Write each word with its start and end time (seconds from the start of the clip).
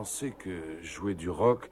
Pensez 0.00 0.30
que 0.30 0.82
jouer 0.82 1.14
du 1.14 1.28
rock, 1.28 1.68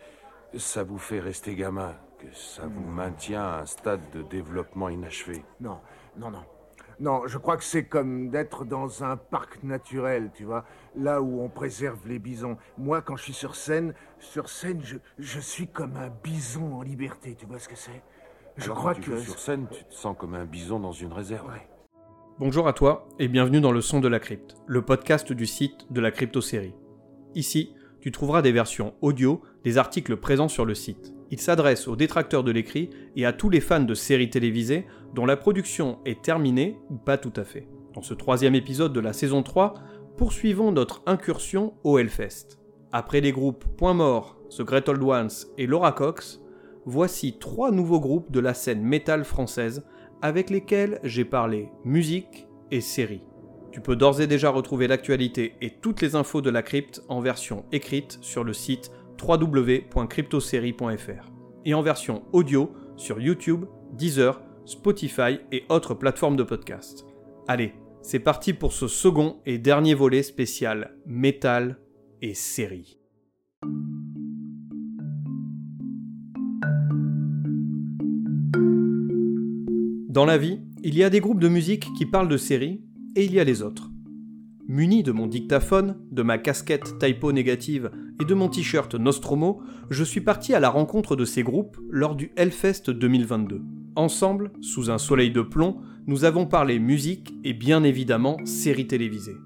ça 0.54 0.84
vous 0.84 0.98
fait 0.98 1.18
rester 1.18 1.54
gamin 1.54 1.94
Que 2.18 2.26
ça 2.34 2.66
vous 2.66 2.86
maintient 2.86 3.40
à 3.40 3.60
un 3.62 3.64
stade 3.64 4.02
de 4.12 4.20
développement 4.20 4.90
inachevé 4.90 5.42
Non, 5.62 5.78
non, 6.18 6.30
non. 6.30 6.42
Non, 7.00 7.22
je 7.26 7.38
crois 7.38 7.56
que 7.56 7.64
c'est 7.64 7.86
comme 7.86 8.28
d'être 8.28 8.66
dans 8.66 9.02
un 9.02 9.16
parc 9.16 9.62
naturel, 9.62 10.30
tu 10.34 10.44
vois, 10.44 10.66
là 10.94 11.22
où 11.22 11.40
on 11.40 11.48
préserve 11.48 12.06
les 12.06 12.18
bisons. 12.18 12.58
Moi, 12.76 13.00
quand 13.00 13.16
je 13.16 13.22
suis 13.22 13.32
sur 13.32 13.54
scène, 13.54 13.94
sur 14.18 14.50
scène, 14.50 14.82
je, 14.84 14.98
je 15.18 15.40
suis 15.40 15.66
comme 15.66 15.96
un 15.96 16.10
bison 16.22 16.74
en 16.74 16.82
liberté, 16.82 17.34
tu 17.34 17.46
vois 17.46 17.58
ce 17.58 17.70
que 17.70 17.76
c'est? 17.76 18.02
Je 18.58 18.64
Alors, 18.64 18.76
crois 18.76 18.94
quand 18.94 19.00
tu 19.00 19.10
que... 19.12 19.20
sur 19.20 19.38
scène, 19.38 19.68
tu 19.70 19.84
te 19.84 19.94
sens 19.94 20.14
comme 20.18 20.34
un 20.34 20.44
bison 20.44 20.78
dans 20.80 20.92
une 20.92 21.14
réserve. 21.14 21.48
Ouais. 21.48 21.66
Bonjour 22.38 22.68
à 22.68 22.74
toi 22.74 23.08
et 23.18 23.26
bienvenue 23.26 23.62
dans 23.62 23.72
le 23.72 23.80
son 23.80 24.00
de 24.00 24.08
la 24.08 24.20
crypte, 24.20 24.54
le 24.66 24.82
podcast 24.82 25.32
du 25.32 25.46
site 25.46 25.90
de 25.90 26.02
la 26.02 26.10
crypto-série. 26.10 26.74
Ici, 27.34 27.74
tu 28.00 28.12
trouveras 28.12 28.42
des 28.42 28.52
versions 28.52 28.94
audio 29.00 29.42
des 29.64 29.78
articles 29.78 30.16
présents 30.16 30.48
sur 30.48 30.64
le 30.64 30.74
site. 30.74 31.14
Il 31.30 31.40
s'adresse 31.40 31.88
aux 31.88 31.96
détracteurs 31.96 32.44
de 32.44 32.50
l'écrit 32.50 32.90
et 33.16 33.26
à 33.26 33.32
tous 33.32 33.50
les 33.50 33.60
fans 33.60 33.80
de 33.80 33.94
séries 33.94 34.30
télévisées 34.30 34.86
dont 35.14 35.26
la 35.26 35.36
production 35.36 35.98
est 36.04 36.22
terminée 36.22 36.78
ou 36.90 36.96
pas 36.96 37.18
tout 37.18 37.32
à 37.36 37.44
fait. 37.44 37.68
Dans 37.94 38.02
ce 38.02 38.14
troisième 38.14 38.54
épisode 38.54 38.92
de 38.92 39.00
la 39.00 39.12
saison 39.12 39.42
3, 39.42 39.74
poursuivons 40.16 40.72
notre 40.72 41.02
incursion 41.06 41.74
au 41.84 41.98
Hellfest. 41.98 42.58
Après 42.92 43.20
les 43.20 43.32
groupes 43.32 43.64
Point 43.76 43.94
Mort, 43.94 44.38
The 44.56 44.62
Great 44.62 44.88
Old 44.88 45.02
Ones 45.02 45.30
et 45.58 45.66
Laura 45.66 45.92
Cox, 45.92 46.40
voici 46.86 47.38
trois 47.38 47.70
nouveaux 47.70 48.00
groupes 48.00 48.30
de 48.30 48.40
la 48.40 48.54
scène 48.54 48.82
métal 48.82 49.24
française 49.24 49.84
avec 50.22 50.48
lesquels 50.48 51.00
j'ai 51.04 51.24
parlé 51.24 51.68
musique 51.84 52.46
et 52.70 52.80
séries. 52.80 53.22
Tu 53.70 53.80
peux 53.80 53.96
d'ores 53.96 54.20
et 54.20 54.26
déjà 54.26 54.50
retrouver 54.50 54.88
l'actualité 54.88 55.54
et 55.60 55.70
toutes 55.70 56.00
les 56.00 56.16
infos 56.16 56.40
de 56.40 56.50
la 56.50 56.62
crypte 56.62 57.02
en 57.08 57.20
version 57.20 57.64
écrite 57.70 58.18
sur 58.22 58.44
le 58.44 58.52
site 58.52 58.90
www.cryptosérie.fr 59.22 61.30
et 61.64 61.74
en 61.74 61.82
version 61.82 62.22
audio 62.32 62.72
sur 62.96 63.20
YouTube, 63.20 63.66
Deezer, 63.92 64.40
Spotify 64.64 65.40
et 65.52 65.64
autres 65.68 65.94
plateformes 65.94 66.36
de 66.36 66.44
podcast. 66.44 67.04
Allez, 67.46 67.74
c'est 68.02 68.20
parti 68.20 68.54
pour 68.54 68.72
ce 68.72 68.88
second 68.88 69.40
et 69.44 69.58
dernier 69.58 69.94
volet 69.94 70.22
spécial 70.22 70.96
métal 71.06 71.78
et 72.22 72.34
séries. 72.34 72.98
Dans 80.08 80.24
la 80.24 80.38
vie, 80.38 80.60
il 80.82 80.96
y 80.96 81.04
a 81.04 81.10
des 81.10 81.20
groupes 81.20 81.40
de 81.40 81.48
musique 81.48 81.92
qui 81.96 82.06
parlent 82.06 82.28
de 82.28 82.36
séries 82.36 82.82
et 83.18 83.24
il 83.24 83.34
y 83.34 83.40
a 83.40 83.44
les 83.44 83.62
autres. 83.62 83.90
Muni 84.68 85.02
de 85.02 85.10
mon 85.10 85.26
dictaphone, 85.26 85.96
de 86.12 86.22
ma 86.22 86.38
casquette 86.38 87.00
typo 87.00 87.32
négative 87.32 87.90
et 88.20 88.24
de 88.24 88.32
mon 88.32 88.48
t-shirt 88.48 88.94
Nostromo, 88.94 89.60
je 89.90 90.04
suis 90.04 90.20
parti 90.20 90.54
à 90.54 90.60
la 90.60 90.70
rencontre 90.70 91.16
de 91.16 91.24
ces 91.24 91.42
groupes 91.42 91.76
lors 91.90 92.14
du 92.14 92.30
Hellfest 92.36 92.90
2022. 92.90 93.60
Ensemble, 93.96 94.52
sous 94.60 94.88
un 94.88 94.98
soleil 94.98 95.32
de 95.32 95.42
plomb, 95.42 95.78
nous 96.06 96.24
avons 96.24 96.46
parlé 96.46 96.78
musique 96.78 97.34
et 97.42 97.54
bien 97.54 97.82
évidemment 97.82 98.36
séries 98.44 98.86
télévisées. 98.86 99.36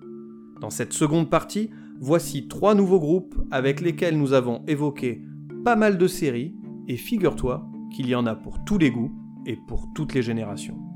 Dans 0.61 0.69
cette 0.71 0.93
seconde 0.93 1.31
partie, 1.31 1.71
voici 1.99 2.49
trois 2.49 2.75
nouveaux 2.75 3.00
groupes 3.00 3.37
avec 3.50 3.81
lesquels 3.81 4.19
nous 4.19 4.34
avons 4.34 4.62
évoqué 4.66 5.22
pas 5.65 5.77
mal 5.77 5.97
de 5.97 6.06
séries 6.06 6.55
et 6.88 6.99
figure-toi 6.99 7.66
qu'il 7.91 8.06
y 8.06 8.15
en 8.15 8.27
a 8.27 8.34
pour 8.34 8.65
tous 8.65 8.77
les 8.77 8.91
goûts 8.91 9.15
et 9.47 9.56
pour 9.56 9.88
toutes 9.94 10.12
les 10.12 10.22
générations. 10.22 10.91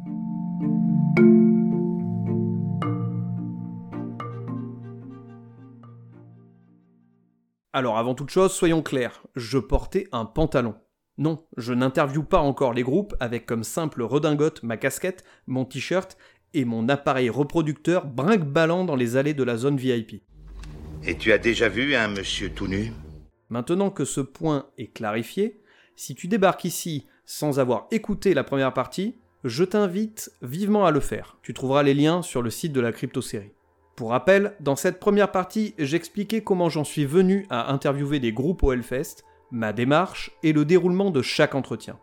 Alors 7.77 7.99
avant 7.99 8.15
toute 8.15 8.31
chose, 8.31 8.55
soyons 8.55 8.81
clairs, 8.81 9.23
je 9.35 9.59
portais 9.59 10.09
un 10.11 10.25
pantalon. 10.25 10.77
Non, 11.19 11.45
je 11.59 11.75
n'interviewe 11.75 12.25
pas 12.25 12.39
encore 12.39 12.73
les 12.73 12.83
groupes 12.83 13.15
avec 13.21 13.45
comme 13.45 13.65
simple 13.65 14.03
redingote 14.03 14.63
ma 14.63 14.79
casquette, 14.79 15.25
mon 15.47 15.67
t-shirt 15.67 16.17
et 16.55 16.65
mon 16.65 16.89
appareil 16.89 17.29
reproducteur 17.29 18.07
brinque-ballant 18.07 18.87
dans 18.87 18.97
les 18.97 19.19
allées 19.19 19.35
de 19.35 19.43
la 19.43 19.59
zone 19.59 19.77
VIP. 19.77 20.23
Et 21.05 21.19
tu 21.19 21.33
as 21.33 21.37
déjà 21.37 21.69
vu 21.69 21.95
un 21.95 22.09
monsieur 22.09 22.49
tout 22.49 22.67
nu? 22.67 22.95
Maintenant 23.51 23.91
que 23.91 24.07
ce 24.07 24.23
point 24.23 24.71
est 24.79 24.95
clarifié, 24.95 25.61
si 25.97 26.15
tu 26.15 26.29
débarques 26.29 26.65
ici 26.65 27.07
sans 27.27 27.61
avoir 27.61 27.89
écouté 27.91 28.33
la 28.33 28.43
première 28.43 28.73
partie, 28.73 29.17
je 29.45 29.65
t'invite 29.65 30.33
vivement 30.41 30.87
à 30.87 30.93
le 30.93 31.01
faire. 31.01 31.37
Tu 31.43 31.53
trouveras 31.53 31.83
les 31.83 31.93
liens 31.93 32.23
sur 32.23 32.41
le 32.41 32.49
site 32.49 32.73
de 32.73 32.81
la 32.81 32.93
crypto-série. 32.93 33.53
Pour 33.97 34.11
rappel, 34.11 34.55
dans 34.61 34.77
cette 34.77 35.01
première 35.01 35.33
partie, 35.33 35.75
j'expliquais 35.79 36.43
comment 36.43 36.69
j'en 36.69 36.85
suis 36.85 37.07
venu 37.07 37.47
à 37.49 37.73
interviewer 37.73 38.21
des 38.21 38.31
groupes 38.31 38.63
au 38.63 38.75
Hellfest, 38.75 39.25
ma 39.51 39.73
démarche 39.73 40.33
et 40.43 40.53
le 40.53 40.67
déroulement 40.67 41.11
de 41.11 41.23
chaque 41.23 41.55
entretien. 41.55 41.99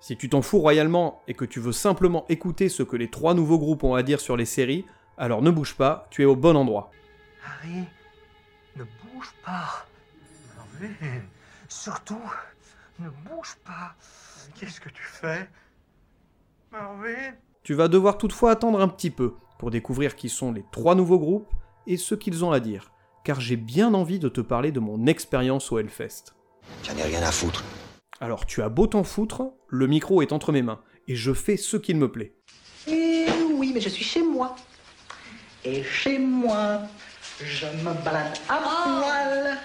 Si 0.00 0.16
tu 0.16 0.28
t'en 0.28 0.42
fous 0.42 0.58
royalement 0.58 1.22
et 1.28 1.34
que 1.34 1.44
tu 1.44 1.60
veux 1.60 1.70
simplement 1.70 2.24
écouter 2.28 2.68
ce 2.68 2.82
que 2.82 2.96
les 2.96 3.08
trois 3.10 3.32
nouveaux 3.32 3.60
groupes 3.60 3.84
ont 3.84 3.94
à 3.94 4.02
dire 4.02 4.18
sur 4.18 4.36
les 4.36 4.44
séries, 4.44 4.86
alors 5.18 5.40
ne 5.40 5.52
bouge 5.52 5.76
pas, 5.76 6.08
tu 6.10 6.22
es 6.22 6.24
au 6.24 6.34
bon 6.34 6.56
endroit. 6.56 6.90
Harry, 7.44 7.84
ne 8.74 8.82
bouge 8.82 9.32
pas. 9.44 9.86
Marvin, 10.56 11.20
surtout, 11.68 12.32
ne 12.98 13.08
bouge 13.08 13.56
pas. 13.64 13.94
Qu'est-ce 14.58 14.80
que 14.80 14.88
tu 14.88 15.04
fais? 15.04 15.48
Marvin 16.72 17.34
Tu 17.62 17.74
vas 17.74 17.86
devoir 17.86 18.18
toutefois 18.18 18.50
attendre 18.50 18.80
un 18.80 18.88
petit 18.88 19.10
peu 19.10 19.34
pour 19.58 19.70
découvrir 19.70 20.16
qui 20.16 20.28
sont 20.28 20.52
les 20.52 20.64
trois 20.70 20.94
nouveaux 20.94 21.18
groupes 21.18 21.52
et 21.86 21.96
ce 21.96 22.14
qu'ils 22.14 22.44
ont 22.44 22.52
à 22.52 22.60
dire, 22.60 22.92
car 23.24 23.40
j'ai 23.40 23.56
bien 23.56 23.94
envie 23.94 24.18
de 24.18 24.28
te 24.28 24.40
parler 24.40 24.72
de 24.72 24.80
mon 24.80 25.06
expérience 25.06 25.72
au 25.72 25.78
Hellfest. 25.78 26.34
J'en 26.84 26.96
ai 26.96 27.02
rien 27.02 27.22
à 27.22 27.32
foutre. 27.32 27.64
Alors 28.20 28.46
tu 28.46 28.62
as 28.62 28.68
beau 28.68 28.86
t'en 28.86 29.04
foutre, 29.04 29.42
le 29.68 29.86
micro 29.86 30.22
est 30.22 30.32
entre 30.32 30.52
mes 30.52 30.62
mains, 30.62 30.80
et 31.08 31.16
je 31.16 31.32
fais 31.32 31.56
ce 31.56 31.76
qu'il 31.76 31.96
me 31.96 32.10
plaît. 32.10 32.34
Eh 32.88 33.26
oui, 33.54 33.72
mais 33.74 33.80
je 33.80 33.88
suis 33.88 34.04
chez 34.04 34.22
moi. 34.22 34.56
Et 35.64 35.82
chez 35.82 36.18
moi, 36.18 36.82
je 37.42 37.66
me 37.66 38.04
balade 38.04 38.38
à 38.48 38.58
poil 38.58 39.58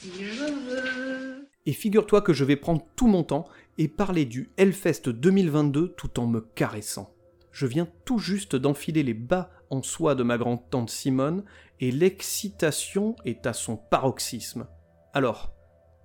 si 0.00 0.24
je 0.24 0.44
veux. 0.44 1.48
Et 1.66 1.72
figure-toi 1.72 2.20
que 2.20 2.32
je 2.32 2.44
vais 2.44 2.56
prendre 2.56 2.84
tout 2.94 3.06
mon 3.06 3.24
temps 3.24 3.46
et 3.78 3.88
parler 3.88 4.24
du 4.24 4.50
Hellfest 4.56 5.08
2022 5.08 5.94
tout 5.96 6.20
en 6.20 6.26
me 6.26 6.40
caressant. 6.40 7.13
Je 7.54 7.68
viens 7.68 7.86
tout 8.04 8.18
juste 8.18 8.56
d'enfiler 8.56 9.04
les 9.04 9.14
bas 9.14 9.48
en 9.70 9.80
soie 9.80 10.16
de 10.16 10.24
ma 10.24 10.38
grande-tante 10.38 10.90
Simone 10.90 11.44
et 11.78 11.92
l'excitation 11.92 13.14
est 13.24 13.46
à 13.46 13.52
son 13.52 13.76
paroxysme. 13.76 14.66
Alors, 15.12 15.52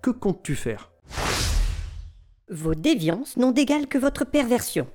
que 0.00 0.10
comptes-tu 0.10 0.54
faire? 0.54 0.92
Vos 2.48 2.76
déviances 2.76 3.36
n'ont 3.36 3.50
d'égal 3.50 3.88
que 3.88 3.98
votre 3.98 4.24
perversion. 4.24 4.86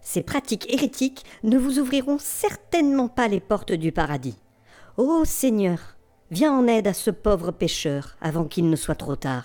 Ces 0.00 0.22
pratiques 0.22 0.72
hérétiques 0.72 1.26
ne 1.42 1.58
vous 1.58 1.78
ouvriront 1.78 2.16
certainement 2.18 3.08
pas 3.08 3.28
les 3.28 3.40
portes 3.40 3.72
du 3.72 3.92
paradis. 3.92 4.38
Ô 4.96 5.26
Seigneur, 5.26 5.98
viens 6.30 6.54
en 6.54 6.66
aide 6.68 6.86
à 6.86 6.94
ce 6.94 7.10
pauvre 7.10 7.50
pécheur 7.50 8.16
avant 8.22 8.46
qu'il 8.46 8.70
ne 8.70 8.76
soit 8.76 8.94
trop 8.94 9.16
tard. 9.16 9.44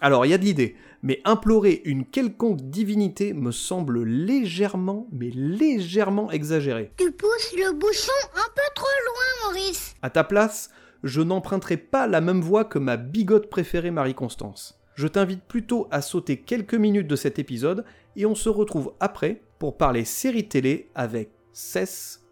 Alors, 0.00 0.24
il 0.24 0.28
y 0.28 0.34
a 0.34 0.38
de 0.38 0.44
l'idée, 0.44 0.76
mais 1.02 1.20
implorer 1.24 1.82
une 1.84 2.04
quelconque 2.04 2.60
divinité 2.62 3.32
me 3.32 3.50
semble 3.50 4.02
légèrement, 4.02 5.06
mais 5.12 5.30
légèrement 5.30 6.30
exagéré. 6.30 6.92
Tu 6.96 7.12
pousses 7.12 7.54
le 7.56 7.72
bouchon 7.72 8.12
un 8.34 8.48
peu 8.54 8.62
trop 8.74 8.86
loin, 9.06 9.52
Maurice. 9.52 9.94
À 10.02 10.10
ta 10.10 10.24
place, 10.24 10.70
je 11.04 11.20
n'emprunterai 11.20 11.76
pas 11.76 12.06
la 12.06 12.20
même 12.20 12.40
voie 12.40 12.64
que 12.64 12.78
ma 12.78 12.96
bigote 12.96 13.48
préférée 13.48 13.90
Marie-Constance. 13.90 14.80
Je 14.94 15.06
t'invite 15.06 15.44
plutôt 15.44 15.86
à 15.90 16.02
sauter 16.02 16.38
quelques 16.38 16.74
minutes 16.74 17.06
de 17.06 17.16
cet 17.16 17.38
épisode 17.38 17.84
et 18.16 18.26
on 18.26 18.34
se 18.34 18.48
retrouve 18.48 18.94
après 18.98 19.42
pour 19.60 19.76
parler 19.76 20.04
série 20.04 20.48
télé 20.48 20.90
avec 20.96 21.30
Cess, 21.52 22.24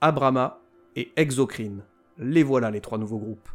Abrama 0.00 0.62
et 0.96 1.12
Exocrine. 1.16 1.82
Les 2.16 2.42
voilà 2.42 2.70
les 2.70 2.80
trois 2.80 2.98
nouveaux 2.98 3.18
groupes. 3.18 3.48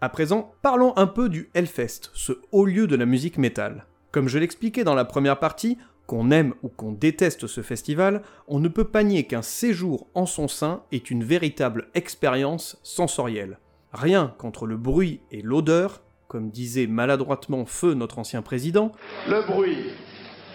À 0.00 0.08
présent, 0.08 0.52
parlons 0.62 0.96
un 0.96 1.08
peu 1.08 1.28
du 1.28 1.50
Hellfest, 1.54 2.10
ce 2.14 2.32
haut 2.52 2.66
lieu 2.66 2.86
de 2.86 2.94
la 2.94 3.04
musique 3.04 3.36
métal. 3.36 3.86
Comme 4.12 4.28
je 4.28 4.38
l'expliquais 4.38 4.84
dans 4.84 4.94
la 4.94 5.04
première 5.04 5.40
partie, 5.40 5.76
qu'on 6.06 6.30
aime 6.30 6.54
ou 6.62 6.68
qu'on 6.68 6.92
déteste 6.92 7.48
ce 7.48 7.62
festival, 7.62 8.22
on 8.46 8.60
ne 8.60 8.68
peut 8.68 8.84
pas 8.84 9.02
nier 9.02 9.24
qu'un 9.24 9.42
séjour 9.42 10.06
en 10.14 10.24
son 10.24 10.46
sein 10.46 10.82
est 10.92 11.10
une 11.10 11.24
véritable 11.24 11.88
expérience 11.94 12.78
sensorielle. 12.84 13.58
Rien 13.92 14.34
qu'entre 14.38 14.66
le 14.66 14.76
bruit 14.76 15.20
et 15.32 15.42
l'odeur, 15.42 16.02
comme 16.28 16.50
disait 16.50 16.86
maladroitement 16.86 17.66
Feu 17.66 17.94
notre 17.94 18.20
ancien 18.20 18.40
président, 18.40 18.92
Le 19.28 19.44
bruit 19.46 19.86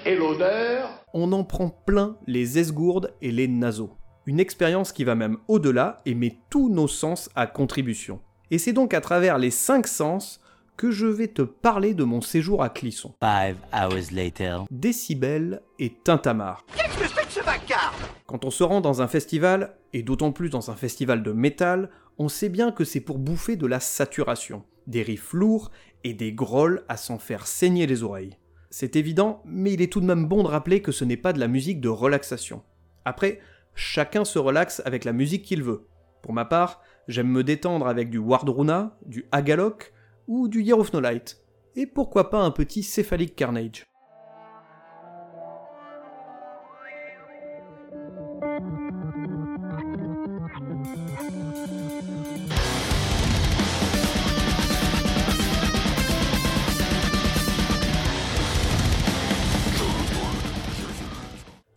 et 0.05 0.15
l'odeur. 0.15 0.87
on 1.13 1.33
en 1.33 1.43
prend 1.43 1.69
plein 1.69 2.15
les 2.27 2.59
esgourdes 2.59 3.13
et 3.21 3.31
les 3.31 3.49
naseaux. 3.49 3.91
Une 4.25 4.39
expérience 4.39 4.93
qui 4.93 5.03
va 5.03 5.15
même 5.15 5.37
au-delà 5.49 6.01
et 6.05 6.15
met 6.15 6.37
tous 6.49 6.69
nos 6.69 6.87
sens 6.87 7.29
à 7.35 7.45
contribution. 7.45 8.21
Et 8.51 8.57
c'est 8.57 8.73
donc 8.73 8.93
à 8.93 9.01
travers 9.01 9.37
les 9.37 9.51
cinq 9.51 9.87
sens 9.87 10.39
que 10.77 10.91
je 10.91 11.05
vais 11.05 11.27
te 11.27 11.41
parler 11.41 11.93
de 11.93 12.03
mon 12.03 12.21
séjour 12.21 12.63
à 12.63 12.69
Clisson. 12.69 13.13
Five 13.21 13.57
hours 13.73 14.11
later. 14.11 14.63
Décibel 14.71 15.61
et 15.79 15.93
tintamarre. 16.03 16.65
Qu'est-ce 16.75 16.99
que 16.99 17.07
c'est 17.07 17.25
que 17.25 17.31
ce 17.31 17.43
vacarme 17.43 17.95
Quand 18.25 18.45
on 18.45 18.51
se 18.51 18.63
rend 18.63 18.81
dans 18.81 19.01
un 19.01 19.07
festival, 19.07 19.75
et 19.93 20.03
d'autant 20.03 20.31
plus 20.31 20.49
dans 20.49 20.71
un 20.71 20.75
festival 20.75 21.23
de 21.23 21.31
métal, 21.31 21.89
on 22.17 22.27
sait 22.27 22.49
bien 22.49 22.71
que 22.71 22.83
c'est 22.83 23.01
pour 23.01 23.17
bouffer 23.17 23.55
de 23.55 23.67
la 23.67 23.79
saturation, 23.79 24.63
des 24.87 25.03
riffs 25.03 25.33
lourds 25.33 25.71
et 26.03 26.13
des 26.13 26.33
grolls 26.33 26.83
à 26.89 26.97
s'en 26.97 27.19
faire 27.19 27.47
saigner 27.47 27.87
les 27.87 28.03
oreilles. 28.03 28.37
C'est 28.69 28.95
évident, 28.95 29.41
mais 29.45 29.73
il 29.73 29.81
est 29.81 29.91
tout 29.91 30.01
de 30.01 30.05
même 30.05 30.25
bon 30.25 30.43
de 30.43 30.47
rappeler 30.47 30.81
que 30.81 30.91
ce 30.91 31.05
n'est 31.05 31.17
pas 31.17 31.33
de 31.33 31.39
la 31.39 31.47
musique 31.47 31.79
de 31.79 31.89
relaxation. 31.89 32.63
Après, 33.05 33.39
chacun 33.75 34.25
se 34.25 34.39
relaxe 34.39 34.81
avec 34.85 35.05
la 35.05 35.13
musique 35.13 35.43
qu'il 35.43 35.61
veut. 35.61 35.87
Pour 36.23 36.33
ma 36.33 36.45
part, 36.45 36.81
j'aime 37.07 37.29
me 37.29 37.43
détendre 37.43 37.87
avec 37.87 38.09
du 38.09 38.17
Wardruna, 38.17 38.97
du 39.05 39.25
Agalok 39.31 39.93
ou 40.27 40.47
du 40.47 40.61
Year 40.61 40.79
of 40.79 40.93
No 40.93 40.99
Light. 40.99 41.41
Et 41.75 41.85
pourquoi 41.85 42.29
pas 42.29 42.39
un 42.39 42.51
petit 42.51 42.83
Cephalic 42.83 43.35
Carnage. 43.35 43.83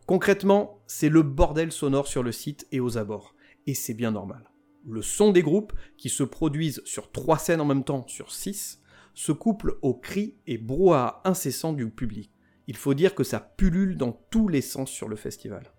Concrètement, 0.06 0.78
c'est 0.86 1.08
le 1.08 1.22
bordel 1.22 1.72
sonore 1.72 2.06
sur 2.06 2.22
le 2.22 2.30
site 2.30 2.68
et 2.70 2.78
aux 2.78 2.96
abords. 2.96 3.34
Et 3.66 3.74
c'est 3.74 3.94
bien 3.94 4.12
normal. 4.12 4.48
Le 4.88 5.02
son 5.02 5.32
des 5.32 5.42
groupes, 5.42 5.72
qui 5.98 6.08
se 6.08 6.22
produisent 6.22 6.82
sur 6.84 7.10
trois 7.10 7.38
scènes 7.38 7.60
en 7.60 7.64
même 7.64 7.84
temps 7.84 8.06
sur 8.06 8.32
six, 8.32 8.80
se 9.14 9.32
couple 9.32 9.78
aux 9.82 9.94
cris 9.94 10.36
et 10.46 10.58
brouhaha 10.58 11.20
incessants 11.24 11.72
du 11.72 11.90
public. 11.90 12.30
Il 12.68 12.76
faut 12.76 12.94
dire 12.94 13.14
que 13.14 13.24
ça 13.24 13.40
pullule 13.40 13.96
dans 13.96 14.12
tous 14.30 14.48
les 14.48 14.60
sens 14.60 14.90
sur 14.90 15.08
le 15.08 15.16
festival. 15.16 15.72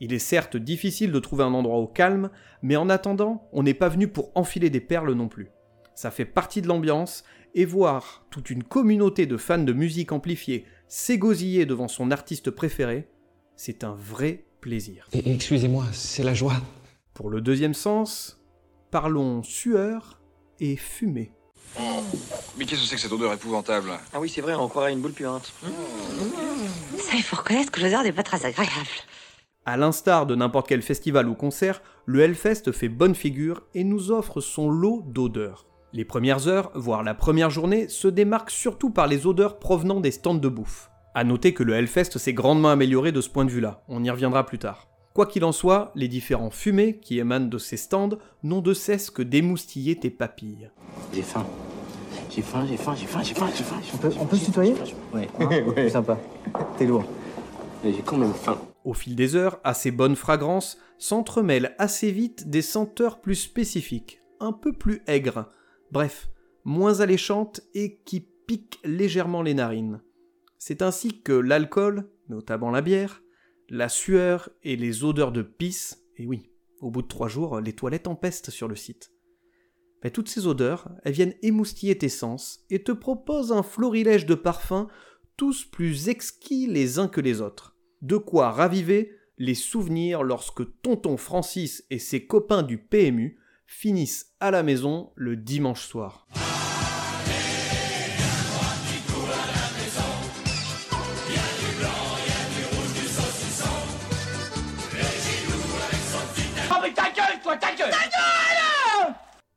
Il 0.00 0.12
est 0.12 0.18
certes 0.18 0.56
difficile 0.56 1.12
de 1.12 1.18
trouver 1.18 1.44
un 1.44 1.54
endroit 1.54 1.78
au 1.78 1.86
calme, 1.86 2.30
mais 2.62 2.76
en 2.76 2.90
attendant, 2.90 3.48
on 3.52 3.62
n'est 3.62 3.74
pas 3.74 3.88
venu 3.88 4.08
pour 4.08 4.32
enfiler 4.34 4.70
des 4.70 4.80
perles 4.80 5.12
non 5.12 5.28
plus. 5.28 5.48
Ça 5.94 6.10
fait 6.10 6.24
partie 6.24 6.60
de 6.60 6.66
l'ambiance, 6.66 7.24
et 7.54 7.64
voir 7.64 8.26
toute 8.30 8.50
une 8.50 8.64
communauté 8.64 9.26
de 9.26 9.36
fans 9.36 9.58
de 9.58 9.72
musique 9.72 10.12
amplifiée 10.12 10.64
s'égosiller 10.88 11.66
devant 11.66 11.88
son 11.88 12.10
artiste 12.10 12.50
préféré, 12.50 13.08
c'est 13.56 13.84
un 13.84 13.94
vrai 13.94 14.44
plaisir. 14.60 15.08
Excusez-moi, 15.12 15.86
c'est 15.92 16.24
la 16.24 16.34
joie. 16.34 16.60
Pour 17.14 17.30
le 17.30 17.40
deuxième 17.40 17.74
sens, 17.74 18.43
parlons 18.94 19.42
sueur 19.42 20.20
et 20.60 20.76
fumée. 20.76 21.32
Mais 22.56 22.64
qu'est-ce 22.64 22.82
que 22.82 22.86
c'est 22.86 22.94
que 22.94 23.00
cette 23.00 23.10
odeur 23.10 23.32
épouvantable? 23.32 23.90
Ah 24.12 24.20
oui, 24.20 24.28
c'est 24.28 24.40
vrai, 24.40 24.54
on 24.54 24.68
croirait 24.68 24.92
une 24.92 25.00
boule 25.00 25.10
puante. 25.10 25.52
Ça, 26.98 27.16
il 27.16 27.24
faut 27.24 27.34
reconnaître 27.34 27.72
que 27.72 27.80
l'odeur 27.80 28.04
n'est 28.04 28.12
pas 28.12 28.22
très 28.22 28.46
agréable? 28.46 28.86
À 29.66 29.76
l'instar 29.76 30.26
de 30.26 30.36
n'importe 30.36 30.68
quel 30.68 30.80
festival 30.80 31.28
ou 31.28 31.34
concert, 31.34 31.82
le 32.06 32.20
Hellfest 32.20 32.70
fait 32.70 32.88
bonne 32.88 33.16
figure 33.16 33.62
et 33.74 33.82
nous 33.82 34.12
offre 34.12 34.40
son 34.40 34.70
lot 34.70 35.02
d'odeurs. 35.08 35.66
Les 35.92 36.04
premières 36.04 36.46
heures, 36.46 36.70
voire 36.76 37.02
la 37.02 37.14
première 37.14 37.50
journée, 37.50 37.88
se 37.88 38.06
démarquent 38.06 38.52
surtout 38.52 38.90
par 38.90 39.08
les 39.08 39.26
odeurs 39.26 39.58
provenant 39.58 39.98
des 39.98 40.12
stands 40.12 40.34
de 40.36 40.48
bouffe. 40.48 40.88
À 41.16 41.24
noter 41.24 41.52
que 41.52 41.64
le 41.64 41.74
Hellfest 41.74 42.16
s'est 42.16 42.32
grandement 42.32 42.70
amélioré 42.70 43.10
de 43.10 43.20
ce 43.20 43.28
point 43.28 43.44
de 43.44 43.50
vue-là, 43.50 43.82
on 43.88 44.04
y 44.04 44.10
reviendra 44.10 44.46
plus 44.46 44.60
tard. 44.60 44.86
Quoi 45.14 45.26
qu'il 45.26 45.44
en 45.44 45.52
soit, 45.52 45.92
les 45.94 46.08
différents 46.08 46.50
fumées 46.50 46.98
qui 46.98 47.20
émanent 47.20 47.46
de 47.46 47.56
ces 47.56 47.76
stands 47.76 48.18
n'ont 48.42 48.60
de 48.60 48.74
cesse 48.74 49.10
que 49.10 49.22
d'émoustiller 49.22 49.94
tes 49.94 50.10
papilles. 50.10 50.70
J'ai 51.12 51.22
faim. 51.22 51.46
J'ai 52.30 52.42
faim, 52.42 52.66
j'ai 52.68 52.76
faim, 52.76 52.96
j'ai 52.96 53.06
faim, 53.06 53.22
j'ai 53.22 53.34
faim, 53.34 53.48
j'ai 53.54 53.62
faim. 53.62 53.80
On 53.94 53.96
peut, 53.96 54.12
on 54.18 54.26
peut 54.26 54.36
se 54.36 54.46
tutoyer 54.46 54.74
Ouais. 55.12 55.28
ouais. 55.76 55.88
Sympa. 55.88 56.18
T'es 56.76 56.86
lourd. 56.86 57.04
Mais 57.84 57.92
j'ai 57.92 58.02
quand 58.02 58.16
même 58.16 58.34
faim. 58.34 58.58
Au 58.84 58.92
fil 58.92 59.14
des 59.14 59.36
heures, 59.36 59.60
à 59.62 59.72
ces 59.72 59.92
bonnes 59.92 60.16
fragrances 60.16 60.78
s'entremêlent 60.98 61.76
assez 61.78 62.10
vite 62.10 62.50
des 62.50 62.62
senteurs 62.62 63.20
plus 63.20 63.36
spécifiques, 63.36 64.20
un 64.40 64.52
peu 64.52 64.72
plus 64.72 65.00
aigres, 65.06 65.48
bref, 65.92 66.28
moins 66.64 66.98
alléchantes 66.98 67.60
et 67.72 68.00
qui 68.04 68.18
piquent 68.48 68.80
légèrement 68.82 69.42
les 69.42 69.54
narines. 69.54 70.00
C'est 70.58 70.82
ainsi 70.82 71.22
que 71.22 71.32
l'alcool, 71.32 72.10
notamment 72.28 72.72
la 72.72 72.80
bière, 72.80 73.22
la 73.68 73.88
sueur 73.88 74.50
et 74.62 74.76
les 74.76 75.04
odeurs 75.04 75.32
de 75.32 75.42
pisse, 75.42 76.04
et 76.16 76.26
oui, 76.26 76.50
au 76.80 76.90
bout 76.90 77.02
de 77.02 77.08
trois 77.08 77.28
jours, 77.28 77.60
les 77.60 77.72
toilettes 77.72 78.08
empestent 78.08 78.50
sur 78.50 78.68
le 78.68 78.76
site. 78.76 79.12
Mais 80.02 80.10
toutes 80.10 80.28
ces 80.28 80.46
odeurs, 80.46 80.90
elles 81.02 81.14
viennent 81.14 81.34
émoustiller 81.42 81.96
tes 81.96 82.10
sens 82.10 82.64
et 82.68 82.82
te 82.82 82.92
proposent 82.92 83.52
un 83.52 83.62
florilège 83.62 84.26
de 84.26 84.34
parfums, 84.34 84.86
tous 85.36 85.64
plus 85.64 86.08
exquis 86.08 86.66
les 86.66 86.98
uns 86.98 87.08
que 87.08 87.22
les 87.22 87.40
autres. 87.40 87.74
De 88.02 88.18
quoi 88.18 88.50
raviver 88.50 89.16
les 89.38 89.54
souvenirs 89.54 90.22
lorsque 90.22 90.80
tonton 90.82 91.16
Francis 91.16 91.84
et 91.90 91.98
ses 91.98 92.26
copains 92.26 92.62
du 92.62 92.78
PMU 92.78 93.38
finissent 93.66 94.34
à 94.40 94.50
la 94.50 94.62
maison 94.62 95.10
le 95.16 95.36
dimanche 95.36 95.86
soir. 95.86 96.28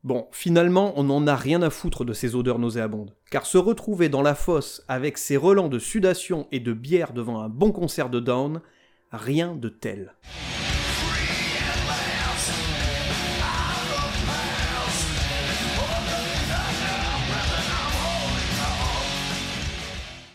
Bon, 0.07 0.25
finalement, 0.31 0.93
on 0.95 1.03
n'en 1.03 1.27
a 1.27 1.35
rien 1.35 1.61
à 1.61 1.69
foutre 1.69 2.05
de 2.05 2.13
ces 2.13 2.33
odeurs 2.33 2.59
nauséabondes, 2.59 3.13
car 3.29 3.45
se 3.45 3.57
retrouver 3.57 4.07
dans 4.07 4.21
la 4.21 4.35
fosse 4.35 4.81
avec 4.87 5.17
ses 5.17 5.35
relents 5.35 5.67
de 5.67 5.79
sudation 5.79 6.47
et 6.53 6.61
de 6.61 6.71
bière 6.71 7.11
devant 7.11 7.41
un 7.41 7.49
bon 7.49 7.73
concert 7.73 8.09
de 8.09 8.21
Down, 8.21 8.61
rien 9.11 9.53
de 9.53 9.67
tel. 9.67 10.13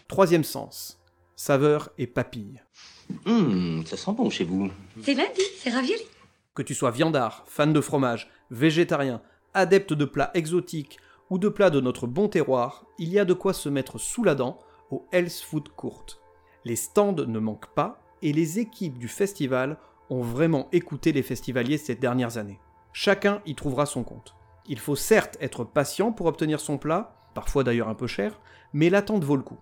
Troisième 0.06 0.44
sens, 0.44 1.00
saveur 1.34 1.88
et 1.96 2.06
papille. 2.06 2.60
Hum, 3.24 3.84
ça 3.86 3.96
sent 3.96 4.12
bon 4.12 4.28
chez 4.28 4.44
vous. 4.44 4.70
C'est 5.02 5.14
lundi, 5.14 5.40
c'est 5.56 5.70
ravioli. 5.70 6.02
Que 6.54 6.60
tu 6.60 6.74
sois 6.74 6.90
viandard, 6.90 7.46
fan 7.46 7.72
de 7.72 7.80
fromage, 7.80 8.28
végétarien, 8.50 9.22
adepte 9.54 9.92
de 9.92 10.04
plats 10.04 10.30
exotiques 10.34 10.98
ou 11.30 11.38
de 11.38 11.48
plats 11.48 11.70
de 11.70 11.80
notre 11.80 12.06
bon 12.06 12.28
terroir, 12.28 12.84
il 12.98 13.08
y 13.08 13.18
a 13.18 13.24
de 13.24 13.34
quoi 13.34 13.52
se 13.52 13.68
mettre 13.68 13.98
sous 13.98 14.24
la 14.24 14.34
dent 14.34 14.58
au 14.90 15.06
Health 15.12 15.42
Food 15.44 15.68
Court. 15.70 16.06
Les 16.64 16.76
stands 16.76 17.14
ne 17.14 17.38
manquent 17.38 17.74
pas 17.74 18.02
et 18.22 18.32
les 18.32 18.58
équipes 18.58 18.98
du 18.98 19.08
festival 19.08 19.78
ont 20.10 20.22
vraiment 20.22 20.68
écouté 20.72 21.12
les 21.12 21.22
festivaliers 21.22 21.78
ces 21.78 21.94
dernières 21.94 22.36
années. 22.36 22.60
Chacun 22.92 23.40
y 23.46 23.54
trouvera 23.54 23.86
son 23.86 24.04
compte. 24.04 24.34
Il 24.68 24.78
faut 24.78 24.96
certes 24.96 25.38
être 25.40 25.64
patient 25.64 26.12
pour 26.12 26.26
obtenir 26.26 26.60
son 26.60 26.78
plat, 26.78 27.16
parfois 27.34 27.64
d'ailleurs 27.64 27.88
un 27.88 27.94
peu 27.94 28.06
cher, 28.06 28.38
mais 28.72 28.90
l'attente 28.90 29.24
vaut 29.24 29.36
le 29.36 29.42
coup. 29.42 29.58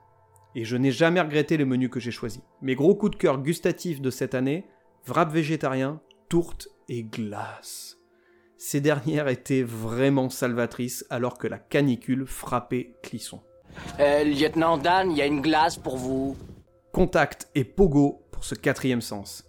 Et 0.54 0.64
je 0.64 0.76
n'ai 0.76 0.90
jamais 0.90 1.20
regretté 1.20 1.56
le 1.56 1.64
menu 1.64 1.88
que 1.88 2.00
j'ai 2.00 2.10
choisi. 2.10 2.42
Mes 2.60 2.74
gros 2.74 2.96
coups 2.96 3.12
de 3.12 3.16
cœur 3.16 3.38
gustatifs 3.38 4.00
de 4.00 4.10
cette 4.10 4.34
année, 4.34 4.66
wrap 5.06 5.30
végétarien, 5.30 6.00
tourte 6.28 6.68
et 6.88 7.04
glace. 7.04 7.99
Ces 8.62 8.82
dernières 8.82 9.28
étaient 9.28 9.62
vraiment 9.62 10.28
salvatrices 10.28 11.06
alors 11.08 11.38
que 11.38 11.46
la 11.48 11.56
canicule 11.56 12.26
frappait 12.26 12.92
Clisson. 13.02 13.40
Euh, 13.98 14.22
lieutenant 14.22 14.76
Dan, 14.76 15.10
il 15.10 15.16
y 15.16 15.22
a 15.22 15.26
une 15.26 15.40
glace 15.40 15.78
pour 15.78 15.96
vous. 15.96 16.36
Contact 16.92 17.48
et 17.54 17.64
pogo 17.64 18.20
pour 18.30 18.44
ce 18.44 18.54
quatrième 18.54 19.00
sens. 19.00 19.48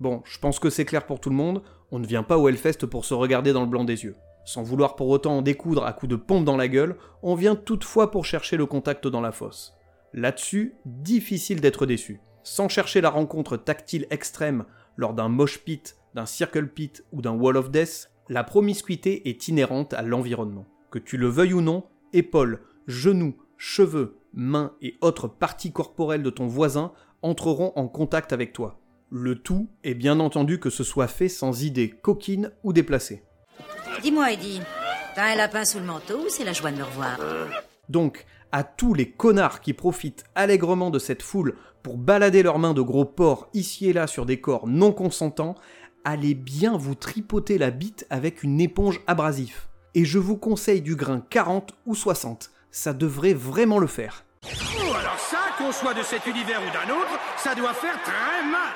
Bon, 0.00 0.20
je 0.26 0.38
pense 0.38 0.58
que 0.58 0.68
c'est 0.68 0.84
clair 0.84 1.06
pour 1.06 1.18
tout 1.18 1.30
le 1.30 1.36
monde, 1.36 1.62
on 1.90 1.98
ne 1.98 2.06
vient 2.06 2.24
pas 2.24 2.36
au 2.36 2.50
Hellfest 2.50 2.84
pour 2.86 3.06
se 3.06 3.14
regarder 3.14 3.54
dans 3.54 3.62
le 3.62 3.68
blanc 3.68 3.84
des 3.84 4.04
yeux. 4.04 4.16
Sans 4.44 4.62
vouloir 4.62 4.96
pour 4.96 5.08
autant 5.08 5.38
en 5.38 5.42
découdre 5.42 5.86
à 5.86 5.94
coups 5.94 6.10
de 6.10 6.16
pompe 6.16 6.44
dans 6.44 6.58
la 6.58 6.68
gueule, 6.68 6.98
on 7.22 7.34
vient 7.34 7.56
toutefois 7.56 8.10
pour 8.10 8.26
chercher 8.26 8.58
le 8.58 8.66
contact 8.66 9.08
dans 9.08 9.22
la 9.22 9.32
fosse. 9.32 9.72
Là-dessus, 10.12 10.74
difficile 10.84 11.62
d'être 11.62 11.86
déçu. 11.86 12.20
Sans 12.44 12.68
chercher 12.68 13.00
la 13.00 13.10
rencontre 13.10 13.56
tactile 13.56 14.06
extrême 14.10 14.64
lors 14.96 15.14
d'un 15.14 15.28
mosh 15.28 15.58
pit, 15.58 15.96
d'un 16.14 16.26
circle 16.26 16.68
pit 16.68 17.04
ou 17.12 17.22
d'un 17.22 17.32
wall 17.32 17.56
of 17.56 17.70
death, 17.70 18.10
la 18.28 18.44
promiscuité 18.44 19.28
est 19.28 19.48
inhérente 19.48 19.94
à 19.94 20.02
l'environnement. 20.02 20.66
Que 20.90 20.98
tu 20.98 21.16
le 21.16 21.28
veuilles 21.28 21.54
ou 21.54 21.60
non, 21.60 21.84
épaules, 22.12 22.60
genoux, 22.86 23.36
cheveux, 23.56 24.18
mains 24.34 24.74
et 24.82 24.96
autres 25.00 25.28
parties 25.28 25.72
corporelles 25.72 26.22
de 26.22 26.30
ton 26.30 26.46
voisin 26.46 26.92
entreront 27.22 27.72
en 27.76 27.86
contact 27.88 28.32
avec 28.32 28.52
toi. 28.52 28.80
Le 29.10 29.36
tout 29.36 29.68
est 29.84 29.94
bien 29.94 30.20
entendu 30.20 30.58
que 30.58 30.70
ce 30.70 30.84
soit 30.84 31.06
fait 31.06 31.28
sans 31.28 31.62
idée 31.62 31.90
coquine 31.90 32.50
ou 32.64 32.72
déplacée. 32.72 33.22
Dis-moi, 34.02 34.32
Eddie, 34.32 34.60
t'as 35.14 35.32
un 35.32 35.36
lapin 35.36 35.64
sous 35.64 35.78
le 35.78 35.84
manteau 35.84 36.24
ou 36.24 36.28
c'est 36.28 36.44
la 36.44 36.52
joie 36.52 36.72
de 36.72 36.78
me 36.78 36.84
revoir? 36.84 37.18
Donc, 37.88 38.26
à 38.52 38.64
tous 38.64 38.94
les 38.94 39.10
connards 39.10 39.60
qui 39.60 39.74
profitent 39.74 40.24
allègrement 40.34 40.90
de 40.90 40.98
cette 40.98 41.22
foule 41.22 41.56
pour 41.82 41.98
balader 41.98 42.42
leurs 42.42 42.58
mains 42.58 42.74
de 42.74 42.82
gros 42.82 43.04
porcs 43.04 43.48
ici 43.54 43.88
et 43.88 43.92
là 43.92 44.06
sur 44.06 44.26
des 44.26 44.40
corps 44.40 44.66
non 44.66 44.92
consentants, 44.92 45.56
allez 46.04 46.34
bien 46.34 46.76
vous 46.76 46.94
tripoter 46.94 47.58
la 47.58 47.70
bite 47.70 48.06
avec 48.10 48.42
une 48.42 48.60
éponge 48.60 49.00
abrasif. 49.06 49.68
Et 49.94 50.04
je 50.04 50.18
vous 50.18 50.36
conseille 50.36 50.80
du 50.80 50.96
grain 50.96 51.22
40 51.28 51.74
ou 51.86 51.94
60. 51.94 52.50
Ça 52.70 52.92
devrait 52.92 53.34
vraiment 53.34 53.78
le 53.78 53.86
faire. 53.86 54.24
Oh, 54.44 54.94
alors 54.98 55.18
ça, 55.18 55.38
qu'on 55.58 55.72
soit 55.72 55.94
de 55.94 56.02
cet 56.02 56.26
univers 56.26 56.60
ou 56.60 56.72
d'un 56.72 56.94
autre, 56.94 57.18
ça 57.36 57.54
doit 57.54 57.74
faire 57.74 58.00
très 58.02 58.42
mal 58.50 58.72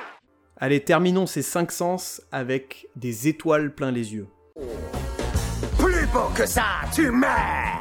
Allez, 0.58 0.80
terminons 0.80 1.26
ces 1.26 1.42
cinq 1.42 1.70
sens 1.70 2.22
avec 2.32 2.88
des 2.96 3.28
étoiles 3.28 3.74
plein 3.74 3.90
les 3.90 4.14
yeux. 4.14 4.26
Plus 5.78 6.06
beau 6.06 6.28
que 6.34 6.46
ça, 6.46 6.64
tu 6.94 7.10
meurs 7.10 7.80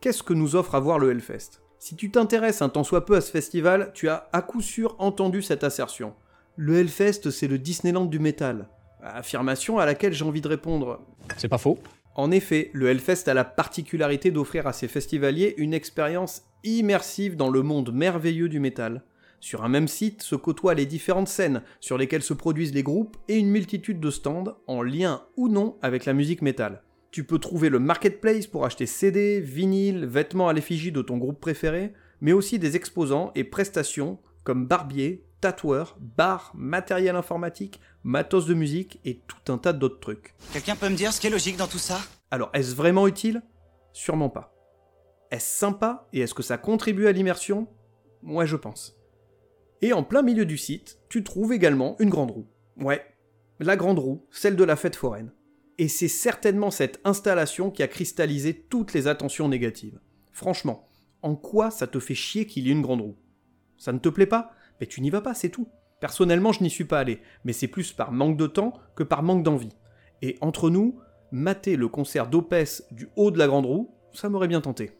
Qu'est-ce 0.00 0.22
que 0.22 0.32
nous 0.32 0.56
offre 0.56 0.74
à 0.74 0.80
voir 0.80 0.98
le 0.98 1.10
Hellfest? 1.10 1.60
Si 1.78 1.94
tu 1.94 2.10
t'intéresses 2.10 2.60
un 2.60 2.68
tant 2.68 2.82
soit 2.82 3.06
peu 3.06 3.16
à 3.16 3.20
ce 3.20 3.30
festival, 3.30 3.92
tu 3.94 4.08
as 4.08 4.28
à 4.32 4.42
coup 4.42 4.60
sûr 4.60 4.96
entendu 4.98 5.42
cette 5.42 5.62
assertion. 5.62 6.14
Le 6.56 6.78
Hellfest, 6.78 7.30
c'est 7.30 7.46
le 7.46 7.58
Disneyland 7.58 8.06
du 8.06 8.18
métal. 8.18 8.68
Affirmation 9.00 9.78
à 9.78 9.86
laquelle 9.86 10.12
j'ai 10.12 10.24
envie 10.24 10.40
de 10.40 10.48
répondre. 10.48 11.00
C'est 11.36 11.48
pas 11.48 11.58
faux. 11.58 11.78
En 12.16 12.32
effet, 12.32 12.70
le 12.72 12.88
Hellfest 12.88 13.28
a 13.28 13.34
la 13.34 13.44
particularité 13.44 14.32
d'offrir 14.32 14.66
à 14.66 14.72
ses 14.72 14.88
festivaliers 14.88 15.54
une 15.56 15.72
expérience 15.72 16.42
immersive 16.64 17.36
dans 17.36 17.48
le 17.48 17.62
monde 17.62 17.92
merveilleux 17.92 18.48
du 18.48 18.58
métal. 18.58 19.04
Sur 19.38 19.62
un 19.62 19.68
même 19.68 19.86
site 19.86 20.22
se 20.22 20.34
côtoient 20.34 20.74
les 20.74 20.84
différentes 20.84 21.28
scènes 21.28 21.62
sur 21.78 21.96
lesquelles 21.96 22.24
se 22.24 22.34
produisent 22.34 22.74
les 22.74 22.82
groupes 22.82 23.16
et 23.28 23.36
une 23.36 23.50
multitude 23.50 24.00
de 24.00 24.10
stands 24.10 24.56
en 24.66 24.82
lien 24.82 25.22
ou 25.36 25.48
non 25.48 25.76
avec 25.80 26.06
la 26.06 26.12
musique 26.12 26.42
métal. 26.42 26.82
Tu 27.10 27.24
peux 27.24 27.38
trouver 27.38 27.70
le 27.70 27.78
marketplace 27.78 28.46
pour 28.46 28.66
acheter 28.66 28.84
CD, 28.84 29.40
vinyles, 29.40 30.04
vêtements 30.04 30.48
à 30.48 30.52
l'effigie 30.52 30.92
de 30.92 31.00
ton 31.00 31.16
groupe 31.16 31.40
préféré, 31.40 31.94
mais 32.20 32.32
aussi 32.32 32.58
des 32.58 32.76
exposants 32.76 33.32
et 33.34 33.44
prestations 33.44 34.18
comme 34.44 34.66
barbier, 34.66 35.24
tatoueur, 35.40 35.96
bar, 36.00 36.52
matériel 36.54 37.16
informatique, 37.16 37.80
matos 38.02 38.46
de 38.46 38.54
musique 38.54 39.00
et 39.04 39.22
tout 39.26 39.52
un 39.52 39.58
tas 39.58 39.72
d'autres 39.72 40.00
trucs. 40.00 40.34
Quelqu'un 40.52 40.76
peut 40.76 40.88
me 40.88 40.96
dire 40.96 41.12
ce 41.12 41.20
qui 41.20 41.26
est 41.28 41.30
logique 41.30 41.56
dans 41.56 41.66
tout 41.66 41.78
ça? 41.78 41.98
Alors, 42.30 42.50
est-ce 42.52 42.74
vraiment 42.74 43.06
utile? 43.06 43.42
Sûrement 43.92 44.28
pas. 44.28 44.54
Est-ce 45.30 45.58
sympa 45.58 46.08
et 46.12 46.20
est-ce 46.20 46.34
que 46.34 46.42
ça 46.42 46.58
contribue 46.58 47.06
à 47.06 47.12
l'immersion? 47.12 47.68
Ouais, 48.22 48.46
je 48.46 48.56
pense. 48.56 48.98
Et 49.80 49.92
en 49.92 50.02
plein 50.02 50.22
milieu 50.22 50.44
du 50.44 50.58
site, 50.58 50.98
tu 51.08 51.22
trouves 51.24 51.52
également 51.52 51.96
une 52.00 52.10
grande 52.10 52.32
roue. 52.32 52.48
Ouais, 52.76 53.04
la 53.60 53.76
grande 53.76 53.98
roue, 53.98 54.26
celle 54.30 54.56
de 54.56 54.64
la 54.64 54.76
fête 54.76 54.96
foraine. 54.96 55.32
Et 55.78 55.88
c'est 55.88 56.08
certainement 56.08 56.72
cette 56.72 57.00
installation 57.04 57.70
qui 57.70 57.84
a 57.84 57.88
cristallisé 57.88 58.54
toutes 58.54 58.92
les 58.92 59.06
attentions 59.06 59.48
négatives. 59.48 60.00
Franchement, 60.32 60.88
en 61.22 61.36
quoi 61.36 61.70
ça 61.70 61.86
te 61.86 62.00
fait 62.00 62.14
chier 62.14 62.46
qu'il 62.46 62.66
y 62.66 62.70
ait 62.70 62.72
une 62.72 62.82
grande 62.82 63.00
roue? 63.00 63.16
Ça 63.76 63.92
ne 63.92 63.98
te 63.98 64.08
plaît 64.08 64.26
pas? 64.26 64.50
Mais 64.80 64.86
tu 64.86 65.00
n'y 65.00 65.10
vas 65.10 65.20
pas, 65.20 65.34
c'est 65.34 65.50
tout. 65.50 65.68
Personnellement, 66.00 66.52
je 66.52 66.62
n'y 66.62 66.70
suis 66.70 66.84
pas 66.84 67.00
allé, 67.00 67.20
mais 67.44 67.52
c'est 67.52 67.68
plus 67.68 67.92
par 67.92 68.12
manque 68.12 68.36
de 68.36 68.46
temps 68.46 68.74
que 68.96 69.02
par 69.02 69.22
manque 69.22 69.42
d'envie. 69.44 69.76
Et 70.22 70.36
entre 70.40 70.70
nous, 70.70 70.98
mater 71.30 71.76
le 71.76 71.88
concert 71.88 72.28
d'Opès 72.28 72.84
du 72.90 73.08
haut 73.16 73.30
de 73.30 73.38
la 73.38 73.46
grande 73.46 73.66
roue, 73.66 73.94
ça 74.12 74.28
m'aurait 74.28 74.48
bien 74.48 74.60
tenté. 74.60 74.92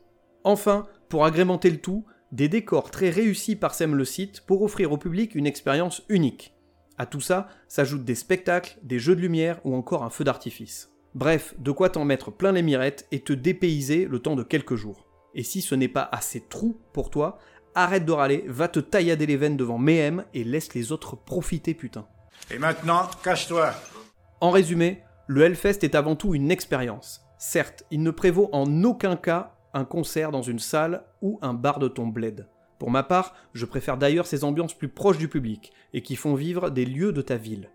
Enfin, 0.44 0.86
pour 1.08 1.24
agrémenter 1.24 1.70
le 1.70 1.80
tout, 1.80 2.04
des 2.30 2.48
décors 2.48 2.90
très 2.90 3.10
réussis 3.10 3.56
parsèment 3.56 3.96
le 3.96 4.04
site 4.04 4.42
pour 4.42 4.62
offrir 4.62 4.92
au 4.92 4.98
public 4.98 5.34
une 5.34 5.46
expérience 5.46 6.02
unique. 6.08 6.54
À 6.98 7.06
tout 7.06 7.20
ça 7.20 7.48
s'ajoutent 7.68 8.04
des 8.04 8.14
spectacles, 8.14 8.76
des 8.82 8.98
jeux 8.98 9.14
de 9.14 9.20
lumière 9.20 9.60
ou 9.64 9.74
encore 9.74 10.02
un 10.02 10.10
feu 10.10 10.24
d'artifice. 10.24 10.90
Bref, 11.14 11.54
de 11.58 11.70
quoi 11.70 11.88
t'en 11.88 12.04
mettre 12.04 12.30
plein 12.30 12.52
les 12.52 12.62
mirettes 12.62 13.06
et 13.12 13.20
te 13.20 13.32
dépayser 13.32 14.04
le 14.04 14.18
temps 14.18 14.36
de 14.36 14.42
quelques 14.42 14.74
jours. 14.74 15.06
Et 15.34 15.42
si 15.42 15.62
ce 15.62 15.74
n'est 15.74 15.88
pas 15.88 16.08
assez 16.10 16.40
trou 16.40 16.80
pour 16.92 17.10
toi, 17.10 17.38
arrête 17.74 18.04
de 18.04 18.12
râler, 18.12 18.44
va 18.48 18.68
te 18.68 18.80
taillader 18.80 19.26
les 19.26 19.36
veines 19.36 19.56
devant 19.56 19.78
Mehem 19.78 20.24
et 20.34 20.44
laisse 20.44 20.74
les 20.74 20.90
autres 20.92 21.16
profiter 21.16 21.74
putain. 21.74 22.06
Et 22.50 22.58
maintenant, 22.58 23.08
cache-toi 23.22 23.72
En 24.40 24.50
résumé, 24.50 25.02
le 25.26 25.42
Hellfest 25.42 25.78
est 25.82 25.94
avant 25.94 26.16
tout 26.16 26.34
une 26.34 26.50
expérience. 26.50 27.22
Certes, 27.38 27.84
il 27.90 28.02
ne 28.02 28.10
prévaut 28.10 28.48
en 28.52 28.82
aucun 28.84 29.16
cas 29.16 29.54
un 29.74 29.84
concert 29.84 30.32
dans 30.32 30.42
une 30.42 30.58
salle 30.58 31.04
ou 31.22 31.38
un 31.42 31.54
bar 31.54 31.78
de 31.78 31.88
ton 31.88 32.06
bled. 32.06 32.48
Pour 32.78 32.90
ma 32.90 33.02
part, 33.02 33.34
je 33.54 33.66
préfère 33.66 33.98
d'ailleurs 33.98 34.26
ces 34.26 34.44
ambiances 34.44 34.76
plus 34.76 34.88
proches 34.88 35.18
du 35.18 35.28
public 35.28 35.72
et 35.92 36.02
qui 36.02 36.16
font 36.16 36.34
vivre 36.34 36.70
des 36.70 36.84
lieux 36.84 37.12
de 37.12 37.22
ta 37.22 37.36
ville. 37.36 37.70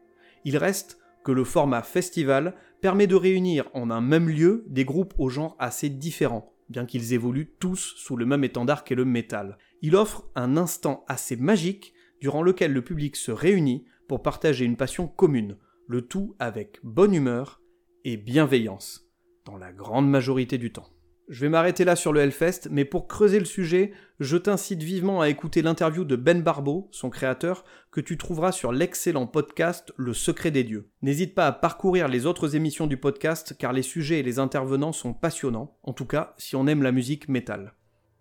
Il 0.46 0.58
reste 0.58 1.00
que 1.24 1.32
le 1.32 1.44
format 1.44 1.82
festival 1.82 2.54
permet 2.82 3.08
de 3.08 3.16
réunir 3.16 3.70
en 3.74 3.90
un 3.90 4.02
même 4.02 4.30
lieu 4.30 4.66
des 4.68 4.86
groupes 4.86 5.14
aux 5.18 5.30
genres 5.30 5.56
assez 5.60 5.90
différents, 5.90 6.54
bien 6.70 6.86
qu'ils 6.86 7.14
évoluent 7.14 7.54
tous 7.60 7.94
sous 7.98 8.18
le 8.18 8.26
même 8.26 8.44
étendard 8.44 8.84
qu'est 8.84 8.96
le 8.96 9.06
métal. 9.06 9.58
Il 9.82 9.96
offre 9.96 10.30
un 10.36 10.58
instant 10.58 11.06
assez 11.08 11.36
magique 11.36 11.94
durant 12.22 12.42
lequel 12.42 12.72
le 12.74 12.82
public 12.82 13.16
se 13.16 13.32
réunit 13.32 13.86
pour 14.08 14.22
partager 14.22 14.66
une 14.66 14.78
passion 14.78 15.08
commune, 15.08 15.58
le 15.88 16.02
tout 16.02 16.36
avec 16.40 16.80
bonne 16.84 17.14
humeur 17.14 17.62
et 18.06 18.18
bienveillance, 18.18 19.10
dans 19.46 19.58
la 19.58 19.72
grande 19.72 20.10
majorité 20.10 20.58
du 20.58 20.72
temps. 20.72 20.93
Je 21.30 21.40
vais 21.40 21.50
m'arrêter 21.50 21.86
là 21.86 21.96
sur 21.96 22.12
le 22.12 22.20
Hellfest, 22.20 22.68
mais 22.70 22.84
pour 22.84 23.08
creuser 23.08 23.40
le 23.40 23.46
sujet, 23.46 23.94
je 24.20 24.36
t'incite 24.36 24.84
vivement 24.84 25.22
à 25.22 25.30
écouter 25.30 25.62
l'interview 25.62 26.04
de 26.04 26.18
Ben 26.18 26.42
Barbeau, 26.42 26.90
son 26.92 27.10
créateur, 27.10 27.64
que 27.92 28.02
tu 28.02 28.18
trouveras 28.18 28.52
sur 28.52 28.74
l'excellent 28.74 29.26
podcast 29.26 29.94
Le 29.96 30.14
Secret 30.14 30.52
des 30.52 30.66
Dieux. 30.66 30.90
N'hésite 31.02 31.34
pas 31.34 31.48
à 31.48 31.54
parcourir 31.54 32.10
les 32.10 32.26
autres 32.26 32.58
émissions 32.58 32.88
du 32.88 32.98
podcast 32.98 33.56
car 33.58 33.72
les 33.72 33.84
sujets 33.84 34.20
et 34.20 34.24
les 34.24 34.38
intervenants 34.38 34.92
sont 34.92 35.14
passionnants, 35.14 35.78
en 35.84 35.94
tout 35.94 36.06
cas 36.06 36.34
si 36.38 36.58
on 36.58 36.68
aime 36.68 36.84
la 36.84 36.92
musique 36.92 37.30
métal. 37.30 37.74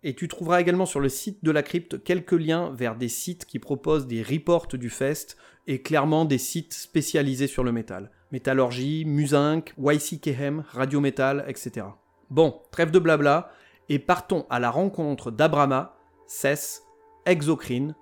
Et 0.04 0.14
tu 0.14 0.28
trouveras 0.28 0.60
également 0.60 0.86
sur 0.86 1.00
le 1.00 1.08
site 1.08 1.42
de 1.44 1.50
la 1.50 1.62
crypte 1.64 2.02
quelques 2.04 2.32
liens 2.32 2.72
vers 2.72 2.96
des 2.96 3.08
sites 3.08 3.46
qui 3.46 3.58
proposent 3.58 4.06
des 4.06 4.22
reports 4.22 4.68
du 4.68 4.90
fest 4.90 5.36
et 5.66 5.82
clairement 5.82 6.24
des 6.24 6.38
sites 6.38 6.74
spécialisés 6.74 7.46
sur 7.48 7.64
le 7.64 7.72
métal. 7.72 8.10
Métallurgie, 8.30 9.04
Musinc, 9.04 9.74
YCKM, 9.76 10.64
Radio 10.70 11.00
Metal, 11.00 11.44
etc. 11.48 11.86
Bon, 12.32 12.62
trêve 12.70 12.90
de 12.90 12.98
blabla, 12.98 13.50
et 13.90 13.98
partons 13.98 14.46
à 14.48 14.58
la 14.58 14.70
rencontre 14.70 15.30
d'Abrama, 15.30 15.94
Cess, 16.26 16.82
Exocrine, 17.26 17.94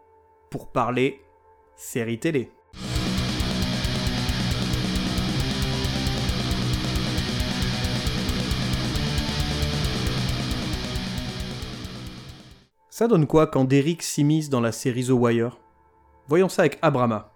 pour 0.53 0.71
parler 0.71 1.21
série 1.75 2.21
télé. 2.21 2.53
Ça 12.89 13.09
donne 13.09 13.27
quoi 13.27 13.49
quand 13.49 13.65
Derrick 13.65 14.01
s'immisce 14.01 14.49
dans 14.49 14.61
la 14.61 14.71
série 14.71 15.07
The 15.07 15.11
Wire? 15.11 15.59
Voyons 16.29 16.49
ça 16.49 16.63
avec 16.63 16.79
Abrama. 16.83 17.33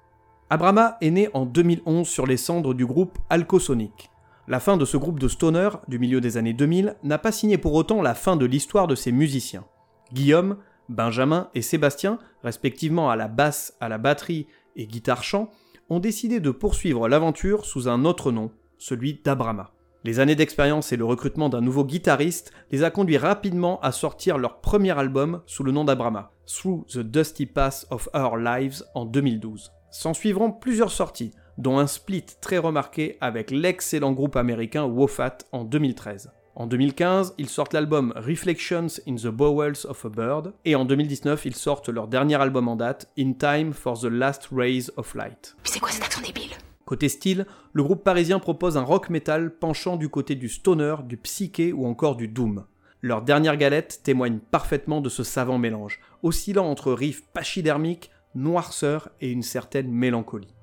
Abrama 0.48 0.96
est 1.00 1.10
né 1.10 1.28
en 1.34 1.44
2011 1.44 2.06
sur 2.06 2.24
les 2.24 2.36
cendres 2.36 2.72
du 2.72 2.86
groupe 2.86 3.18
Alcosonic. 3.30 4.12
La 4.46 4.60
fin 4.60 4.76
de 4.76 4.84
ce 4.84 4.98
groupe 4.98 5.18
de 5.18 5.28
stoner 5.28 5.70
du 5.88 5.98
milieu 5.98 6.20
des 6.20 6.36
années 6.36 6.52
2000 6.52 6.96
n'a 7.02 7.16
pas 7.16 7.32
signé 7.32 7.56
pour 7.56 7.72
autant 7.72 8.02
la 8.02 8.14
fin 8.14 8.36
de 8.36 8.44
l'histoire 8.44 8.86
de 8.86 8.94
ses 8.94 9.10
musiciens. 9.10 9.64
Guillaume, 10.12 10.58
Benjamin 10.90 11.48
et 11.54 11.62
Sébastien, 11.62 12.18
respectivement 12.42 13.08
à 13.08 13.16
la 13.16 13.26
basse, 13.26 13.74
à 13.80 13.88
la 13.88 13.96
batterie 13.96 14.46
et 14.76 14.86
guitare-chant, 14.86 15.48
ont 15.88 15.98
décidé 15.98 16.40
de 16.40 16.50
poursuivre 16.50 17.08
l'aventure 17.08 17.64
sous 17.64 17.88
un 17.88 18.04
autre 18.04 18.32
nom, 18.32 18.50
celui 18.76 19.14
d'Abrama. 19.24 19.72
Les 20.04 20.20
années 20.20 20.34
d'expérience 20.34 20.92
et 20.92 20.98
le 20.98 21.06
recrutement 21.06 21.48
d'un 21.48 21.62
nouveau 21.62 21.86
guitariste 21.86 22.52
les 22.70 22.84
a 22.84 22.90
conduits 22.90 23.16
rapidement 23.16 23.80
à 23.80 23.92
sortir 23.92 24.36
leur 24.36 24.60
premier 24.60 24.98
album 24.98 25.40
sous 25.46 25.62
le 25.62 25.72
nom 25.72 25.84
d'Abrama, 25.84 26.32
Through 26.46 26.84
the 26.92 26.98
Dusty 26.98 27.46
Path 27.46 27.86
of 27.90 28.10
Our 28.14 28.36
Lives 28.36 28.84
en 28.94 29.06
2012. 29.06 29.72
S'en 29.90 30.12
suivront 30.12 30.52
plusieurs 30.52 30.90
sorties, 30.90 31.32
dont 31.58 31.78
un 31.78 31.86
split 31.86 32.24
très 32.40 32.58
remarqué 32.58 33.16
avec 33.20 33.50
l'excellent 33.50 34.12
groupe 34.12 34.36
américain 34.36 34.84
Wofat 34.84 35.38
en 35.52 35.64
2013. 35.64 36.30
En 36.56 36.68
2015, 36.68 37.34
ils 37.38 37.48
sortent 37.48 37.72
l'album 37.72 38.12
Reflections 38.14 38.86
in 39.08 39.16
the 39.16 39.26
Bowels 39.26 39.86
of 39.88 40.04
a 40.04 40.08
Bird, 40.08 40.52
et 40.64 40.76
en 40.76 40.84
2019, 40.84 41.46
ils 41.46 41.56
sortent 41.56 41.88
leur 41.88 42.06
dernier 42.06 42.36
album 42.36 42.68
en 42.68 42.76
date, 42.76 43.10
In 43.18 43.32
Time 43.32 43.72
for 43.72 43.98
the 43.98 44.04
Last 44.04 44.50
Rays 44.52 44.90
of 44.96 45.14
Light. 45.16 45.56
Mais 45.64 45.70
c'est 45.70 45.80
quoi 45.80 45.90
cet 45.90 46.04
accent 46.04 46.20
débile? 46.20 46.52
Côté 46.84 47.08
style, 47.08 47.46
le 47.72 47.82
groupe 47.82 48.04
parisien 48.04 48.38
propose 48.38 48.76
un 48.76 48.82
rock 48.82 49.10
metal 49.10 49.50
penchant 49.50 49.96
du 49.96 50.08
côté 50.08 50.36
du 50.36 50.48
stoner, 50.48 50.96
du 51.04 51.16
psyché 51.16 51.72
ou 51.72 51.86
encore 51.86 52.14
du 52.14 52.28
doom. 52.28 52.66
Leur 53.00 53.22
dernière 53.22 53.56
galette 53.56 54.00
témoigne 54.04 54.38
parfaitement 54.38 55.00
de 55.00 55.08
ce 55.08 55.24
savant 55.24 55.58
mélange, 55.58 55.98
oscillant 56.22 56.66
entre 56.66 56.92
riffs 56.92 57.24
pachydermiques, 57.32 58.10
noirceur 58.36 59.08
et 59.20 59.30
une 59.30 59.42
certaine 59.42 59.90
mélancolie. 59.90 60.53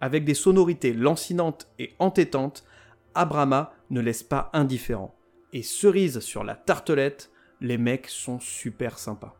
Avec 0.00 0.24
des 0.24 0.34
sonorités 0.34 0.92
lancinantes 0.92 1.68
et 1.78 1.94
entêtantes, 1.98 2.64
Abrama 3.14 3.72
ne 3.90 4.00
laisse 4.00 4.22
pas 4.22 4.50
indifférent. 4.52 5.14
Et 5.52 5.62
cerise 5.62 6.20
sur 6.20 6.44
la 6.44 6.54
tartelette, 6.54 7.30
les 7.60 7.76
mecs 7.76 8.08
sont 8.08 8.40
super 8.40 8.98
sympas. 8.98 9.36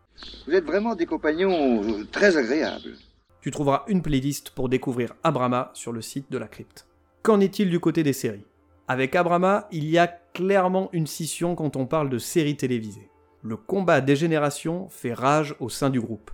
Vous 0.47 0.53
êtes 0.53 0.65
vraiment 0.65 0.95
des 0.95 1.07
compagnons 1.07 1.83
euh, 1.83 2.05
très 2.11 2.37
agréables. 2.37 2.95
Tu 3.41 3.51
trouveras 3.51 3.85
une 3.89 4.03
playlist 4.03 4.51
pour 4.51 4.69
découvrir 4.69 5.15
Abrama 5.23 5.71
sur 5.73 5.93
le 5.93 6.03
site 6.03 6.31
de 6.31 6.37
la 6.37 6.47
crypte. 6.47 6.87
Qu'en 7.23 7.41
est-il 7.41 7.71
du 7.71 7.81
côté 7.81 8.03
des 8.03 8.13
séries? 8.13 8.45
Avec 8.87 9.17
Abrama, 9.17 9.67
il 9.73 9.89
y 9.89 9.97
a 9.97 10.09
clairement 10.09 10.91
une 10.93 11.07
scission 11.07 11.55
quand 11.55 11.77
on 11.77 11.87
parle 11.87 12.11
de 12.11 12.19
séries 12.19 12.57
télévisées. 12.57 13.09
Le 13.43 13.57
combat 13.57 14.03
des 14.03 14.17
générations 14.17 14.89
fait 14.91 15.15
rage 15.15 15.55
au 15.61 15.71
sein 15.71 15.89
du 15.89 16.01
groupe. 16.01 16.31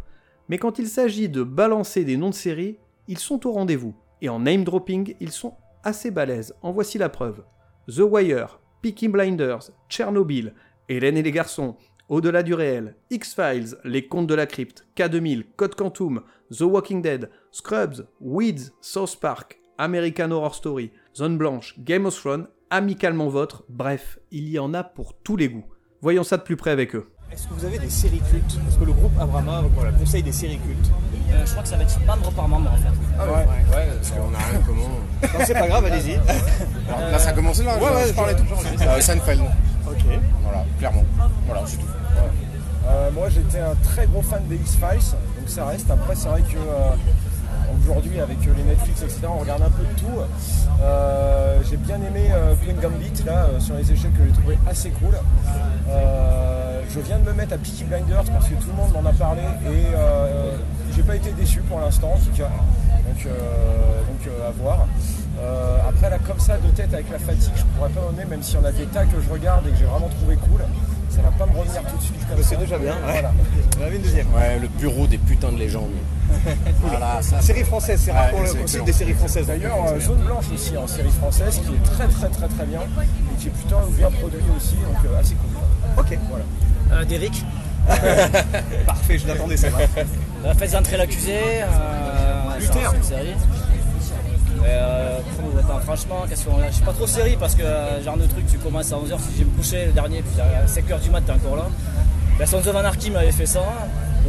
Mais 0.48 0.58
quand 0.58 0.80
il 0.80 0.88
s'agit 0.88 1.28
de 1.28 1.44
balancer 1.44 2.04
des 2.04 2.16
noms 2.16 2.30
de 2.30 2.34
séries, 2.34 2.78
ils 3.06 3.18
sont 3.18 3.46
au 3.46 3.52
rendez-vous 3.52 3.94
Et 4.22 4.28
en 4.28 4.40
name 4.40 4.64
dropping, 4.64 5.14
ils 5.20 5.32
sont 5.32 5.54
assez 5.84 6.10
balèzes. 6.10 6.54
En 6.62 6.72
voici 6.72 6.98
la 6.98 7.08
preuve. 7.08 7.44
The 7.88 8.00
Wire, 8.00 8.60
Peaky 8.82 9.08
Blinders, 9.08 9.70
Tchernobyl, 9.88 10.54
Hélène 10.88 11.16
et 11.16 11.22
les 11.22 11.32
garçons, 11.32 11.76
Au-delà 12.08 12.44
du 12.44 12.54
réel, 12.54 12.94
X-Files, 13.10 13.76
Les 13.82 14.06
contes 14.06 14.28
de 14.28 14.34
la 14.34 14.46
crypte, 14.46 14.86
K2000, 14.96 15.44
Code 15.56 15.74
Quantum, 15.74 16.22
The 16.56 16.60
Walking 16.60 17.02
Dead, 17.02 17.30
Scrubs, 17.50 18.06
Weeds, 18.20 18.72
South 18.80 19.16
Park, 19.20 19.58
American 19.78 20.30
Horror 20.30 20.54
Story, 20.54 20.92
Zone 21.16 21.36
Blanche, 21.36 21.74
Game 21.80 22.06
of 22.06 22.14
Thrones, 22.14 22.46
Amicalement 22.70 23.28
Votre, 23.28 23.64
bref, 23.68 24.20
il 24.30 24.48
y 24.48 24.58
en 24.58 24.72
a 24.72 24.84
pour 24.84 25.14
tous 25.18 25.36
les 25.36 25.48
goûts. 25.48 25.66
Voyons 26.00 26.22
ça 26.22 26.36
de 26.36 26.42
plus 26.42 26.56
près 26.56 26.70
avec 26.70 26.94
eux. 26.94 27.06
Est-ce 27.32 27.48
que 27.48 27.54
vous 27.54 27.64
avez 27.64 27.78
des 27.78 27.90
séries 27.90 28.22
cultes? 28.30 28.58
Parce 28.64 28.76
que 28.76 28.84
le 28.84 28.92
groupe 28.92 29.18
Abrama 29.20 29.62
voilà, 29.74 29.90
conseille 29.90 30.22
des 30.22 30.30
séries 30.30 30.58
cultes. 30.58 30.90
Euh, 31.36 31.42
je 31.44 31.50
crois 31.50 31.62
que 31.62 31.68
ça 31.68 31.76
va 31.76 31.82
être 31.82 32.06
membre 32.06 32.30
par 32.32 32.48
membre 32.48 32.70
en 32.72 32.76
fait. 32.76 32.98
Ah 33.18 33.24
ouais, 33.24 33.32
ouais, 33.32 33.88
parce 33.96 34.10
qu'on 34.10 34.34
a 34.34 34.38
rien 34.50 34.60
commun. 34.66 34.82
Non, 35.22 35.44
c'est 35.44 35.54
pas 35.54 35.66
grave, 35.68 35.84
allez-y. 35.84 36.14
Alors, 36.88 37.10
Là, 37.10 37.18
ça 37.18 37.30
a 37.30 37.32
commencé 37.32 37.62
là 37.64 37.76
Ouais, 37.76 37.82
ouais, 37.82 38.08
je 38.08 38.12
parlais 38.12 38.34
tout. 38.34 38.44
Euh, 38.80 39.00
Seinfeld. 39.00 39.42
Ok. 39.86 40.04
Voilà, 40.42 40.64
clairement. 40.78 41.04
Voilà, 41.46 41.62
c'est 41.66 41.76
tout. 41.76 41.86
Euh, 42.88 43.10
moi 43.10 43.28
j'étais 43.28 43.58
un 43.58 43.74
très 43.82 44.06
gros 44.06 44.22
fan 44.22 44.46
des 44.46 44.54
X-Files, 44.56 45.16
donc 45.36 45.48
ça 45.48 45.66
reste. 45.66 45.90
Après 45.90 46.14
c'est 46.14 46.28
vrai 46.28 46.40
que 46.42 46.56
euh, 46.56 46.90
aujourd'hui 47.78 48.20
avec 48.20 48.38
euh, 48.46 48.52
les 48.56 48.62
Netflix 48.62 49.02
etc 49.02 49.20
on 49.28 49.38
regarde 49.38 49.62
un 49.62 49.70
peu 49.70 49.82
de 49.82 49.98
tout. 49.98 50.20
Euh, 50.82 51.58
j'ai 51.68 51.76
bien 51.76 51.96
aimé 51.96 52.30
euh, 52.32 52.54
Queen 52.62 52.76
Gambit 52.76 53.24
là 53.24 53.46
euh, 53.46 53.60
sur 53.60 53.74
les 53.76 53.90
échecs 53.92 54.12
que 54.16 54.24
j'ai 54.26 54.32
trouvé 54.32 54.58
assez 54.68 54.90
cool. 54.90 55.14
Euh, 55.88 56.80
je 56.90 57.00
viens 57.00 57.18
de 57.18 57.24
me 57.24 57.32
mettre 57.32 57.54
à 57.54 57.58
Peaky 57.58 57.84
Blinders 57.84 58.24
parce 58.24 58.48
que 58.48 58.54
tout 58.54 58.68
le 58.68 58.74
monde 58.74 58.92
m'en 58.92 59.08
a 59.08 59.12
parlé 59.12 59.42
et 59.42 59.86
euh, 59.94 60.52
j'ai 60.94 61.02
pas 61.02 61.16
été 61.16 61.30
déçu 61.32 61.60
pour 61.62 61.80
l'instant 61.80 62.12
en 62.14 62.18
tout 62.18 62.36
cas. 62.36 62.50
Donc, 63.06 63.26
euh, 63.26 63.30
donc 64.02 64.26
euh, 64.26 64.48
à 64.48 64.50
voir. 64.52 64.86
Euh, 65.38 65.78
après 65.88 66.10
là 66.10 66.18
comme 66.26 66.40
ça 66.40 66.56
de 66.56 66.68
tête 66.70 66.94
avec 66.94 67.10
la 67.10 67.18
fatigue 67.18 67.52
je 67.54 67.62
pourrais 67.76 67.90
pas 67.90 68.00
nommer 68.00 68.24
même 68.24 68.42
s'il 68.42 68.58
y 68.58 68.62
en 68.62 68.64
a 68.64 68.72
des 68.72 68.86
tas 68.86 69.04
que 69.04 69.20
je 69.20 69.30
regarde 69.30 69.66
et 69.66 69.70
que 69.70 69.76
j'ai 69.76 69.84
vraiment 69.84 70.08
trouvé 70.08 70.36
cool. 70.36 70.60
Ça 71.16 71.22
va 71.22 71.30
pas 71.30 71.46
me 71.52 71.58
revenir 71.58 71.82
tout 71.90 71.96
de 71.96 72.02
suite 72.02 72.28
comme 72.28 72.36
C'est 72.42 72.54
ça. 72.54 72.60
déjà 72.60 72.78
bien, 72.78 72.92
ouais. 72.92 73.12
Voilà. 73.12 73.32
On 73.80 73.82
avait 73.84 73.96
une 73.96 74.02
deuxième. 74.02 74.26
Ouais, 74.34 74.58
le 74.60 74.68
bureau 74.68 75.06
des 75.06 75.18
putains 75.18 75.50
de 75.52 75.58
légendes. 75.58 75.90
Voilà, 76.82 77.20
ça. 77.22 77.40
Série 77.40 77.64
française, 77.64 78.00
c'est 78.04 78.12
rare 78.12 78.32
Ouais, 78.34 78.48
qu'on 78.48 78.60
excellent. 78.60 78.84
des 78.84 78.92
séries 78.92 79.14
françaises. 79.14 79.46
D'ailleurs, 79.46 79.76
euh, 79.88 79.98
Zone 80.00 80.18
Blanche 80.18 80.44
aussi 80.52 80.76
en 80.76 80.86
série 80.86 81.10
française 81.10 81.60
qui 81.64 81.72
est 81.74 81.82
très 81.94 82.06
très 82.08 82.28
très 82.28 82.48
très 82.48 82.64
bien 82.66 82.80
et 82.82 83.40
qui 83.40 83.48
est 83.48 83.50
plutôt 83.50 83.76
bien 83.96 84.10
produit 84.10 84.38
aussi, 84.56 84.74
donc 84.76 84.96
euh, 85.06 85.18
assez 85.20 85.34
cool. 85.34 85.50
Ok, 86.04 86.18
voilà. 86.28 86.44
Euh, 86.92 87.04
Derrick, 87.04 87.44
Parfait, 88.86 89.18
je 89.18 89.26
l'attendais, 89.28 89.56
c'est 89.56 89.68
vrai. 89.70 89.88
euh, 90.44 90.54
Faites 90.58 90.74
entrer 90.74 90.96
l'accusé. 90.96 91.32
Euh, 91.62 92.58
Luther. 92.58 92.92
Euh, 94.64 95.18
attends, 95.58 95.80
franchement, 95.80 96.24
qu'est-ce 96.28 96.44
qu'on 96.44 96.58
Je 96.68 96.72
suis 96.72 96.84
pas 96.84 96.92
trop 96.92 97.06
série 97.06 97.36
parce 97.38 97.54
que 97.54 97.62
euh, 97.62 98.02
genre 98.02 98.16
de 98.16 98.26
truc, 98.26 98.46
tu 98.50 98.58
commences 98.58 98.92
à 98.92 98.96
11h, 98.96 99.18
si 99.18 99.38
j'ai 99.38 99.44
me 99.44 99.50
coucher 99.50 99.86
le 99.86 99.92
dernier, 99.92 100.22
puis 100.22 100.40
à 100.40 100.66
5h 100.66 101.00
du 101.02 101.10
mat, 101.10 101.20
t'es 101.20 101.32
encore 101.32 101.56
là. 101.56 101.66
La 102.38 102.46
Sons 102.46 102.58
of 102.58 102.76
Anarchy 102.76 103.10
m'avait 103.10 103.32
fait 103.32 103.46
ça. 103.46 103.62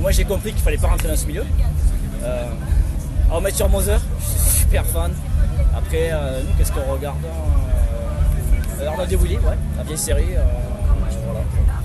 Moi 0.02 0.12
j'ai 0.12 0.24
compris 0.26 0.52
qu'il 0.54 0.62
fallait 0.62 0.78
pas 0.78 0.88
rentrer 0.88 1.08
dans 1.10 1.16
ce 1.18 1.26
milieu. 1.26 1.44
Euh, 2.24 2.46
alors 3.30 3.42
Mathieu 3.42 3.66
Mother, 3.68 4.00
je 4.20 4.26
suis 4.50 4.60
super 4.62 4.86
fan. 4.86 5.12
Après, 5.76 6.10
euh, 6.12 6.42
nous, 6.44 6.54
qu'est-ce 6.58 6.72
qu'on 6.72 6.92
regarde 6.92 7.18
euh, 8.82 8.88
Arnold 8.88 9.12
et 9.12 9.16
Willy, 9.16 9.36
ouais, 9.38 9.42
la 9.78 9.84
vieille 9.84 9.98
série. 9.98 10.36
euh, 10.36 10.42
voilà. 11.26 11.40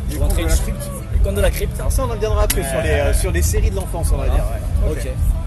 Les 0.08 0.14
Je 0.14 0.18
contes 0.20 0.36
de 0.36 0.42
la 0.42 0.54
crypte. 0.56 0.90
Les 1.12 1.18
contes 1.20 1.34
de 1.34 1.40
la 1.40 1.50
crypte. 1.50 1.80
Alors 1.80 1.92
ça, 1.92 2.04
on 2.06 2.10
en 2.12 2.16
viendra 2.16 2.42
après 2.44 2.62
sur, 2.62 2.80
les, 2.82 2.90
euh, 2.90 3.14
sur 3.14 3.30
les 3.32 3.42
séries 3.42 3.70
de 3.70 3.76
l'enfance, 3.76 4.10
on 4.12 4.18
va 4.18 4.28
dire. 4.28 4.44
Ah, 4.44 4.90
ok. 4.90 4.96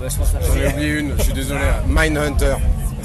Ouais, 0.01 0.09
je 0.09 0.17
pense 0.17 0.29
que 0.31 0.37
J'en 0.45 0.55
ai 0.61 0.73
oublié 0.73 0.89
une, 0.99 1.13
je 1.17 1.23
suis 1.23 1.33
désolé. 1.33 1.61
Mindhunter. 1.87 2.55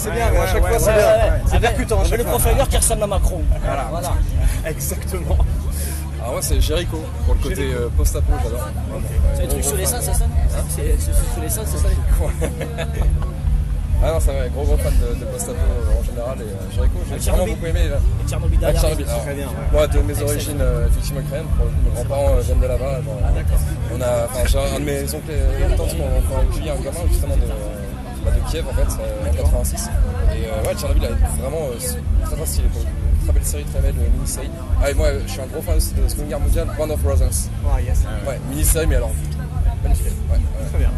C'est 0.02 0.10
bien, 0.12 0.30
mais 0.32 0.38
à 0.38 0.46
chaque 0.46 0.66
fois, 0.66 0.78
c'est 0.78 0.92
bien. 0.92 1.02
C'est 1.46 1.60
percutant. 1.60 2.00
Avec 2.00 2.10
le 2.12 2.24
fois. 2.24 2.38
profiler 2.38 2.64
qui 2.70 2.76
ressemble 2.76 3.02
à 3.02 3.06
Macron. 3.06 3.42
Voilà. 3.62 3.86
voilà. 3.90 4.12
Exactement. 4.66 5.36
Alors 6.20 6.32
moi 6.32 6.42
c'est 6.42 6.60
Jericho 6.60 6.98
pour 7.24 7.34
le 7.34 7.40
côté 7.40 7.72
euh, 7.72 7.88
post-apo, 7.96 8.30
j'adore. 8.42 8.68
C'est 9.34 9.42
le 9.42 9.48
truc 9.48 9.64
sur 9.64 9.76
les 9.76 9.86
seins, 9.86 10.00
c'est 10.02 10.12
ça 10.12 10.26
C'est 10.68 11.00
sur 11.00 11.42
les 11.42 11.48
seins, 11.48 11.62
c'est 11.64 11.78
ça 11.78 11.88
Ah 14.02 14.12
non, 14.12 14.20
c'est 14.20 14.30
un 14.30 14.48
gros 14.48 14.64
gros 14.64 14.76
fan 14.78 14.92
de, 15.00 15.18
de 15.20 15.24
post-apo 15.26 15.56
euh, 15.58 15.98
en 16.00 16.04
général 16.04 16.38
et 16.40 16.42
euh, 16.44 16.74
Jericho, 16.74 16.98
j'ai 17.18 17.30
vraiment 17.30 17.46
beaucoup 17.46 17.66
aimé. 17.66 17.88
Là. 17.88 17.96
Et 18.24 18.28
Tchernobyl 18.28 18.58
Ah. 18.62 18.72
Tchernobyl, 18.74 19.06
très 19.06 19.34
bien, 19.34 19.46
ouais. 19.46 19.52
Moi, 19.72 19.86
de 19.86 19.98
mes 20.00 20.22
origines 20.22 20.60
euh, 20.60 20.88
effectivement 20.88 21.20
ukrainiennes, 21.20 21.48
pour 21.56 21.64
le 21.66 21.70
coup, 21.70 21.76
mes 21.84 21.94
grands-parents 21.94 22.36
euh, 22.36 22.40
viennent 22.40 22.60
de 22.60 22.66
là-bas. 22.66 23.00
genre, 23.02 23.20
Ah, 23.24 23.28
on 23.94 24.00
a, 24.00 24.24
enfin, 24.24 24.46
j'ai 24.46 24.58
un 24.76 24.78
de 24.80 24.84
mes 24.84 25.02
oncles 25.14 25.32
et 25.32 25.76
tantes 25.76 25.88
qui 25.88 26.00
ont 26.00 26.38
accueilli 26.40 26.70
un 26.70 26.76
gamin 26.82 27.04
justement 27.08 27.36
de, 27.36 27.42
de 28.24 28.50
Kiev 28.50 28.66
en 28.68 28.72
fait, 28.72 29.02
euh, 29.02 29.30
en 29.30 29.34
86. 29.34 29.88
Et 30.34 30.46
euh, 30.46 30.62
ouais, 30.68 30.74
Tchernobyl 30.76 31.04
est 31.04 31.40
vraiment 31.40 31.68
euh, 31.72 32.24
très 32.24 32.36
très 32.36 32.46
stylé 32.46 32.68
pour. 32.68 32.82
Très 33.24 33.34
belle 33.34 33.44
série, 33.44 33.64
très 33.64 33.80
belle 33.80 33.94
mini-série. 33.94 34.50
Ah 34.82 34.90
et 34.90 34.94
moi 34.94 35.08
je 35.26 35.30
suis 35.30 35.40
un 35.42 35.46
gros 35.46 35.60
fan 35.60 35.76
aussi 35.76 35.92
de 35.92 36.08
Seconde 36.08 36.28
Guerre 36.28 36.40
mondiale, 36.40 36.68
Band 36.78 36.88
of 36.88 37.00
Brothers. 37.00 37.50
Ah, 37.70 37.80
yes. 37.80 38.04
Ouais, 38.26 38.40
mini-série 38.48 38.86
mais 38.86 38.96
alors 38.96 39.12
magnifique. 39.82 40.06
Ouais, 40.30 40.36
ouais. 40.36 40.68
Très 40.70 40.78
bien. 40.78 40.90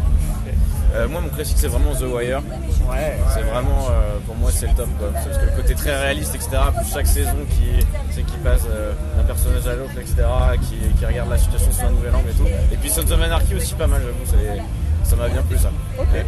Euh, 0.95 1.07
moi, 1.07 1.21
mon 1.21 1.29
classique, 1.29 1.57
c'est 1.59 1.67
vraiment 1.67 1.93
The 1.95 2.03
Wire. 2.03 2.41
Ouais. 2.87 3.17
C'est 3.33 3.41
vraiment, 3.41 3.87
euh, 3.89 4.19
pour 4.27 4.35
moi, 4.35 4.51
c'est 4.53 4.67
le 4.67 4.75
top. 4.75 4.89
Quoi. 4.99 5.09
Parce 5.11 5.37
que 5.37 5.45
le 5.45 5.51
côté 5.55 5.73
très 5.73 5.95
réaliste, 5.99 6.35
etc. 6.35 6.49
Plus 6.77 6.93
chaque 6.93 7.07
saison 7.07 7.35
qui, 7.49 7.83
c'est 8.11 8.21
qui 8.23 8.37
passe 8.37 8.61
euh, 8.69 8.93
d'un 9.17 9.23
personnage 9.23 9.65
à 9.65 9.75
l'autre, 9.75 9.97
etc. 9.99 10.15
Qui, 10.61 10.75
qui 10.99 11.05
regarde 11.05 11.29
la 11.31 11.37
situation 11.39 11.71
sous 11.71 11.85
un 11.85 11.89
nouvel 11.89 12.13
angle 12.13 12.29
et 12.29 12.33
tout. 12.33 12.47
Et 12.71 12.77
puis 12.77 12.89
Sons 12.89 13.11
of 13.11 13.21
Anarchy 13.21 13.55
aussi, 13.55 13.73
pas 13.73 13.87
mal, 13.87 14.01
j'avoue. 14.03 14.59
Ça 15.03 15.15
m'a 15.15 15.29
bien 15.29 15.41
plu 15.41 15.57
ça. 15.57 15.71
Ok. 15.99 16.25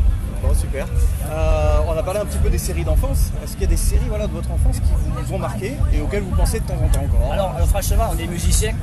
Bon, 0.48 0.54
super. 0.54 0.86
Euh, 1.32 1.80
on 1.88 1.98
a 1.98 2.04
parlé 2.04 2.20
un 2.20 2.26
petit 2.26 2.38
peu 2.38 2.50
des 2.50 2.58
séries 2.58 2.84
d'enfance. 2.84 3.32
Est-ce 3.44 3.54
qu'il 3.54 3.62
y 3.62 3.66
a 3.66 3.68
des 3.68 3.78
séries 3.78 4.06
voilà, 4.08 4.28
de 4.28 4.32
votre 4.34 4.52
enfance 4.52 4.76
qui 4.80 4.84
vous 5.26 5.34
ont 5.34 5.40
marqué 5.40 5.74
et 5.94 6.02
auxquelles 6.02 6.24
vous 6.24 6.36
pensez 6.36 6.60
de 6.60 6.66
temps 6.66 6.76
en 6.76 6.88
temps 6.88 7.04
encore? 7.04 7.32
Alors, 7.34 7.56
euh, 7.60 7.66
franchement, 7.66 8.12
on 8.14 8.18
est 8.20 8.28
musiciens. 8.28 8.74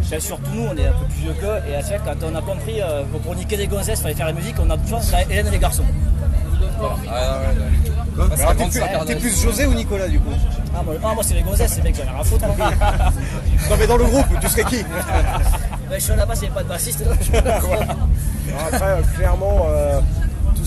Enfin, 0.00 0.20
surtout 0.20 0.50
nous, 0.54 0.62
on 0.72 0.76
est 0.76 0.86
un 0.86 0.92
peu 0.92 1.04
plus 1.06 1.22
vieux 1.22 1.34
qu'eux. 1.34 1.60
Et 1.70 1.74
à 1.76 1.82
chaque 1.82 2.04
quand 2.04 2.14
on 2.24 2.34
a 2.34 2.40
compris 2.42 2.80
euh, 2.80 3.02
que 3.04 3.18
pour 3.18 3.34
niquer 3.34 3.56
des 3.56 3.66
gonzesses, 3.66 3.98
il 3.98 4.02
fallait 4.02 4.14
faire 4.14 4.26
la 4.26 4.32
musique, 4.32 4.54
on 4.58 4.70
a 4.70 4.76
toujours 4.78 5.00
la 5.12 5.22
Hélène 5.24 5.48
et 5.48 5.50
les 5.50 5.58
garçons. 5.58 5.84
Voilà. 6.78 6.94
Ouais, 6.94 7.08
ouais. 7.08 8.40
Alors, 8.40 8.56
t'es 8.56 8.64
plus- 8.68 8.78
Cardinal. 8.78 9.06
T'es 9.06 9.16
plus 9.16 9.42
José 9.42 9.66
ou 9.66 9.74
Nicolas 9.74 10.08
du 10.08 10.18
coup? 10.20 10.30
Ah, 10.74 10.82
moi, 10.84 10.94
ah, 11.04 11.14
moi, 11.14 11.22
c'est 11.22 11.34
les 11.34 11.42
gonzesses, 11.42 11.72
ces 11.74 11.82
mecs, 11.82 11.94
j'en 11.96 12.04
ai 12.04 12.08
rien 12.08 12.20
à 12.20 12.24
foutre. 12.24 12.46
moi. 12.46 12.56
Non 13.70 13.76
mais 13.78 13.86
dans 13.86 13.96
le 13.96 14.04
groupe, 14.04 14.26
tu 14.40 14.48
serais 14.48 14.64
qui? 14.64 14.82
Ben, 14.82 15.98
je 15.98 16.04
suis 16.04 16.16
là-bas, 16.16 16.34
s'il 16.34 16.42
n'y 16.44 16.48
avait 16.48 16.56
pas 16.56 16.62
de 16.64 16.68
bassiste. 16.68 17.00
là, 17.06 17.12
je 17.20 17.36
Après, 18.74 18.90
euh, 18.90 19.02
clairement, 19.16 19.66
euh, 19.68 20.00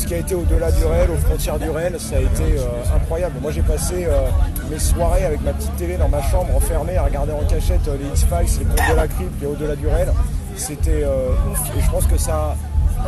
qui 0.06 0.14
a 0.14 0.18
été 0.18 0.36
au-delà 0.36 0.72
du 0.72 0.84
réel, 0.86 1.10
aux 1.10 1.18
frontières 1.18 1.60
du 1.60 1.70
réel, 1.70 1.96
ça 2.00 2.18
a 2.18 2.20
été 2.20 2.60
euh, 2.60 2.96
incroyable. 2.96 3.36
Moi, 3.42 3.52
j'ai 3.52 3.62
passé 3.62 4.06
euh, 4.08 4.28
mes 4.70 4.80
soirées 4.80 5.26
avec 5.26 5.42
ma 5.42 5.54
petite 5.54 5.76
télé 5.76 5.98
dans 5.98 6.10
ma 6.10 6.22
chambre, 6.22 6.56
enfermée, 6.56 6.96
à 6.96 7.04
regarder 7.04 7.34
en 7.34 7.44
cachette 7.46 7.88
euh, 7.88 7.98
les 7.98 8.08
X-Files, 8.10 8.60
les 8.60 8.66
contes 8.66 8.92
de 8.92 8.96
la 8.96 9.08
crypte, 9.08 9.44
et 9.44 9.46
au-delà 9.46 9.76
du 9.76 9.88
réel. 9.88 10.10
C'était. 10.56 11.02
Et 11.02 11.82
je 11.82 11.92
pense 11.92 12.06
que 12.08 12.18
ça 12.18 12.56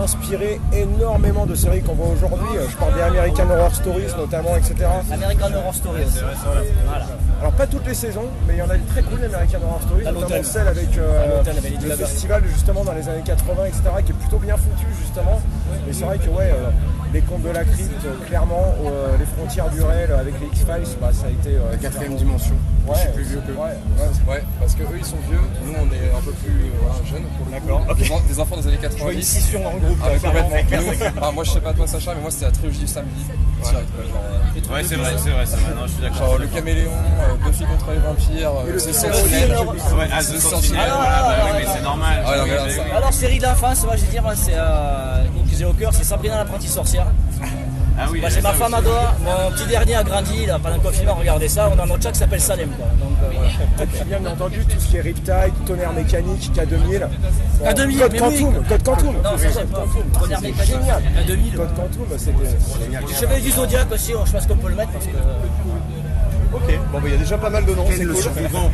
inspiré 0.01 0.59
énormément 0.73 1.45
de 1.45 1.55
séries 1.55 1.81
qu'on 1.81 1.93
voit 1.93 2.07
aujourd'hui. 2.07 2.57
Euh, 2.57 2.67
Je 2.69 2.75
parle 2.77 2.93
des 2.93 3.01
American 3.01 3.49
Horror 3.49 3.73
Stories 3.75 4.13
notamment, 4.17 4.55
etc. 4.55 4.75
American 5.11 5.53
Horror. 5.53 5.73
Voilà. 6.85 7.05
Alors 7.39 7.51
pas 7.53 7.67
toutes 7.67 7.85
les 7.85 7.93
saisons, 7.93 8.25
mais 8.47 8.55
il 8.55 8.59
y 8.59 8.61
en 8.61 8.69
a 8.69 8.75
une 8.75 8.85
très 8.85 9.03
cool 9.03 9.19
d'American 9.19 9.59
Horror 9.63 9.81
Story, 9.83 10.07
À 10.07 10.11
notamment 10.11 10.43
celle 10.43 10.67
avec 10.67 10.97
euh, 10.97 11.43
le 11.83 11.95
festival 11.95 12.43
justement 12.47 12.83
dans 12.83 12.93
les 12.93 13.07
années 13.09 13.23
80, 13.25 13.65
etc., 13.65 13.81
qui 14.05 14.11
est 14.11 14.15
plutôt 14.15 14.39
bien 14.39 14.57
foutu 14.57 14.85
justement. 14.99 15.41
Mais 15.85 15.93
c'est 15.93 16.05
vrai 16.05 16.17
que 16.17 16.29
ouais, 16.29 16.51
euh, 16.53 16.69
les 17.13 17.21
contes 17.21 17.43
de 17.43 17.49
la 17.49 17.63
crypte, 17.63 18.05
euh, 18.05 18.25
clairement, 18.27 18.75
euh, 18.85 19.17
les 19.17 19.25
frontières 19.25 19.69
du 19.69 19.81
réel 19.81 20.11
avec 20.11 20.33
les 20.41 20.47
X-Files, 20.47 20.97
bah, 21.01 21.09
ça 21.13 21.27
a 21.27 21.29
été... 21.29 21.55
euh, 21.55 21.71
La 21.71 21.77
quatrième 21.77 22.15
dimension. 22.15 22.55
Ouais, 22.87 22.95
je 22.95 22.99
suis 23.01 23.09
plus 23.11 23.23
vieux 23.23 23.41
que 23.45 23.51
ouais, 23.51 23.77
Ouais, 24.27 24.43
parce 24.59 24.73
que 24.75 24.83
eux 24.83 24.97
ils 24.97 25.03
sont 25.05 25.17
vieux, 25.29 25.39
nous 25.65 25.73
on 25.73 25.85
est 25.93 26.09
un 26.17 26.21
peu 26.21 26.31
plus 26.31 26.51
euh, 26.71 27.05
jeunes 27.05 27.23
pour 27.37 27.45
le 27.45 27.51
D'accord. 27.51 27.95
Des 27.95 28.11
en- 28.11 28.19
Des 28.21 28.39
enfants 28.39 28.55
des 28.57 28.67
années 28.67 28.77
Je 28.81 28.87
vois 28.87 29.11
une 29.11 29.19
90. 29.19 29.23
scission 29.27 29.61
dans 29.63 29.73
le 29.73 29.79
groupe. 29.79 29.97
Ah, 30.01 30.07
euh, 30.07 30.19
complètement. 30.19 30.81
Nous, 30.81 31.11
ah, 31.21 31.31
moi 31.33 31.43
je 31.43 31.51
sais 31.51 31.59
pas 31.59 31.73
toi 31.73 31.85
Sacha, 31.87 32.13
mais 32.15 32.21
moi 32.21 32.31
c'était 32.31 32.45
la 32.45 32.51
trilogie 32.51 32.79
du 32.79 32.87
samedi. 32.87 33.25
Direct, 33.63 33.89
quoi, 33.95 34.03
genre, 34.05 34.23
euh, 34.23 34.73
Ouais, 34.73 34.83
c'est 34.83 34.95
vrai, 34.95 35.13
c'est 35.17 35.29
vrai, 35.29 35.45
c'est 35.45 35.57
vrai. 35.57 35.75
Non, 35.75 35.87
je 35.87 35.91
suis 35.91 36.01
d'accord. 36.01 36.17
Genre 36.17 36.37
le 36.37 36.47
caméléon, 36.47 36.91
euh, 36.91 37.35
Buffy 37.45 37.63
contre 37.65 37.91
les 37.91 37.99
vampires, 37.99 38.51
euh, 38.51 38.73
le 38.73 38.79
c'est 38.79 38.93
film 38.93 39.13
Sentinelle. 39.13 39.51
Ouais, 39.51 40.07
ah, 40.11 40.19
The 40.19 40.39
Sentinel, 40.39 40.89
voilà, 40.95 41.21
bah 41.21 41.35
oui, 41.45 41.51
mais 41.59 41.65
c'est 41.73 41.83
normal. 41.83 42.23
Ah. 42.25 42.95
Alors, 42.97 43.13
série 43.13 43.39
d'enfance, 43.39 43.83
moi 43.83 43.95
je 43.95 44.01
vais 44.01 44.11
dire, 44.11 44.23
c'est 44.35 44.53
euh, 44.55 45.23
une 45.35 45.49
que 45.49 45.55
j'ai 45.55 45.65
au 45.65 45.73
cœur, 45.73 45.93
c'est 45.93 46.03
Sabrina 46.03 46.37
l'apprentie 46.37 46.67
sorcière. 46.67 47.07
Ah 47.99 48.05
oui, 48.11 48.21
il 48.23 48.31
c'est 48.31 48.39
a 48.39 48.41
ma 48.43 48.53
femme 48.53 48.73
aussi. 48.73 48.81
adore, 48.85 49.15
mon 49.21 49.51
petit 49.51 49.65
dernier 49.65 49.95
a 49.95 50.03
grandi, 50.03 50.45
là, 50.45 50.59
pendant 50.61 50.75
le 50.75 50.81
confinement, 50.81 51.15
regardez 51.15 51.47
ça, 51.47 51.69
on 51.75 51.79
a 51.79 51.85
notre 51.85 52.03
chat 52.03 52.11
qui 52.11 52.19
s'appelle 52.19 52.41
Salem. 52.41 52.69
Quoi. 52.69 52.85
Donc, 52.99 53.17
euh, 53.23 53.29
voilà. 53.33 53.49
Et 53.83 53.85
puis 53.87 54.03
bien 54.05 54.31
entendu 54.31 54.65
tout 54.65 54.79
ce 54.79 54.87
qui 54.87 54.97
est 54.97 55.01
Riptide, 55.01 55.53
tonnerre 55.65 55.93
mécanique, 55.93 56.51
K2000. 56.55 57.07
K2000, 57.63 57.65
Code 57.65 57.87
mais 57.89 57.95
oui. 57.95 58.17
Quantum, 58.17 58.63
Code 58.69 58.83
Quantum. 58.83 59.15
Non, 59.23 59.37
ça, 59.37 59.47
c'est 59.51 59.71
pas 59.71 59.85
fou. 59.87 59.99
Tonnerre 60.19 60.39
C'est 60.41 60.47
mécanique, 60.47 60.71
génial. 60.73 61.01
K2000. 61.27 61.55
Code 61.55 61.73
Quantum, 61.75 62.05
c'était 62.17 62.83
génial. 62.83 63.03
Chevalier 63.19 63.41
du 63.41 63.51
Zodiac 63.51 63.91
aussi, 63.91 64.13
je 64.25 64.31
pense 64.31 64.45
qu'on 64.47 64.57
peut 64.57 64.69
le 64.69 64.75
mettre 64.75 64.91
parce 64.91 65.05
que. 65.05 65.11
Ok, 66.53 66.61
bon, 66.91 66.99
bah, 66.99 67.03
il 67.07 67.11
y 67.11 67.15
a 67.15 67.17
déjà 67.17 67.37
pas 67.37 67.49
mal 67.49 67.65
de 67.65 67.73
noms, 67.75 67.85
c'est 67.89 68.05
cool. 68.05 68.15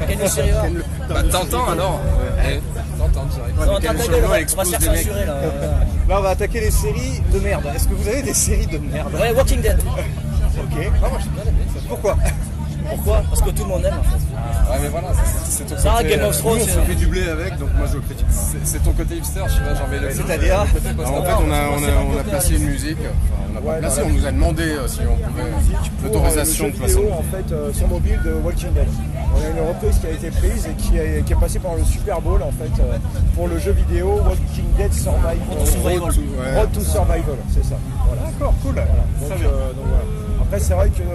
Ken 0.07 0.19
le 0.19 0.27
survivant. 0.27 0.77
Bah 1.09 1.23
t'entends 1.31 1.69
alors 1.69 1.99
T'entends 2.97 3.25
direct. 3.25 3.57
Non, 3.57 3.79
t'as 3.79 3.93
ta 3.93 3.93
gueule, 3.93 4.23
on 4.25 4.27
va- 4.27 4.37
on 4.37 4.55
va 4.57 4.65
se 4.65 4.69
faire 4.71 4.81
censurer 4.95 5.25
là. 5.25 5.35
Là, 6.09 6.19
on 6.19 6.21
va 6.21 6.29
attaquer 6.31 6.59
les 6.61 6.71
séries 6.71 7.21
de 7.33 7.39
merde. 7.39 7.63
Est-ce 7.75 7.87
que 7.87 7.93
vous 7.93 8.07
avez 8.07 8.21
des 8.21 8.33
séries 8.33 8.67
de 8.67 8.77
merde? 8.77 9.13
Ouais, 9.13 9.31
Walking 9.31 9.61
Dead. 9.61 9.79
Ok. 9.79 10.75
Non, 11.01 11.09
moi 11.09 11.19
j'ai 11.19 11.29
bien 11.29 11.43
aimé. 11.43 11.63
ça. 11.73 11.79
Pourquoi? 11.87 12.17
Pourquoi 12.95 13.23
Parce 13.29 13.41
que 13.41 13.49
tout 13.49 13.63
le 13.63 13.69
monde 13.69 13.85
aime 13.85 13.93
en 13.99 14.03
fait. 14.03 14.71
Ouais, 14.71 14.79
mais 14.81 14.87
voilà, 14.89 15.07
c'est- 15.45 15.63
ton. 15.65 15.75
Game 16.03 16.23
of 16.23 16.35
euh, 16.35 16.39
Thrones, 16.39 16.59
on 16.61 16.85
fait 16.85 16.95
du 16.95 17.07
blé 17.07 17.27
avec, 17.27 17.57
donc 17.57 17.69
moi 17.77 17.87
je 17.89 17.95
le 17.95 18.01
critique. 18.01 18.25
C'est 18.63 18.83
ton 18.83 18.91
côté 18.91 19.15
hipster, 19.17 19.41
je 19.47 19.53
sais 19.53 19.59
pas, 19.59 19.75
j'en 19.75 19.87
mets 19.87 19.99
le. 19.99 20.11
C'est-à-dire 20.11 20.61
en 20.61 20.65
fait, 20.65 20.79
on 20.97 21.01
a, 21.01 21.37
on, 21.39 21.51
a, 21.51 22.15
on 22.15 22.19
a 22.19 22.23
placé 22.23 22.55
une 22.55 22.65
musique. 22.65 22.97
Enfin, 22.99 23.43
on 23.49 23.61
pas 23.61 23.69
Ouais, 23.73 23.79
placé, 23.79 24.01
la 24.01 24.07
on 24.07 24.09
nous 24.09 24.25
a 24.25 24.31
demandé 24.31 24.63
euh, 24.63 24.87
si 24.87 24.99
on 25.01 25.15
pouvait. 25.15 25.43
L'autorisation 26.03 26.67
de 26.67 26.71
vidéo, 26.73 27.09
en 27.13 27.23
fait 27.23 27.51
euh, 27.53 27.71
sur 27.73 27.87
mobile 27.87 28.19
de 28.25 28.33
Walking 28.33 28.73
Dead. 28.73 28.87
On 29.35 29.41
a 29.43 29.49
une 29.49 29.67
reprise 29.67 29.97
qui 29.99 30.07
a 30.07 30.11
été 30.11 30.29
prise 30.31 30.67
et 30.67 30.73
qui 30.73 30.97
est, 30.97 31.23
qui 31.25 31.33
est 31.33 31.39
passée 31.39 31.59
pendant 31.59 31.75
le 31.77 31.83
Super 31.83 32.21
Bowl 32.21 32.41
en 32.43 32.51
fait 32.51 32.81
euh, 32.81 32.97
pour 33.35 33.47
le 33.47 33.57
jeu 33.59 33.71
vidéo 33.71 34.19
Walking 34.27 34.65
Dead 34.77 34.93
Survival. 34.93 35.37
Road 35.83 36.71
to, 36.73 36.81
Survival, 36.81 37.37
c'est 37.53 37.63
ça. 37.65 37.75
Voilà. 38.07 38.21
D'accord, 38.31 38.53
cool. 38.63 38.75
Donc, 38.75 39.29
Très 39.29 39.37
bien. 39.39 39.47
euh, 39.47 39.73
donc, 39.73 39.85
voilà. 39.87 40.03
Après 40.53 40.65
c'est 40.65 40.73
vrai 40.75 40.87
qu'il 40.91 41.03
y 41.05 41.07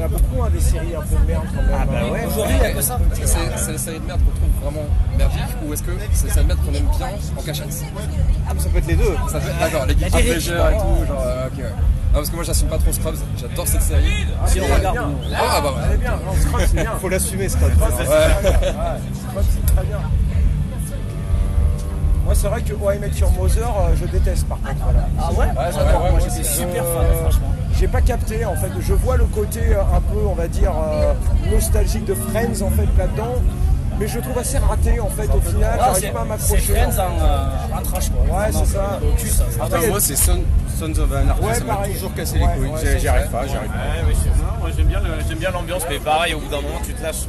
en 0.00 0.04
a 0.04 0.06
beaucoup 0.06 0.40
hein, 0.44 0.50
des 0.52 0.60
séries 0.60 0.94
un 0.94 1.00
peu 1.00 1.16
de 1.16 1.26
merde 1.26 1.46
quand 1.50 1.62
même. 1.62 1.72
Ah 1.74 1.84
bah 1.84 1.92
hein. 1.98 2.12
ouais. 2.12 2.26
Aujourd'hui, 2.26 2.54
il 2.56 2.62
y 2.62 2.66
a 2.66 2.70
que 2.74 2.80
ça. 2.80 2.96
Que 2.96 3.26
c'est 3.26 3.72
les 3.72 3.78
séries 3.78 3.98
de 3.98 4.04
merde 4.06 4.20
qu'on 4.20 4.38
trouve 4.38 4.62
vraiment 4.62 4.86
merdiques 5.18 5.56
ou 5.66 5.72
est-ce 5.72 5.82
que 5.82 5.90
c'est 6.12 6.26
les 6.26 6.30
séries 6.32 6.44
de 6.44 6.54
merde 6.54 6.60
qu'on 6.64 6.74
aime 6.74 6.86
bien 6.96 7.08
en 7.36 7.42
cachette? 7.42 7.66
Ah, 8.48 8.52
mais 8.54 8.60
ça 8.60 8.68
peut 8.68 8.78
être 8.78 8.86
les 8.86 8.94
deux. 8.94 9.16
Ça 9.32 9.40
fait 9.40 9.52
d'accord, 9.58 9.86
les 9.86 9.96
Guilty 9.96 10.22
Pleasure 10.22 10.68
et 10.68 10.74
tout, 10.74 11.06
genre 11.08 11.22
euh, 11.26 11.46
ok. 11.48 11.58
ouais. 11.58 11.64
Non, 11.64 12.14
parce 12.14 12.30
que 12.30 12.34
moi 12.36 12.44
j'assume 12.44 12.68
pas 12.68 12.78
trop 12.78 12.92
Scrubs, 12.92 13.16
j'adore 13.36 13.66
cette 13.66 13.82
série. 13.82 14.26
Si 14.46 14.60
on 14.60 14.64
euh, 14.64 14.76
regarde, 14.76 14.96
Ah 15.36 15.60
bah 15.60 15.74
Elle 15.78 15.84
est 15.86 15.90
ouais. 15.94 15.96
bien, 15.98 16.12
non, 16.24 16.40
Scrubs 16.40 16.66
c'est 16.68 16.82
bien. 16.82 16.92
Faut 17.00 17.08
l'assumer. 17.08 17.48
Scrubs, 17.48 17.72
c'est 17.80 18.04
très 18.04 18.04
bien. 18.04 18.70
Ouais, 18.70 19.00
Scrubs, 19.28 19.44
c'est 19.50 19.74
très 19.74 19.84
bien. 19.86 19.98
Moi 22.24 22.34
c'est 22.36 22.46
vrai 22.48 22.62
que 22.62 22.72
I 22.74 22.98
Met 23.00 23.10
Your 23.18 23.32
Mother 23.32 23.68
euh, 23.68 23.94
je 24.00 24.04
déteste 24.06 24.46
par 24.46 24.58
contre. 24.60 24.74
Voilà. 24.84 25.08
Ah 25.20 25.32
ouais? 25.32 25.46
Ouais, 25.46 25.72
J'adore, 25.72 26.02
ouais, 26.04 26.10
moi 26.10 26.18
ouais, 26.20 26.20
j'étais 26.28 26.44
c'est- 26.44 26.60
super 26.60 26.84
Euh, 26.84 26.94
fan, 27.12 27.16
franchement. 27.22 27.54
J'ai 27.78 27.88
pas 27.88 28.00
capté 28.00 28.44
en 28.44 28.56
fait. 28.56 28.70
Je 28.80 28.94
vois 28.94 29.16
le 29.16 29.24
côté 29.24 29.60
euh, 29.70 29.80
un 29.94 30.00
peu, 30.00 30.18
on 30.26 30.34
va 30.34 30.48
dire, 30.48 30.72
euh, 30.76 31.12
nostalgique 31.52 32.04
de 32.06 32.14
Friends 32.14 32.62
en 32.64 32.70
fait 32.70 32.88
là-dedans. 32.98 33.34
Mais 33.98 34.06
je 34.08 34.16
le 34.16 34.22
trouve 34.22 34.38
assez 34.38 34.58
raté 34.58 35.00
en 35.00 35.08
fait 35.08 35.28
au 35.34 35.40
final. 35.40 35.70
Ah, 35.72 35.76
J'arrive 35.86 36.00
c'est 36.02 36.10
pas 36.10 36.20
à 36.20 36.22
c'est 36.22 36.28
m'accrocher. 36.52 36.74
Friends 36.74 36.98
en, 36.98 37.22
euh, 37.24 37.78
en 37.78 37.82
trash 37.82 38.10
quoi. 38.10 38.38
Ouais, 38.38 38.46
c'est 38.52 38.66
ça. 38.66 39.00
Moi, 39.88 40.00
c'est 40.00 40.16
Son, 40.16 40.40
Sons 40.78 40.98
of 41.00 41.12
Anarchy, 41.12 41.42
Ouais, 41.44 41.54
ça 41.54 41.64
m'a 41.64 41.74
pareil. 41.76 41.94
toujours 41.94 42.14
cassé 42.14 42.34
Ouais, 42.34 42.40
les 42.40 42.46
couilles. 42.46 42.68
ouais, 42.74 42.80
J'y- 42.96 43.00
c'est 43.00 43.08
arrive 43.08 43.28
pas, 43.30 43.46
j'y 43.46 43.56
arrive 43.56 43.70
pas. 43.70 43.74
Ouais, 44.06 44.14
c'est- 44.22 44.76
j'aime 44.76 44.86
bien, 44.88 45.00
le- 45.00 45.24
j'aime 45.26 45.38
bien 45.38 45.50
l'ambiance, 45.50 45.82
mais 45.88 45.98
pareil, 45.98 46.34
au 46.34 46.40
bout 46.40 46.48
d'un 46.48 46.60
moment, 46.60 46.80
tu 46.84 46.92
te 46.92 47.02
lâches, 47.02 47.24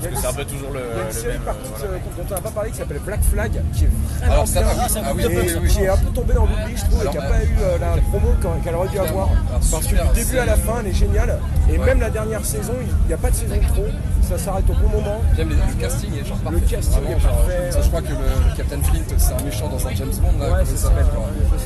parce 0.00 0.14
que 0.14 0.20
c'est 0.20 0.26
un 0.26 0.32
peu 0.32 0.44
toujours 0.44 0.70
le, 0.72 0.80
Il 0.80 0.98
y 0.98 1.00
a 1.00 1.04
une 1.06 1.12
série 1.12 1.32
même. 1.34 1.42
par 1.42 1.54
euh, 1.54 1.58
contre 1.58 1.78
voilà. 1.78 1.94
euh, 1.94 1.98
dont 2.16 2.24
on 2.30 2.34
n'a 2.34 2.40
pas 2.40 2.50
parlé 2.50 2.70
qui 2.70 2.76
s'appelle 2.78 3.00
Black 3.04 3.22
Flag 3.22 3.52
qui 3.72 3.84
est 3.84 3.88
vraiment 4.18 4.32
Alors, 4.32 4.48
ça, 4.48 4.60
bien 4.62 4.70
ah, 4.80 4.88
ça, 4.88 5.00
oui, 5.14 5.22
et 5.24 5.58
oui, 5.58 5.68
qui 5.68 5.82
est 5.82 5.88
un 5.88 5.96
peu 5.96 6.10
tombé 6.14 6.34
dans 6.34 6.46
l'oubli 6.46 6.76
je 6.76 6.84
trouve 6.84 6.98
et 6.98 7.00
Alors, 7.00 7.12
qui 7.12 7.18
n'a 7.18 7.24
euh, 7.24 7.28
pas 7.30 7.44
eu 7.44 7.56
euh, 7.62 7.78
la 7.78 8.02
promo 8.02 8.28
qu'elle 8.62 8.74
aurait 8.74 8.88
dû 8.88 8.98
avoir 8.98 9.28
Alors, 9.28 9.60
parce 9.70 9.86
que 9.86 9.94
du 9.94 10.24
début 10.24 10.38
à 10.38 10.44
la 10.46 10.56
fin 10.56 10.74
elle 10.80 10.86
est 10.88 10.92
géniale 10.92 11.38
et 11.72 11.78
même 11.78 12.00
la 12.00 12.10
dernière 12.10 12.44
saison 12.44 12.74
il 12.80 13.06
n'y 13.08 13.14
a 13.14 13.16
pas 13.18 13.30
de 13.30 13.36
saison 13.36 13.54
de 13.56 13.66
trop 13.68 13.86
ça 14.22 14.36
s'arrête 14.38 14.68
au 14.68 14.74
bon 14.74 14.88
moment 14.88 15.20
J'aime 15.36 15.50
les- 15.50 15.54
le 15.54 15.80
casting 15.80 16.10
est 16.20 16.24
genre 16.26 16.36
parfait. 16.38 16.58
Le 16.60 16.66
casting 16.66 17.00
Vraiment, 17.00 17.16
est 17.16 17.20
parfait. 17.22 17.70
ça, 17.70 17.80
je 17.82 17.88
crois 17.88 18.02
que 18.02 18.08
le, 18.08 18.14
le 18.50 18.56
Captain 18.56 18.82
Flint 18.82 19.04
c'est 19.18 19.32
un 19.32 19.44
méchant 19.44 19.68
dans 19.68 19.86
un 19.86 19.94
James 19.94 20.10
Bond 20.20 20.38
là, 20.44 20.50
Ouais, 20.52 20.64
c'est 20.64 20.76
ça. 20.78 20.90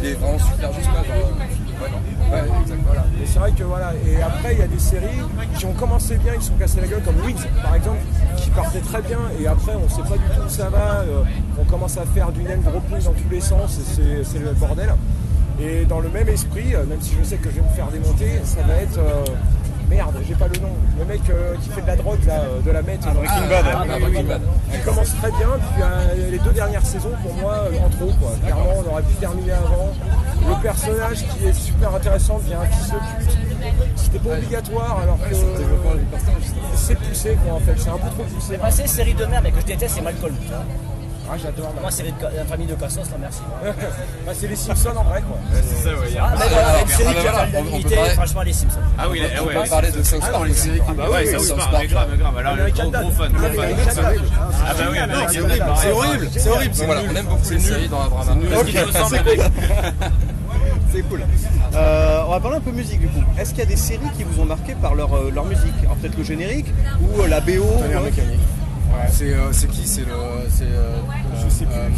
Il 0.02 0.08
est 0.08 0.12
vraiment 0.14 0.38
super 0.38 0.72
juste 0.74 0.88
là, 0.88 1.02
genre. 1.02 1.30
Et 3.22 3.26
c'est 3.26 3.38
vrai 3.38 3.52
que 3.52 3.64
voilà. 3.64 3.92
Et 4.06 4.20
après, 4.22 4.52
il 4.54 4.58
y 4.58 4.62
a 4.62 4.66
des 4.66 4.78
séries 4.78 5.20
qui 5.56 5.64
ont 5.66 5.72
commencé 5.72 6.16
bien, 6.16 6.34
qui 6.36 6.44
sont 6.46 6.54
cassées 6.54 6.80
la 6.80 6.86
gueule, 6.88 7.02
comme 7.02 7.20
Wings, 7.24 7.44
par 7.62 7.74
exemple, 7.74 7.98
qui 8.36 8.50
partait 8.50 8.80
très 8.80 9.02
bien. 9.02 9.18
Et 9.40 9.46
après, 9.46 9.72
on 9.74 9.88
sait 9.88 10.02
pas 10.02 10.16
du 10.16 10.24
tout 10.36 10.42
où 10.46 10.48
ça 10.48 10.68
va. 10.68 11.00
euh, 11.00 11.22
on 11.58 11.64
commence 11.64 11.96
à 11.98 12.04
faire 12.06 12.30
du 12.32 12.42
name 12.42 12.60
dropping 12.62 13.02
dans 13.04 13.12
tous 13.12 13.28
les 13.30 13.40
sens. 13.40 13.78
Et 13.78 13.82
c'est, 13.94 14.24
c'est 14.24 14.38
le 14.38 14.52
bordel. 14.52 14.94
Et 15.60 15.84
dans 15.84 16.00
le 16.00 16.08
même 16.08 16.28
esprit, 16.28 16.74
euh, 16.74 16.84
même 16.86 17.00
si 17.00 17.14
je 17.18 17.24
sais 17.24 17.36
que 17.36 17.50
je 17.50 17.56
vais 17.56 17.62
me 17.62 17.74
faire 17.74 17.88
démonter, 17.88 18.40
ça 18.44 18.62
va 18.62 18.74
être. 18.76 18.98
euh, 18.98 19.24
Merde, 19.90 20.14
j'ai 20.26 20.34
pas 20.34 20.46
le 20.46 20.60
nom. 20.60 20.72
Le 20.98 21.04
mec 21.04 21.20
euh, 21.30 21.56
qui 21.62 21.68
fait 21.70 21.82
de 21.82 21.86
la 21.88 21.96
drogue, 21.96 22.24
là, 22.24 22.34
euh, 22.42 22.60
de 22.60 22.70
la 22.70 22.80
meth. 22.82 23.00
Ah, 23.04 23.10
Breaking 23.12 23.48
Bad. 23.48 23.64
Ah, 23.66 23.78
Ah, 23.80 23.84
oui, 23.96 24.00
Breaking 24.02 24.20
oui. 24.22 24.28
Bad. 24.28 24.42
Il 24.72 24.80
commence 24.82 25.16
très 25.16 25.30
bien, 25.32 25.48
puis 25.58 25.82
euh, 25.82 26.30
les 26.30 26.38
deux 26.38 26.52
dernières 26.52 26.86
saisons, 26.86 27.10
pour 27.22 27.34
moi, 27.34 27.54
euh, 27.72 27.78
en 27.84 27.88
trop. 27.90 28.12
Quoi. 28.20 28.30
Clairement, 28.42 28.74
on 28.86 28.90
aurait 28.92 29.02
pu 29.02 29.14
terminer 29.14 29.52
avant. 29.52 29.88
Le 30.48 30.62
personnage 30.62 31.24
qui 31.26 31.46
est 31.46 31.52
super 31.52 31.94
intéressant 31.94 32.38
devient 32.38 32.54
un 32.54 32.66
fils 32.66 32.88
de 32.90 32.96
pute. 33.24 33.38
C'était 33.96 34.18
pas 34.20 34.34
obligatoire, 34.36 35.00
alors 35.02 35.18
que 35.18 35.34
C'est 36.76 36.96
poussé, 36.98 37.36
quoi, 37.44 37.54
en 37.56 37.60
fait. 37.60 37.74
C'est 37.76 37.90
un 37.90 37.98
peu 37.98 38.08
trop 38.10 38.24
poussé. 38.24 38.58
C'est 38.70 38.82
une 38.82 38.88
série 38.88 39.14
de 39.14 39.24
merde, 39.26 39.42
mais 39.44 39.50
que 39.52 39.60
je 39.60 39.66
déteste, 39.66 39.96
c'est 39.96 40.02
Malcolm. 40.02 40.34
Ah, 41.32 41.36
j'adore. 41.40 41.72
Moi, 41.80 41.90
série 41.92 42.10
de 42.10 42.16
ca- 42.20 42.30
la 42.36 42.44
famille 42.44 42.66
de 42.66 42.74
Cassos, 42.74 43.08
là, 43.10 43.16
merci. 43.20 43.40
Bah, 44.26 44.32
c'est 44.34 44.48
les 44.48 44.56
Simpsons 44.56 44.90
en 44.96 45.04
vrai, 45.04 45.22
quoi. 45.22 45.36
C'est 45.62 45.82
ça, 45.84 45.90
a- 45.90 45.92
Ah, 45.92 46.34
mais 46.38 46.48
voilà, 46.48 46.80
une 46.82 46.88
série 46.88 47.14
ah, 47.16 47.80
qui 47.88 47.94
a 47.94 48.04
franchement, 48.14 48.42
les 48.42 48.52
Simpsons. 48.52 48.78
Ah 48.98 49.04
oui, 49.10 49.20
On 49.40 49.46
peut 49.62 49.68
parler 49.68 49.90
de 49.92 50.02
South 50.02 50.20
Park, 50.20 50.46
les 50.48 50.54
séries 50.54 50.78
qui 50.80 50.84
Ah 50.88 50.92
bah 50.96 51.10
ouais, 51.10 51.26
ça 51.26 51.38
South 51.38 51.46
se 51.46 51.52
Park. 51.54 51.70
parle, 51.70 51.86
grave, 51.86 52.18
grave. 52.18 52.38
Alors, 52.38 52.56
gros, 52.56 52.90
gros 52.90 53.10
fan. 53.12 53.32
Ah 53.36 54.74
bah 54.76 54.84
oui, 54.90 54.98
non, 54.98 55.26
c'est 55.28 55.40
horrible, 55.40 55.64
C'est 55.76 55.90
horrible, 55.92 56.28
c'est 56.32 56.48
horrible. 56.50 56.74
Voilà, 56.86 57.00
on 57.10 57.14
aime 57.16 57.26
beaucoup 57.26 57.50
les 57.50 57.60
séries 57.60 57.88
dans 57.88 58.00
Abraham. 58.02 58.28
À 58.30 59.08
mec. 59.24 59.40
C'est 60.92 61.02
cool. 61.02 61.22
Euh, 61.74 62.22
on 62.26 62.30
va 62.32 62.40
parler 62.40 62.56
un 62.56 62.60
peu 62.60 62.72
musique 62.72 63.00
du 63.00 63.06
coup. 63.06 63.22
Est-ce 63.38 63.50
qu'il 63.50 63.60
y 63.60 63.62
a 63.62 63.66
des 63.66 63.76
séries 63.76 64.00
qui 64.16 64.24
vous 64.24 64.42
ont 64.42 64.44
marqué 64.44 64.74
par 64.74 64.96
leur, 64.96 65.14
euh, 65.14 65.30
leur 65.32 65.44
musique? 65.44 65.72
Alors 65.84 65.94
peut-être 65.96 66.18
le 66.18 66.24
générique 66.24 66.66
ou 67.00 67.20
euh, 67.22 67.28
la 67.28 67.40
BO 67.40 67.62
Tonnerre 67.80 68.00
mécanique. 68.02 68.40
Ouais. 68.92 69.08
C'est 69.10 69.32
euh, 69.34 69.52
c'est 69.52 69.68
qui 69.68 69.86
C'est 69.86 70.02
le. 70.02 70.12
euh, 70.12 70.96
Je 71.42 71.48
sais 71.48 71.64
plus. 71.64 71.74
euh, 71.74 71.88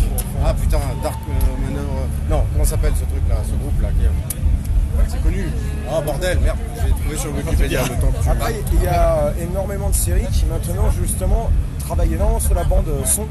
ah 0.45 0.55
putain, 0.55 0.79
Dark 1.03 1.19
Manor. 1.65 1.85
non, 2.31 2.45
comment 2.53 2.65
s'appelle 2.65 2.93
ce 2.95 3.05
truc 3.05 3.23
là, 3.29 3.37
ce 3.45 3.53
groupe 3.55 3.81
là 3.83 3.89
qui 3.99 4.05
est- 4.05 5.09
C'est 5.09 5.23
connu. 5.23 5.47
Ah 5.91 6.01
bordel, 6.03 6.39
merde, 6.41 6.59
j'ai 6.85 6.91
trouvé 6.91 7.17
sur 7.17 7.35
Wikipédia 7.35 7.83
le 7.83 7.89
temps 8.01 8.13
que 8.13 8.23
tu 8.23 8.29
Après, 8.29 8.55
il 8.75 8.83
y 8.83 8.87
a 8.87 9.33
énormément 9.41 9.89
de 9.89 9.95
séries 9.95 10.27
qui 10.31 10.45
maintenant, 10.45 10.91
justement, 10.91 11.51
travaillent 11.79 12.13
énormément 12.15 12.41
sur 12.41 12.55
la 12.55 12.65
bande 12.65 12.87
son, 13.07 13.25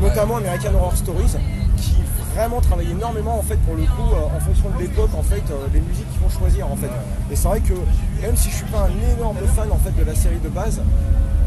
notamment 0.00 0.36
American 0.38 0.74
Horror 0.74 0.96
Stories, 0.96 1.36
qui 1.76 1.94
vraiment 2.34 2.60
travaillent 2.62 2.90
énormément, 2.90 3.38
en 3.38 3.42
fait, 3.42 3.56
pour 3.66 3.74
le 3.76 3.82
coup, 3.82 4.14
euh, 4.14 4.36
en 4.36 4.40
fonction 4.40 4.70
de 4.70 4.78
l'époque, 4.82 5.10
en 5.16 5.22
fait, 5.22 5.42
euh, 5.50 5.66
les 5.74 5.80
musiques 5.80 6.10
qu'ils 6.10 6.20
vont 6.20 6.30
choisir, 6.30 6.66
en 6.70 6.76
fait. 6.76 6.90
Et 7.30 7.36
c'est 7.36 7.48
vrai 7.48 7.60
que, 7.60 7.74
même 8.22 8.34
si 8.36 8.50
je 8.50 8.56
suis 8.56 8.66
pas 8.66 8.88
un 8.88 9.14
énorme 9.16 9.36
fan, 9.54 9.70
en 9.70 9.78
fait, 9.78 9.94
de 9.96 10.04
la 10.04 10.14
série 10.14 10.38
de 10.42 10.48
base, 10.48 10.80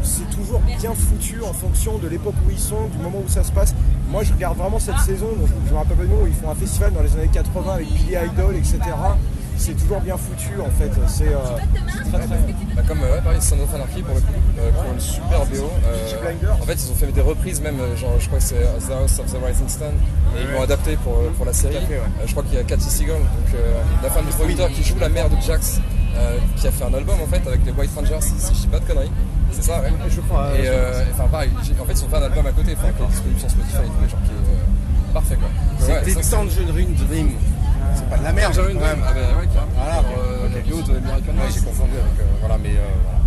c'est 0.02 0.28
toujours 0.30 0.60
bien 0.60 0.94
foutu 0.94 1.42
en 1.42 1.52
fonction 1.52 1.98
de 1.98 2.08
l'époque 2.08 2.34
où 2.46 2.50
ils 2.50 2.58
sont, 2.58 2.86
du 2.92 2.98
moment 2.98 3.18
où 3.24 3.28
ça 3.28 3.42
se 3.42 3.52
passe. 3.52 3.74
Moi, 4.10 4.22
je 4.22 4.32
regarde 4.32 4.56
vraiment 4.56 4.78
cette 4.78 4.98
saison, 4.98 5.26
donc 5.38 5.48
je 5.66 5.72
me 5.72 5.76
rappelle 5.78 5.96
pas 5.96 6.04
où 6.04 6.26
ils 6.26 6.34
font 6.34 6.50
un 6.50 6.54
festival 6.54 6.92
dans 6.92 7.02
les 7.02 7.12
années 7.14 7.30
80 7.32 7.72
avec 7.74 7.86
Billy 7.92 8.16
Idol, 8.32 8.56
etc. 8.56 8.78
C'est 9.56 9.74
toujours 9.74 10.00
bien 10.00 10.16
foutu, 10.16 10.60
en 10.60 10.70
fait. 10.70 10.90
C'est 11.08 11.28
euh, 11.28 11.38
très, 12.12 12.18
très... 12.20 12.38
Bah, 12.76 12.82
comme 12.86 13.02
euh, 13.02 13.16
ouais, 13.16 13.20
pareil, 13.22 13.42
Son 13.42 13.58
of 13.58 13.74
Anarchy 13.74 14.02
pour 14.02 14.14
le 14.14 14.20
coup, 14.20 14.32
euh, 14.58 14.70
qui 14.70 14.88
ont 14.88 14.92
une 14.92 15.00
super 15.00 15.46
BO. 15.46 15.68
euh, 15.84 16.52
en 16.52 16.64
fait, 16.64 16.74
ils 16.74 16.92
ont 16.92 16.94
fait 16.94 17.10
des 17.10 17.20
reprises 17.20 17.60
même, 17.60 17.76
genre 17.96 18.12
je 18.20 18.26
crois 18.28 18.38
que 18.38 18.44
c'est 18.44 18.62
The 18.62 18.92
House 18.92 19.18
of 19.18 19.26
the 19.26 19.44
Rising 19.44 19.68
Sun, 19.68 19.88
et 20.36 20.42
ils 20.42 20.52
l'ont 20.52 20.62
adapté 20.62 20.96
pour, 21.02 21.14
pour 21.36 21.44
la 21.44 21.52
série. 21.52 21.74
fait, 21.74 21.96
ouais. 21.96 22.02
Je 22.24 22.30
crois 22.30 22.44
qu'il 22.44 22.54
y 22.54 22.58
a 22.58 22.62
Cathy 22.62 22.88
Seagal, 22.88 23.16
donc 23.16 23.60
la 24.02 24.10
femme 24.10 24.26
du 24.26 24.32
producteur 24.32 24.70
qui 24.70 24.84
joue 24.84 24.98
la 25.00 25.08
mère 25.08 25.28
de 25.28 25.36
Jax, 25.44 25.80
qui 26.56 26.66
a 26.66 26.70
fait 26.70 26.84
un 26.84 26.94
album 26.94 27.16
en 27.20 27.26
fait 27.26 27.44
avec 27.46 27.66
les 27.66 27.72
White 27.72 27.90
Rangers, 27.96 28.20
si 28.20 28.54
je 28.54 28.60
dis 28.60 28.66
pas 28.68 28.78
de 28.78 28.84
conneries. 28.84 29.10
C'est 29.52 29.62
ça, 29.62 29.80
ouais. 29.80 29.92
Je 30.08 30.20
crois. 30.20 30.48
Et 30.56 30.68
euh, 30.68 31.02
enfin 31.12 31.28
pareil, 31.28 31.50
en 31.58 31.84
fait 31.84 31.92
ils 31.92 32.04
ont 32.04 32.08
fait 32.08 32.16
un 32.16 32.22
album 32.22 32.46
à 32.46 32.52
côté, 32.52 32.74
enfin 32.76 32.88
qui 32.96 33.02
est 33.02 33.06
disponible 33.06 33.40
sur 33.40 33.50
Spotify 33.50 33.76
et 33.76 33.86
tout, 33.86 34.10
genre 34.10 34.20
qui 34.24 34.30
est 34.30 34.44
euh, 34.52 35.12
parfait 35.12 35.36
quoi. 35.36 35.48
Ouais, 35.88 36.02
C'était 36.04 36.22
c'est- 36.22 36.30
Tangerine 36.30 36.94
Dream. 37.08 37.30
C'est 37.94 38.08
pas 38.10 38.18
de 38.18 38.24
la 38.24 38.32
merde. 38.32 38.54
Tangerine. 38.54 38.78
Dream, 38.78 38.98
ah 39.06 39.12
bah 39.12 39.20
ouais, 39.40 39.48
carrément. 39.52 39.72
Voilà, 39.74 39.98
euh, 40.18 40.42
la 40.54 40.60
de 40.60 40.98
Ouais, 41.38 41.48
j'ai 41.52 41.60
confondu 41.60 41.92
avec. 41.92 42.20
euh, 42.20 42.24
voilà, 42.40 42.58
mais 42.62 42.70
euh. 42.76 43.17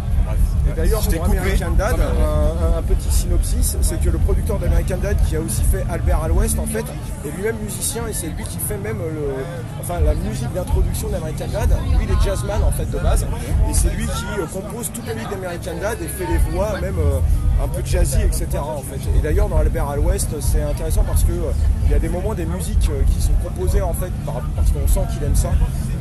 Et 0.70 0.74
d'ailleurs, 0.76 1.02
pour. 1.02 1.26
American 1.26 1.72
Dad, 1.78 1.96
un, 2.00 2.78
un 2.78 2.82
petit 2.84 3.12
synopsis, 3.12 3.78
c'est 3.82 4.00
que 4.00 4.10
le 4.10 4.18
producteur 4.20 4.60
d'American 4.60 4.98
Dad, 5.02 5.18
qui 5.28 5.36
a 5.36 5.40
aussi 5.42 5.64
fait 5.64 5.84
Albert 5.90 6.24
à 6.24 6.28
l'Ouest, 6.28 6.58
en 6.60 6.66
fait, 6.66 6.86
est 7.26 7.32
lui-même 7.36 7.56
musicien 7.64 8.04
et 8.08 8.14
c'est 8.14 8.28
lui 8.28 8.44
qui 8.44 8.58
fait 8.60 8.78
même 8.78 8.98
le, 9.00 9.34
enfin, 9.80 10.00
la 10.00 10.14
musique 10.14 10.52
d'introduction 10.54 11.10
d'American 11.10 11.48
Dad. 11.52 11.70
Lui, 11.98 12.06
il 12.06 12.12
est 12.12 12.22
jazzman 12.24 12.62
en 12.64 12.72
fait 12.72 12.90
de 12.92 12.98
base, 13.00 13.26
et 13.70 13.74
c'est 13.74 13.90
lui 13.90 14.06
qui 14.06 14.26
euh, 14.40 14.46
compose 14.46 14.92
toute 14.94 15.08
la 15.08 15.14
musique 15.16 15.30
d'American 15.32 15.76
Dad 15.82 15.98
et 16.02 16.08
fait 16.08 16.28
les 16.28 16.38
voix, 16.56 16.80
même 16.80 16.96
euh, 17.00 17.64
un 17.64 17.68
peu 17.68 17.82
jazzy, 17.84 18.22
etc. 18.22 18.48
En 18.60 18.82
fait. 18.82 19.00
Et 19.18 19.22
d'ailleurs, 19.22 19.50
dans 19.50 19.58
Albert 19.58 19.90
à 19.90 19.96
l'Ouest, 19.96 20.30
c'est 20.40 20.62
intéressant 20.62 21.04
parce 21.08 21.24
que 21.24 21.32
euh, 21.32 21.52
il 21.86 21.92
y 21.92 21.96
a 21.96 22.00
des 22.00 22.10
moments 22.10 22.34
des 22.36 22.46
musiques 22.46 22.90
qui 23.14 23.22
sont 23.22 23.34
composées 23.44 23.82
en 23.82 23.94
fait 23.94 24.12
par- 24.26 24.42
parce 24.56 24.72
qu'on 24.72 24.88
sent 24.88 25.08
qu'il 25.14 25.24
aime 25.24 25.36
ça. 25.36 25.50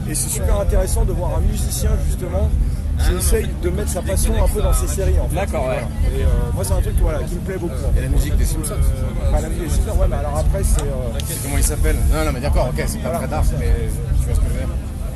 Et 0.08 0.14
c'est 0.14 0.28
super 0.28 0.60
intéressant 0.60 1.04
de 1.04 1.12
voir 1.12 1.36
un 1.36 1.40
musicien 1.40 1.90
justement 2.06 2.50
qui 3.04 3.14
essaye 3.16 3.48
de 3.62 3.70
mettre 3.70 3.90
sa 3.90 4.02
passion 4.02 4.34
un 4.42 4.48
peu 4.48 4.62
dans 4.62 4.72
ses 4.72 4.86
séries 4.88 5.18
en 5.20 5.28
fait. 5.28 5.34
D'accord, 5.36 5.66
ouais. 5.68 5.84
Et 6.18 6.22
euh, 6.22 6.26
moi 6.54 6.64
c'est 6.64 6.72
un 6.74 6.80
truc 6.80 6.94
voilà, 7.00 7.18
qui 7.20 7.34
me 7.34 7.40
plaît 7.40 7.58
beaucoup. 7.58 7.74
Et 7.96 8.00
la 8.00 8.08
musique 8.08 8.36
des 8.36 8.44
Simpsons. 8.44 8.74
Enfin, 9.28 9.40
la 9.42 9.48
musique 9.48 9.64
des 9.64 9.70
Simpsons, 9.70 9.98
ouais, 10.00 10.06
mais 10.08 10.16
alors 10.16 10.36
après 10.38 10.62
c'est. 10.62 10.80
euh, 10.82 11.18
C'est 11.26 11.42
comment 11.42 11.56
il 11.56 11.64
s'appelle? 11.64 11.96
Non, 12.12 12.24
non, 12.24 12.30
mais 12.32 12.40
d'accord, 12.40 12.68
ok, 12.68 12.82
c'est 12.86 12.98
pas 13.02 13.10
très 13.10 13.28
dark, 13.28 13.46
mais 13.58 13.66
tu 14.18 14.24
vois 14.26 14.34
ce 14.34 14.40
que 14.40 14.46
je 14.46 14.52
veux 14.52 14.58
dire. 14.58 14.68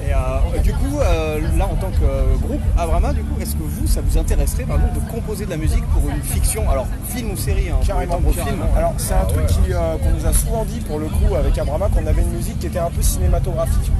Et 0.06 0.12
euh, 0.12 0.60
du 0.60 0.72
coup, 0.74 0.98
euh, 1.00 1.40
là 1.56 1.64
en 1.64 1.76
tant 1.76 1.90
que 1.90 2.04
euh, 2.04 2.36
groupe, 2.42 2.60
Abrama, 2.76 3.14
du 3.14 3.22
coup, 3.22 3.40
est-ce 3.40 3.54
que 3.54 3.62
vous, 3.62 3.86
ça 3.86 4.02
vous 4.06 4.18
intéresserait 4.18 4.64
par 4.64 4.76
exemple 4.76 4.96
de 5.00 5.10
composer 5.10 5.46
de 5.46 5.50
la 5.50 5.56
musique 5.56 5.84
pour 5.86 6.02
une 6.10 6.20
fiction, 6.22 6.68
alors 6.70 6.86
film 7.08 7.30
ou 7.30 7.36
série, 7.38 7.70
hein, 7.70 7.76
Carrément, 7.86 8.18
pour 8.20 8.32
film 8.34 8.60
Alors 8.76 8.92
c'est 8.98 9.14
un 9.14 9.24
truc 9.24 9.46
qui, 9.46 9.72
euh, 9.72 9.96
qu'on 9.96 10.10
nous 10.10 10.26
a 10.26 10.32
souvent 10.34 10.66
dit 10.66 10.80
pour 10.80 10.98
le 10.98 11.06
coup 11.06 11.34
avec 11.36 11.56
Abrama 11.56 11.88
qu'on 11.88 12.06
avait 12.06 12.20
une 12.20 12.32
musique 12.36 12.58
qui 12.58 12.66
était 12.66 12.78
un 12.78 12.90
peu 12.90 13.00
cinématographique. 13.00 13.90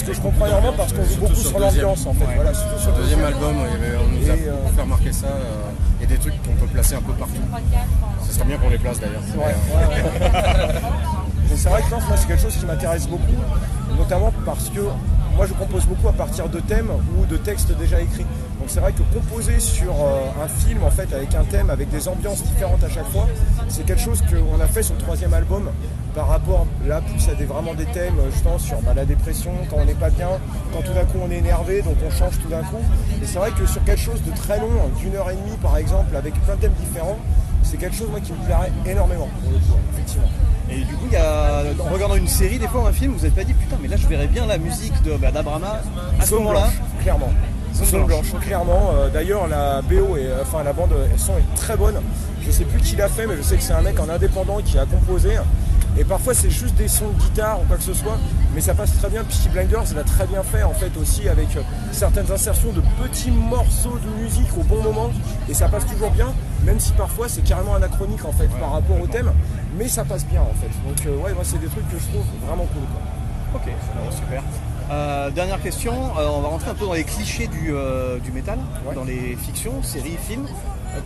Ce 0.00 0.04
que 0.06 0.14
je 0.14 0.20
comprends 0.22 0.46
énormément 0.46 0.72
parce 0.78 0.94
qu'on 0.94 1.04
joue 1.04 1.20
beaucoup 1.20 1.34
sur 1.34 1.58
l'ambiance 1.58 2.06
en 2.06 2.14
fait. 2.14 2.24
Ouais. 2.24 2.34
Voilà, 2.36 2.54
surtout 2.54 2.78
sur 2.78 2.90
le 2.92 3.02
deuxième 3.02 3.22
album, 3.22 3.54
il 3.66 3.70
y 3.70 3.86
avait- 3.86 3.96
on 3.98 4.08
nous 4.18 4.30
a 4.30 4.34
Et, 4.34 4.48
euh, 4.48 4.54
fait 4.74 4.80
remarquer 4.80 5.12
ça 5.12 5.26
euh, 5.26 6.02
et 6.02 6.06
des 6.06 6.16
trucs 6.16 6.42
qu'on 6.42 6.54
peut 6.54 6.66
placer 6.72 6.94
un 6.94 7.02
peu 7.02 7.12
partout. 7.12 7.34
Ce 8.26 8.32
serait 8.32 8.46
bien 8.46 8.56
qu'on 8.56 8.70
les 8.70 8.78
place 8.78 8.98
d'ailleurs. 8.98 9.20
Ouais. 9.36 9.54
Mais 11.50 11.56
c'est 11.56 11.68
vrai 11.68 11.82
que 11.82 11.90
non, 11.90 11.98
moi 12.08 12.16
c'est 12.16 12.26
quelque 12.28 12.40
chose 12.42 12.56
qui 12.56 12.64
m'intéresse 12.64 13.06
beaucoup, 13.08 13.36
notamment 13.98 14.32
parce 14.46 14.70
que 14.70 14.80
moi 15.36 15.46
je 15.46 15.54
compose 15.54 15.86
beaucoup 15.86 16.08
à 16.08 16.12
partir 16.12 16.48
de 16.48 16.60
thèmes 16.60 16.90
ou 17.16 17.26
de 17.26 17.36
textes 17.36 17.76
déjà 17.76 18.00
écrits. 18.00 18.26
Donc 18.58 18.68
c'est 18.68 18.80
vrai 18.80 18.92
que 18.92 19.02
composer 19.14 19.58
sur 19.58 19.92
euh, 19.92 20.44
un 20.44 20.48
film 20.48 20.82
en 20.82 20.90
fait 20.90 21.12
avec 21.14 21.34
un 21.34 21.44
thème, 21.44 21.70
avec 21.70 21.88
des 21.90 22.08
ambiances 22.08 22.42
différentes 22.42 22.82
à 22.84 22.88
chaque 22.88 23.08
fois, 23.10 23.26
c'est 23.68 23.84
quelque 23.84 24.02
chose 24.02 24.22
qu'on 24.22 24.60
a 24.60 24.66
fait 24.66 24.82
sur 24.82 24.94
le 24.94 25.00
troisième 25.00 25.32
album 25.34 25.70
par 26.14 26.28
rapport 26.28 26.66
là 26.86 27.00
plus 27.00 27.28
à 27.28 27.34
des 27.34 27.44
vraiment 27.44 27.74
des 27.74 27.86
thèmes 27.86 28.18
euh, 28.18 28.30
justement 28.30 28.58
sur 28.58 28.80
bah, 28.82 28.92
la 28.94 29.04
dépression, 29.04 29.52
quand 29.68 29.76
on 29.78 29.84
n'est 29.84 29.94
pas 29.94 30.10
bien, 30.10 30.28
quand 30.72 30.82
tout 30.82 30.92
d'un 30.92 31.04
coup 31.04 31.18
on 31.22 31.30
est 31.30 31.38
énervé, 31.38 31.82
donc 31.82 31.96
on 32.06 32.10
change 32.10 32.38
tout 32.40 32.48
d'un 32.48 32.62
coup. 32.62 32.82
Et 33.22 33.26
c'est 33.26 33.38
vrai 33.38 33.52
que 33.52 33.66
sur 33.66 33.82
quelque 33.84 34.00
chose 34.00 34.22
de 34.22 34.32
très 34.32 34.58
long, 34.58 34.90
d'une 34.98 35.14
heure 35.16 35.30
et 35.30 35.36
demie 35.36 35.56
par 35.62 35.76
exemple, 35.76 36.14
avec 36.16 36.34
plein 36.42 36.56
de 36.56 36.60
thèmes 36.60 36.74
différents, 36.80 37.18
c'est 37.62 37.76
quelque 37.76 37.96
chose 37.96 38.08
moi 38.10 38.20
qui 38.20 38.32
me 38.32 38.44
plairait 38.44 38.72
énormément 38.86 39.28
pour 39.42 39.52
le 39.52 39.58
coup, 39.58 39.78
effectivement. 39.92 40.28
Et 40.70 40.78
du 40.84 40.94
coup, 40.94 41.06
il 41.06 41.12
y 41.12 41.16
a, 41.16 41.62
en 41.80 41.92
regardant 41.92 42.14
une 42.14 42.28
série, 42.28 42.58
des 42.58 42.68
fois 42.68 42.88
un 42.88 42.92
film, 42.92 43.12
vous 43.12 43.18
n'avez 43.18 43.30
pas 43.30 43.44
dit 43.44 43.54
putain, 43.54 43.76
mais 43.82 43.88
là 43.88 43.96
je 43.96 44.06
verrais 44.06 44.28
bien 44.28 44.46
la 44.46 44.58
musique 44.58 45.02
de 45.02 45.16
bah, 45.16 45.30
d'Abrama 45.32 45.80
à 46.18 46.24
ce 46.24 46.34
moment-là. 46.36 46.60
blanche, 46.60 47.02
clairement. 47.02 47.32
Zone 47.74 47.86
Zone 47.86 48.06
blanche. 48.06 48.30
blanche, 48.30 48.42
clairement. 48.44 48.90
Euh, 48.94 49.08
D'ailleurs, 49.08 49.46
la 49.48 49.82
BO 49.82 50.16
et 50.16 50.28
enfin 50.42 50.62
la 50.62 50.72
bande 50.72 50.92
euh, 50.92 51.06
son 51.16 51.32
est 51.38 51.54
très 51.56 51.76
bonne. 51.76 52.00
Je 52.42 52.50
sais 52.50 52.64
plus 52.64 52.80
qui 52.80 52.96
l'a 52.96 53.08
fait, 53.08 53.26
mais 53.26 53.36
je 53.36 53.42
sais 53.42 53.56
que 53.56 53.62
c'est 53.62 53.72
un 53.72 53.82
mec 53.82 53.98
en 54.00 54.08
indépendant 54.08 54.58
qui 54.64 54.78
a 54.78 54.86
composé. 54.86 55.30
Et 55.98 56.04
parfois, 56.04 56.34
c'est 56.34 56.50
juste 56.50 56.76
des 56.76 56.88
sons 56.88 57.08
de 57.08 57.20
guitare 57.20 57.60
ou 57.60 57.64
quoi 57.64 57.76
que 57.76 57.82
ce 57.82 57.92
soit, 57.92 58.16
mais 58.54 58.60
ça 58.60 58.74
passe 58.74 58.96
très 58.96 59.10
bien. 59.10 59.22
Peaky 59.24 59.48
Blinders 59.50 59.92
l'a 59.94 60.04
très 60.04 60.26
bien 60.26 60.42
fait 60.42 60.62
en 60.62 60.72
fait 60.72 60.96
aussi 60.96 61.28
avec 61.28 61.56
euh, 61.56 61.62
certaines 61.92 62.30
insertions 62.30 62.72
de 62.72 62.80
petits 63.02 63.30
morceaux 63.30 63.98
de 63.98 64.22
musique 64.22 64.48
au 64.58 64.62
bon 64.62 64.82
moment, 64.82 65.10
et 65.48 65.52
ça 65.52 65.68
passe 65.68 65.84
toujours 65.86 66.10
bien, 66.10 66.32
même 66.64 66.80
si 66.80 66.92
parfois 66.92 67.28
c'est 67.28 67.42
carrément 67.42 67.74
anachronique 67.74 68.24
en 68.24 68.32
fait 68.32 68.46
par 68.58 68.72
rapport 68.72 69.00
au 69.00 69.06
thème, 69.06 69.32
mais 69.76 69.88
ça 69.88 70.04
passe 70.04 70.24
bien 70.24 70.40
en 70.40 70.54
fait. 70.60 70.70
Donc 70.88 71.04
euh, 71.06 71.22
ouais, 71.22 71.34
moi 71.34 71.42
c'est 71.44 71.58
des 71.58 71.66
trucs 71.66 71.88
que 71.90 71.98
je 71.98 72.06
trouve 72.06 72.24
vraiment 72.46 72.66
cool. 72.66 72.82
Quoi. 72.82 73.60
Ok, 73.60 74.14
super. 74.14 74.42
Euh, 74.92 75.30
dernière 75.30 75.60
question, 75.60 75.92
euh, 75.92 76.28
on 76.32 76.40
va 76.40 76.48
rentrer 76.48 76.70
un 76.70 76.74
peu 76.74 76.86
dans 76.86 76.94
les 76.94 77.04
clichés 77.04 77.48
du, 77.48 77.72
du 78.22 78.32
métal, 78.32 78.58
dans 78.94 79.04
les 79.04 79.36
fictions, 79.36 79.82
séries, 79.82 80.16
films. 80.28 80.46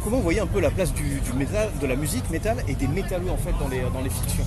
Comment 0.05 0.19
vous 0.19 0.23
voyez 0.23 0.41
un 0.41 0.47
peu 0.47 0.61
la 0.61 0.71
place 0.71 0.93
du, 0.93 1.21
du 1.21 1.33
métal, 1.33 1.69
de 1.81 1.87
la 1.87 1.97
musique 1.97 2.31
métal 2.31 2.59
et 2.69 2.75
des 2.75 2.87
métalleux 2.87 3.31
en 3.31 3.37
fait 3.37 3.53
dans 3.59 3.69
les, 3.69 3.81
dans 3.93 4.03
les 4.03 4.11
fictions? 4.11 4.45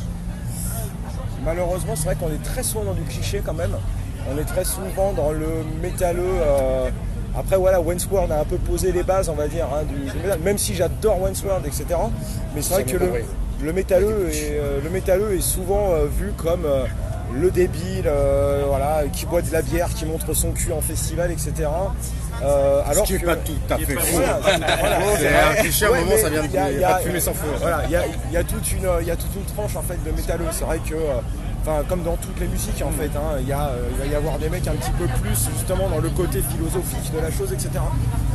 Malheureusement, 1.48 1.96
c'est 1.96 2.04
vrai 2.08 2.16
qu'on 2.16 2.28
est 2.28 2.44
très 2.44 2.62
souvent 2.62 2.84
dans 2.84 2.94
du 2.94 3.04
cliché 3.04 3.42
quand 3.44 3.54
même. 3.54 3.72
On 4.30 4.38
est 4.38 4.44
très 4.44 4.66
souvent 4.66 5.14
dans 5.14 5.32
le 5.32 5.48
métalleux. 5.82 6.22
euh, 6.26 6.90
Après, 7.38 7.56
voilà, 7.56 7.80
Wentworth 7.80 8.30
a 8.32 8.42
un 8.42 8.44
peu 8.44 8.58
posé 8.58 8.92
les 8.92 9.02
bases, 9.04 9.30
on 9.30 9.34
va 9.36 9.48
dire, 9.48 9.66
hein, 9.74 9.84
du, 9.88 9.96
du 10.12 10.18
métal, 10.18 10.40
même 10.44 10.58
si 10.58 10.76
j'adore 10.76 11.22
Wentworth, 11.22 11.66
etc. 11.66 11.86
Mais 12.54 12.62
c'est 12.62 12.74
vrai 12.74 12.84
que 12.84 12.98
le, 13.64 13.72
métalleux 13.72 14.28
est, 14.30 14.58
euh, 14.60 14.82
le 14.84 14.90
métalleux 14.90 15.36
est 15.36 15.42
souvent 15.42 15.94
euh, 15.94 16.08
vu 16.08 16.34
comme 16.36 16.68
le 17.34 17.50
débile, 17.50 18.12
voilà, 18.68 19.04
qui 19.14 19.26
boit 19.26 19.42
de 19.42 19.52
la 19.54 19.62
bière, 19.62 19.88
qui 19.94 20.04
montre 20.06 20.34
son 20.34 20.52
cul 20.52 20.74
en 20.74 20.82
festival, 20.82 21.32
etc. 21.32 21.54
Euh, 22.44 22.82
alors 22.88 23.08
Ce 23.08 23.14
qui 23.14 23.20
pas 23.20 23.36
tout 23.36 23.54
à 23.70 23.78
fait 23.78 23.96
faux. 23.96 24.22
C'est 25.20 25.28
un 25.36 25.54
cliché, 25.62 25.86
à 25.86 25.90
un 25.90 26.00
moment, 26.00 26.18
ça 26.22 26.30
vient 26.30 26.44
de- 26.44 27.04
fumée 27.04 27.20
sans 27.20 27.34
feu. 27.34 27.48
Voilà, 27.60 27.84
il 27.86 27.92
y 28.32 28.34
y 28.34 28.38
a 28.38 28.44
toute 28.44 28.72
une, 28.72 28.88
il 29.02 29.08
y 29.08 29.12
a 29.12 29.16
toute 29.16 29.36
une 29.36 29.46
tranche 29.56 29.76
en 29.76 29.82
fait 29.82 29.98
de 30.04 30.12
métalleux. 30.16 30.46
C'est 30.52 30.66
vrai 30.66 30.80
que, 30.80 30.94
euh, 30.94 31.20
enfin, 31.64 31.84
comme 31.90 32.04
dans 32.04 32.16
toutes 32.18 32.40
les 32.40 32.48
musiques 32.48 32.84
en 32.86 32.92
fait, 32.92 33.10
hein, 33.18 33.38
il 33.42 33.48
y 33.48 33.52
a, 33.54 33.70
euh, 33.70 33.90
il 33.92 33.98
va 33.98 34.06
y 34.06 34.16
avoir 34.16 34.38
des 34.38 34.50
mecs 34.50 34.68
un 34.68 34.74
petit 34.76 34.92
peu 34.92 35.06
plus 35.22 35.50
justement 35.58 35.90
dans 35.90 36.00
le 36.00 36.10
côté 36.10 36.42
philosophique 36.42 37.12
de 37.14 37.20
la 37.20 37.32
chose, 37.32 37.52
etc. 37.54 37.70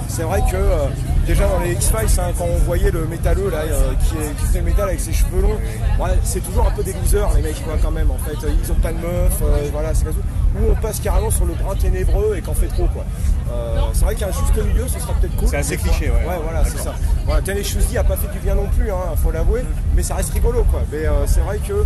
C'est 0.09 0.25
vrai 0.25 0.41
que 0.51 0.57
euh, 0.57 0.89
déjà 1.27 1.47
dans 1.47 1.61
les 1.61 1.73
X-Files, 1.73 2.21
hein, 2.21 2.33
quand 2.37 2.45
on 2.45 2.59
voyait 2.59 2.91
le 2.91 3.07
métalleux 3.07 3.51
là, 3.51 3.59
euh, 3.71 3.93
qui, 4.05 4.17
est- 4.17 4.35
qui 4.37 4.47
fait 4.53 4.59
le 4.59 4.65
métal 4.65 4.89
avec 4.89 5.01
ses 5.01 5.13
cheveux 5.13 5.41
longs, 5.41 5.59
ouais, 6.05 6.11
c'est 6.25 6.41
toujours 6.41 6.67
un 6.67 6.71
peu 6.73 6.83
des 6.83 6.93
losers 6.93 7.31
les 7.37 7.43
mecs 7.43 7.63
quoi 7.65 7.75
quand 7.81 7.93
même 7.93 8.11
en 8.11 8.19
fait. 8.19 8.37
Ils 8.63 8.73
ont 8.73 8.75
pas 8.77 8.93
de 8.93 8.99
meuf, 8.99 9.33
euh, 9.43 9.69
voilà, 9.73 9.95
c'est 9.95 10.05
comme 10.05 10.15
Ou 10.55 10.71
on 10.71 10.75
passe 10.75 11.01
carrément 11.01 11.31
sur 11.31 11.47
le 11.47 11.55
brin 11.55 11.75
ténébreux 11.75 12.37
et 12.37 12.43
qu'en 12.43 12.55
fait 12.55 12.67
trop 12.69 12.87
quoi. 12.89 13.05
Euh, 13.51 13.81
c'est 13.93 14.05
vrai 14.05 14.15
qu'il 14.15 14.27
y 14.27 14.31
a 14.31 14.33
un 14.33 14.37
juste 14.37 14.67
milieu, 14.67 14.87
ce 14.87 14.99
sera 14.99 15.13
peut-être 15.15 15.37
cool. 15.37 15.49
C'est 15.49 15.57
assez 15.57 15.77
cliché, 15.77 16.11
ouais. 16.11 16.27
Ouais, 16.27 16.39
voilà, 16.43 16.65
c'est 16.65 16.79
ça. 16.79 16.95
Voilà, 17.25 17.43
Tenacious 17.43 17.81
D 17.91 17.97
a 17.97 18.05
pas 18.05 18.17
fait 18.17 18.31
du 18.33 18.39
bien 18.39 18.55
non 18.55 18.67
plus, 18.77 18.91
hein, 18.91 19.17
faut 19.23 19.31
l'avouer, 19.31 19.65
mais 19.95 20.03
ça 20.03 20.15
reste 20.15 20.33
rigolo 20.33 20.65
quoi. 20.71 20.83
Mais 20.91 21.07
euh, 21.07 21.27
c'est 21.27 21.41
vrai 21.41 21.59
que 21.59 21.85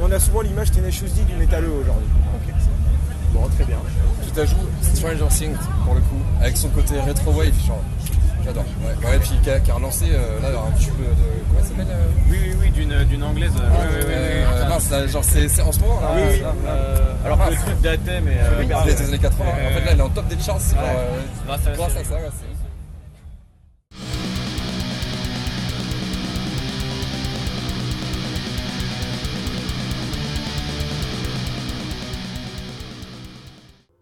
on 0.00 0.10
a 0.10 0.18
souvent 0.18 0.40
l'image 0.40 0.70
Tenacious 0.70 1.08
D 1.08 1.22
du 1.22 1.36
métalleux 1.36 1.70
aujourd'hui. 1.70 2.08
Bon, 3.32 3.48
très 3.56 3.64
bien. 3.64 3.78
Tout 4.26 4.40
ajout 4.40 4.56
Stranger 4.94 5.28
Things 5.30 5.56
pour 5.84 5.94
le 5.94 6.00
coup, 6.00 6.22
avec 6.40 6.56
son 6.56 6.68
côté 6.68 7.00
rétro 7.00 7.32
wave, 7.32 7.54
genre. 7.66 7.82
J'adore. 8.44 8.64
Ouais. 8.82 9.08
ouais, 9.08 9.16
et 9.16 9.18
puis 9.20 9.30
qui 9.42 9.50
a, 9.50 9.60
qui 9.60 9.70
a 9.70 9.74
relancé 9.74 10.06
euh, 10.10 10.40
là 10.40 10.48
un 10.48 10.78
tube 10.78 10.94
de. 10.98 11.04
Comment 11.48 11.62
ça 11.62 11.68
s'appelle 11.68 11.86
euh 11.90 12.08
Oui, 12.30 12.38
oui, 12.42 12.56
oui, 12.60 12.70
d'une, 12.70 13.04
d'une 13.04 13.22
anglaise. 13.22 13.52
Ah, 13.58 13.82
euh, 13.84 14.68
mince, 14.68 14.90
là, 14.90 15.06
genre 15.06 15.22
c'est 15.24 15.48
c'est 15.48 15.62
en 15.62 15.70
ce 15.72 15.80
moment 15.80 16.00
là. 16.00 16.08
Oui, 16.16 16.22
oui. 16.32 16.40
là, 16.40 16.52
Euh, 16.66 17.14
alors 17.24 17.38
que 17.46 17.50
le 17.50 17.56
truc 17.56 17.80
datait, 17.80 18.20
mais. 18.20 18.36
Euh, 18.40 18.58
euh, 18.60 18.62
il 18.88 18.94
des 18.96 19.02
années 19.08 19.18
80. 19.18 19.44
En 19.48 19.54
fait, 19.74 19.84
là, 19.84 19.92
il 19.92 19.98
est 19.98 20.02
en 20.02 20.08
top 20.08 20.26
des 20.28 20.38
charts. 20.40 20.60
c'est 20.60 20.74
Ouais. 20.74 20.80
genre, 20.82 20.90
euh, 20.96 21.46
Grâce 21.46 21.66
à 21.66 21.72
grâce 21.72 21.96
à 21.96 22.04
ça, 22.04 22.14
ouais, 22.16 22.20
c'est- 22.32 23.98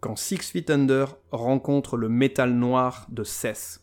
quand 0.00 0.16
Six 0.16 0.38
Feet 0.50 0.70
Under 0.70 1.16
rencontre 1.30 1.96
le 1.96 2.08
métal 2.08 2.52
noir 2.54 3.06
de 3.10 3.22
Cess. 3.24 3.79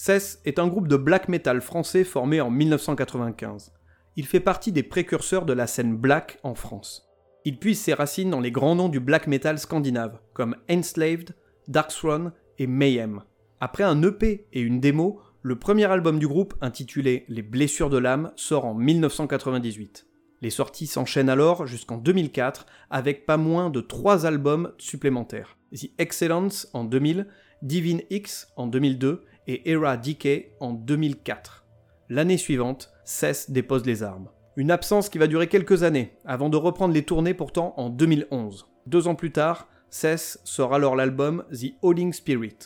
Cess 0.00 0.40
est 0.44 0.60
un 0.60 0.68
groupe 0.68 0.86
de 0.86 0.96
black 0.96 1.28
metal 1.28 1.60
français 1.60 2.04
formé 2.04 2.40
en 2.40 2.50
1995. 2.50 3.72
Il 4.14 4.26
fait 4.26 4.38
partie 4.38 4.70
des 4.70 4.84
précurseurs 4.84 5.44
de 5.44 5.52
la 5.52 5.66
scène 5.66 5.96
black 5.96 6.38
en 6.44 6.54
France. 6.54 7.10
Il 7.44 7.58
puise 7.58 7.80
ses 7.80 7.94
racines 7.94 8.30
dans 8.30 8.38
les 8.38 8.52
grands 8.52 8.76
noms 8.76 8.88
du 8.88 9.00
black 9.00 9.26
metal 9.26 9.58
scandinave, 9.58 10.20
comme 10.34 10.54
Enslaved, 10.70 11.34
Darkthrone 11.66 12.32
et 12.58 12.68
Mayhem. 12.68 13.24
Après 13.60 13.82
un 13.82 14.00
EP 14.04 14.46
et 14.52 14.60
une 14.60 14.78
démo, 14.78 15.20
le 15.42 15.58
premier 15.58 15.86
album 15.86 16.20
du 16.20 16.28
groupe, 16.28 16.54
intitulé 16.60 17.24
Les 17.28 17.42
blessures 17.42 17.90
de 17.90 17.98
l'âme, 17.98 18.30
sort 18.36 18.66
en 18.66 18.74
1998. 18.74 20.06
Les 20.42 20.50
sorties 20.50 20.86
s'enchaînent 20.86 21.28
alors 21.28 21.66
jusqu'en 21.66 21.98
2004 21.98 22.66
avec 22.90 23.26
pas 23.26 23.36
moins 23.36 23.68
de 23.68 23.80
trois 23.80 24.26
albums 24.26 24.72
supplémentaires. 24.78 25.58
The 25.74 25.90
Excellence 25.98 26.68
en 26.72 26.84
2000, 26.84 27.26
Divine 27.62 28.02
X 28.10 28.46
en 28.56 28.68
2002 28.68 29.24
et 29.48 29.68
Era 29.70 29.96
Decay 29.96 30.54
en 30.60 30.72
2004. 30.72 31.64
L'année 32.10 32.36
suivante, 32.36 32.92
Cess 33.04 33.50
dépose 33.50 33.86
les 33.86 34.02
armes. 34.02 34.28
Une 34.56 34.70
absence 34.70 35.08
qui 35.08 35.18
va 35.18 35.26
durer 35.26 35.48
quelques 35.48 35.82
années, 35.82 36.12
avant 36.24 36.50
de 36.50 36.56
reprendre 36.56 36.94
les 36.94 37.04
tournées 37.04 37.34
pourtant 37.34 37.74
en 37.78 37.88
2011. 37.88 38.66
Deux 38.86 39.08
ans 39.08 39.14
plus 39.14 39.32
tard, 39.32 39.66
Cess 39.88 40.38
sort 40.44 40.74
alors 40.74 40.94
l'album 40.94 41.44
The 41.50 41.72
Holding 41.82 42.12
Spirit. 42.12 42.58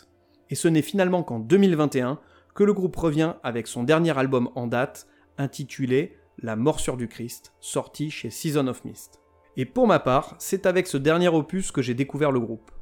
Et 0.50 0.54
ce 0.56 0.68
n'est 0.68 0.82
finalement 0.82 1.22
qu'en 1.22 1.38
2021 1.38 2.18
que 2.54 2.64
le 2.64 2.72
groupe 2.74 2.96
revient 2.96 3.34
avec 3.44 3.68
son 3.68 3.84
dernier 3.84 4.18
album 4.18 4.50
en 4.56 4.66
date, 4.66 5.06
intitulé 5.38 6.18
La 6.38 6.56
morsure 6.56 6.96
du 6.96 7.06
Christ, 7.08 7.52
sorti 7.60 8.10
chez 8.10 8.30
Season 8.30 8.66
of 8.66 8.84
Mist. 8.84 9.20
Et 9.56 9.66
pour 9.66 9.86
ma 9.86 10.00
part, 10.00 10.34
c'est 10.38 10.66
avec 10.66 10.86
ce 10.88 10.96
dernier 10.96 11.28
opus 11.28 11.70
que 11.70 11.82
j'ai 11.82 11.94
découvert 11.94 12.32
le 12.32 12.40
groupe. 12.40 12.72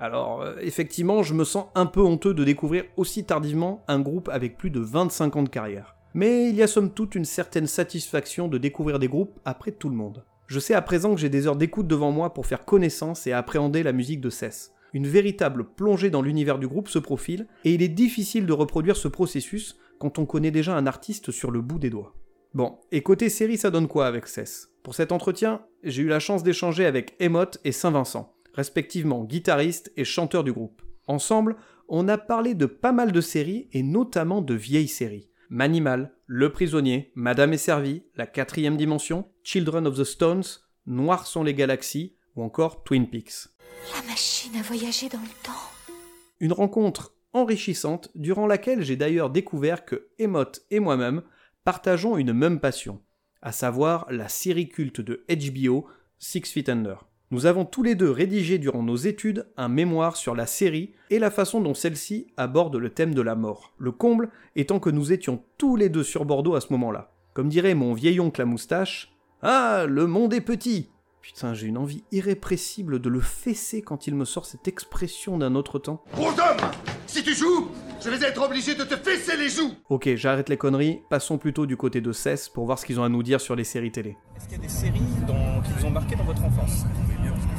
Alors, 0.00 0.42
euh, 0.42 0.56
effectivement, 0.60 1.22
je 1.22 1.34
me 1.34 1.44
sens 1.44 1.66
un 1.74 1.86
peu 1.86 2.00
honteux 2.00 2.34
de 2.34 2.44
découvrir 2.44 2.84
aussi 2.96 3.24
tardivement 3.24 3.84
un 3.88 4.00
groupe 4.00 4.28
avec 4.28 4.56
plus 4.56 4.70
de 4.70 4.80
25 4.80 5.36
ans 5.36 5.42
de 5.42 5.48
carrière. 5.48 5.96
Mais 6.14 6.48
il 6.48 6.54
y 6.54 6.62
a 6.62 6.66
somme 6.66 6.92
toute 6.92 7.14
une 7.14 7.24
certaine 7.24 7.66
satisfaction 7.66 8.48
de 8.48 8.58
découvrir 8.58 8.98
des 8.98 9.08
groupes 9.08 9.38
après 9.44 9.72
tout 9.72 9.88
le 9.88 9.96
monde. 9.96 10.24
Je 10.46 10.60
sais 10.60 10.74
à 10.74 10.82
présent 10.82 11.14
que 11.14 11.20
j'ai 11.20 11.28
des 11.28 11.46
heures 11.46 11.56
d'écoute 11.56 11.86
devant 11.86 12.10
moi 12.10 12.32
pour 12.32 12.46
faire 12.46 12.64
connaissance 12.64 13.26
et 13.26 13.32
appréhender 13.32 13.82
la 13.82 13.92
musique 13.92 14.22
de 14.22 14.30
Cess. 14.30 14.72
Une 14.94 15.06
véritable 15.06 15.64
plongée 15.64 16.08
dans 16.08 16.22
l'univers 16.22 16.58
du 16.58 16.66
groupe 16.66 16.88
se 16.88 16.98
profile, 16.98 17.46
et 17.64 17.74
il 17.74 17.82
est 17.82 17.88
difficile 17.88 18.46
de 18.46 18.52
reproduire 18.54 18.96
ce 18.96 19.08
processus 19.08 19.76
quand 19.98 20.18
on 20.18 20.24
connaît 20.24 20.50
déjà 20.50 20.74
un 20.74 20.86
artiste 20.86 21.30
sur 21.30 21.50
le 21.50 21.60
bout 21.60 21.78
des 21.78 21.90
doigts. 21.90 22.14
Bon, 22.54 22.78
et 22.90 23.02
côté 23.02 23.28
série, 23.28 23.58
ça 23.58 23.70
donne 23.70 23.88
quoi 23.88 24.06
avec 24.06 24.26
Cess? 24.26 24.70
Pour 24.82 24.94
cet 24.94 25.12
entretien, 25.12 25.60
j'ai 25.82 26.02
eu 26.02 26.08
la 26.08 26.18
chance 26.18 26.42
d'échanger 26.42 26.86
avec 26.86 27.14
Emote 27.20 27.58
et 27.64 27.72
Saint-Vincent, 27.72 28.34
respectivement 28.58 29.22
guitariste 29.22 29.92
et 29.96 30.04
chanteur 30.04 30.42
du 30.42 30.52
groupe. 30.52 30.82
Ensemble, 31.06 31.54
on 31.86 32.08
a 32.08 32.18
parlé 32.18 32.56
de 32.56 32.66
pas 32.66 32.90
mal 32.90 33.12
de 33.12 33.20
séries 33.20 33.68
et 33.70 33.84
notamment 33.84 34.42
de 34.42 34.54
vieilles 34.54 34.88
séries. 34.88 35.30
Manimal, 35.48 36.12
Le 36.26 36.50
Prisonnier, 36.50 37.12
Madame 37.14 37.52
est 37.52 37.56
servie, 37.56 38.02
La 38.16 38.26
quatrième 38.26 38.76
dimension, 38.76 39.30
Children 39.44 39.86
of 39.86 39.96
the 39.96 40.02
Stones, 40.02 40.42
Noirs 40.86 41.28
sont 41.28 41.44
les 41.44 41.54
galaxies 41.54 42.16
ou 42.34 42.42
encore 42.42 42.82
Twin 42.82 43.08
Peaks. 43.08 43.46
La 43.94 44.10
machine 44.10 44.56
a 44.56 44.62
voyagé 44.62 45.08
dans 45.08 45.20
le 45.20 45.44
temps. 45.44 45.92
Une 46.40 46.52
rencontre 46.52 47.14
enrichissante 47.32 48.10
durant 48.16 48.48
laquelle 48.48 48.82
j'ai 48.82 48.96
d'ailleurs 48.96 49.30
découvert 49.30 49.84
que 49.84 50.08
Emote 50.18 50.62
et 50.72 50.80
moi-même 50.80 51.22
partageons 51.62 52.16
une 52.16 52.32
même 52.32 52.58
passion, 52.58 53.00
à 53.40 53.52
savoir 53.52 54.10
la 54.10 54.28
série 54.28 54.68
culte 54.68 55.00
de 55.00 55.24
HBO 55.28 55.86
Six 56.18 56.42
Feet 56.42 56.68
Under. 56.68 57.07
Nous 57.30 57.44
avons 57.44 57.66
tous 57.66 57.82
les 57.82 57.94
deux 57.94 58.10
rédigé 58.10 58.56
durant 58.56 58.82
nos 58.82 58.96
études 58.96 59.46
un 59.58 59.68
mémoire 59.68 60.16
sur 60.16 60.34
la 60.34 60.46
série 60.46 60.94
et 61.10 61.18
la 61.18 61.30
façon 61.30 61.60
dont 61.60 61.74
celle-ci 61.74 62.28
aborde 62.38 62.76
le 62.76 62.88
thème 62.88 63.14
de 63.14 63.20
la 63.20 63.34
mort. 63.34 63.74
Le 63.76 63.92
comble 63.92 64.30
étant 64.56 64.80
que 64.80 64.88
nous 64.88 65.12
étions 65.12 65.42
tous 65.58 65.76
les 65.76 65.90
deux 65.90 66.04
sur 66.04 66.24
Bordeaux 66.24 66.54
à 66.54 66.62
ce 66.62 66.72
moment-là. 66.72 67.12
Comme 67.34 67.50
dirait 67.50 67.74
mon 67.74 67.92
vieil 67.92 68.18
oncle 68.18 68.40
à 68.40 68.46
moustache, 68.46 69.14
Ah, 69.42 69.84
le 69.86 70.06
monde 70.06 70.32
est 70.32 70.40
petit 70.40 70.88
Putain, 71.34 71.52
j'ai 71.52 71.66
une 71.66 71.76
envie 71.76 72.04
irrépressible 72.10 73.00
de 73.00 73.08
le 73.10 73.20
fesser 73.20 73.82
quand 73.82 74.06
il 74.06 74.14
me 74.14 74.24
sort 74.24 74.46
cette 74.46 74.66
expression 74.66 75.36
d'un 75.36 75.54
autre 75.56 75.78
temps. 75.78 76.02
Gros 76.14 76.28
homme 76.30 76.70
Si 77.06 77.22
tu 77.22 77.34
joues, 77.34 77.68
je 78.02 78.08
vais 78.08 78.26
être 78.26 78.40
obligé 78.42 78.74
de 78.74 78.82
te 78.82 78.96
fesser 78.96 79.36
les 79.36 79.50
joues 79.50 79.72
Ok, 79.90 80.08
j'arrête 80.14 80.48
les 80.48 80.56
conneries, 80.56 81.02
passons 81.10 81.36
plutôt 81.36 81.66
du 81.66 81.76
côté 81.76 82.00
de 82.00 82.12
CES 82.12 82.48
pour 82.48 82.64
voir 82.64 82.78
ce 82.78 82.86
qu'ils 82.86 82.98
ont 82.98 83.02
à 83.04 83.10
nous 83.10 83.22
dire 83.22 83.42
sur 83.42 83.54
les 83.56 83.64
séries 83.64 83.92
télé. 83.92 84.16
Est-ce 84.38 84.44
qu'il 84.48 84.56
y 84.56 84.60
a 84.60 84.62
des 84.62 84.68
séries 84.70 85.02
dont- 85.26 85.60
qui 85.62 85.72
vous 85.78 85.84
ont 85.84 85.90
marqué 85.90 86.16
dans 86.16 86.24
votre 86.24 86.42
enfance? 86.42 86.86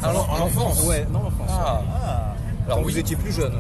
Alors, 0.02 0.28
en 0.34 0.46
enfance? 0.46 0.88
Ouais, 0.88 1.06
dans 1.14 1.22
l'enfance. 1.22 1.48
Ah. 1.52 1.84
Alors, 2.66 2.78
Alors, 2.78 2.80
vous 2.82 2.88
oui. 2.96 3.00
étiez 3.00 3.16
plus 3.18 3.32
jeune. 3.32 3.56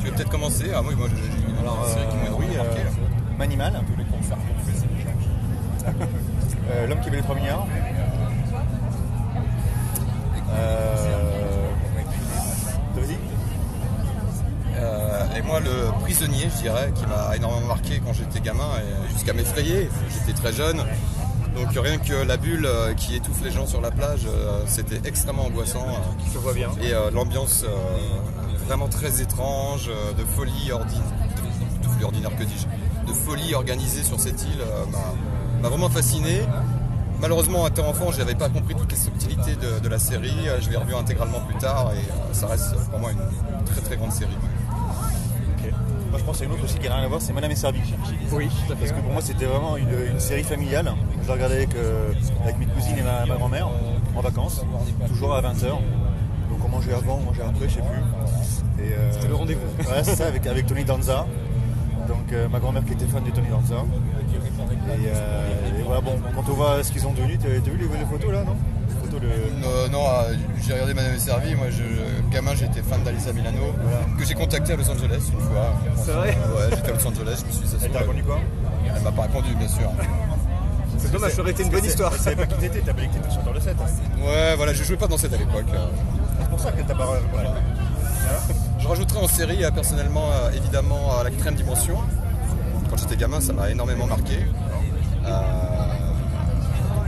Tu 0.00 0.06
veux 0.06 0.12
peut-être 0.12 0.30
commencer? 0.30 0.72
Ah, 0.74 0.82
moi, 0.82 0.92
moi 0.96 1.06
j'ai 1.08 1.50
une 1.52 1.58
Alors, 1.58 1.86
série 1.86 2.06
qui 2.08 2.16
m'a 2.16 2.22
euh, 2.24 2.36
oui, 2.36 2.46
marqué. 2.56 2.80
euh, 2.80 3.38
Manimal. 3.38 3.80
Euh, 6.70 6.86
L'homme 6.86 7.00
qui 7.00 7.08
avait 7.08 7.16
les 7.16 7.22
trois 7.24 7.34
milliards. 7.34 7.66
Euh... 10.52 11.68
Euh, 14.74 15.36
et 15.36 15.42
moi, 15.42 15.60
le 15.60 15.92
prisonnier, 16.00 16.48
je 16.54 16.62
dirais, 16.62 16.92
qui 16.94 17.06
m'a 17.06 17.36
énormément 17.36 17.68
marqué 17.68 18.00
quand 18.04 18.12
j'étais 18.12 18.40
gamin 18.40 18.68
et 18.78 19.12
jusqu'à 19.12 19.32
m'effrayer. 19.32 19.88
J'étais 20.10 20.32
très 20.38 20.52
jeune. 20.52 20.78
Donc 21.54 21.68
rien 21.74 21.98
que 21.98 22.14
la 22.14 22.36
bulle 22.36 22.66
euh, 22.66 22.94
qui 22.94 23.14
étouffe 23.14 23.42
les 23.44 23.50
gens 23.50 23.66
sur 23.66 23.80
la 23.80 23.90
plage, 23.90 24.26
c'était 24.66 25.06
extrêmement 25.06 25.44
angoissant. 25.46 25.86
Je 26.32 26.38
vois 26.38 26.54
bien. 26.54 26.70
Et 26.82 26.92
l'ambiance 27.12 27.64
vraiment 28.66 28.88
très 28.88 29.20
étrange, 29.20 29.90
de 30.18 30.24
folie 30.24 30.72
ordinaire, 30.72 31.04
de, 31.36 31.86
de 31.86 31.88
folie 31.92 32.04
ordinaire 32.04 32.36
que 32.36 32.44
dis-je, 32.44 32.66
de 33.06 33.12
folie 33.12 33.54
organisée 33.54 34.02
sur 34.02 34.18
cette 34.18 34.42
île 34.42 34.64
m'a 35.60 35.68
vraiment 35.68 35.90
fasciné. 35.90 36.42
Malheureusement, 37.22 37.64
à 37.64 37.68
étant 37.68 37.88
enfant, 37.88 38.10
je 38.12 38.18
n'avais 38.18 38.34
pas 38.34 38.48
compris 38.48 38.74
toutes 38.74 38.90
les 38.90 38.98
subtilités 38.98 39.54
de, 39.54 39.78
de 39.80 39.88
la 39.88 39.98
série. 39.98 40.48
Euh, 40.48 40.60
Je 40.60 40.68
l'ai 40.70 40.76
revu 40.76 40.94
intégralement 40.94 41.40
plus 41.40 41.56
tard 41.56 41.92
et 41.94 41.98
euh, 41.98 42.32
ça 42.34 42.48
reste 42.48 42.74
pour 42.90 42.98
moi 42.98 43.12
une 43.12 43.64
très 43.64 43.80
très 43.80 43.96
grande 43.96 44.12
série. 44.12 44.36
Moi 46.10 46.18
je 46.18 46.24
pense 46.24 46.42
à 46.42 46.44
une 46.44 46.52
autre 46.52 46.64
aussi 46.64 46.78
qui 46.78 46.88
n'a 46.88 46.96
rien 46.96 47.04
à 47.04 47.08
voir, 47.08 47.22
c'est 47.22 47.32
Madame 47.32 47.52
et 47.52 47.56
Servie. 47.56 47.80
Oui, 48.32 48.48
tout 48.66 48.72
à 48.72 48.76
fait. 48.76 48.80
Parce 48.86 48.92
que 48.92 49.00
pour 49.02 49.12
moi 49.12 49.22
c'était 49.22 49.46
vraiment 49.46 49.78
une, 49.78 49.88
une 50.12 50.20
série 50.20 50.42
familiale. 50.42 50.92
Je 51.22 51.28
la 51.28 51.32
regardais 51.34 51.56
avec, 51.56 51.74
euh, 51.74 52.12
avec 52.42 52.58
mes 52.58 52.66
cousines 52.66 52.98
et 52.98 53.02
ma, 53.02 53.24
ma 53.24 53.36
grand-mère 53.36 53.68
en 54.14 54.20
vacances, 54.20 54.60
toujours 55.08 55.34
à 55.34 55.40
20h. 55.40 55.68
Donc 55.70 56.64
on 56.64 56.68
mangeait 56.68 56.92
avant, 56.92 57.18
on 57.22 57.24
mangeait 57.24 57.42
après, 57.42 57.66
je 57.66 57.74
sais 57.76 57.80
plus. 57.80 58.82
Euh, 58.82 59.10
C'était 59.12 59.28
le 59.28 59.34
rendez-vous. 59.36 59.64
Ouais, 59.90 60.02
c'est 60.02 60.16
ça, 60.16 60.26
avec, 60.26 60.46
avec 60.46 60.66
Tony 60.66 60.84
Danza. 60.84 61.24
Donc 62.08 62.30
euh, 62.32 62.46
ma 62.48 62.58
grand-mère 62.58 62.84
qui 62.84 62.92
était 62.92 63.06
fan 63.06 63.24
de 63.24 63.30
Tony 63.30 63.48
Danza. 63.48 63.76
Et, 64.58 65.08
euh, 65.08 65.78
et 65.78 65.82
voilà, 65.82 66.00
bon, 66.00 66.18
quand 66.34 66.44
on 66.48 66.54
voit 66.54 66.82
ce 66.82 66.92
qu'ils 66.92 67.06
ont 67.06 67.12
devenu, 67.12 67.38
t'as 67.38 67.48
vu 67.48 67.76
les, 67.78 67.98
les 67.98 68.04
photos 68.04 68.32
là, 68.32 68.44
non? 68.44 68.56
Les 68.88 68.94
photos 69.06 69.20
de... 69.20 69.26
Euh, 69.26 69.88
non, 69.88 70.04
euh, 70.04 70.34
j'ai 70.60 70.72
regardé 70.74 70.94
Madame 70.94 71.14
et 71.14 71.18
Servie. 71.18 71.54
Moi, 71.54 71.66
je, 71.70 71.82
gamin, 72.30 72.54
j'étais 72.54 72.82
fan 72.82 73.02
d'Alissa 73.02 73.32
Milano, 73.32 73.74
que 74.18 74.24
j'ai 74.24 74.34
contacté 74.34 74.72
à 74.72 74.76
Los 74.76 74.88
Angeles 74.90 75.30
une 75.32 75.40
fois. 75.40 75.74
C'est 75.96 76.12
vrai? 76.12 76.28
Ouais, 76.28 76.70
j'étais 76.70 76.90
à 76.90 76.94
Los 76.94 77.06
Angeles, 77.06 77.42
je 77.42 77.46
me 77.46 77.52
suis 77.52 77.60
dit, 77.62 77.68
ça 77.68 77.76
Elle 77.84 77.90
t'a 77.90 77.98
répondu 78.00 78.22
quoi? 78.22 78.38
Elle 78.94 79.02
m'a 79.02 79.12
pas 79.12 79.22
répondu, 79.22 79.54
bien 79.54 79.68
sûr. 79.68 79.90
C'est 80.98 81.10
dommage, 81.10 81.32
ça 81.32 81.40
aurait 81.40 81.50
été 81.52 81.62
une 81.62 81.70
bonne 81.70 81.84
histoire. 81.84 82.12
Je 82.12 82.18
savais 82.18 82.36
pas 82.36 82.46
qui 82.46 82.56
t'étais, 82.56 82.80
t'as 82.80 82.92
pas 82.92 83.00
t'étais 83.02 83.34
chanteur 83.34 83.54
de 83.54 83.60
7. 83.60 83.76
Ouais, 84.22 84.54
voilà, 84.56 84.72
je 84.72 84.84
jouais 84.84 84.96
pas 84.96 85.08
dans 85.08 85.16
cette 85.16 85.32
à 85.32 85.38
l'époque. 85.38 85.66
C'est 86.40 86.48
pour 86.48 86.60
ça 86.60 86.72
que 86.72 86.82
t'as 86.82 86.94
pas... 86.94 87.08
Voilà. 87.32 87.54
Je 88.78 88.88
rajouterais 88.88 89.20
en 89.20 89.28
série, 89.28 89.64
euh, 89.64 89.70
personnellement, 89.70 90.26
évidemment, 90.54 91.18
à 91.18 91.24
la 91.24 91.30
quatrième 91.30 91.54
dimension. 91.54 91.96
Quand 92.92 92.98
j'étais 92.98 93.16
gamin, 93.16 93.40
ça 93.40 93.54
m'a 93.54 93.70
énormément 93.70 94.06
marqué. 94.06 94.34
Euh, 95.24 95.30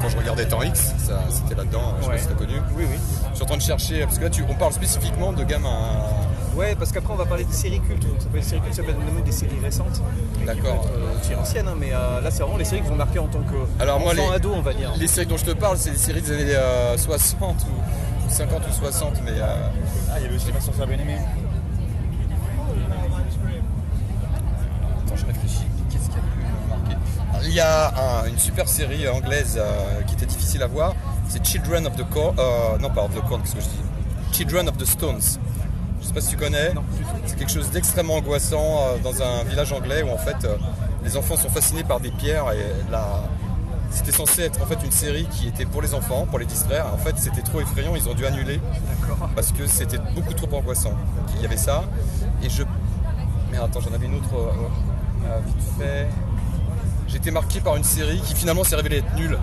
quand 0.00 0.08
je 0.08 0.16
regardais 0.16 0.46
Temps 0.48 0.62
X, 0.62 0.94
ça, 0.96 1.20
c'était 1.28 1.54
là-dedans, 1.54 1.94
je 1.98 2.04
sais 2.04 2.08
Ouais. 2.08 2.16
pas 2.16 2.22
si 2.22 2.28
t'as 2.28 2.34
connu. 2.34 2.54
Oui, 2.74 2.84
oui. 2.90 2.96
Je 3.30 3.34
suis 3.34 3.42
en 3.42 3.46
train 3.46 3.56
de 3.58 3.62
chercher, 3.62 4.00
parce 4.04 4.16
que 4.18 4.24
là, 4.24 4.30
tu, 4.30 4.44
on 4.48 4.54
parle 4.54 4.72
spécifiquement 4.72 5.32
de 5.34 5.44
gamins. 5.44 5.68
hein. 5.68 6.56
Ouais, 6.56 6.74
parce 6.74 6.90
qu'après 6.90 7.12
on 7.12 7.16
va 7.16 7.26
parler 7.26 7.44
des 7.44 7.52
séries 7.52 7.80
cultes. 7.80 8.00
Donc 8.08 8.16
ça 8.18 8.28
peut 8.30 8.38
être 8.38 8.44
des 8.44 8.48
séries 8.48 8.62
cultes, 8.62 8.74
ça 8.76 8.82
peut 8.82 8.90
être 8.92 8.98
même 8.98 9.22
des 9.24 9.32
séries 9.32 9.58
récentes. 9.62 10.00
D'accord. 10.46 10.86
Euh, 10.96 11.20
aussi 11.20 11.34
anciennes, 11.34 11.68
hein, 11.68 11.74
mais 11.78 11.90
euh, 11.92 12.20
là 12.22 12.30
c'est 12.30 12.42
vraiment 12.44 12.56
les 12.58 12.64
séries 12.64 12.80
qui 12.82 12.88
vont 12.88 12.94
marquer 12.96 13.18
en 13.18 13.26
tant 13.26 13.40
que 13.40 13.82
Alors 13.82 14.00
moi, 14.00 14.14
les, 14.14 14.22
ado, 14.34 14.52
on 14.56 14.62
va 14.62 14.72
dire. 14.72 14.90
les 14.96 15.06
séries 15.08 15.26
dont 15.26 15.36
je 15.36 15.44
te 15.44 15.50
parle, 15.50 15.76
c'est 15.76 15.90
des 15.90 15.98
séries 15.98 16.22
des 16.22 16.30
années 16.32 16.54
euh, 16.54 16.96
60 16.96 17.66
ou 17.66 18.30
50 18.30 18.62
ou 18.68 18.72
60, 18.72 19.20
mais... 19.24 19.32
euh, 19.32 19.44
Ah, 20.10 20.18
il 20.18 20.22
y 20.22 20.26
avait 20.26 20.36
aussi 20.36 20.50
Maxence 20.52 20.76
bien 20.76 20.86
aimé. 20.96 21.16
Attends, 25.06 25.16
je 25.16 25.26
réfléchis. 25.26 25.66
Qu'est-ce 25.90 26.08
qui 26.08 26.16
a 26.16 26.20
pu 26.20 26.68
marquer 26.68 26.96
Alors, 27.30 27.33
Il 27.44 27.52
y 27.54 27.60
a 27.60 27.88
un- 28.22 28.26
une 28.26 28.38
super 28.38 28.68
série 28.68 29.06
anglaise 29.08 29.56
euh, 29.58 30.02
qui 30.06 30.14
était 30.14 30.26
difficile 30.26 30.62
à 30.62 30.66
voir. 30.66 30.94
C'est 31.28 31.44
Children 31.44 31.86
of 31.86 31.96
the 31.96 32.08
Corn. 32.10 32.34
euh, 32.38 32.78
non, 32.78 32.90
pas 32.90 33.02
of 33.02 33.14
the 33.14 33.20
Corn, 33.28 33.42
qu'est-ce 33.42 33.54
que 33.54 33.60
je 33.60 33.66
dis? 33.66 34.36
Children 34.36 34.68
of 34.68 34.76
the 34.78 34.84
Stones. 34.86 35.38
Je 36.00 36.06
sais 36.06 36.12
pas 36.12 36.20
si 36.20 36.30
tu 36.30 36.36
connais. 36.36 36.72
C'est 37.26 37.36
quelque 37.38 37.52
chose 37.52 37.70
d'extrêmement 37.70 38.14
angoissant 38.16 38.58
euh, 38.80 38.98
dans 39.02 39.22
un 39.22 39.44
village 39.44 39.72
anglais 39.72 40.02
où 40.02 40.10
en 40.10 40.18
fait 40.18 40.36
euh, 40.44 40.56
les 41.04 41.16
enfants 41.16 41.36
sont 41.36 41.48
fascinés 41.48 41.84
par 41.84 42.00
des 42.00 42.10
pierres 42.10 42.50
et 42.52 42.64
c'était 43.90 44.12
censé 44.12 44.42
être 44.42 44.60
en 44.62 44.66
fait 44.66 44.78
une 44.84 44.90
série 44.90 45.26
qui 45.30 45.46
était 45.48 45.64
pour 45.66 45.80
les 45.82 45.94
enfants, 45.94 46.26
pour 46.28 46.38
les 46.38 46.46
distraire. 46.46 46.86
En 46.92 46.98
fait, 46.98 47.16
c'était 47.18 47.42
trop 47.42 47.60
effrayant, 47.60 47.94
ils 47.94 48.08
ont 48.08 48.14
dû 48.14 48.26
annuler 48.26 48.60
parce 49.36 49.52
que 49.52 49.66
c'était 49.66 49.98
beaucoup 50.14 50.34
trop 50.34 50.56
angoissant. 50.56 50.90
Donc, 50.90 51.28
il 51.36 51.42
y 51.42 51.46
avait 51.46 51.56
ça 51.58 51.84
et 52.42 52.48
je 52.50 52.64
mais 53.52 53.58
attends, 53.58 53.80
j'en 53.80 53.94
avais 53.94 54.06
une 54.06 54.16
autre 54.16 54.34
vite 55.46 55.56
fait. 55.78 56.08
J'ai 57.14 57.18
été 57.18 57.30
marqué 57.30 57.60
par 57.60 57.76
une 57.76 57.84
série 57.84 58.20
qui 58.22 58.34
finalement 58.34 58.64
s'est 58.64 58.74
révélée 58.74 58.96
être 58.96 59.14
nulle. 59.14 59.38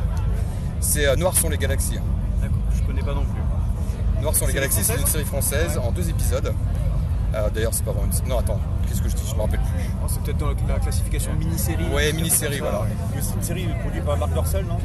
C'est 0.81 1.07
euh, 1.07 1.15
Noir 1.15 1.37
sont 1.37 1.47
les 1.47 1.57
galaxies. 1.57 1.99
D'accord, 2.41 2.57
je 2.75 2.83
connais 2.83 3.01
pas 3.01 3.13
non 3.13 3.23
plus. 3.23 4.21
Noir 4.21 4.35
sont 4.35 4.45
les 4.45 4.51
galaxies, 4.51 4.83
c'est 4.83 4.99
une 4.99 5.05
série 5.05 5.23
française 5.23 5.79
en 5.81 5.89
deux 5.89 6.09
épisodes. 6.09 6.53
Euh, 7.33 7.49
D'ailleurs, 7.51 7.73
c'est 7.73 7.85
pas 7.85 7.93
vraiment 7.93 8.11
une. 8.11 8.27
Non, 8.27 8.39
attends, 8.39 8.59
qu'est-ce 8.89 9.01
que 9.01 9.07
je 9.07 9.15
dis? 9.15 9.23
Je 9.25 9.35
me 9.35 9.39
rappelle 9.39 9.61
plus. 9.61 9.85
Oh, 10.03 10.07
c'est 10.09 10.21
peut-être 10.21 10.37
dans 10.39 10.47
la, 10.47 10.55
la 10.67 10.79
classification 10.81 11.31
mini-série. 11.35 11.85
Ouais, 11.93 12.11
mini-série, 12.11 12.59
voilà. 12.59 12.81
C'est 13.21 13.35
une 13.35 13.41
série 13.41 13.69
produite 13.79 14.03
par 14.03 14.17
Marc 14.17 14.33
Dorcel, 14.33 14.65
non? 14.65 14.77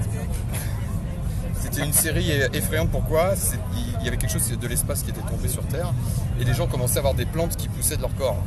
C'était 1.61 1.85
une 1.85 1.93
série 1.93 2.31
effrayante. 2.53 2.91
Pourquoi? 2.91 3.31
Il 3.99 4.05
y 4.05 4.07
avait 4.07 4.17
quelque 4.17 4.31
chose 4.31 4.49
de 4.49 4.69
l'espace 4.69 5.03
qui 5.03 5.11
était 5.11 5.29
tombé 5.29 5.49
sur 5.49 5.65
Terre 5.65 5.93
et 6.41 6.45
les 6.45 6.55
gens 6.55 6.69
commençaient 6.69 6.99
à 6.99 7.01
avoir 7.01 7.15
des 7.15 7.27
plantes 7.27 7.57
qui 7.57 7.67
poussaient 7.67 7.97
de 7.97 8.03
leur 8.03 8.15
corps. 8.15 8.39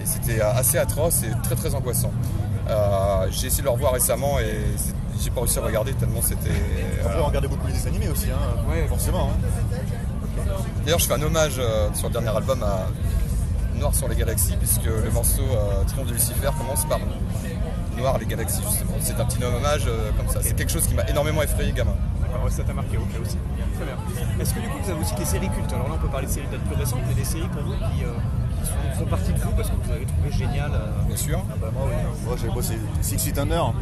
Et 0.00 0.06
c'était 0.06 0.40
euh, 0.40 0.52
assez 0.52 0.78
atroce 0.78 1.24
et 1.24 1.30
très 1.42 1.56
très 1.56 1.74
angoissant. 1.74 2.12
Euh, 2.68 3.26
j'ai 3.30 3.46
essayé 3.48 3.62
de 3.62 3.66
le 3.66 3.70
revoir 3.72 3.92
récemment 3.92 4.38
et 4.38 4.60
j'ai 5.20 5.30
pas 5.30 5.40
réussi 5.40 5.58
à 5.58 5.62
regarder 5.62 5.92
tellement 5.94 6.22
c'était. 6.22 6.50
Après, 7.04 7.20
on 7.20 7.26
regardait 7.26 7.48
beaucoup 7.48 7.66
les 7.66 7.72
dessins 7.72 7.88
animés 7.88 8.08
aussi, 8.08 8.28
hein. 8.30 8.68
Ouais. 8.70 8.86
forcément. 8.88 9.30
hein. 9.30 10.44
D'ailleurs, 10.84 10.98
je 10.98 11.06
fais 11.06 11.14
un 11.14 11.22
hommage 11.22 11.56
euh, 11.58 11.88
sur 11.94 12.08
le 12.08 12.12
dernier 12.12 12.28
album 12.36 12.62
à 12.62 12.86
Noir 13.78 13.94
sur 13.94 14.08
les 14.08 14.16
galaxies, 14.16 14.56
puisque 14.58 14.84
le 14.84 15.10
morceau 15.10 15.42
euh, 15.42 15.84
Triomphe 15.86 16.08
de 16.08 16.12
Lucifer 16.14 16.50
commence 16.58 16.84
par 16.86 16.98
Noir 17.96 18.18
les 18.18 18.26
galaxies, 18.26 18.62
justement. 18.62 18.92
C'est 19.00 19.18
un 19.18 19.24
petit 19.24 19.42
hommage 19.42 19.84
euh, 19.86 20.10
comme 20.16 20.28
ça. 20.28 20.40
C'est 20.42 20.54
quelque 20.54 20.70
chose 20.72 20.86
qui 20.86 20.94
m'a 20.94 21.04
énormément 21.08 21.42
effrayé, 21.42 21.72
gamin. 21.72 21.94
D'accord, 22.20 22.50
ça 22.50 22.62
t'a 22.62 22.72
marqué, 22.72 22.96
ok 22.96 23.20
aussi. 23.22 23.36
Très 23.76 23.84
bien. 23.84 23.96
Est-ce 24.40 24.54
que 24.54 24.60
du 24.60 24.68
coup 24.68 24.78
vous 24.84 24.90
avez 24.90 25.00
aussi 25.00 25.14
des 25.14 25.24
séries 25.24 25.48
cultes? 25.48 25.72
Alors 25.72 25.88
là 25.88 25.94
on 25.96 25.98
peut 25.98 26.08
parler 26.08 26.26
de 26.26 26.32
séries 26.32 26.46
peut-être 26.46 26.64
plus 26.64 26.76
récentes, 26.76 27.00
mais 27.08 27.14
des 27.14 27.24
séries 27.24 27.48
pour 27.48 27.62
vous 27.62 27.72
qui, 27.72 28.04
qui 28.60 28.66
sont- 28.66 28.98
font 29.00 29.06
partie 29.10 29.32
de 29.32 29.38
vous 29.38 29.50
parce 29.50 29.68
que 29.70 29.74
vous 29.82 29.92
avez 29.92 30.04
trouvé 30.06 30.30
génial. 30.30 30.70
euh, 30.72 31.02
Bien 31.06 31.16
sûr. 31.16 31.42
Ah 31.50 31.54
bah 31.60 31.68
moi, 31.72 31.82
oui. 31.88 31.94
Moi, 32.26 32.36
j'ai 32.40 32.48
bossé 32.48 32.74
Six 33.00 33.18
Feet 33.18 33.38
Under. 33.38 33.72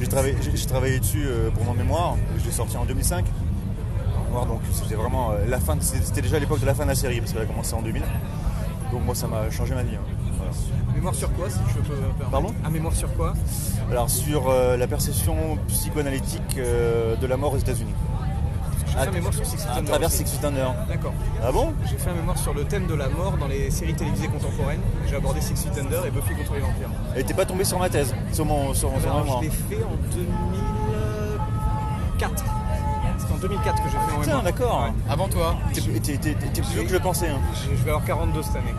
J'ai 0.00 0.06
travaillé, 0.08 0.36
j'ai- 0.40 0.56
j'ai 0.56 0.66
travaillé 0.66 0.98
dessus 1.00 1.26
euh, 1.26 1.50
pour 1.50 1.64
mon 1.64 1.74
mémoire. 1.74 2.16
Je 2.38 2.44
l'ai 2.44 2.52
sorti 2.52 2.76
en 2.76 2.84
2005. 2.84 3.24
Mémoire, 4.26 4.46
donc 4.46 4.60
c'était 4.72 4.94
vraiment 4.94 5.32
euh, 5.32 5.44
la 5.48 5.58
fin. 5.60 5.76
C'était 5.80 6.22
déjà 6.22 6.38
l'époque 6.38 6.60
de 6.60 6.66
la 6.66 6.74
fin 6.74 6.84
de 6.84 6.88
la 6.90 6.94
série 6.94 7.20
parce 7.20 7.32
qu'elle 7.32 7.42
a 7.42 7.46
commencé 7.46 7.74
en 7.74 7.82
2000. 7.82 8.02
Donc 8.92 9.04
moi, 9.04 9.14
ça 9.14 9.26
m'a 9.26 9.50
changé 9.50 9.74
ma 9.74 9.82
vie. 9.82 9.96
hein. 9.96 10.00
Voilà. 10.36 10.52
Mémoire 10.94 11.14
sur 11.14 11.32
quoi 11.34 11.48
si 11.50 11.58
je 11.68 11.74
peux 11.80 11.94
permettre 11.94 12.30
Pardon? 12.30 12.52
Un 12.64 12.70
mémoire 12.70 12.94
sur 12.94 13.12
quoi? 13.14 13.34
Alors 13.90 14.08
sur 14.10 14.48
euh, 14.48 14.76
la 14.76 14.86
perception 14.86 15.36
psychoanalytique 15.68 16.56
euh, 16.58 17.16
de 17.16 17.26
la 17.26 17.36
mort 17.36 17.52
aux 17.54 17.58
États-Unis. 17.58 17.94
J'ai 18.90 18.98
fait 18.98 19.08
un 19.08 19.10
mémoire 19.12 19.32
sur 19.34 19.46
Six 19.46 19.56
Feet 19.56 19.68
à 19.68 19.72
Under 19.78 19.84
travers 19.90 20.08
aussi. 20.08 20.16
Six 20.18 20.24
Feet 20.36 20.44
Under. 20.44 20.74
D'accord. 20.88 21.12
Ah 21.42 21.52
bon 21.52 21.72
J'ai 21.88 21.96
fait 21.96 22.10
un 22.10 22.14
mémoire 22.14 22.36
sur 22.38 22.52
le 22.54 22.64
thème 22.64 22.86
de 22.86 22.94
la 22.94 23.08
mort 23.08 23.36
dans 23.38 23.46
les 23.48 23.70
séries 23.70 23.94
télévisées 23.94 24.26
contemporaines. 24.28 24.80
J'ai 25.08 25.16
abordé 25.16 25.40
Six 25.40 25.54
Feet 25.56 25.78
Under 25.78 26.04
et 26.06 26.10
Buffy 26.10 26.34
contre 26.34 26.54
les 26.54 26.60
vampires. 26.60 26.90
Elle 27.14 27.20
était 27.22 27.34
pas 27.34 27.44
tombée 27.46 27.64
sur 27.64 27.78
ma 27.78 27.88
thèse, 27.88 28.14
sur 28.32 28.44
mon, 28.44 28.74
sur, 28.74 28.90
sur 29.00 29.10
Alors, 29.10 29.24
mémoire. 29.24 29.42
je 29.42 29.46
l'ai 29.46 29.50
fait 29.50 29.84
en 29.84 29.96
2004. 32.18 32.44
C'était 33.18 33.32
en 33.32 33.36
2004 33.36 33.82
que 33.82 33.88
j'ai 33.88 33.90
fait 33.90 33.98
en 33.98 34.06
Tiens, 34.08 34.18
mémoire. 34.26 34.42
d'accord. 34.42 34.82
Ouais. 34.84 34.92
Avant 35.12 35.28
toi 35.28 35.56
T'es 35.72 35.80
t'es- 35.80 36.16
t'es- 36.18 36.34
t'es 36.34 36.62
plus 36.62 36.72
vieux 36.72 36.82
que 36.82 36.88
je 36.88 36.94
le 36.94 37.00
pensais. 37.00 37.28
Hein. 37.28 37.38
Je 37.54 37.70
je 37.76 37.82
vais 37.84 37.90
avoir 37.90 38.04
42 38.04 38.42
cette 38.42 38.56
année. 38.56 38.74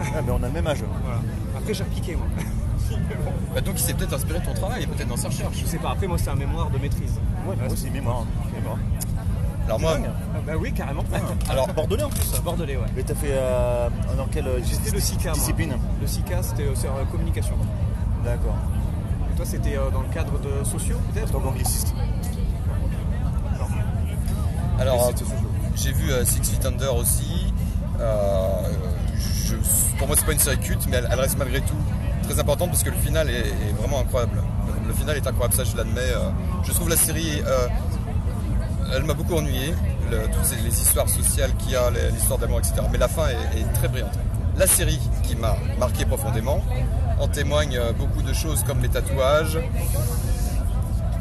Ah, 0.00 0.20
mais 0.24 0.32
on 0.32 0.42
a 0.42 0.46
le 0.48 0.52
même 0.52 0.66
âge. 0.66 0.82
Voilà. 1.04 1.20
Après 1.56 1.72
j'ai 1.74 1.84
repiqué 1.84 2.16
moi. 2.16 2.26
Bah, 3.54 3.60
donc 3.62 3.74
il 3.76 3.82
s'est 3.82 3.94
peut-être 3.94 4.12
inspiré 4.14 4.40
de 4.40 4.44
ton 4.44 4.52
travail 4.54 4.82
et 4.82 4.86
peut-être 4.86 5.08
dans 5.08 5.16
sa 5.16 5.28
recherche. 5.28 5.54
Je 5.58 5.64
sais 5.64 5.78
pas, 5.78 5.90
après 5.92 6.06
moi 6.06 6.18
c'est 6.18 6.28
un 6.30 6.34
mémoire 6.34 6.68
de 6.70 6.78
maîtrise. 6.78 7.12
Ouais, 7.46 7.54
moi 7.56 7.72
aussi, 7.72 7.88
mémoire. 7.90 8.24
mémoire. 8.54 8.76
Alors 9.74 9.80
moi, 9.80 9.96
Ah 10.34 10.38
bah 10.46 10.52
oui, 10.60 10.72
carrément. 10.72 11.02
alors 11.48 11.66
Bordelais 11.68 12.02
en 12.02 12.10
plus. 12.10 12.40
Bordelais, 12.44 12.76
ouais. 12.76 12.82
Mais 12.94 13.02
t'as 13.02 13.14
fait 13.14 13.30
euh, 13.32 13.88
dans 14.18 14.26
quelle 14.26 14.46
euh, 14.48 14.58
J'étais 14.62 14.90
le 14.90 15.00
SICA. 15.00 15.30
moi. 15.30 15.34
discipline 15.34 15.74
Le 16.00 16.06
SICA, 16.06 16.42
c'était 16.42 16.64
euh, 16.64 16.74
sur 16.74 16.90
euh, 16.90 17.04
communication. 17.10 17.54
D'accord. 18.24 18.54
Et 19.32 19.36
toi, 19.36 19.46
c'était 19.46 19.76
euh, 19.78 19.90
dans 19.90 20.02
le 20.02 20.08
cadre 20.08 20.32
de 20.40 20.62
sociaux, 20.64 20.98
peut-être 21.14 21.32
Donc 21.32 21.46
angliciste. 21.46 21.94
alors 24.78 25.10
j'ai 25.74 25.92
vu 25.92 26.10
Six 26.24 26.50
Feet 26.50 26.66
Under 26.66 26.94
aussi. 26.96 27.52
Je- 27.98 29.96
pour 29.98 30.06
moi, 30.06 30.16
c'est 30.18 30.26
pas 30.26 30.32
une 30.32 30.38
série 30.38 30.58
culte, 30.58 30.86
mais 30.90 30.96
elle, 30.96 31.08
elle 31.10 31.20
reste 31.20 31.38
malgré 31.38 31.60
tout 31.60 31.76
très 32.24 32.38
importante 32.38 32.70
parce 32.70 32.82
que 32.82 32.90
le 32.90 32.96
final 32.96 33.28
est, 33.30 33.48
est 33.48 33.72
vraiment 33.78 34.00
incroyable. 34.00 34.42
Le, 34.82 34.88
le 34.88 34.94
final 34.94 35.16
est 35.16 35.26
incroyable, 35.26 35.54
ça 35.54 35.64
je 35.64 35.76
l'admets. 35.76 36.00
je 36.64 36.72
trouve 36.72 36.88
la 36.88 36.96
série, 36.96 37.40
elle 38.94 39.04
m'a 39.04 39.14
beaucoup 39.14 39.34
ennuyé. 39.36 39.74
Le- 40.10 40.24
toutes 40.26 40.62
les 40.62 40.80
histoires 40.80 41.08
sociales 41.08 41.50
qu'il 41.56 41.70
y 41.72 41.76
a, 41.76 41.90
l'histoire 42.12 42.38
d'amour, 42.38 42.58
etc. 42.58 42.74
Mais 42.90 42.98
la 42.98 43.08
fin 43.08 43.28
est, 43.28 43.60
est 43.60 43.72
très 43.74 43.88
brillante. 43.88 44.18
La 44.56 44.66
série 44.66 45.00
qui 45.22 45.34
m'a 45.36 45.56
marqué 45.78 46.04
profondément 46.04 46.62
en 47.18 47.26
témoigne 47.28 47.76
euh, 47.78 47.92
beaucoup 47.92 48.20
de 48.22 48.32
choses 48.34 48.62
comme 48.64 48.82
les 48.82 48.88
tatouages. 48.88 49.58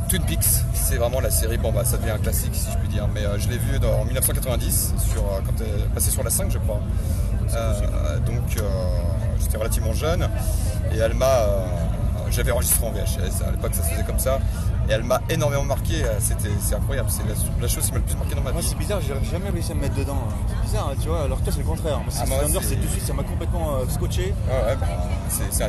Twin 0.10 0.24
Peaks, 0.24 0.44
c'est 0.74 0.98
vraiment 0.98 1.22
la 1.22 1.32
série, 1.32 1.58
bon 1.58 1.72
bah 1.72 1.86
ça 1.86 1.96
devient 1.98 2.10
un 2.12 2.18
classique 2.18 2.54
si 2.54 2.70
je 2.70 2.78
puis 2.80 2.90
dire, 2.90 3.08
mais 3.14 3.22
euh, 3.22 3.40
je 3.40 3.48
l'ai 3.48 3.58
vu 3.58 3.78
en 3.78 4.04
1990, 4.04 4.94
sur, 4.98 5.22
euh, 5.24 5.40
quand 5.46 5.54
elle 5.62 5.82
est 5.84 5.88
passée 5.94 6.12
sur 6.12 6.22
la 6.24 6.30
5 6.30 6.52
je 6.52 6.58
crois. 6.58 6.82
Euh, 7.54 8.20
donc 8.20 8.62
j'étais 9.40 9.58
relativement 9.58 9.94
jeune 9.94 10.28
et 10.94 10.98
elle 10.98 11.14
m'a... 11.14 11.46
J'avais 12.32 12.52
enregistré 12.52 12.86
en 12.88 12.92
VHS, 12.92 13.44
à 13.48 13.52
l'époque 13.52 13.76
ça 13.76 13.84
se 13.84 13.90
faisait 13.90 14.04
comme 14.04 14.18
ça, 14.20 14.40
et 14.90 14.94
elle 14.94 15.04
m'a 15.04 15.22
énormément 15.30 15.64
marqué, 15.64 16.04
euh, 16.04 16.14
c'était, 16.20 16.50
c'est 16.62 16.76
incroyable, 16.76 17.10
c'est 17.12 17.24
la, 17.28 17.34
la 17.62 17.68
chose 17.68 17.86
qui 17.86 17.92
m'a 17.92 17.98
le 17.98 18.04
plus 18.06 18.16
marqué 18.16 18.36
dans 18.36 18.42
ma 18.42 18.52
Moi 18.54 18.62
vie. 18.62 18.68
c'est 18.68 18.78
bizarre, 18.78 19.00
j'ai 19.02 19.14
jamais 19.30 19.50
réussi 19.50 19.72
à 19.74 19.76
me 19.76 19.82
mettre 19.82 19.96
dedans. 19.96 20.18
hein. 20.30 20.34
C'est 20.50 20.62
bizarre, 20.70 20.90
hein, 20.92 20.96
tu 21.02 21.10
vois, 21.10 21.24
alors 21.24 21.40
que 21.40 21.44
toi 21.44 21.54
c'est 21.54 21.60
le 21.60 21.66
contraire. 21.68 21.98
Moi, 21.98 22.06
Ah, 22.08 22.12
c'est 22.24 22.28
moi, 22.30 22.38
c'est- 22.64 22.76
tout 22.76 22.82
de 22.84 22.88
suite, 22.88 23.04
ça 23.06 23.14
m'a 23.14 23.24
complètement 23.24 23.76
euh, 23.76 23.90
scotché. 23.90 24.34
Ouais, 24.48 24.70
ouais, 24.72 24.76
bah, 24.80 24.88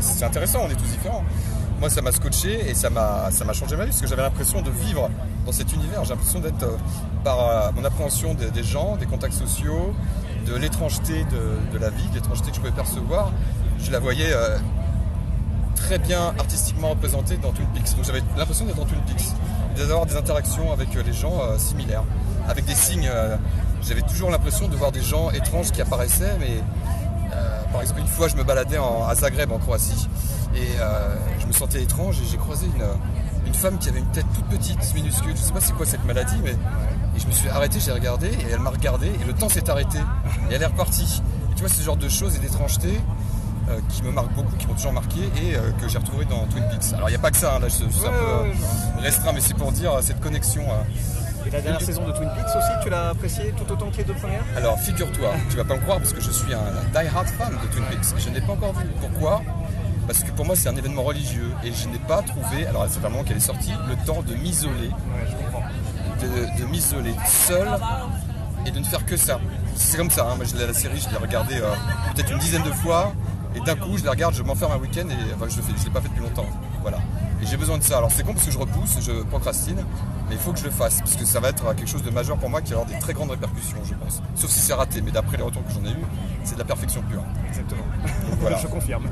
c'est- 0.01 0.25
intéressant, 0.25 0.61
on 0.67 0.71
est 0.71 0.75
tous 0.77 0.85
différents. 0.91 1.25
Moi, 1.81 1.91
ça 1.91 2.01
m'a 2.01 2.13
scotché 2.13 2.71
et 2.71 2.75
ça 2.75 2.91
m'a 2.91 3.29
ça 3.33 3.45
m'a 3.45 3.53
changé 3.53 3.75
ma 3.77 3.83
vie 3.85 3.91
parce 3.91 4.01
que 4.01 4.07
j'avais 4.07 4.23
l'impression 4.23 4.63
de 4.63 4.71
vivre 4.71 5.11
dans 5.45 5.51
cet 5.51 5.73
univers. 5.73 6.05
J'ai 6.05 6.11
l'impression 6.11 6.39
d'être, 6.39 6.63
euh, 6.63 6.77
par 7.25 7.41
euh, 7.41 7.71
mon 7.75 7.85
appréhension 7.85 8.35
des, 8.35 8.53
des 8.53 8.63
gens, 8.63 8.95
des 8.97 9.07
contacts 9.07 9.35
sociaux, 9.35 9.93
de 10.47 10.55
l'étrangeté 10.55 11.25
de, 11.25 11.73
de 11.77 11.79
la 11.83 11.91
vie, 11.91 12.07
de 12.11 12.15
l'étrangeté 12.15 12.51
que 12.51 12.55
je 12.55 12.61
pouvais 12.61 12.71
percevoir, 12.73 13.33
je 13.81 13.91
la 13.91 13.99
voyais 13.99 14.33
très 15.93 15.99
bien 15.99 16.32
artistiquement 16.38 16.88
représentée 16.88 17.36
dans 17.36 17.53
Twin 17.53 17.68
Peaks. 17.74 17.95
Donc 17.97 18.07
j'avais 18.07 18.22
l'impression 18.38 18.64
d'être 18.64 18.76
dans 18.78 18.86
Twin 18.86 19.01
Peaks, 19.07 19.26
et 19.76 19.78
d'avoir 19.78 20.07
des 20.07 20.16
interactions 20.16 20.72
avec 20.72 20.97
euh, 20.97 21.03
les 21.03 21.12
gens 21.12 21.34
euh, 21.43 21.59
similaires, 21.59 22.05
avec 22.49 22.64
des 22.64 22.74
signes. 22.74 23.11
euh, 23.12 23.36
j'avais 23.82 24.01
toujours 24.01 24.30
l'impression 24.30 24.68
de 24.68 24.74
voir 24.76 24.90
des 24.90 25.03
gens 25.03 25.30
étranges 25.32 25.70
qui 25.70 25.82
apparaissaient, 25.82 26.38
mais 26.40 26.62
par 27.72 27.80
exemple, 27.82 28.01
une 28.01 28.07
fois, 28.07 28.28
je 28.28 28.36
me 28.36 28.45
baladais 28.45 28.78
en- 28.78 29.07
à 29.07 29.14
Zagreb, 29.14 29.51
en 29.53 29.59
Croatie, 29.59 30.09
et 30.55 30.68
je 31.40 31.47
me 31.47 31.53
sentais 31.53 31.82
étrange 31.82 32.20
et 32.20 32.24
j'ai 32.30 32.36
croisé 32.36 32.66
une, 33.47 33.55
femme 33.55 33.78
qui 33.78 33.88
avait 33.88 33.99
une 33.99 34.11
tête 34.12 34.26
toute 34.34 34.45
petite, 34.47 34.95
minuscule. 34.95 35.36
Je 35.36 35.43
sais 35.43 35.53
pas 35.53 35.61
c'est 35.61 35.72
quoi 35.74 35.84
cette 35.84 36.05
maladie, 36.05 36.36
mais 36.45 36.55
je 37.18 37.26
me 37.26 37.32
suis 37.32 37.49
arrêté, 37.49 37.80
j'ai 37.80 37.93
regardé, 37.93 38.28
et 38.28 38.47
elle 38.53 38.61
m'a 38.61 38.70
regardé, 38.70 39.09
et 39.09 39.24
le 39.26 39.32
temps 39.34 39.49
s'est 39.49 39.68
arrêté, 39.68 39.99
et 40.51 40.55
elle 40.55 40.62
est 40.62 40.66
repartie. 40.66 41.22
Et 41.51 41.55
tu 41.55 41.61
vois, 41.61 41.68
ce 41.68 41.82
genre 41.82 41.97
de 41.97 42.09
choses 42.09 42.36
et 42.36 42.38
d'étrangeté 42.38 43.01
euh, 43.73 43.81
qui 43.89 44.03
me 44.03 44.12
marquent 44.12 44.35
beaucoup, 44.35 44.55
qui 44.57 44.66
m'ont 44.66 44.75
toujours 44.75 44.93
marqué, 44.93 45.20
et 45.43 45.57
euh, 45.57 45.70
que 45.81 45.89
j'ai 45.89 45.99
retrouvé 45.99 46.25
dans 46.27 46.47
Twin 46.47 46.64
Peaks. 46.70 46.93
Alors, 46.95 47.09
il 47.09 47.12
n'y 47.12 47.16
a 47.16 47.20
pas 47.20 47.31
que 47.31 47.37
ça, 47.39 47.57
hein, 47.57 47.61
là, 47.61 47.68
suis 47.68 47.85
un 47.85 47.89
peu 47.89 48.05
ouais, 48.05 48.11
euh, 48.12 49.01
restreint, 49.01 49.33
mais 49.33 49.41
c'est 49.41 49.55
pour 49.55 49.73
dire 49.73 49.93
cette 50.03 50.20
connexion. 50.20 50.62
Et 51.45 51.51
la 51.51 51.61
dernière 51.61 51.81
saison 51.81 52.07
de 52.07 52.12
Twin 52.12 52.29
Peaks 52.37 52.55
aussi, 52.57 52.70
tu 52.85 52.91
l'as 52.91 53.09
appréciée 53.09 53.53
tout 53.57 53.73
autant 53.73 53.91
que 53.91 53.97
les 53.97 54.05
deux 54.05 54.14
premières? 54.14 54.45
Alors 54.57 54.79
figure-toi, 54.79 55.31
tu 55.51 55.57
vas 55.57 55.64
pas 55.64 55.75
me 55.75 55.81
croire 55.81 55.99
parce 55.99 56.12
que 56.12 56.20
je 56.20 56.31
suis 56.31 56.55
un 56.55 56.62
die-hard 56.93 57.27
fan 57.27 57.51
de 57.51 57.66
Twin 57.66 57.85
Peaks. 57.91 58.14
Je 58.16 58.31
n'ai 58.31 58.41
pas 58.41 58.53
encore 58.53 58.73
vu. 58.75 58.87
Pourquoi? 59.01 59.43
Parce 60.07 60.23
que 60.23 60.31
pour 60.31 60.47
moi 60.47 60.55
c'est 60.55 60.68
un 60.68 60.77
événement 60.77 61.03
religieux 61.03 61.51
et 61.64 61.73
je 61.73 61.89
n'ai 61.89 61.99
pas 61.99 62.23
trouvé, 62.23 62.66
alors 62.66 62.87
c'est 62.89 63.01
vraiment 63.01 63.25
qu'elle 63.25 63.39
est 63.39 63.41
sortie, 63.41 63.73
le 63.89 63.97
temps 64.05 64.23
de 64.23 64.35
m'isoler, 64.35 64.91
de, 66.20 66.61
de 66.62 66.68
m'isoler 66.68 67.14
seul 67.27 67.68
et 68.64 68.70
de 68.70 68.79
ne 68.79 68.85
faire 68.85 69.05
que 69.05 69.16
ça. 69.16 69.41
C'est 69.75 69.97
comme 69.97 70.11
ça, 70.11 70.29
hein. 70.31 70.37
moi 70.37 70.45
la 70.45 70.75
série, 70.75 71.01
je 71.01 71.09
l'ai 71.11 71.16
regardée 71.16 71.57
euh, 71.57 71.75
peut-être 72.14 72.31
une 72.31 72.39
dizaine 72.39 72.62
de 72.62 72.70
fois 72.70 73.12
et 73.55 73.61
d'un 73.61 73.76
coup 73.76 73.96
je 73.98 74.05
la 74.05 74.11
regarde, 74.12 74.34
je 74.34 74.42
m'enferme 74.42 74.72
un 74.72 74.78
week-end 74.78 75.09
et 75.09 75.34
enfin, 75.34 75.46
je 75.48 75.61
je 75.61 75.84
l'ai 75.84 75.90
pas 75.90 76.00
fait 76.00 76.09
depuis 76.09 76.22
longtemps. 76.22 76.46
Voilà. 76.82 76.98
Et 77.42 77.46
j'ai 77.46 77.57
besoin 77.57 77.78
de 77.78 77.82
ça. 77.82 77.98
Alors 77.98 78.11
c'est 78.11 78.24
con 78.24 78.34
parce 78.34 78.46
que 78.46 78.53
je 78.53 78.59
repousse, 78.59 78.98
je 79.00 79.22
procrastine, 79.24 79.84
mais 80.28 80.36
il 80.36 80.38
faut 80.38 80.53
que 80.53 80.59
je 80.59 80.64
le 80.64 80.70
fasse 80.70 80.98
parce 81.00 81.16
que 81.16 81.24
ça 81.24 81.40
va 81.40 81.48
être 81.48 81.74
quelque 81.74 81.88
chose 81.88 82.03
de 82.03 82.11
majeur 82.11 82.36
pour 82.38 82.48
moi 82.48 82.61
qui 82.61 82.72
va 82.72 82.80
avoir 82.80 82.92
des 82.92 82.98
très 82.98 83.12
grandes 83.12 83.30
répercussions, 83.30 83.78
je 83.84 83.94
pense. 83.94 84.22
Sauf 84.34 84.50
si 84.50 84.61
c'est 84.61 84.74
raté, 84.74 85.00
mais 85.03 85.11
d'après 85.11 85.36
les 85.36 85.42
retours 85.42 85.64
que 85.64 85.72
j'en 85.72 85.84
ai 85.84 85.92
eu, 85.92 86.05
c'est 86.44 86.55
de 86.55 86.61
la 86.61 86.64
perfection 86.64 87.03
pure. 87.03 87.22
Exactement. 87.48 87.82
Donc, 88.30 88.38
voilà. 88.40 88.59
Je 88.62 88.66
confirme. 88.68 89.07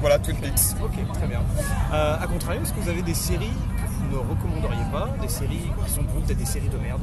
Voilà 0.00 0.18
Twin 0.18 0.36
Peaks. 0.36 0.76
Ok, 0.82 0.92
très 1.14 1.26
bien. 1.26 1.40
Euh, 1.92 2.16
a 2.20 2.26
contrario, 2.26 2.62
est-ce 2.62 2.72
que 2.72 2.80
vous 2.80 2.88
avez 2.88 3.02
des 3.02 3.14
séries 3.14 3.46
que 3.48 4.16
vous 4.16 4.22
ne 4.22 4.30
recommanderiez 4.30 4.84
pas 4.92 5.08
Des 5.20 5.28
séries 5.28 5.70
qui 5.86 5.90
sont 5.92 6.02
pour 6.04 6.16
vous 6.16 6.20
peut-être 6.22 6.38
des 6.38 6.44
séries 6.44 6.68
de 6.68 6.78
merde? 6.78 7.00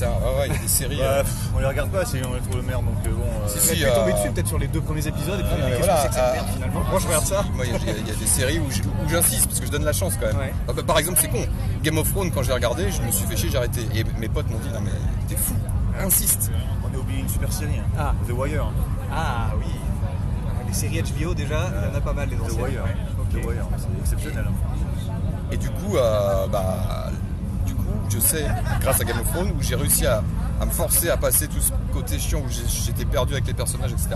Putain, 0.00 0.12
ouais, 0.12 0.38
ouais, 0.40 0.46
il 0.48 0.52
y 0.54 0.56
a 0.56 0.58
des 0.62 0.68
séries. 0.68 0.96
Bah, 0.96 1.04
euh, 1.04 1.22
pff, 1.22 1.34
on 1.54 1.58
les 1.58 1.66
regarde 1.66 1.90
pas, 1.90 2.04
c'est- 2.06 2.24
on 2.26 2.32
les 2.34 2.40
trouve 2.40 2.56
le 2.56 2.62
merde, 2.62 2.84
donc 2.86 2.94
euh, 3.06 3.10
bon. 3.10 3.22
euh, 3.22 3.48
Si, 3.48 3.58
si, 3.76 3.84
euh, 3.84 3.94
tomber 3.94 4.12
dessus 4.14 4.30
peut-être 4.30 4.46
sur 4.48 4.58
les 4.58 4.66
deux 4.68 4.80
premiers 4.80 5.06
épisodes 5.06 5.38
et 5.38 5.42
puis 5.42 5.52
Ah, 5.52 5.76
voilà, 5.78 5.94
que 5.94 6.00
c'est 6.02 6.08
que 6.08 6.14
cette 6.14 6.22
euh, 6.24 6.32
merde 6.32 6.46
finalement 6.54 6.80
Moi 6.90 7.00
je 7.00 7.06
regarde 7.06 7.24
ça. 7.26 7.44
Moi, 7.54 7.66
il 7.66 7.72
y, 7.72 7.74
a- 7.76 7.92
il 7.98 8.06
y 8.08 8.10
a 8.10 8.14
des 8.14 8.26
séries 8.26 8.58
où 8.60 9.08
j'insiste 9.10 9.46
parce 9.48 9.60
que 9.60 9.66
je 9.66 9.70
donne 9.70 9.84
la 9.84 9.92
chance 9.92 10.14
quand 10.18 10.26
même. 10.26 10.52
Ah, 10.68 10.72
bah, 10.72 10.82
par 10.86 10.98
exemple, 10.98 11.18
c'est 11.20 11.28
con. 11.28 11.44
Game 11.82 11.98
of 11.98 12.10
Thrones, 12.10 12.30
quand 12.30 12.42
j'ai 12.42 12.52
regardé, 12.54 12.90
je 12.90 13.02
me 13.02 13.10
suis 13.12 13.26
fait 13.26 13.36
chier, 13.36 13.50
j'ai 13.50 13.58
arrêté. 13.58 13.82
Et 13.94 14.04
mes 14.18 14.28
potes 14.30 14.48
m'ont 14.50 14.58
dit 14.58 14.70
non 14.72 14.80
mais 14.80 14.90
t'es 15.28 15.36
fou, 15.36 15.54
insiste. 16.02 16.50
On 16.82 16.94
a 16.96 16.98
oublié 16.98 17.20
une 17.20 17.28
super 17.28 17.52
série, 17.52 17.78
hein. 17.78 17.84
Ah. 17.98 18.14
The 18.26 18.32
Wire. 18.32 18.72
Ah 19.12 19.50
oui. 19.58 19.66
Les 20.66 20.72
séries 20.72 21.02
HBO 21.02 21.34
déjà, 21.34 21.68
il 21.84 21.90
y 21.90 21.94
en 21.94 21.98
a 21.98 22.00
pas 22.00 22.12
mal 22.14 22.28
les 22.30 22.36
The 22.36 22.42
anciennes. 22.42 22.60
Wire. 22.62 22.84
The 23.32 23.46
Wire, 23.46 23.66
c'est 23.76 24.00
exceptionnel. 24.00 24.46
Et 25.52 25.56
du 25.56 25.68
coup, 25.68 25.96
euh, 25.96 26.46
bah, 26.46 27.10
je 28.10 28.18
sais, 28.18 28.44
grâce 28.80 29.00
à 29.00 29.04
Game 29.04 29.18
of 29.20 29.30
Thrones, 29.32 29.52
où 29.58 29.62
j'ai 29.62 29.74
réussi 29.74 30.06
à, 30.06 30.22
à 30.60 30.66
me 30.66 30.70
forcer 30.70 31.08
à 31.10 31.16
passer 31.16 31.48
tout 31.48 31.60
ce 31.60 31.72
côté 31.92 32.18
chiant 32.18 32.40
où 32.40 32.48
j'étais 32.48 33.04
perdu 33.04 33.32
avec 33.32 33.46
les 33.46 33.54
personnages, 33.54 33.92
etc. 33.92 34.08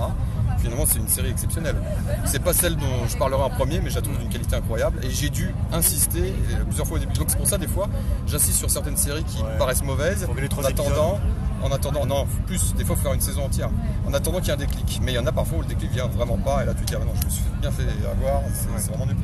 Finalement, 0.58 0.84
c'est 0.86 0.98
une 0.98 1.08
série 1.08 1.30
exceptionnelle. 1.30 1.76
C'est 2.24 2.42
pas 2.42 2.52
celle 2.52 2.76
dont 2.76 3.06
je 3.08 3.16
parlerai 3.16 3.42
en 3.42 3.50
premier, 3.50 3.80
mais 3.80 3.90
je 3.90 3.96
la 3.96 4.02
trouve 4.02 4.18
d'une 4.18 4.28
qualité 4.28 4.56
incroyable. 4.56 4.98
Et 5.04 5.10
j'ai 5.10 5.28
dû 5.28 5.54
insister 5.72 6.20
euh, 6.52 6.64
plusieurs 6.64 6.86
fois 6.86 6.96
au 6.96 7.00
début. 7.00 7.12
Donc 7.14 7.26
c'est 7.28 7.36
pour 7.36 7.46
ça, 7.46 7.58
des 7.58 7.66
fois, 7.66 7.88
j'insiste 8.26 8.58
sur 8.58 8.70
certaines 8.70 8.96
séries 8.96 9.24
qui 9.24 9.42
me 9.42 9.58
paraissent 9.58 9.82
mauvaises. 9.82 10.26
Les 10.36 10.48
En 10.56 10.64
attendant, 10.64 11.20
en 11.62 11.70
attendant, 11.70 12.06
non, 12.06 12.26
plus, 12.46 12.74
des 12.74 12.84
fois, 12.84 12.94
il 12.94 12.98
faut 12.98 13.02
faire 13.02 13.12
une 13.12 13.20
saison 13.20 13.44
entière. 13.44 13.70
En 14.06 14.14
attendant 14.14 14.38
qu'il 14.38 14.48
y 14.48 14.50
ait 14.50 14.54
un 14.54 14.56
déclic. 14.56 15.00
Mais 15.02 15.12
il 15.12 15.16
y 15.16 15.18
en 15.18 15.26
a 15.26 15.32
parfois 15.32 15.58
où 15.58 15.62
le 15.62 15.68
déclic 15.68 15.90
vient 15.92 16.06
vraiment 16.06 16.38
pas. 16.38 16.62
Et 16.62 16.66
là, 16.66 16.74
tu 16.74 16.84
te 16.84 16.86
dis, 16.86 16.94
ah 16.96 17.04
non, 17.04 17.12
je 17.20 17.26
me 17.26 17.30
suis 17.30 17.42
bien 17.60 17.70
fait 17.70 17.82
avoir. 18.10 18.42
C'est 18.54 18.68
c'est 18.82 18.88
vraiment 18.90 19.06
nul. 19.06 19.16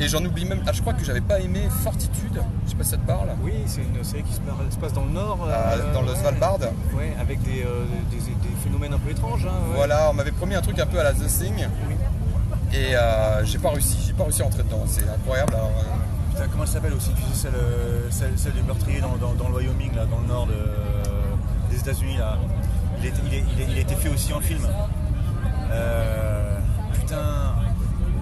Et 0.00 0.08
j'en 0.08 0.24
oublie 0.24 0.44
même. 0.44 0.62
Ah, 0.66 0.72
je 0.72 0.80
crois 0.80 0.94
que 0.94 1.04
j'avais 1.04 1.20
pas 1.20 1.38
aimé 1.40 1.68
Fortitude. 1.84 2.42
Je 2.64 2.70
sais 2.70 2.76
pas 2.76 2.82
si 2.84 2.90
ça 2.90 2.96
te 2.96 3.06
parle. 3.06 3.28
Oui, 3.42 3.52
c'est 3.66 3.82
une 3.82 4.02
série 4.02 4.22
qui 4.24 4.32
se 4.32 4.40
passe 4.78 4.92
dans 4.92 5.04
le 5.04 5.10
nord. 5.10 5.38
Ah, 5.50 5.72
euh, 5.74 5.92
dans 5.94 6.02
le 6.02 6.08
ouais. 6.12 6.16
Svalbard. 6.16 6.58
Ouais, 6.96 7.14
avec 7.20 7.40
des, 7.42 7.62
euh, 7.62 7.84
des, 8.10 8.16
des 8.16 8.56
phénomènes 8.64 8.94
un 8.94 8.98
peu 8.98 9.10
étranges. 9.10 9.46
hein, 9.46 9.50
ouais. 9.68 9.76
Voilà, 9.76 10.08
on 10.10 10.14
m'avait 10.14 10.32
promis 10.32 10.54
un 10.54 10.62
truc 10.62 10.78
un 10.78 10.86
peu 10.86 10.98
à 10.98 11.04
la 11.04 11.12
The 11.12 11.26
Thing. 11.26 11.66
Et 12.72 12.96
euh, 12.96 13.44
j'ai 13.44 13.58
pas 13.58 13.70
réussi. 13.70 13.98
J'ai 14.06 14.12
pas 14.14 14.24
réussi 14.24 14.42
à 14.42 14.46
entrer 14.46 14.62
dedans. 14.62 14.82
C'est 14.86 15.08
incroyable. 15.08 15.54
Alors, 15.54 15.70
Putain, 16.30 16.46
comment 16.50 16.62
elle 16.64 16.68
s'appelle 16.70 16.94
aussi 16.94 17.10
Tu 17.14 17.22
sais, 17.22 17.42
celle, 17.42 17.52
celle, 18.10 18.38
celle 18.38 18.52
du 18.54 18.62
meurtrier 18.62 19.00
dans, 19.02 19.16
dans- 19.16 19.34
dans 19.34 19.48
le 19.50 19.56
Wyoming, 19.56 19.94
là, 19.94 20.06
dans 20.06 20.18
le 20.20 20.26
nord 20.26 20.46
de- 20.46 21.70
des 21.70 21.78
États-Unis. 21.78 22.16
là. 22.16 22.38
Il, 23.00 23.06
est- 23.06 23.12
il, 23.26 23.34
est- 23.34 23.44
il 23.54 23.60
est- 23.60 23.66
il 23.72 23.76
a 23.76 23.80
été 23.80 23.94
fait 23.94 24.08
aussi 24.08 24.32
en 24.32 24.40
film. 24.40 24.66
Putain, 26.94 27.54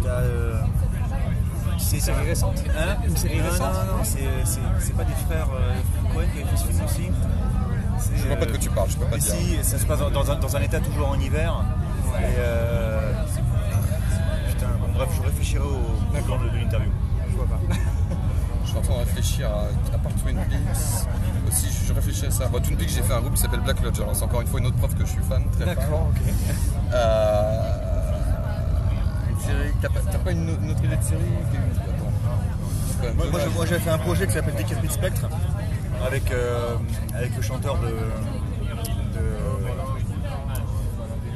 t'as. 0.03 0.23
Euh, 1.97 2.01
c'est 2.01 2.11
Une 2.11 2.17
série 2.17 2.27
récente 2.29 2.65
Hein 2.79 2.97
Une 3.07 3.17
série 3.17 3.39
non, 3.39 3.45
récente 3.45 3.73
Non, 3.75 3.93
non, 3.93 3.99
non, 3.99 4.05
c'est- 4.05 4.93
pas 4.97 5.05
des 5.05 5.13
frères 5.27 5.49
euh, 5.55 5.75
Cohen 6.15 6.25
qui 6.35 6.43
a 6.43 6.47
fait 6.47 6.57
ce 6.57 6.65
film 6.67 6.85
aussi. 6.85 7.11
Je 8.17 8.27
vois 8.27 8.37
pas 8.37 8.47
de 8.47 8.51
quoi 8.51 8.59
tu 8.59 8.71
parles, 8.71 8.91
je 8.91 8.97
peux 8.97 9.05
pas 9.05 9.17
mais 9.17 9.23
dire. 9.23 9.35
Si, 9.35 9.57
ça 9.63 9.79
se 9.79 9.85
passe 9.87 9.99
dans, 10.01 10.11
dans 10.11 10.31
un, 10.31 10.37
dans 10.37 10.57
un 10.57 10.61
état 10.61 10.81
toujours 10.81 11.09
en 11.09 11.19
hiver. 11.21 11.55
Et 12.19 12.25
euh, 12.39 13.13
putain, 14.49 14.67
bon, 14.81 14.93
bref, 14.95 15.09
je 15.17 15.23
réfléchirai 15.23 15.63
au, 15.63 16.19
au 16.19 16.23
plan 16.23 16.39
de, 16.39 16.49
de 16.49 16.57
l'interview. 16.57 16.91
Je 17.31 17.37
vois 17.37 17.47
pas. 17.47 17.61
je 18.65 18.69
suis 18.69 18.79
en 18.79 18.81
train 18.83 18.95
de 18.95 18.99
réfléchir 19.01 19.49
à, 19.49 19.95
à 19.95 19.99
part 19.99 20.13
Twin 20.23 20.37
Peaks. 20.37 21.07
Aussi, 21.49 21.67
je, 21.71 21.89
je 21.89 21.93
réfléchis 21.93 22.27
à 22.27 22.31
ça. 22.31 22.47
Bon, 22.49 22.61
Twin 22.61 22.77
Peaks, 22.77 22.89
j'ai 22.91 23.03
fait 23.03 23.13
un 23.13 23.21
groupe 23.21 23.35
qui 23.35 23.41
s'appelle 23.43 23.61
Black 23.61 23.81
Lodge. 23.83 24.01
Alors, 24.01 24.15
c'est 24.17 24.25
encore 24.25 24.41
une 24.41 24.47
fois 24.49 24.61
une 24.61 24.67
autre 24.67 24.77
preuve 24.77 24.95
que 24.95 25.05
je 25.05 25.11
suis 25.11 25.23
fan. 25.23 25.43
Très. 25.53 25.67
D'accord, 25.67 26.09
ok. 26.11 26.33
Euh. 26.93 27.50
T'as 29.81 29.89
pas, 29.89 30.01
pas 30.19 30.31
une, 30.33 30.49
une 30.63 30.71
autre 30.71 30.85
idée 30.85 30.97
de 30.97 31.03
série 31.03 31.21
Attends. 31.89 33.15
Moi, 33.17 33.25
moi, 33.31 33.41
moi, 33.57 33.67
j'avais 33.67 33.81
fait 33.81 33.91
un 33.91 33.99
projet 33.99 34.27
qui 34.27 34.33
s'appelle 34.35 34.55
Decapit 34.55 34.91
Spectre 34.91 35.29
avec, 36.07 36.31
euh, 36.31 36.77
avec 37.15 37.35
le 37.37 37.43
chanteur 37.43 37.79
de. 37.79 37.87
de 37.87 37.93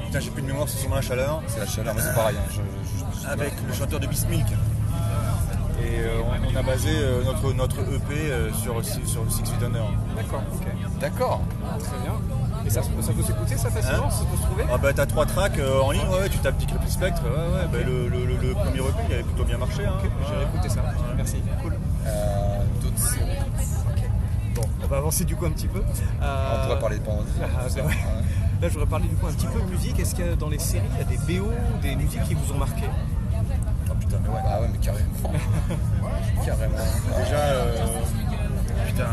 putain, 0.07 0.21
j'ai 0.21 0.31
plus 0.31 0.43
de 0.43 0.47
mémoire, 0.47 0.69
c'est 0.69 0.79
sûrement 0.79 0.97
la 0.97 1.03
chaleur. 1.03 1.43
C'est 1.47 1.61
la 1.61 1.67
chaleur, 1.67 1.95
mais 1.95 2.03
c'est 2.03 2.15
pareil. 2.15 2.37
hein. 2.39 2.45
Je- 2.51 2.57
je- 2.57 3.23
je- 3.23 3.29
Avec 3.29 3.53
le 3.67 3.73
chanteur 3.75 3.99
de 4.01 4.07
Beast 4.07 4.29
Milk. 4.29 4.47
Et 5.83 6.01
euh, 6.01 6.21
on, 6.23 6.55
on 6.55 6.57
a 6.57 6.63
basé 6.63 6.91
euh, 6.93 7.25
notre, 7.25 7.53
notre 7.53 7.81
EP 7.81 8.15
euh, 8.15 8.53
sur, 8.53 8.83
sur 8.85 9.31
Six 9.31 9.43
Feet 9.43 9.63
Under. 9.65 9.83
D'accord, 10.17 10.43
ok. 10.55 10.67
D'accord. 11.01 11.41
Très 11.81 11.99
bien. 12.03 12.15
Et 12.67 12.71
ça, 12.71 12.83
ça 12.83 12.89
peut 13.13 13.23
s'écouter 13.23 13.57
ça 13.57 13.71
facilement 13.71 14.07
Hein 14.07 14.11
Ça 14.11 14.25
peut 14.25 14.37
se 14.37 14.43
trouver 14.43 14.65
Ah 14.73 14.79
bah 14.79 14.93
t'as 14.95 15.07
trois 15.07 15.27
tracks 15.27 15.59
euh, 15.59 15.81
en 15.81 15.91
ligne, 15.91 16.03
ouais, 16.11 16.21
ouais, 16.21 16.29
tu 16.29 16.39
tapes 16.39 16.57
Dick 16.57 16.71
Spectre, 16.89 17.23
ouais, 17.25 17.31
ouais, 17.31 17.67
bah, 17.71 17.79
le, 17.85 18.09
le, 18.09 18.25
le- 18.25 18.37
le 18.49 18.55
premier 18.55 18.79
EP 18.79 19.01
il 19.09 19.15
avait 19.15 19.23
plutôt 19.23 19.45
bien 19.45 19.59
marché. 19.59 19.85
Hein. 19.85 19.93
J'ai 20.03 20.43
écouté 20.45 20.69
ça. 20.69 20.81
Merci. 21.17 21.37
Cool. 21.63 21.75
Euh, 22.07 22.59
D'autres 22.83 22.99
séries. 22.99 23.39
Bon, 24.55 24.63
on 24.83 24.87
va 24.87 24.97
avancer 24.99 25.25
du 25.25 25.35
coup 25.37 25.47
un 25.47 25.51
petit 25.51 25.67
peu. 25.69 25.81
Euh, 26.23 26.57
On 26.63 26.67
pourrait 26.67 26.81
parler 26.81 26.99
de 26.99 27.03
Pandore. 27.05 27.25
Ah, 27.43 27.67
bah 27.77 27.83
ouais. 27.87 27.93
Là, 28.63 28.69
je 28.69 28.75
voudrais 28.75 28.87
parler 28.89 29.09
du 29.09 29.17
coup 29.17 29.27
un 29.27 29.33
petit 29.33 29.47
peu 29.47 29.61
de 29.61 29.67
musique. 29.71 29.99
Est-ce 29.99 30.15
que 30.15 30.35
dans 30.37 30.49
les 30.49 30.59
séries, 30.61 30.87
il 30.95 30.99
y 30.99 31.01
a 31.03 31.05
des 31.05 31.39
BO, 31.39 31.51
des 31.83 31.97
musiques 31.97 32.23
qui 32.23 32.35
vous 32.35 32.53
ont 32.55 32.59
marqué? 32.59 32.85
Ah 33.91 33.93
putain, 34.01 34.17
mais 34.23 34.29
ouais. 34.29 34.41
Ah 34.47 34.61
ouais, 34.61 34.69
mais 34.73 34.79
carrément. 34.79 35.09
carrément. 36.47 36.75
Déjà, 37.25 37.37
euh, 37.37 37.87
putain. 38.87 39.05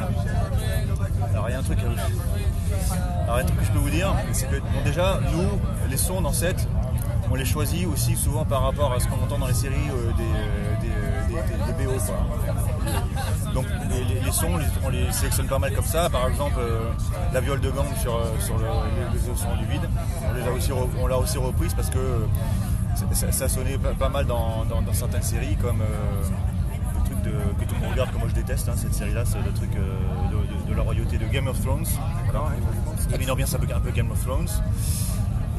Alors 1.33 1.49
il 1.49 1.51
y 1.51 1.55
a 1.55 1.59
un 1.59 1.63
truc. 1.63 1.79
Alors 3.23 3.37
un 3.37 3.43
truc 3.43 3.59
que 3.59 3.65
je 3.65 3.71
peux 3.71 3.79
vous 3.79 3.89
dire, 3.89 4.13
c'est 4.33 4.49
que 4.49 4.55
bon, 4.57 4.81
déjà, 4.83 5.19
nous, 5.33 5.59
les 5.89 5.97
sons 5.97 6.21
dans 6.21 6.33
cette, 6.33 6.67
on 7.29 7.35
les 7.35 7.45
choisit 7.45 7.87
aussi 7.87 8.15
souvent 8.15 8.43
par 8.45 8.63
rapport 8.63 8.91
à 8.93 8.99
ce 8.99 9.07
qu'on 9.07 9.23
entend 9.23 9.37
dans 9.39 9.47
les 9.47 9.53
séries 9.53 9.75
euh, 9.89 10.11
des, 10.17 10.23
euh, 10.23 10.83
euh, 10.83 11.27
des- 11.27 11.73
des- 11.73 11.73
des 11.77 11.85
BO. 11.85 11.93
Quoi. 12.05 13.53
Donc 13.53 13.65
les, 13.89 14.19
les- 14.21 14.31
sons, 14.31 14.47
on 14.83 14.89
les 14.89 15.11
sélectionne 15.11 15.47
pas 15.47 15.59
mal 15.59 15.73
comme 15.73 15.85
ça. 15.85 16.09
Par 16.09 16.27
exemple, 16.27 16.59
la 17.33 17.39
viole 17.41 17.61
de 17.61 17.69
gang 17.69 17.85
sur, 18.01 18.19
sur 18.39 18.57
le, 18.57 18.65
les, 19.13 19.19
sons 19.37 19.55
du 19.59 19.65
vide, 19.65 19.87
on 20.29 20.33
les 20.33 20.43
a 20.47 20.51
aussi, 20.51 20.71
l'a 21.07 21.17
aussi 21.17 21.37
reprise 21.37 21.73
parce 21.73 21.89
que 21.89 22.25
ça, 23.31 23.47
sonnait 23.47 23.77
pas, 23.77 24.09
mal 24.09 24.25
dans, 24.25 24.65
dans- 24.65 24.81
certaines 24.93 25.23
séries 25.23 25.55
comme. 25.61 25.81
De, 27.23 27.31
que 27.59 27.65
tout 27.69 27.75
le 27.75 27.81
monde 27.81 27.91
regarde, 27.91 28.11
que 28.11 28.17
moi 28.17 28.27
je 28.29 28.35
déteste, 28.35 28.67
hein, 28.69 28.73
cette 28.75 28.93
série-là, 28.93 29.23
c'est 29.25 29.37
le 29.39 29.51
truc 29.53 29.69
euh, 29.75 30.69
de, 30.69 30.75
la 30.75 30.81
royauté 30.81 31.17
de 31.17 31.25
Game 31.25 31.47
of 31.47 31.59
Thrones. 31.61 31.85
Voilà, 32.25 32.47
il 33.07 33.11
y 33.11 33.13
avait 33.15 33.23
une 33.23 33.31
ambiance 33.31 33.53
un 33.53 33.59
peu, 33.59 33.67
un 33.73 33.79
peu 33.79 33.91
Game 33.91 34.11
of 34.11 34.21
Thrones. 34.23 34.47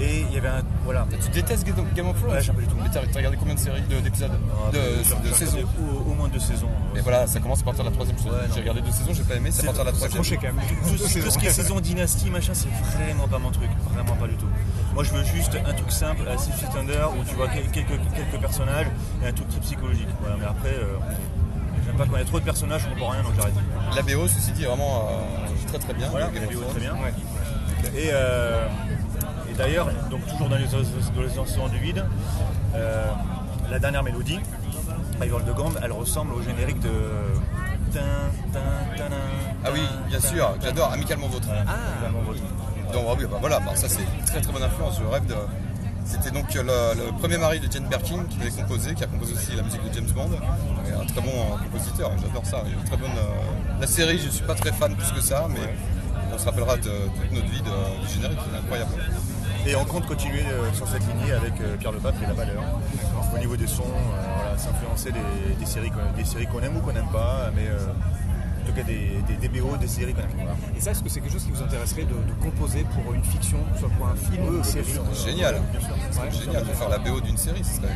Et 0.01 0.21
il 0.23 0.33
y 0.35 0.39
avait 0.39 0.49
un. 0.49 0.63
Voilà. 0.85 1.07
Tu 1.23 1.31
détestes 1.31 1.65
Game 1.67 2.09
of- 2.09 2.19
Thrones? 2.19 2.33
Ouais, 2.33 2.41
j'aime 2.41 2.55
pas 2.55 2.63
du 2.63 2.67
tout. 2.67 2.77
Mais 2.83 2.89
t'as 2.91 3.01
t'as 3.07 3.19
regardé 3.19 3.37
combien 3.37 3.55
de 3.55 3.59
séries, 3.61 3.83
de- 3.83 4.01
d'épisodes? 4.01 4.31
Ah, 4.67 4.71
De, 4.73 5.35
saisons 5.35 5.59
Au, 5.79 6.11
au 6.11 6.15
moins 6.15 6.29
deux 6.29 6.41
saisons. 6.41 6.71
Et 6.97 7.01
voilà, 7.01 7.27
ça 7.27 7.41
commence 7.41 7.61
à 7.61 7.65
partir 7.65 7.85
de 7.85 7.91
la 7.91 7.95
troisième 7.95 8.17
saison. 8.17 8.31
j'ai 8.55 8.61
regardé 8.61 8.81
deux 8.81 8.91
saisons, 8.91 9.13
j'ai 9.13 9.23
pas 9.23 9.37
aimé, 9.37 9.51
c'est 9.53 9.63
à 9.63 9.67
partir 9.67 9.85
de 9.85 9.91
la 9.91 9.95
troisième. 9.95 10.23
Tout, 10.23 10.97
tout 10.97 11.31
ce 11.31 11.39
qui 11.39 11.47
est 11.47 11.51
saison 11.51 11.79
dynastie, 11.79 12.31
machin, 12.31 12.53
c'est 12.55 12.71
vraiment 12.97 13.29
pas 13.29 13.39
mon 13.39 13.51
truc. 13.51 13.69
Vraiment 13.93 14.17
pas 14.17 14.27
du 14.29 14.37
tout. 14.37 14.49
Moi, 14.95 15.05
je 15.05 15.13
veux 15.13 15.25
juste 15.25 15.57
un 15.65 15.73
truc 15.75 15.93
simple, 15.93 16.23
à 16.27 16.39
Six 16.39 16.53
Feet 16.53 16.71
Under, 16.75 17.11
où 17.13 17.23
tu 17.29 17.35
vois 17.35 17.49
quel- 17.49 17.69
quelques, 17.71 18.01
quelques 18.17 18.41
personnages 18.41 18.87
et 19.23 19.29
un 19.29 19.33
truc 19.33 19.49
très 19.51 19.61
psychologique. 19.61 20.09
Voilà, 20.21 20.37
mais 20.41 20.47
après, 20.47 20.71
euh, 20.75 20.97
j'aime 21.93 21.99
pas 21.99 22.11
quand 22.11 22.17
il 22.17 22.21
y 22.21 22.23
a 22.23 22.27
trop 22.27 22.41
de 22.41 22.45
personnages, 22.45 22.83
je 22.83 22.89
comprends 22.89 23.11
rien, 23.11 23.23
donc 23.23 23.33
j'arrête. 23.37 23.55
La 23.97 24.03
BO, 24.03 24.29
ceci 24.29 24.53
dit, 24.53 24.65
est 24.65 24.67
vraiment 24.67 25.09
euh, 25.11 25.69
très 25.69 25.79
très 25.79 25.95
bien. 25.95 26.09
Voilà, 26.09 26.31
la 26.35 26.47
BO 26.47 26.61
très 26.71 26.81
bien. 26.81 26.95
Et, 27.97 28.11
euh, 28.13 28.67
et 29.51 29.55
d'ailleurs, 29.55 29.89
donc 30.11 30.27
toujours 30.27 30.49
dans 30.49 30.57
les, 30.57 30.67
dans 30.67 30.79
les 30.79 31.71
du 31.71 31.79
vide, 31.79 32.05
euh, 32.75 33.11
la 33.71 33.79
dernière 33.79 34.03
mélodie, 34.03 34.39
Rival 35.21 35.45
de 35.45 35.53
Gambe, 35.53 35.79
elle 35.83 35.93
ressemble 35.93 36.35
au 36.35 36.43
générique 36.43 36.81
de. 36.81 36.91
Ah 39.65 39.69
oui, 39.73 39.83
bien 40.09 40.21
sûr, 40.21 40.55
j'adore 40.63 40.93
Amicalement 40.93 41.29
Vôtre. 41.29 41.49
Amicalement 41.51 42.23
Vôtre. 42.25 42.41
Donc, 42.93 43.05
ah 43.09 43.15
oui, 43.19 43.25
bah 43.31 43.39
voilà, 43.41 43.61
bah 43.61 43.73
ça 43.75 43.89
c'est 43.89 44.03
une 44.03 44.25
très 44.25 44.41
très 44.41 44.53
bonne 44.53 44.63
influence. 44.63 44.99
Je 44.99 45.07
rêve 45.07 45.27
de. 45.27 45.35
C'était 46.05 46.31
donc 46.31 46.53
le, 46.55 46.63
le 46.63 47.19
premier 47.19 47.39
mari 47.39 47.61
de 47.61 47.71
Jane 47.71 47.87
Birkin 47.89 48.25
qui 48.29 48.39
l'avait 48.39 48.51
composé, 48.51 48.95
qui 48.95 49.05
a 49.05 49.07
composé 49.07 49.35
aussi 49.35 49.55
la 49.57 49.63
musique 49.63 49.83
de 49.89 49.95
James 49.95 50.11
Bond. 50.15 50.31
Et 50.89 50.93
un 50.93 51.07
très 51.07 51.21
bon 51.21 51.31
euh, 51.33 51.65
compositeur, 51.65 52.11
j'adore 52.21 52.45
ça. 52.45 52.63
Il 52.67 52.85
très 52.85 52.97
bonne, 52.97 53.11
euh, 53.17 53.81
La 53.81 53.87
série, 53.87 54.19
je 54.19 54.29
suis 54.29 54.45
pas 54.45 54.55
très 54.55 54.73
fan 54.73 54.95
plus 54.95 55.11
que 55.13 55.21
ça, 55.21 55.47
mais 55.49 55.75
on 56.35 56.39
se 56.39 56.45
rappellera 56.45 56.77
de, 56.77 56.83
toute 56.83 57.33
notre 57.33 57.47
vie 57.49 57.61
de- 57.63 58.07
du 58.07 58.13
générique, 58.15 58.39
c'est 58.51 58.59
incroyable. 58.59 58.93
Et 59.67 59.77
on 59.77 59.85
compte 59.85 60.07
continuer 60.07 60.43
euh, 60.45 60.73
sur 60.73 60.89
cette 60.89 61.07
lignée 61.07 61.33
avec 61.33 61.53
euh, 61.61 61.77
Pierre 61.79 61.93
Lepape 61.93 62.17
et 62.23 62.27
La 62.27 62.33
Valeur. 62.35 62.63
Au 63.35 63.39
niveau 63.39 63.57
des 63.57 63.67
sons, 63.69 63.85
euh, 63.85 64.35
voilà, 64.37 64.59
s'influencer 64.59 65.13
des, 65.13 65.55
des 65.59 65.67
séries 65.67 65.91
qu'on 65.91 66.17
des 66.17 66.25
séries 66.25 66.47
qu'on 66.47 66.61
aime 66.61 66.77
ou 66.77 66.81
qu'on 66.81 66.93
n'aime 66.93 67.11
pas, 67.13 67.51
mais 67.55 67.67
euh, 67.69 67.79
tout 68.67 68.73
cas 68.73 68.83
des, 68.83 69.11
des, 69.27 69.49
des 69.49 69.61
BO, 69.61 69.77
des 69.77 69.87
séries 69.89 70.15
qu'on 70.15 70.21
aime. 70.23 70.29
Voilà. 70.37 70.53
Et 70.77 70.81
ça, 70.81 70.91
est-ce 70.93 71.03
que 71.03 71.09
c'est 71.09 71.21
quelque 71.21 71.33
chose 71.33 71.45
qui 71.45 71.51
vous 71.51 71.63
intéresserait 71.63 72.03
de, 72.05 72.09
de 72.15 72.33
composer 72.43 72.85
pour 72.95 73.13
une 73.15 73.23
fiction, 73.25 73.59
soit 73.79 73.89
pour 73.91 74.07
un 74.09 74.15
film 74.17 74.47
ou 74.49 74.57
une 74.59 74.65
série 74.65 74.87
Génial, 75.25 75.55
Ouais, 75.57 75.61
C'est 76.31 76.45
génial 76.45 76.63
de 76.65 76.71
faire 76.73 76.89
la 76.89 76.99
BO 76.99 77.21
d'une 77.21 77.37
série, 77.37 77.63
ce 77.65 77.77
serait 77.77 77.89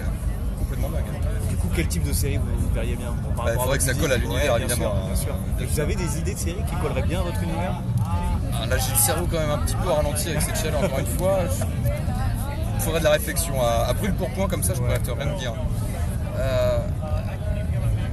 complètement 0.59 0.89
dingue. 0.91 1.05
Du 1.51 1.57
coup, 1.57 1.69
quel 1.75 1.87
type 1.89 2.03
de 2.05 2.12
série 2.12 2.39
vous, 2.39 2.75
verriez 2.75 2.97
bien 2.97 3.14
Bah, 3.37 3.45
il 3.53 3.59
faudrait 3.61 3.79
que 3.79 3.85
ça 3.85 3.95
colle 3.95 4.12
à 4.12 4.17
l'univers, 4.17 4.55
ouais, 4.55 4.61
évidemment, 4.61 4.93
sûr, 4.93 5.07
bien 5.07 5.17
sûr. 5.17 5.35
Et 5.61 5.64
vous 5.64 5.81
avez 5.81 5.95
des 5.95 6.19
idées 6.19 6.35
de 6.35 6.39
séries 6.39 6.64
qui 6.69 6.77
colleraient 6.77 7.07
bien 7.07 7.21
à 7.21 7.23
votre 7.25 7.43
univers 7.43 7.81
Ah, 8.53 8.67
Là, 8.67 8.77
j'ai 8.79 8.93
le 8.93 8.99
cerveau 8.99 9.27
quand 9.31 9.39
même 9.39 9.51
un 9.51 9.59
petit 9.59 9.77
peu 9.77 9.89
ralenti 9.91 10.29
avec 10.31 10.43
cette 10.43 10.57
chaleur, 10.59 10.83
encore 10.83 10.99
une 10.99 11.07
fois. 11.07 11.39
Il 12.75 12.81
faudrait 12.83 13.01
de 13.01 13.05
la 13.05 13.11
réflexion. 13.12 13.61
À, 13.62 13.87
à 13.89 13.93
brûle 13.93 14.14
pour 14.14 14.31
point, 14.31 14.49
comme 14.49 14.62
ça, 14.62 14.75
je 14.75 14.81
pourrais 14.81 14.99
te 14.99 15.11
rien 15.11 15.35
te 15.35 15.39
dire. 15.39 15.55
Euh, 16.39 16.79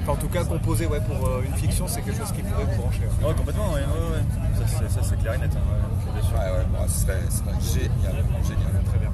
Enfin, 0.04 0.12
en 0.12 0.16
tout 0.18 0.28
cas, 0.28 0.44
composer 0.44 0.86
ouais, 0.86 1.00
pour 1.00 1.28
euh, 1.28 1.42
une 1.46 1.54
fiction, 1.54 1.88
c'est 1.88 2.02
quelque 2.02 2.18
chose 2.20 2.32
qui 2.34 2.42
pourrait 2.44 2.66
vous 2.66 2.82
brancher. 2.82 3.00
ouais. 3.22 3.28
Ouais, 3.28 3.34
complètement, 3.36 3.68
ouais, 3.72 3.82
ouais, 3.82 4.18
ouais. 4.20 4.90
Ça, 4.90 5.02
c'est- 5.02 5.16
clair 5.18 5.34
et 5.36 5.38
net. 5.38 5.52
hein, 5.56 5.60
ouais, 5.64 6.12
bien 6.14 6.22
sûr. 6.22 6.34
ouais, 6.38 6.52
ouais, 6.60 6.66
bon, 6.70 6.88
ce 6.88 7.00
serait, 7.02 7.20
ce 7.30 7.38
serait 7.38 7.80
génial. 7.80 8.16
génial. 8.44 8.84
Très 8.90 9.00
bien. 9.00 9.10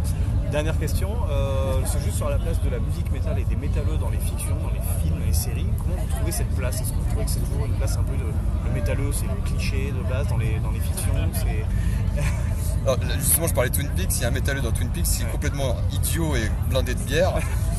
Dernière 0.52 0.80
question, 0.80 1.10
euh, 1.30 1.80
c'est 1.86 2.02
juste 2.04 2.18
sur 2.18 2.28
la 2.28 2.40
place 2.40 2.60
de 2.64 2.70
la 2.70 2.80
musique 2.80 3.12
métal 3.12 3.38
et 3.38 3.44
des 3.44 3.56
métalleux 3.56 3.98
dans 4.02 4.10
les 4.10 4.18
fictions, 4.18 4.56
dans 4.64 4.72
les 4.74 4.82
films, 5.04 5.22
les 5.28 5.34
séries. 5.34 5.68
Comment 5.78 6.02
vous 6.02 6.08
trouvez 6.10 6.32
cette 6.32 6.50
place? 6.56 6.82
Est-ce 6.82 6.90
que 6.90 6.96
vous 6.98 7.06
trouvez 7.10 7.26
que 7.26 7.30
c'est 7.32 7.40
toujours 7.42 7.66
une 7.68 7.74
place 7.74 7.96
un 7.98 8.04
peu 8.04 8.18
de. 8.18 8.26
Le 8.66 8.72
métalleux, 8.74 9.12
c'est 9.14 9.28
le 9.28 9.40
cliché 9.46 9.92
de 9.94 10.10
base 10.10 10.28
dans 10.28 10.38
les, 10.38 10.58
dans 10.60 10.72
les 10.72 10.80
fictions. 10.80 11.14
Alors, 12.86 12.98
justement, 13.20 13.48
je 13.48 13.54
parlais 13.54 13.70
de 13.70 13.76
Twin 13.76 13.90
Peaks. 13.96 14.16
Il 14.18 14.22
y 14.22 14.26
a 14.26 14.30
un 14.30 14.32
métalleux 14.32 14.62
dans 14.62 14.72
Twin 14.72 14.90
Peaks 14.90 15.04
qui 15.06 15.22
est 15.22 15.32
complètement 15.32 15.76
idiot 15.92 16.36
et 16.36 16.50
blindé 16.70 16.96
de 16.96 17.02
bière 17.02 17.34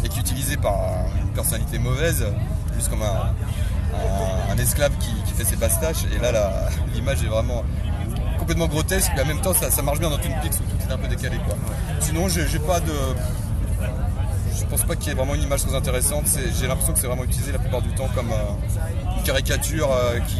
et 0.04 0.08
qui 0.08 0.18
est 0.18 0.22
utilisé 0.22 0.56
par 0.56 0.76
une 1.20 1.28
personnalité 1.30 1.78
mauvaise, 1.78 2.24
comme 2.88 3.02
un, 3.02 3.06
un- 3.94 4.52
un 4.52 4.58
esclave 4.58 4.92
qui, 5.00 5.12
qui 5.26 5.32
fait 5.34 5.44
ses 5.44 5.56
bastaches. 5.56 6.04
Et 6.14 6.18
là, 6.20 6.68
l'image 6.94 7.22
est 7.22 7.28
vraiment 7.28 7.64
complètement 8.38 8.66
grotesque, 8.68 9.10
mais 9.16 9.22
en 9.22 9.26
même 9.26 9.40
temps, 9.40 9.52
ça, 9.54 9.70
ça 9.70 9.82
marche 9.82 9.98
bien 10.00 10.10
dans 10.10 10.18
Twin 10.18 10.34
Peaks 10.42 10.54
où 10.54 10.62
tout 10.64 10.88
est 10.88 10.92
un 10.92 10.98
peu 10.98 11.08
décalé. 11.08 11.36
Quoi. 11.46 11.56
Sinon, 12.00 12.28
j'ai 12.28 12.58
pas 12.60 12.80
de. 12.80 12.92
Je 14.58 14.64
pense 14.66 14.82
pas 14.84 14.94
qu'il 14.94 15.08
y 15.08 15.10
ait 15.12 15.14
vraiment 15.14 15.34
une 15.34 15.42
image 15.42 15.62
très 15.64 15.74
intéressante. 15.74 16.24
J'ai 16.60 16.66
l'impression 16.68 16.92
que 16.92 16.98
c'est 16.98 17.06
vraiment 17.06 17.24
utilisé 17.24 17.50
la 17.52 17.58
plupart 17.58 17.82
du 17.82 17.90
temps 17.90 18.08
comme 18.14 18.30
euh, 18.30 19.16
une 19.16 19.22
caricature 19.24 19.90
euh, 19.92 20.18
qui, 20.20 20.36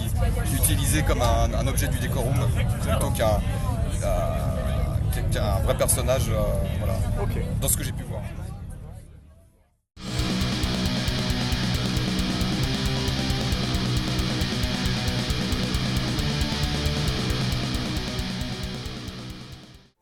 qui 0.47 0.55
est 0.55 0.59
utilisée 0.59 1.03
comme 1.03 1.21
un, 1.23 1.53
un 1.59 1.67
objet 1.67 1.89
du 1.89 1.99
décorum 1.99 2.35
plutôt 2.83 3.11
qu'un 3.11 3.41
vrai 5.65 5.77
personnage. 5.77 6.29
euh, 6.29 6.41
voilà, 6.79 6.95
dans 7.61 7.69
ce 7.69 7.77
que 7.77 7.83
j'ai 7.85 7.93
pu 7.93 8.05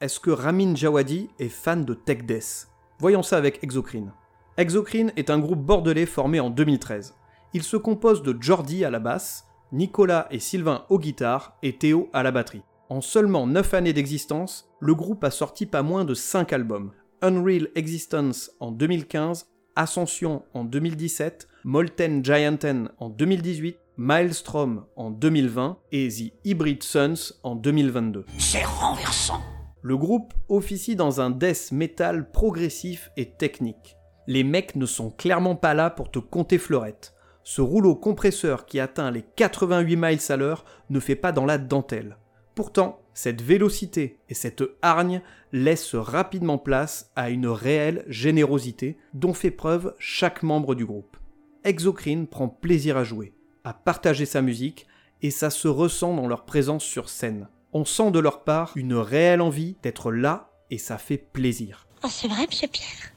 Est-ce 0.00 0.20
que 0.20 0.30
Ramin 0.30 0.76
Djawadi 0.76 1.28
est 1.40 1.48
fan 1.48 1.84
de 1.84 1.92
tech 1.92 2.18
death? 2.24 2.68
Voyons 3.00 3.24
ça 3.24 3.36
avec 3.36 3.64
Exocrine. 3.64 4.12
Exocrine 4.56 5.12
est 5.16 5.28
un 5.28 5.40
groupe 5.40 5.58
bordelais 5.58 6.06
formé 6.06 6.38
en 6.38 6.50
2013. 6.50 7.16
Il 7.52 7.64
se 7.64 7.76
compose 7.76 8.22
de 8.22 8.36
Jordi 8.40 8.84
à 8.84 8.90
la 8.90 9.00
basse, 9.00 9.48
Nicolas 9.72 10.28
et 10.30 10.38
Sylvain 10.38 10.84
aux 10.88 11.00
guitares 11.00 11.58
et 11.64 11.78
Théo 11.78 12.10
à 12.12 12.22
la 12.22 12.30
batterie. 12.30 12.62
En 12.88 13.00
seulement 13.00 13.48
9 13.48 13.74
années 13.74 13.92
d'existence, 13.92 14.70
le 14.78 14.94
groupe 14.94 15.24
a 15.24 15.32
sorti 15.32 15.66
pas 15.66 15.82
moins 15.82 16.04
de 16.04 16.14
5 16.14 16.52
albums. 16.52 16.92
Unreal 17.20 17.66
Existence 17.74 18.52
en 18.60 18.70
2015, 18.70 19.48
Ascension 19.74 20.44
en 20.54 20.62
2017, 20.62 21.48
Molten 21.64 22.24
Gianten 22.24 22.92
en 22.98 23.08
2018, 23.08 23.76
Maelstrom 23.96 24.84
en 24.94 25.10
2020 25.10 25.76
et 25.90 26.06
The 26.06 26.32
Hybrid 26.44 26.84
Suns 26.84 27.32
en 27.42 27.56
2022. 27.56 28.26
C'est 28.38 28.64
renversant. 28.64 29.42
Le 29.82 29.96
groupe 29.96 30.34
officie 30.48 30.96
dans 30.96 31.20
un 31.20 31.30
death 31.30 31.70
metal 31.70 32.30
progressif 32.30 33.10
et 33.16 33.30
technique. 33.30 33.96
Les 34.26 34.42
mecs 34.44 34.74
ne 34.76 34.86
sont 34.86 35.10
clairement 35.10 35.56
pas 35.56 35.74
là 35.74 35.88
pour 35.88 36.10
te 36.10 36.18
compter 36.18 36.58
fleurette. 36.58 37.14
Ce 37.44 37.60
rouleau 37.60 37.94
compresseur 37.94 38.66
qui 38.66 38.80
atteint 38.80 39.10
les 39.10 39.22
88 39.22 39.96
miles 39.96 40.18
à 40.28 40.36
l'heure 40.36 40.64
ne 40.90 41.00
fait 41.00 41.16
pas 41.16 41.32
dans 41.32 41.46
la 41.46 41.58
dentelle. 41.58 42.18
Pourtant, 42.54 43.00
cette 43.14 43.40
vélocité 43.40 44.18
et 44.28 44.34
cette 44.34 44.64
hargne 44.82 45.22
laissent 45.52 45.94
rapidement 45.94 46.58
place 46.58 47.10
à 47.16 47.30
une 47.30 47.46
réelle 47.46 48.04
générosité 48.08 48.98
dont 49.14 49.32
fait 49.32 49.50
preuve 49.50 49.94
chaque 49.98 50.42
membre 50.42 50.74
du 50.74 50.84
groupe. 50.84 51.16
Exocrine 51.64 52.26
prend 52.26 52.48
plaisir 52.48 52.96
à 52.96 53.04
jouer, 53.04 53.32
à 53.64 53.72
partager 53.72 54.26
sa 54.26 54.42
musique, 54.42 54.86
et 55.22 55.30
ça 55.30 55.50
se 55.50 55.68
ressent 55.68 56.14
dans 56.14 56.28
leur 56.28 56.44
présence 56.44 56.84
sur 56.84 57.08
scène. 57.08 57.48
On 57.80 57.84
sent 57.84 58.10
de 58.10 58.18
leur 58.18 58.42
part 58.42 58.72
une 58.74 58.94
réelle 58.94 59.40
envie 59.40 59.76
d'être 59.84 60.10
là 60.10 60.50
et 60.68 60.78
ça 60.78 60.98
fait 60.98 61.16
plaisir. 61.16 61.86
Oh, 62.02 62.08
c'est 62.10 62.26
vrai, 62.26 62.44
monsieur 62.50 62.66
Pierre 62.66 63.12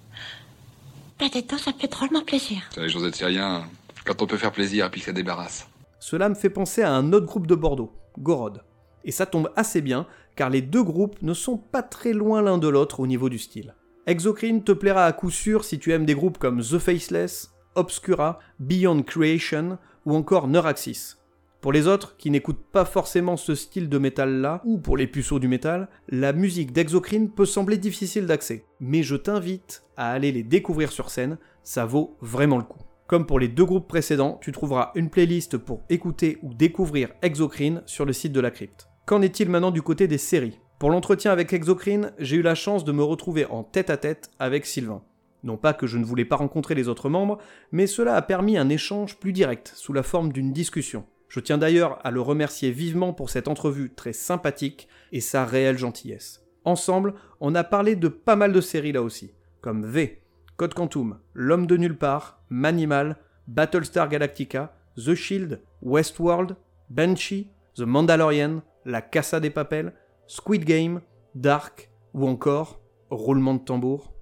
Peut-être 1.17 1.57
ça 1.57 1.71
fait 1.73 1.87
drôlement 1.87 2.23
plaisir. 2.23 2.61
Les 2.77 2.87
Josette 2.87 3.15
Syrien, 3.15 3.65
Quand 4.05 4.21
on 4.21 4.27
peut 4.27 4.37
faire 4.37 4.51
plaisir 4.51 4.85
et 4.85 4.89
puis 4.91 5.01
que 5.01 5.07
ça 5.07 5.13
débarrasse. 5.13 5.67
Cela 5.99 6.29
me 6.29 6.35
fait 6.35 6.51
penser 6.51 6.83
à 6.83 6.93
un 6.93 7.11
autre 7.11 7.25
groupe 7.25 7.47
de 7.47 7.55
Bordeaux, 7.55 7.91
Gorod. 8.19 8.61
Et 9.03 9.09
ça 9.09 9.25
tombe 9.25 9.51
assez 9.55 9.81
bien, 9.81 10.05
car 10.35 10.51
les 10.51 10.61
deux 10.61 10.83
groupes 10.83 11.19
ne 11.23 11.33
sont 11.33 11.57
pas 11.57 11.81
très 11.81 12.13
loin 12.13 12.43
l'un 12.43 12.59
de 12.59 12.67
l'autre 12.67 12.99
au 12.99 13.07
niveau 13.07 13.29
du 13.29 13.39
style. 13.39 13.73
Exocrine 14.05 14.63
te 14.63 14.73
plaira 14.73 15.05
à 15.07 15.11
coup 15.11 15.31
sûr 15.31 15.63
si 15.63 15.79
tu 15.79 15.91
aimes 15.91 16.05
des 16.05 16.13
groupes 16.13 16.37
comme 16.37 16.61
The 16.61 16.77
Faceless, 16.77 17.49
Obscura, 17.73 18.37
Beyond 18.59 19.01
Creation 19.01 19.79
ou 20.05 20.15
encore 20.15 20.47
Neuraxis. 20.47 21.15
Pour 21.61 21.71
les 21.71 21.85
autres, 21.85 22.17
qui 22.17 22.31
n'écoutent 22.31 22.65
pas 22.71 22.85
forcément 22.85 23.37
ce 23.37 23.53
style 23.53 23.87
de 23.87 23.99
métal-là, 23.99 24.63
ou 24.65 24.79
pour 24.79 24.97
les 24.97 25.05
puceaux 25.05 25.37
du 25.37 25.47
métal, 25.47 25.89
la 26.09 26.33
musique 26.33 26.71
d'Exocrine 26.71 27.29
peut 27.29 27.45
sembler 27.45 27.77
difficile 27.77 28.25
d'accès. 28.25 28.65
Mais 28.79 29.03
je 29.03 29.15
t'invite 29.15 29.83
à 29.95 30.11
aller 30.11 30.31
les 30.31 30.41
découvrir 30.41 30.91
sur 30.91 31.11
scène, 31.11 31.37
ça 31.63 31.85
vaut 31.85 32.17
vraiment 32.19 32.57
le 32.57 32.63
coup. 32.63 32.79
Comme 33.05 33.27
pour 33.27 33.39
les 33.39 33.47
deux 33.47 33.65
groupes 33.65 33.87
précédents, 33.87 34.39
tu 34.41 34.51
trouveras 34.51 34.91
une 34.95 35.11
playlist 35.11 35.57
pour 35.57 35.83
écouter 35.89 36.39
ou 36.41 36.55
découvrir 36.55 37.09
Exocrine 37.21 37.83
sur 37.85 38.05
le 38.05 38.13
site 38.13 38.33
de 38.33 38.39
la 38.39 38.49
crypte. 38.49 38.87
Qu'en 39.05 39.21
est-il 39.21 39.47
maintenant 39.47 39.69
du 39.69 39.83
côté 39.83 40.07
des 40.07 40.17
séries? 40.17 40.59
Pour 40.79 40.89
l'entretien 40.89 41.31
avec 41.31 41.53
Exocrine, 41.53 42.11
j'ai 42.17 42.37
eu 42.37 42.41
la 42.41 42.55
chance 42.55 42.85
de 42.85 42.91
me 42.91 43.03
retrouver 43.03 43.45
en 43.45 43.63
tête 43.63 43.91
à 43.91 43.97
tête 43.97 44.31
avec 44.39 44.65
Sylvain. 44.65 45.03
Non 45.43 45.57
pas 45.57 45.73
que 45.73 45.85
je 45.85 45.99
ne 45.99 46.05
voulais 46.05 46.25
pas 46.25 46.37
rencontrer 46.37 46.73
les 46.73 46.87
autres 46.87 47.09
membres, 47.09 47.37
mais 47.71 47.85
cela 47.85 48.15
a 48.15 48.21
permis 48.23 48.57
un 48.57 48.69
échange 48.69 49.17
plus 49.17 49.31
direct, 49.31 49.71
sous 49.75 49.93
la 49.93 50.01
forme 50.01 50.31
d'une 50.31 50.53
discussion. 50.53 51.05
Je 51.31 51.39
tiens 51.39 51.57
d'ailleurs 51.57 52.05
à 52.05 52.11
le 52.11 52.19
remercier 52.19 52.71
vivement 52.71 53.13
pour 53.13 53.29
cette 53.29 53.47
entrevue 53.47 53.89
très 53.89 54.11
sympathique 54.11 54.89
et 55.13 55.21
sa 55.21 55.45
réelle 55.45 55.77
gentillesse. 55.77 56.45
Ensemble, 56.65 57.13
on 57.39 57.55
a 57.55 57.63
parlé 57.63 57.95
de 57.95 58.09
pas 58.09 58.35
mal 58.35 58.51
de 58.51 58.59
séries 58.59 58.91
là 58.91 59.01
aussi, 59.01 59.31
comme 59.61 59.85
V, 59.85 60.23
Code 60.57 60.73
Quantum, 60.73 61.19
L'homme 61.33 61.67
de 61.67 61.77
nulle 61.77 61.97
part, 61.97 62.43
Manimal, 62.49 63.15
Battlestar 63.47 64.09
Galactica, 64.09 64.75
The 64.97 65.15
Shield, 65.15 65.61
Westworld, 65.81 66.57
Banshee, 66.89 67.47
The 67.75 67.83
Mandalorian, 67.83 68.61
La 68.83 69.01
Casa 69.01 69.39
des 69.39 69.51
Papels, 69.51 69.93
Squid 70.27 70.65
Game, 70.65 70.99
Dark 71.33 71.89
ou 72.13 72.27
encore, 72.27 72.81
roulement 73.09 73.53
de 73.53 73.63
tambour, 73.63 74.13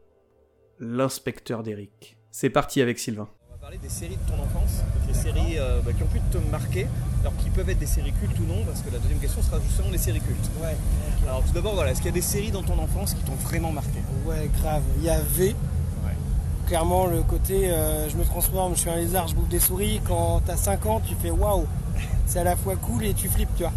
l'inspecteur 0.78 1.64
d'Eric. 1.64 2.20
C'est 2.30 2.52
parti 2.52 2.84
avec 2.84 3.00
Sylvain. 3.00 3.30
Parler 3.70 3.82
des 3.84 3.90
séries 3.90 4.18
de 4.18 4.32
ton 4.32 4.42
enfance, 4.42 4.82
des 5.08 5.14
séries 5.14 5.60
euh, 5.60 5.80
bah, 5.86 5.92
qui 5.94 6.02
ont 6.02 6.08
pu 6.08 6.20
te 6.32 6.40
marquer, 6.50 6.88
alors 7.22 7.38
qui 7.38 7.52
peuvent 7.52 7.70
être 7.70 7.78
des 7.78 7.86
séries 7.86 8.14
cultes 8.14 8.40
ou 8.40 8.46
non, 8.46 8.66
parce 8.66 8.82
que 8.82 8.90
la 8.90 8.98
deuxième 8.98 9.20
question 9.20 9.44
sera 9.44 9.60
justement 9.60 9.92
les 9.92 10.00
séries 10.00 10.22
cultes. 10.22 10.50
Ouais. 10.60 10.76
Alors 11.28 11.44
tout 11.44 11.54
d'abord, 11.54 11.76
voilà, 11.76 11.92
est-ce 11.92 12.00
qu'il 12.00 12.08
y 12.08 12.10
a 12.10 12.16
des 12.16 12.24
séries 12.24 12.50
dans 12.50 12.64
ton 12.64 12.80
enfance 12.80 13.14
qui 13.14 13.22
t'ont 13.22 13.36
vraiment 13.36 13.72
marqué? 13.72 14.00
Ouais, 14.26 14.50
grave. 14.60 14.82
Il 14.98 15.04
y 15.04 15.10
a 15.12 15.20
V. 15.20 15.56
Clairement, 16.66 17.06
le 17.06 17.22
côté 17.22 17.70
euh, 17.70 18.10
je 18.10 18.18
me 18.18 18.24
transforme, 18.24 18.74
je 18.74 18.80
suis 18.80 18.90
un 18.90 18.96
lézard, 18.96 19.28
je 19.28 19.36
bouffe 19.36 19.50
des 19.50 19.60
souris. 19.60 20.02
Quand 20.04 20.42
t'as 20.44 20.58
5 20.58 20.88
ans, 20.88 21.00
tu 21.08 21.14
fais 21.14 21.30
waouh, 21.30 21.68
c'est 22.26 22.40
à 22.40 22.44
la 22.44 22.56
fois 22.56 22.76
cool 22.76 23.06
et 23.06 23.14
tu 23.14 23.30
flippes, 23.30 23.54
tu 23.56 23.62
vois. 23.62 23.74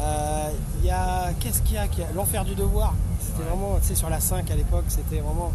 Euh, 0.00 0.50
Il 0.80 0.86
y 0.86 0.90
a. 0.90 1.30
Qu'est-ce 1.38 1.62
qu'il 1.62 1.76
y 1.76 1.78
a, 1.78 1.86
qu'il 1.86 2.02
y 2.02 2.06
a 2.06 2.10
L'enfer 2.12 2.44
du 2.44 2.56
devoir. 2.56 2.92
C'était 3.20 3.48
vraiment, 3.48 3.78
tu 3.80 3.86
sais, 3.86 3.94
sur 3.94 4.10
la 4.10 4.18
5 4.18 4.50
à 4.50 4.56
l'époque, 4.56 4.86
c'était 4.88 5.20
vraiment 5.20 5.52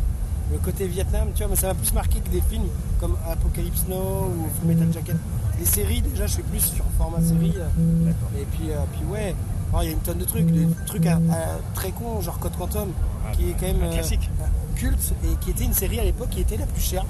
le 0.51 0.57
côté 0.59 0.87
Vietnam, 0.87 1.27
tu 1.35 1.39
vois, 1.43 1.49
mais 1.49 1.55
ça 1.55 1.67
m'a 1.67 1.73
plus 1.75 1.93
marqué 1.93 2.19
que 2.19 2.29
des 2.29 2.41
films 2.41 2.67
comme 2.99 3.15
Apocalypse 3.29 3.85
Now 3.89 3.95
ou 4.27 4.47
Full 4.59 4.67
Metal 4.67 4.91
Jacket. 4.93 5.15
Les 5.59 5.65
séries, 5.65 6.01
déjà, 6.01 6.27
je 6.27 6.33
suis 6.33 6.43
plus 6.43 6.59
sur 6.61 6.85
format 6.97 7.19
série. 7.21 7.53
euh, 7.57 8.11
Et 8.41 8.45
puis, 8.45 8.71
euh, 8.71 8.77
puis 8.93 9.05
ouais, 9.11 9.35
il 9.81 9.85
y 9.85 9.89
a 9.89 9.91
une 9.91 9.99
tonne 9.99 10.19
de 10.19 10.25
trucs, 10.25 10.45
des 10.51 10.67
trucs 10.85 11.05
à- 11.05 11.15
à- 11.17 11.59
très 11.73 11.91
cons, 11.91 12.21
genre 12.21 12.39
Code 12.39 12.55
Quantum, 12.57 12.89
qui 13.33 13.49
est 13.49 13.53
quand 13.59 13.65
même 13.67 13.81
classique. 13.91 14.29
euh, 14.41 14.45
culte 14.75 15.13
et 15.25 15.35
qui 15.43 15.51
était 15.51 15.65
une 15.65 15.73
série 15.73 15.99
à 15.99 16.03
l'époque 16.03 16.29
qui 16.29 16.41
était 16.41 16.57
la 16.57 16.65
plus 16.67 16.81
chère. 16.81 17.03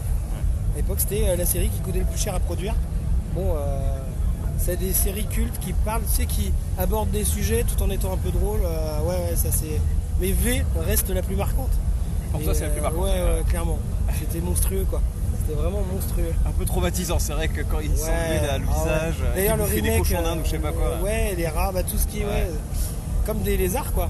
À 0.73 0.77
l'époque, 0.77 0.99
c'était 0.99 1.35
la 1.35 1.45
série 1.45 1.69
qui 1.69 1.79
coûtait 1.81 1.99
le 1.99 2.05
plus 2.05 2.19
cher 2.19 2.33
à 2.35 2.39
produire. 2.39 2.73
Bon, 3.35 3.53
euh, 3.55 3.99
c'est 4.57 4.77
des 4.77 4.93
séries 4.93 5.27
cultes 5.27 5.59
qui 5.59 5.73
parlent, 5.73 6.01
tu 6.03 6.15
sais, 6.15 6.25
qui 6.25 6.51
abordent 6.79 7.11
des 7.11 7.23
sujets 7.25 7.63
tout 7.63 7.81
en 7.83 7.89
étant 7.89 8.13
un 8.13 8.17
peu 8.17 8.31
drôle. 8.31 8.61
ouais, 8.61 9.07
ouais, 9.29 9.35
ça 9.35 9.49
c'est. 9.51 9.79
Mais 10.19 10.31
V 10.31 10.63
reste 10.87 11.09
la 11.09 11.21
plus 11.21 11.35
marquante. 11.35 11.69
Pour 12.45 12.55
c'est 12.55 12.69
plus 12.69 12.81
euh. 12.85 12.89
Ouais, 12.91 13.09
ouais, 13.39 13.43
clairement. 13.47 13.77
C'était 14.19 14.39
monstrueux, 14.39 14.85
quoi. 14.89 15.01
C'était 15.39 15.59
vraiment 15.61 15.81
monstrueux. 15.93 16.33
Un 16.45 16.51
peu 16.51 16.65
traumatisant, 16.65 17.19
c'est 17.19 17.33
vrai 17.33 17.47
que 17.47 17.61
quand 17.61 17.79
il 17.79 17.95
s'enlevait 17.95 18.49
à 18.49 18.57
le 18.57 18.65
ah 18.69 18.73
ouais. 18.73 18.83
visage, 18.83 19.15
D'ailleurs, 19.35 19.57
il 19.57 19.75
le 19.75 19.81
des 19.81 19.89
remake. 19.89 19.99
cochons 20.03 20.21
d'Inde 20.23 20.39
ou 20.41 20.45
je 20.45 20.49
sais 20.49 20.59
pas 20.59 20.71
quoi. 20.71 20.87
euh, 20.87 21.01
Ouais, 21.03 21.33
les 21.37 21.47
rats, 21.47 21.71
bah, 21.71 21.83
tout 21.83 21.97
ce 21.97 22.07
qui 22.07 22.21
est. 22.21 22.25
Ouais. 22.25 22.47
comme 23.25 23.41
des 23.41 23.57
lézards, 23.57 23.91
quoi. 23.93 24.09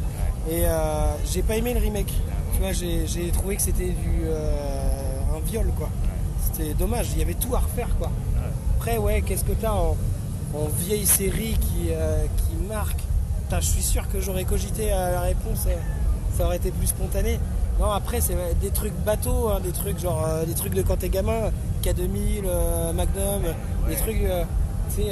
Et 0.50 0.62
euh, 0.66 1.14
j'ai 1.32 1.42
pas 1.42 1.56
aimé 1.58 1.74
le 1.74 1.80
remake. 1.80 2.14
Tu 2.54 2.60
vois, 2.62 2.72
j'ai 2.72 3.30
trouvé 3.32 3.56
que 3.56 3.62
c'était 3.62 3.90
du. 3.90 4.22
euh, 4.26 5.20
un 5.36 5.40
viol, 5.46 5.68
quoi. 5.78 5.90
C'était 6.52 6.74
dommage, 6.74 7.08
il 7.14 7.20
y 7.20 7.22
avait 7.22 7.34
tout 7.36 7.54
à 7.56 7.60
refaire, 7.60 7.90
quoi. 8.00 8.10
Après, 8.78 8.98
ouais, 8.98 9.22
qu'est-ce 9.22 9.44
que 9.44 9.52
t'as 9.52 9.72
en, 9.74 9.96
en 10.56 10.66
vieille 10.80 11.06
série 11.06 11.58
qui, 11.60 11.90
euh, 11.92 12.24
qui 12.38 12.56
marque? 12.68 12.98
Putain, 13.44 13.60
Je 13.60 13.66
suis 13.66 13.84
sûr 13.84 14.08
que 14.10 14.20
j'aurais 14.22 14.44
cogité 14.46 14.92
à 14.92 15.12
la 15.12 15.22
réponse, 15.22 15.66
euh, 15.68 15.76
ça 16.38 16.46
aurait 16.46 16.58
été 16.58 16.72
plus 16.72 16.88
spontané. 16.88 17.40
Non, 17.80 17.92
après, 17.92 18.22
c'est 18.22 18.36
des 18.60 18.70
trucs 18.72 18.94
bateaux, 19.06 19.50
hein, 19.50 19.60
des 19.64 19.72
trucs 19.72 20.00
genre 20.00 20.26
euh, 20.28 20.46
des 20.46 20.54
trucs 20.56 20.74
de 20.74 20.82
quand 20.82 20.98
t'es 20.98 21.10
gamin, 21.10 21.52
K2000, 21.84 22.42
euh, 22.46 22.92
Magnum, 22.94 23.44
des 23.88 23.96
trucs, 23.96 24.22
euh, 24.24 24.44
tu 24.96 25.04
sais, 25.04 25.12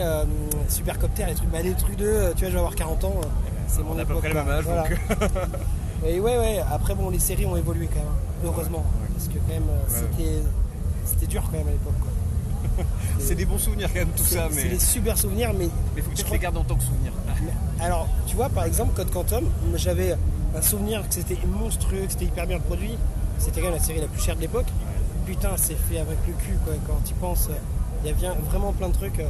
Supercopter, 0.70 1.26
les 1.28 1.36
trucs, 1.36 1.50
bah, 1.52 1.62
des 1.62 1.74
trucs 1.74 1.96
de, 1.96 2.32
tu 2.36 2.40
vois, 2.42 2.48
je 2.50 2.54
vais 2.54 2.58
avoir 2.58 2.76
40 2.76 3.04
ans, 3.04 3.14
euh, 3.22 3.26
c'est 3.68 3.84
mon 3.84 3.92
On 3.94 4.00
a 4.00 4.02
à 4.02 4.06
peu 4.06 4.16
près 4.16 4.30
le 4.30 4.34
même 4.36 4.50
âge, 4.50 4.64
Voilà. 4.64 4.84
donc. 4.90 4.98
Et 6.08 6.20
ouais, 6.20 6.38
ouais, 6.38 6.60
après, 6.72 6.94
bon, 6.96 7.10
les 7.10 7.20
séries 7.20 7.46
ont 7.46 7.56
évolué 7.56 7.88
quand 7.88 8.00
même, 8.00 8.08
hein, 8.10 8.46
heureusement, 8.46 8.84
parce 9.14 9.28
que 9.28 9.34
quand 9.38 9.54
même, 9.54 9.70
c'était 9.88 10.42
c'était 11.06 11.28
dur 11.28 11.44
quand 11.46 11.58
même 11.60 11.68
à 11.68 11.72
l'époque, 11.72 11.94
quoi. 12.02 12.84
c'est 13.20 13.36
des 13.36 13.46
bons 13.46 13.60
souvenirs 13.60 13.90
quand 13.94 14.00
même 14.00 14.10
tout 14.10 14.24
C'est- 14.24 14.36
ça, 14.36 14.48
C'est 14.52 14.64
mais. 14.64 14.70
des 14.72 14.80
super 14.80 15.18
souvenirs, 15.20 15.52
mais. 15.58 15.70
Mais 15.96 16.02
faut 16.02 16.10
que 16.10 16.16
tu 16.16 16.22
te 16.22 16.26
crois- 16.26 16.38
les 16.38 16.42
gardes 16.44 16.58
en 16.58 16.64
tant 16.64 16.76
que 16.76 16.84
souvenir. 16.84 17.12
alors, 17.80 18.08
tu 18.26 18.36
vois, 18.36 18.50
par 18.50 18.66
exemple, 18.66 18.94
Code 18.96 19.12
Quantum, 19.12 19.46
j'avais 19.76 20.16
un 20.58 20.62
souvenir 20.62 21.08
que 21.08 21.14
c'était 21.14 21.38
monstrueux, 21.48 22.06
que 22.06 22.12
c'était 22.12 22.26
hyper 22.26 22.48
bien 22.48 22.60
produit. 22.60 22.98
C'était 23.38 23.60
quand 23.62 23.68
même 23.68 23.76
la 23.78 23.84
série 23.84 24.00
la 24.00 24.08
plus 24.08 24.22
chère 24.22 24.36
de 24.36 24.42
l'époque. 24.42 24.68
Putain, 25.26 25.52
c'est 25.58 25.76
fait 25.76 26.00
avec 26.00 26.18
le 26.28 26.34
cul, 26.34 26.58
quoi. 26.64 26.74
Quand 26.88 27.00
tu 27.04 27.14
penses, 27.16 27.50
il 28.04 28.08
y 28.08 28.10
a 28.10 28.14
bien- 28.14 28.36
vraiment 28.50 28.72
plein 28.72 28.90
de 28.90 28.94
trucs. 28.94 29.20
euh. 29.20 29.28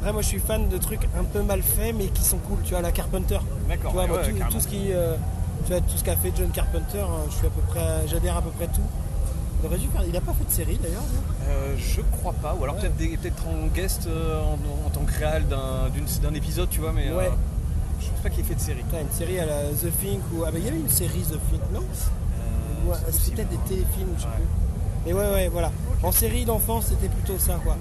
Après, 0.00 0.12
moi, 0.12 0.22
je 0.22 0.28
suis 0.28 0.38
fan 0.38 0.68
de 0.68 0.78
trucs 0.78 1.04
un 1.18 1.24
peu 1.24 1.42
mal 1.42 1.62
faits, 1.62 1.94
mais 1.96 2.06
qui 2.06 2.22
sont 2.22 2.38
cool. 2.38 2.58
Tu 2.64 2.70
vois, 2.70 2.80
la 2.82 2.92
Carpenter. 2.92 3.38
D'accord, 3.68 3.90
Tu 3.90 3.94
vois, 3.94 4.02
ouais, 4.04 4.08
moi, 4.08 4.18
ouais, 4.18 4.50
tout, 4.50 4.60
ce 4.60 4.68
qui, 4.68 4.92
euh, 4.92 5.14
tu 5.66 5.72
vois, 5.72 5.80
tout 5.80 5.96
ce 5.96 6.04
qu'a 6.04 6.16
fait 6.16 6.32
John 6.36 6.50
Carpenter, 6.50 7.00
hein, 7.00 7.24
je 7.30 7.34
suis 7.36 7.46
à 7.46 7.50
peu 7.50 7.60
près, 7.62 8.06
j'adhère 8.08 8.36
à 8.36 8.42
peu 8.42 8.50
près 8.50 8.66
tout. 8.66 8.80
Il 9.62 9.66
aurait 9.66 9.76
dû 9.78 9.88
faire. 9.88 10.02
Il 10.08 10.16
a 10.16 10.20
pas 10.22 10.32
fait 10.32 10.44
de 10.44 10.50
série 10.50 10.78
d'ailleurs. 10.82 11.02
Euh, 11.48 11.74
je 11.76 12.00
crois 12.00 12.32
pas, 12.32 12.56
ou 12.58 12.64
alors 12.64 12.76
peut-être 12.76 13.46
en 13.46 13.66
guest 13.66 14.06
euh, 14.06 14.40
en, 14.42 14.86
en 14.86 14.90
tant 14.90 15.00
que 15.02 15.12
réal 15.18 15.44
d'un 15.48 16.32
épisode, 16.34 16.70
tu 16.70 16.80
vois, 16.80 16.92
mais 16.94 17.10
Ouais. 17.12 17.30
Je 18.00 18.08
pense 18.08 18.20
pas 18.22 18.30
qu'il 18.30 18.40
ait 18.40 18.48
fait 18.48 18.54
de 18.54 18.60
série. 18.60 18.82
Putain, 18.82 19.00
une 19.00 19.10
série 19.12 19.38
à 19.38 19.46
la 19.46 19.62
The 19.70 19.90
Think 20.00 20.20
ou 20.34 20.44
ah 20.46 20.50
bah 20.50 20.58
il 20.58 20.64
y 20.64 20.68
avait 20.68 20.78
une 20.78 20.88
série 20.88 21.20
The 21.22 21.38
Think, 21.50 21.62
non 21.72 21.82
Ouais, 22.86 22.96
c'est 23.12 23.34
peut-être 23.34 23.50
des 23.50 23.58
téléfilms, 23.68 24.14
je 24.16 24.22
sais 24.22 24.28
plus. 24.28 24.44
Mais 25.06 25.12
ouais, 25.12 25.32
ouais, 25.32 25.48
voilà. 25.48 25.70
En 26.02 26.12
série 26.12 26.44
d'enfance, 26.44 26.86
c'était 26.88 27.08
plutôt 27.08 27.38
ça, 27.38 27.58
quoi. 27.62 27.76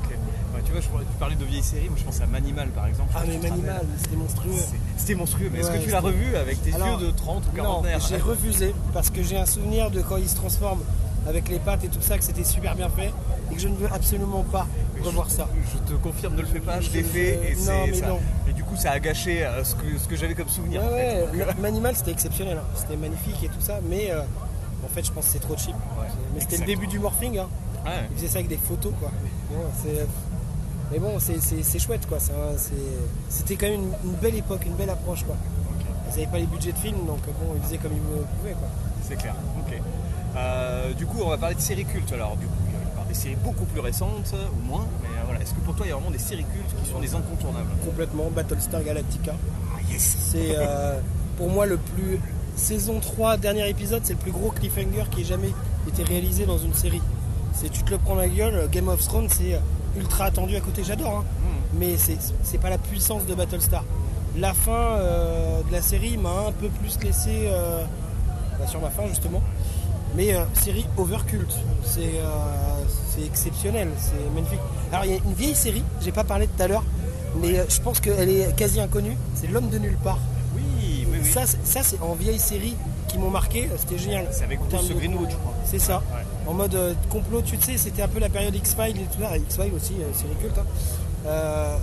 Ouais, 0.53 0.61
tu 0.65 0.71
vois, 0.71 0.81
je 0.81 0.87
tu 0.87 1.17
parlais 1.19 1.35
de 1.35 1.45
vieilles 1.45 1.63
séries, 1.63 1.87
moi 1.89 1.97
je 1.97 2.03
pense 2.03 2.19
à 2.21 2.27
Manimal 2.27 2.69
par 2.69 2.87
exemple. 2.87 3.11
Ah, 3.15 3.21
sais 3.21 3.27
mais 3.27 3.49
Manimal, 3.49 3.85
c'était 3.97 4.15
monstrueux. 4.15 4.51
C'était 4.97 5.15
monstrueux, 5.15 5.49
mais 5.53 5.59
est-ce 5.59 5.71
que 5.71 5.77
tu 5.77 5.89
l'as 5.89 5.99
revu 6.01 6.35
avec 6.35 6.61
tes 6.63 6.73
Alors, 6.73 6.99
yeux 6.99 7.07
de 7.07 7.11
30 7.11 7.43
ou 7.47 7.55
40 7.55 7.83
Non, 7.85 7.89
j'ai 8.09 8.17
refusé 8.17 8.73
parce 8.93 9.09
que 9.09 9.23
j'ai 9.23 9.37
un 9.37 9.45
souvenir 9.45 9.89
de 9.91 10.01
quand 10.01 10.17
il 10.17 10.27
se 10.27 10.35
transforme 10.35 10.79
avec 11.27 11.49
les 11.49 11.59
pattes 11.59 11.83
et 11.83 11.87
tout 11.87 12.01
ça, 12.01 12.17
que 12.17 12.23
c'était 12.23 12.43
super 12.43 12.75
bien 12.75 12.89
fait 12.89 13.11
et 13.51 13.55
que 13.55 13.61
je 13.61 13.67
ne 13.67 13.75
veux 13.75 13.91
absolument 13.91 14.43
pas 14.43 14.67
revoir 15.03 15.29
ça. 15.29 15.47
Je 15.73 15.93
te 15.93 15.97
confirme, 15.97 16.35
ne 16.35 16.41
le 16.41 16.47
fais 16.47 16.59
pas, 16.59 16.81
je 16.81 16.89
l'ai 16.91 17.03
fait 17.03 17.51
et 17.51 17.55
non, 17.55 17.61
c'est 17.61 17.91
mais 17.91 17.93
ça. 17.93 18.07
non. 18.07 18.19
Coup, 18.69 18.75
ça 18.75 18.91
a 18.91 18.99
gâché 18.99 19.43
euh, 19.45 19.63
ce 19.63 19.73
que, 19.75 19.97
ce 19.97 20.07
que 20.07 20.15
j'avais 20.15 20.35
comme 20.35 20.47
souvenir. 20.49 20.81
Ouais, 20.83 20.87
en 20.87 20.91
fait. 20.91 21.21
ouais, 21.37 21.45
Donc, 21.45 21.55
euh, 21.57 21.61
Manimal 21.61 21.95
c'était 21.95 22.11
exceptionnel, 22.11 22.57
hein. 22.57 22.67
c'était 22.75 22.97
magnifique 22.97 23.43
et 23.43 23.47
tout 23.47 23.61
ça, 23.61 23.79
mais 23.89 24.11
euh, 24.11 24.21
en 24.85 24.87
fait 24.87 25.03
je 25.05 25.11
pense 25.11 25.25
que 25.25 25.31
c'est 25.31 25.39
trop 25.39 25.57
cheap. 25.57 25.75
mais 26.35 26.41
c'était 26.41 26.57
le 26.57 26.65
début 26.65 26.87
du 26.87 26.99
morphing, 26.99 27.37
hein. 27.39 27.47
Ouais. 27.85 27.91
il 28.11 28.17
faisait 28.17 28.27
ça 28.27 28.35
avec 28.39 28.47
des 28.49 28.57
photos 28.57 28.93
quoi. 28.99 29.09
Mais 30.91 30.97
bon, 30.99 31.19
c'est- 31.19 31.79
chouette 31.79 32.07
quoi, 32.07 32.17
c'était 33.29 33.55
quand 33.55 33.67
même 33.67 33.81
une, 33.81 34.09
une 34.11 34.15
belle 34.17 34.35
époque, 34.35 34.65
une 34.65 34.73
belle 34.75 34.89
approche 34.89 35.23
quoi. 35.23 35.35
Ils 36.07 36.09
n'avaient 36.19 36.31
pas 36.31 36.37
les 36.39 36.45
budgets 36.47 36.71
de 36.71 36.77
film, 36.77 36.97
donc 37.05 37.19
bon, 37.25 37.53
ils 37.55 37.61
faisaient 37.63 37.77
comme 37.77 37.93
ils 37.93 37.99
pouvaient 38.39 38.53
quoi. 38.53 38.67
C'est 39.07 39.15
clair, 39.15 39.35
ok. 39.65 39.79
Euh, 40.35 40.93
du 40.93 41.05
coup, 41.05 41.17
on 41.23 41.29
va 41.29 41.37
parler 41.37 41.55
de 41.55 41.61
séries 41.61 41.85
cultes 41.85 42.11
alors. 42.13 42.35
Du 42.37 42.45
coup, 42.47 42.53
il 42.67 42.99
y 42.99 43.01
a 43.01 43.07
des 43.07 43.13
séries 43.13 43.35
beaucoup 43.43 43.65
plus 43.65 43.79
récentes 43.81 44.33
ou 44.53 44.67
moins, 44.67 44.85
mais. 45.01 45.07
Est-ce 45.41 45.53
que 45.53 45.59
pour 45.61 45.75
toi, 45.75 45.85
il 45.85 45.89
y 45.89 45.91
a 45.91 45.95
vraiment 45.95 46.11
des 46.11 46.19
séries 46.19 46.45
cultes 46.45 46.83
qui 46.83 46.89
sont 46.89 46.99
des 46.99 47.15
incontournables 47.15 47.69
Complètement, 47.85 48.29
Battlestar 48.33 48.83
Galactica. 48.83 49.33
Ah, 49.73 49.79
C'est 49.97 50.55
euh, 50.57 50.99
pour 51.37 51.49
moi 51.49 51.65
le 51.65 51.77
plus. 51.77 52.19
Saison 52.55 52.99
3, 52.99 53.37
dernier 53.37 53.69
épisode, 53.69 54.01
c'est 54.03 54.13
le 54.13 54.19
plus 54.19 54.33
gros 54.33 54.51
cliffhanger 54.51 55.05
qui 55.11 55.21
ait 55.21 55.25
jamais 55.25 55.53
été 55.87 56.03
réalisé 56.03 56.45
dans 56.45 56.57
une 56.57 56.73
série. 56.73 57.01
C'est 57.53 57.69
tu 57.69 57.83
te 57.83 57.91
le 57.91 57.97
prends 57.97 58.15
la 58.15 58.27
gueule, 58.27 58.67
Game 58.69 58.89
of 58.89 59.01
Thrones 59.07 59.29
c'est 59.29 59.53
euh, 59.53 59.59
ultra 59.97 60.25
attendu 60.25 60.57
à 60.57 60.59
côté, 60.59 60.83
j'adore, 60.83 61.19
hein. 61.19 61.23
Hmm. 61.41 61.77
mais 61.79 61.95
c'est 61.97 62.57
pas 62.57 62.69
la 62.69 62.77
puissance 62.77 63.25
de 63.25 63.33
Battlestar. 63.33 63.85
La 64.37 64.53
fin 64.53 64.97
euh, 64.97 65.61
de 65.63 65.71
la 65.71 65.81
série 65.81 66.17
m'a 66.17 66.47
un 66.47 66.51
peu 66.51 66.67
plus 66.67 66.99
laissé 67.01 67.47
euh, 67.47 67.83
bah, 68.59 68.67
sur 68.67 68.81
ma 68.81 68.89
fin 68.89 69.07
justement. 69.07 69.41
Mais 70.15 70.33
euh, 70.33 70.43
série 70.53 70.85
euh, 70.97 72.25
c'est 73.09 73.25
exceptionnel, 73.25 73.89
c'est 73.97 74.33
magnifique. 74.33 74.59
Alors 74.91 75.05
il 75.05 75.11
y 75.11 75.13
a 75.15 75.17
une 75.17 75.33
vieille 75.33 75.55
série, 75.55 75.83
j'ai 76.01 76.11
pas 76.11 76.23
parlé 76.23 76.47
tout 76.47 76.61
à 76.63 76.67
l'heure, 76.67 76.83
mais 77.41 77.59
euh, 77.59 77.65
je 77.69 77.79
pense 77.81 77.99
qu'elle 77.99 78.29
est 78.29 78.55
quasi 78.55 78.79
inconnue. 78.79 79.15
C'est 79.35 79.47
L'homme 79.47 79.69
de 79.69 79.77
nulle 79.77 79.97
part. 80.03 80.19
Oui, 80.55 81.05
oui, 81.11 81.19
oui. 81.23 81.31
Ça, 81.31 81.45
c'est- 81.45 81.57
ça 81.63 81.81
c'est 81.83 82.01
en 82.01 82.13
vieille 82.13 82.39
série 82.39 82.75
qui 83.07 83.17
m'ont 83.17 83.29
marqué, 83.29 83.65
euh, 83.71 83.75
c'était 83.77 83.97
génial. 83.99 84.27
C'est 84.31 84.43
avec 84.45 84.59
Bruce 84.59 84.89
Greenwood, 84.91 85.29
je 85.29 85.35
crois. 85.35 85.53
C'est 85.65 85.79
ça. 85.79 85.97
Ouais. 85.97 86.23
En 86.47 86.53
mode 86.53 86.73
euh, 86.75 86.93
complot, 87.09 87.41
tu 87.43 87.55
sais, 87.61 87.77
c'était 87.77 88.01
un 88.01 88.07
peu 88.07 88.19
la 88.19 88.29
période 88.29 88.55
X-Files 88.55 88.97
et 88.99 89.05
tout 89.15 89.21
ça. 89.21 89.37
X-Files 89.37 89.73
aussi, 89.75 89.93
euh, 89.99 90.11
série 90.13 90.35
culte. 90.41 90.57
hein. 90.57 90.65
Euh, 91.27 91.75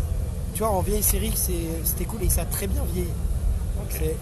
tu 0.55 0.61
vois, 0.61 0.71
en 0.71 0.81
vieille 0.81 1.03
série, 1.03 1.33
c'était 1.37 2.05
cool 2.07 2.23
et 2.23 2.29
ça 2.31 2.43
a 2.43 2.45
très 2.47 2.67
bien 2.67 2.83
vieilli. 2.93 3.09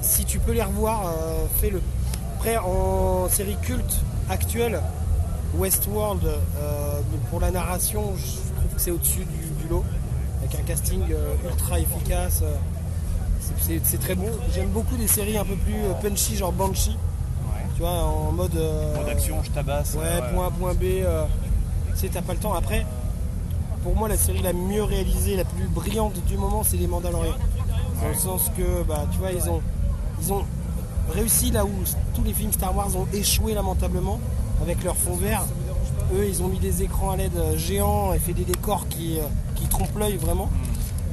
Si 0.02 0.24
tu 0.24 0.38
peux 0.40 0.52
les 0.52 0.62
revoir, 0.62 1.12
fais-le. 1.60 1.80
Après, 2.36 2.56
en 2.58 3.28
série 3.30 3.56
culte 3.62 4.02
actuelle, 4.28 4.80
Westworld, 5.56 6.20
pour 7.30 7.40
la 7.40 7.50
narration, 7.50 8.12
je 8.16 8.43
trouve 8.64 8.74
que 8.76 8.80
c'est 8.80 8.90
au-dessus 8.90 9.20
du, 9.24 9.62
du 9.62 9.68
lot. 9.70 9.84
Avec 10.42 10.54
un 10.60 10.62
casting 10.64 11.00
euh, 11.10 11.34
ultra 11.48 11.78
efficace. 11.78 12.40
euh, 12.42 12.54
c'est- 13.60 13.98
très 13.98 14.14
bon. 14.14 14.26
J'aime 14.54 14.68
beaucoup 14.70 14.96
des 14.96 15.06
séries 15.08 15.36
un 15.38 15.44
peu 15.44 15.56
plus 15.56 15.74
euh, 15.74 15.92
punchy, 16.02 16.36
genre 16.36 16.52
Banshee. 16.52 16.96
Tu 17.74 17.80
vois, 17.80 17.90
en 18.04 18.30
mode. 18.32 18.54
Mode 18.54 19.08
action, 19.08 19.42
je 19.42 19.50
tabasse. 19.50 19.94
Ouais, 19.94 20.20
point 20.32 20.46
A, 20.46 20.50
point 20.50 20.74
B. 20.74 20.80
tu 20.80 21.04
sais, 21.96 22.08
t'as 22.08 22.22
pas 22.22 22.32
le 22.34 22.38
temps. 22.38 22.54
Après, 22.54 22.86
pour 23.82 23.96
moi, 23.96 24.08
la 24.08 24.16
série 24.16 24.42
la 24.42 24.52
mieux 24.52 24.82
réalisée, 24.84 25.36
la 25.36 25.44
plus 25.44 25.66
brillante 25.66 26.14
du 26.26 26.36
moment, 26.36 26.62
c'est 26.62 26.76
Les 26.76 26.86
Mandaloriens. 26.86 27.34
Dans 28.00 28.08
le 28.08 28.14
sens 28.14 28.50
que, 28.56 28.82
bah, 28.84 29.06
tu 29.10 29.18
vois, 29.18 29.32
ils 29.32 29.48
ont, 29.50 29.60
ils 30.22 30.32
ont 30.32 30.44
réussi 31.12 31.50
là 31.50 31.64
où 31.64 31.70
tous 32.14 32.22
les 32.22 32.32
films 32.32 32.52
Star 32.52 32.76
Wars 32.76 32.94
ont 32.96 33.06
échoué 33.12 33.54
lamentablement 33.54 34.20
avec 34.62 34.82
leur 34.84 34.96
fond 34.96 35.14
vert. 35.16 35.42
Eux, 36.12 36.26
ils 36.28 36.42
ont 36.42 36.48
mis 36.48 36.58
des 36.58 36.82
écrans 36.82 37.10
à 37.10 37.16
LED 37.16 37.36
euh, 37.36 37.56
géants 37.56 38.12
et 38.12 38.18
fait 38.18 38.34
des 38.34 38.44
décors 38.44 38.86
qui, 38.88 39.18
euh, 39.18 39.22
qui 39.54 39.66
trompent 39.66 39.98
l'œil 39.98 40.16
vraiment. 40.16 40.50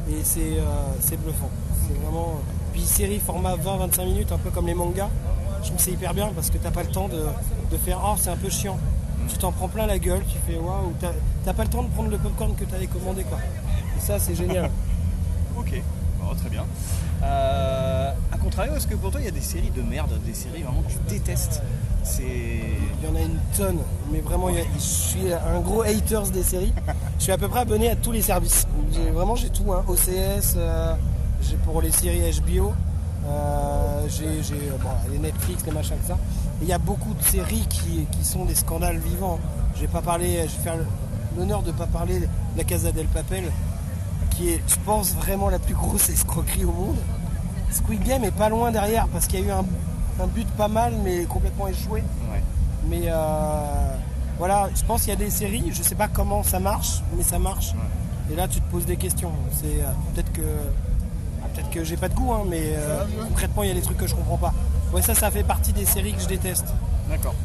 Et 0.09 0.19
c'est 0.23 0.57
euh, 0.57 0.63
c'est 0.99 1.21
bluffant. 1.21 1.49
C'est 1.87 1.97
vraiment. 2.01 2.39
Puis 2.73 2.81
série 2.81 3.19
format 3.19 3.55
20-25 3.55 4.05
minutes, 4.05 4.31
un 4.31 4.37
peu 4.37 4.49
comme 4.49 4.67
les 4.67 4.73
mangas. 4.73 5.09
Je 5.61 5.67
trouve 5.67 5.77
que 5.77 5.83
c'est 5.83 5.91
hyper 5.91 6.13
bien 6.13 6.31
parce 6.33 6.49
que 6.49 6.57
t'as 6.57 6.71
pas 6.71 6.83
le 6.83 6.89
temps 6.89 7.07
de, 7.07 7.23
de 7.71 7.77
faire 7.77 7.99
Oh, 8.03 8.15
c'est 8.17 8.29
un 8.29 8.37
peu 8.37 8.49
chiant. 8.49 8.77
Tu 9.27 9.37
t'en 9.37 9.51
prends 9.51 9.67
plein 9.67 9.85
la 9.85 9.99
gueule, 9.99 10.23
tu 10.27 10.37
fais 10.45 10.57
waouh, 10.57 10.93
t'as 10.99 11.11
t'as 11.45 11.53
pas 11.53 11.63
le 11.63 11.69
temps 11.69 11.83
de 11.83 11.89
prendre 11.89 12.09
le 12.09 12.17
popcorn 12.17 12.55
que 12.55 12.65
t'avais 12.65 12.87
commandé 12.87 13.23
quoi. 13.23 13.37
Et 13.97 14.01
ça, 14.01 14.19
c'est 14.19 14.35
génial. 14.35 14.69
Ok, 15.57 15.81
très 16.37 16.49
bien. 16.49 16.65
Euh, 17.23 18.11
a 18.31 18.37
contrario, 18.37 18.73
est-ce 18.75 18.87
que 18.87 18.95
pour 18.95 19.11
toi 19.11 19.19
il 19.21 19.25
y 19.25 19.27
a 19.27 19.31
des 19.31 19.41
séries 19.41 19.69
de 19.69 19.81
merde, 19.81 20.17
des 20.25 20.33
séries 20.33 20.63
vraiment 20.63 20.81
que 20.81 20.91
tu 20.91 20.97
détestes? 21.07 21.61
Il 22.20 23.08
y 23.08 23.12
en 23.12 23.16
a 23.16 23.22
une 23.22 23.38
tonne, 23.58 23.78
mais 24.12 24.20
vraiment, 24.22 24.47
a- 24.47 24.52
je 24.76 24.80
suis 24.80 25.32
un 25.34 25.60
gros 25.60 25.82
haters 25.84 26.30
des 26.32 26.43
séries. 26.43 26.74
Je 27.18 27.24
suis 27.26 27.32
à 27.32 27.38
peu 27.38 27.47
près 27.47 27.60
abonné 27.60 27.89
à 27.89 27.95
tous 27.95 28.12
les 28.12 28.22
services. 28.24 28.66
Vraiment, 29.14 29.36
j'ai 29.36 29.49
tout, 29.49 29.72
hein. 29.72 29.84
OCS, 29.88 30.56
euh, 30.58 30.95
j'ai 31.43 31.56
pour 31.58 31.80
les 31.82 31.91
séries 31.91 32.20
HBO, 32.41 32.74
euh, 33.28 34.08
j'ai 34.10 34.26
euh, 34.26 34.78
bon, 34.82 34.89
les 35.12 35.20
Netflix, 35.20 35.64
les 35.68 35.72
machins 35.72 35.97
que 36.02 36.08
ça. 36.08 36.18
Il 36.64 36.68
y 36.68 36.74
a 36.74 36.80
beaucoup 36.80 37.14
de 37.14 37.22
séries 37.24 37.66
qui, 37.70 38.08
qui 38.12 38.24
sont 38.26 38.45
des 38.45 38.56
scandales 38.56 38.97
vivants. 38.97 39.39
Je 39.76 39.82
vais 39.82 39.88
pas 39.88 40.02
parler, 40.02 40.38
je 40.47 40.58
vais 40.58 40.64
faire 40.64 40.76
l'honneur 41.38 41.62
de 41.62 41.68
ne 41.68 41.78
pas 41.78 41.86
parler 41.86 42.22
de 42.22 42.28
la 42.58 42.64
Casa 42.64 42.91
del 42.91 43.06
Papel, 43.08 43.43
qui 44.32 44.49
est, 44.49 44.62
je 44.68 44.76
pense, 44.84 45.14
vraiment 45.14 45.49
la 45.49 45.60
plus 45.60 45.76
grosse 45.76 46.10
escroquerie 46.10 46.66
au 46.66 46.72
monde. 46.72 46.97
Squid 47.70 48.04
Game 48.04 48.24
est 48.24 48.32
pas 48.36 48.49
loin 48.49 48.72
derrière 48.72 49.08
parce 49.10 49.28
qu'il 49.28 49.41
y 49.41 49.43
a 49.43 49.45
eu 49.45 49.52
un, 49.52 49.64
un 50.22 50.28
but 50.28 50.47
pas 50.51 50.67
mal 50.67 50.93
mais 51.03 51.24
complètement 51.26 51.67
échoué. 51.67 52.03
Mais 52.88 53.01
euh, 53.05 53.95
voilà, 54.39 54.69
je 54.76 54.84
pense 54.84 55.01
qu'il 55.01 55.09
y 55.09 55.13
a 55.13 55.15
des 55.15 55.30
séries, 55.30 55.72
je 55.72 55.84
sais 55.84 55.93
pas 55.95 56.07
comment 56.07 56.41
ça 56.43 56.59
marche, 56.59 57.01
mais 57.15 57.24
ça 57.24 57.38
marche. 57.39 57.74
Et 58.32 58.36
là 58.36 58.47
tu 58.47 58.59
te 58.61 58.72
poses 58.72 58.86
des 58.86 58.97
questions. 58.97 59.32
C'est 59.53 59.82
euh, 59.84 59.88
peut-être 60.13 60.32
que 60.32 60.41
ah, 61.43 61.47
peut-être 61.53 61.69
que 61.69 61.84
j'ai 61.84 61.97
pas 61.97 62.09
de 62.09 62.15
goût, 62.15 62.34
hein, 62.34 62.43
mais 62.49 62.74
euh, 62.76 63.03
concrètement 63.28 63.63
il 63.63 63.69
y 63.69 63.72
a 63.72 63.76
des 63.76 63.82
trucs 63.82 63.97
que 63.97 64.07
je 64.07 64.15
comprends 64.15 64.38
pas. 64.38 64.53
Ouais 64.93 65.01
ça 65.01 65.13
ça 65.15 65.30
fait 65.32 65.43
partie 65.43 65.74
des 65.74 65.86
séries 65.86 66.13
que 66.13 66.22
je 66.22 66.28
déteste. 66.28 66.65
D'accord. 67.09 67.36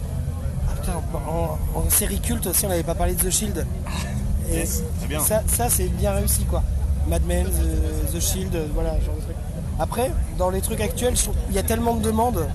Ah, 0.69 0.73
putain, 0.81 0.95
en, 1.29 1.59
en 1.79 1.91
série 1.91 2.21
culte 2.21 2.47
aussi 2.47 2.65
on 2.67 2.69
n'avait 2.71 2.83
pas 2.83 2.95
parlé 2.95 3.15
de 3.15 3.23
The 3.23 3.31
Shield. 3.31 3.67
Et 4.51 4.55
Yes, 4.59 4.83
très 4.99 5.09
bien. 5.09 5.19
Ça, 5.21 5.43
ça, 5.49 5.69
c'est 5.69 5.89
bien 5.89 6.13
réussi 6.13 6.45
quoi. 6.45 6.63
Mad 7.09 7.25
Men, 7.27 7.47
The, 7.47 8.13
The 8.17 8.21
Shield, 8.21 8.57
voilà, 8.75 8.91
genre 9.01 9.15
de. 9.17 9.35
Après, 9.79 10.11
dans 10.39 10.51
les 10.51 10.61
trucs 10.61 10.81
actuels, 10.81 11.15
il 11.51 11.55
y 11.55 11.59
a 11.59 11.63
tellement 11.65 11.95
de 11.95 12.03
demandes 12.03 12.47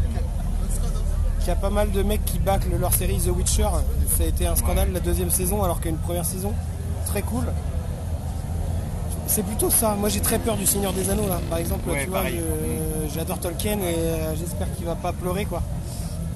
qu'il 1.42 1.50
y 1.50 1.52
a 1.52 1.56
pas 1.56 1.70
mal 1.70 1.92
de 1.92 2.04
mecs 2.04 2.24
qui 2.24 2.40
bâclent 2.40 2.78
leur 2.80 2.94
série 2.94 3.18
The 3.18 3.30
Witcher. 3.36 3.68
Ça 4.16 4.24
a 4.24 4.28
été 4.28 4.48
un 4.48 4.56
scandale 4.56 4.92
la 4.94 5.00
deuxième 5.00 5.30
saison 5.32 5.64
alors 5.64 5.82
qu'une 5.82 5.98
première 5.98 6.26
saison 6.26 6.54
très 7.06 7.22
cool. 7.24 7.46
C'est 9.28 9.44
plutôt 9.44 9.70
ça. 9.70 9.96
Moi 9.96 10.10
j'ai 10.10 10.20
très 10.20 10.40
peur 10.40 10.56
du 10.56 10.66
Seigneur 10.66 10.94
des 10.94 11.10
Anneaux 11.10 11.28
là. 11.28 11.40
Par 11.50 11.58
exemple, 11.58 11.90
Ouais, 11.90 12.04
tu 12.04 12.10
vois, 12.10 12.24
j'adore 13.14 13.40
Tolkien 13.40 13.80
et 13.80 13.96
euh, 13.96 14.36
j'espère 14.36 14.72
qu'il 14.76 14.86
va 14.86 14.96
pas 14.96 15.14
pleurer 15.14 15.46
quoi. 15.46 15.62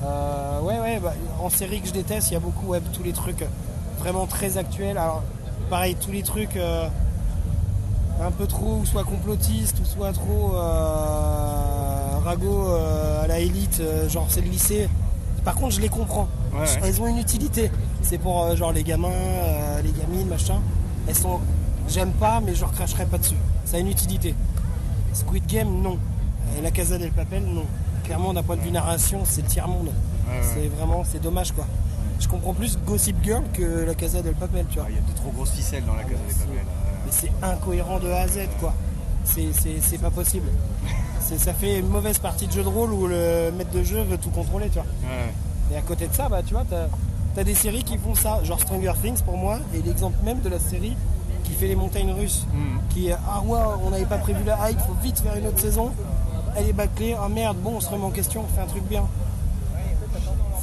Euh, 0.03 0.59
ouais 0.61 0.79
ouais 0.79 0.99
bah, 1.01 1.13
en 1.41 1.49
série 1.49 1.81
que 1.81 1.87
je 1.87 1.93
déteste, 1.93 2.29
il 2.29 2.33
y 2.33 2.37
a 2.37 2.39
beaucoup 2.39 2.67
ouais, 2.67 2.81
tous 2.93 3.03
les 3.03 3.13
trucs 3.13 3.45
vraiment 3.99 4.25
très 4.25 4.57
actuels. 4.57 4.97
Alors 4.97 5.23
pareil, 5.69 5.95
tous 5.95 6.11
les 6.11 6.23
trucs 6.23 6.57
euh, 6.57 6.87
un 8.21 8.31
peu 8.31 8.47
trop 8.47 8.77
ou 8.81 8.85
soit 8.85 9.03
complotistes 9.03 9.79
ou 9.79 9.85
soit 9.85 10.11
trop 10.13 10.53
euh, 10.55 11.94
ragot 12.25 12.67
euh, 12.67 13.23
à 13.23 13.27
la 13.27 13.39
élite, 13.39 13.79
euh, 13.79 14.09
genre 14.09 14.25
c'est 14.29 14.41
le 14.41 14.49
lycée. 14.49 14.89
Par 15.43 15.55
contre 15.55 15.75
je 15.75 15.81
les 15.81 15.89
comprends. 15.89 16.27
Ouais, 16.53 16.61
ouais. 16.61 16.79
Elles 16.83 17.01
ont 17.01 17.07
une 17.07 17.19
utilité. 17.19 17.71
C'est 18.01 18.17
pour 18.17 18.43
euh, 18.43 18.55
genre 18.55 18.73
les 18.73 18.83
gamins, 18.83 19.09
les 19.83 19.91
gamines, 19.91 20.27
machin. 20.27 20.59
Elles 21.07 21.15
sont. 21.15 21.39
J'aime 21.87 22.11
pas 22.13 22.41
mais 22.41 22.55
je 22.55 22.61
leur 22.61 22.71
cracherai 22.71 23.05
pas 23.05 23.19
dessus. 23.19 23.35
Ça 23.63 23.77
a 23.77 23.79
une 23.79 23.89
utilité. 23.89 24.33
Squid 25.13 25.45
Game, 25.45 25.81
non. 25.81 25.99
Et 26.57 26.61
la 26.61 26.71
Casa 26.71 26.97
del 26.97 27.11
Papel, 27.11 27.43
non. 27.43 27.65
Clairement 28.03 28.33
d'un 28.33 28.43
point 28.43 28.55
de 28.55 28.61
vue 28.61 28.71
narration, 28.71 29.21
c'est 29.23 29.41
le 29.41 29.47
tiers-monde. 29.47 29.87
Ouais. 30.27 30.41
C'est 30.41 30.67
vraiment, 30.67 31.03
c'est 31.03 31.21
dommage 31.21 31.51
quoi. 31.51 31.65
Je 32.19 32.27
comprends 32.27 32.53
plus 32.53 32.77
Gossip 32.85 33.17
Girl 33.23 33.43
que 33.53 33.85
la 33.85 33.93
Casa 33.93 34.21
del 34.21 34.33
Papel, 34.33 34.65
tu 34.69 34.79
vois. 34.79 34.87
Il 34.89 34.95
y 34.95 34.97
a 34.97 35.01
de 35.01 35.15
trop 35.15 35.29
grosses 35.31 35.51
ficelles 35.51 35.85
dans 35.85 35.95
la 35.95 36.03
Casa 36.03 36.21
des 36.27 36.33
Papel. 36.33 36.65
Mais 37.05 37.11
c'est 37.11 37.31
incohérent 37.43 37.99
de 37.99 38.09
A 38.09 38.21
à 38.21 38.27
Z, 38.27 38.39
quoi. 38.59 38.73
C'est 39.25 40.01
pas 40.01 40.11
possible. 40.11 40.47
C'est- 41.27 41.39
Ça 41.39 41.53
fait 41.53 41.79
une 41.79 41.87
mauvaise 41.87 42.19
partie 42.19 42.45
de 42.47 42.51
jeu 42.51 42.63
de 42.63 42.67
rôle 42.69 42.91
où 42.93 43.07
le 43.07 43.51
maître 43.57 43.71
de 43.71 43.83
jeu 43.83 44.01
veut 44.03 44.17
tout 44.17 44.29
contrôler, 44.29 44.67
tu 44.67 44.75
vois. 44.75 44.83
Ouais. 45.09 45.33
Et 45.73 45.77
à 45.77 45.81
côté 45.81 46.07
de 46.07 46.13
ça, 46.13 46.29
bah, 46.29 46.41
tu 46.45 46.53
vois, 46.53 46.63
t'as 46.69 46.87
as 47.41 47.43
des 47.43 47.55
séries 47.55 47.83
qui 47.83 47.97
font 47.97 48.13
ça. 48.15 48.43
Genre 48.43 48.59
Stranger 48.59 48.93
Things, 49.01 49.21
pour 49.23 49.35
moi, 49.37 49.57
est 49.73 49.85
l'exemple 49.85 50.17
même 50.23 50.39
de 50.41 50.49
la 50.49 50.59
série 50.59 50.95
qui 51.43 51.51
fait 51.53 51.67
les 51.67 51.75
montagnes 51.75 52.11
russes. 52.11 52.45
Qui 52.91 53.09
est, 53.09 53.13
ah 53.27 53.41
ouais, 53.45 53.59
on 53.85 53.89
n'avait 53.89 54.05
pas 54.05 54.17
prévu 54.19 54.43
la 54.45 54.69
hype, 54.69 54.79
faut 54.79 54.95
vite 55.03 55.19
faire 55.19 55.35
une 55.35 55.47
autre 55.47 55.59
saison. 55.59 55.91
Elle 56.57 56.69
est 56.69 56.73
bâclée, 56.73 57.15
ah 57.21 57.27
merde, 57.27 57.57
bon, 57.57 57.73
on 57.77 57.79
se 57.81 57.89
remet 57.89 58.05
en 58.05 58.11
question, 58.11 58.43
on 58.49 58.55
fait 58.55 58.61
un 58.61 58.67
truc 58.67 58.83
bien. 58.87 59.03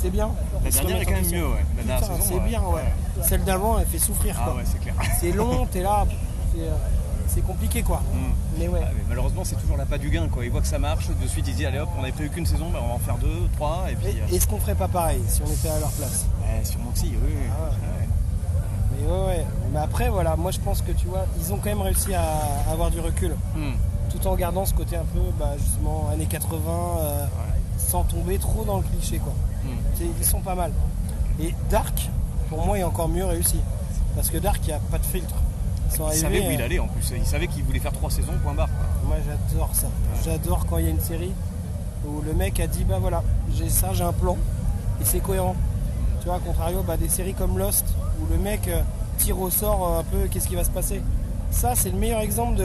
C'est 0.01 0.11
bien. 0.11 0.31
La 0.63 0.69
Ils 0.69 0.73
se 0.73 0.79
dernière 0.79 0.97
remettent 0.97 1.03
est 1.03 1.05
quand 1.05 1.11
en 1.11 1.15
même 1.15 1.23
question. 1.23 1.39
mieux, 1.41 1.47
ouais. 1.55 1.65
La 1.77 1.83
dernière 1.83 2.01
Putain, 2.09 2.15
saison, 2.23 2.29
C'est 2.29 2.41
ouais. 2.43 2.49
bien, 2.49 2.61
ouais. 2.63 3.25
Celle 3.29 3.45
d'avant, 3.45 3.79
elle 3.79 3.87
fait 3.87 3.99
souffrir, 3.99 4.37
Ah 4.41 4.45
quoi. 4.45 4.55
ouais, 4.57 4.63
c'est 4.65 4.81
clair. 4.81 4.95
C'est 5.21 5.33
long, 5.33 5.67
t'es 5.71 5.83
là, 5.83 6.07
c'est, 7.35 7.41
compliqué, 7.43 7.83
quoi. 7.83 8.03
Mais 8.59 8.69
ouais. 8.69 8.81
Ah, 8.85 8.89
mais 8.95 9.03
malheureusement, 9.09 9.43
c'est 9.45 9.57
toujours 9.57 9.77
l'appât 9.77 9.99
du 9.99 10.11
gain. 10.11 10.29
Quoi. 10.29 10.45
Ils 10.45 10.51
voient 10.51 10.61
que 10.61 10.67
ça 10.67 10.79
marche, 10.79 11.09
de 11.09 11.27
suite 11.27 11.47
ils 11.49 11.55
disent 11.55 11.67
allez 11.67 11.79
hop, 11.79 11.89
on 11.99 12.03
avait 12.03 12.13
prévu 12.13 12.31
qu'une 12.31 12.47
saison, 12.47 12.71
bah, 12.73 12.81
on 12.83 12.89
va 12.89 12.95
en 12.95 12.99
faire 12.99 13.17
deux, 13.19 13.49
trois, 13.57 13.85
et 13.91 13.95
puis. 13.97 14.21
euh, 14.21 14.35
Est-ce 14.37 14.47
qu'on 14.47 14.59
ferait 14.59 14.75
pas 14.75 14.89
pareil 14.89 15.21
si 15.29 15.41
on 15.43 15.51
était 15.51 15.69
à 15.69 15.79
leur 15.81 15.91
place? 15.93 16.27
Ouais, 16.43 16.65
sûrement 16.65 16.91
que 16.91 16.99
si, 16.99 17.07
oui. 17.07 17.17
oui. 17.25 17.33
Ah 17.51 17.71
Ouais. 17.71 18.09
Mais 19.01 19.07
ouais, 19.11 19.27
ouais. 19.27 19.47
Mais 19.73 19.79
après, 19.81 20.11
voilà, 20.11 20.37
moi 20.37 20.51
je 20.51 20.61
pense 20.61 20.83
que 20.83 20.93
tu 20.93 21.07
vois, 21.07 21.25
ils 21.41 21.53
ont 21.53 21.57
quand 21.57 21.71
même 21.71 21.81
réussi 21.81 22.13
à 22.15 22.23
avoir 22.71 22.91
du 22.91 23.01
recul. 23.01 23.35
Hmm. 23.57 23.73
Tout 24.11 24.27
en 24.29 24.35
gardant 24.37 24.67
ce 24.67 24.75
côté 24.75 24.97
un 24.97 25.05
peu, 25.15 25.21
bah, 25.39 25.53
justement, 25.59 26.09
années 26.13 26.27
80, 26.27 26.59
euh, 27.01 27.27
sans 27.79 28.05
tomber 28.05 28.39
trop 28.39 28.65
dans 28.65 28.77
le 28.77 28.83
cliché, 28.83 29.19
quoi. 29.19 29.33
Hmm. 29.65 30.05
Ils 30.21 30.27
sont 30.27 30.41
pas 30.41 30.55
mal. 30.55 30.73
Et 31.41 31.55
Dark, 31.71 32.11
pour 32.51 32.65
moi, 32.67 32.79
est 32.79 32.83
encore 32.85 33.09
mieux 33.09 33.25
réussi. 33.25 33.59
Parce 34.15 34.29
que 34.29 34.37
Dark, 34.37 34.61
il 34.65 34.69
n'y 34.69 34.73
a 34.75 34.79
pas 34.91 34.99
de 34.99 35.07
filtre. 35.07 35.35
Il 36.13 36.19
savait 36.19 36.41
où 36.41 36.51
il 36.51 36.61
euh, 36.61 36.65
allait 36.65 36.79
en 36.79 36.89
plus. 36.89 37.13
Il 37.17 37.27
savait 37.27 37.47
qu'il 37.47 37.63
voulait 37.65 37.79
faire 37.79 37.93
trois 37.93 38.11
saisons, 38.11 38.33
point 38.43 38.55
barre. 38.55 38.69
Moi 39.05 39.17
j'adore 39.25 39.71
ça. 39.73 39.89
J'adore 40.25 40.67
quand 40.67 40.79
il 40.79 40.85
y 40.85 40.89
a 40.89 40.91
une 40.91 41.01
série 41.01 41.33
où 42.07 42.21
le 42.23 42.33
mec 42.33 42.61
a 42.61 42.67
dit 42.67 42.85
bah 42.85 42.99
voilà, 43.01 43.23
j'ai 43.55 43.69
ça, 43.69 43.93
j'ai 43.93 44.05
un 44.05 44.13
plan 44.13 44.37
et 45.01 45.05
c'est 45.05 45.21
cohérent. 45.21 45.57
Tu 46.21 46.27
vois, 46.27 46.37
à 46.37 46.41
contrario, 46.41 46.83
bah, 46.87 46.97
des 46.97 47.09
séries 47.09 47.35
comme 47.35 47.59
Lost 47.59 47.85
où 48.21 48.33
le 48.33 48.39
mec 48.39 48.69
euh, 48.69 48.81
tire 49.19 49.41
au 49.41 49.51
sort 49.51 49.87
euh, 49.87 50.01
un 50.01 50.05
peu 50.05 50.29
qu'est-ce 50.29 50.49
qui 50.49 50.55
va 50.55 50.65
se 50.65 50.71
passer. 50.71 51.03
Ça, 51.51 51.75
c'est 51.75 51.91
le 51.91 51.99
meilleur 51.99 52.21
exemple 52.21 52.57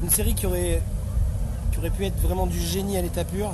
d'une 0.00 0.10
série 0.10 0.34
qui 0.34 0.46
aurait, 0.46 0.82
qui 1.70 1.78
aurait 1.78 1.90
pu 1.90 2.04
être 2.06 2.18
vraiment 2.20 2.46
du 2.46 2.58
génie 2.58 2.96
à 2.96 3.02
l'état 3.02 3.24
pur 3.24 3.52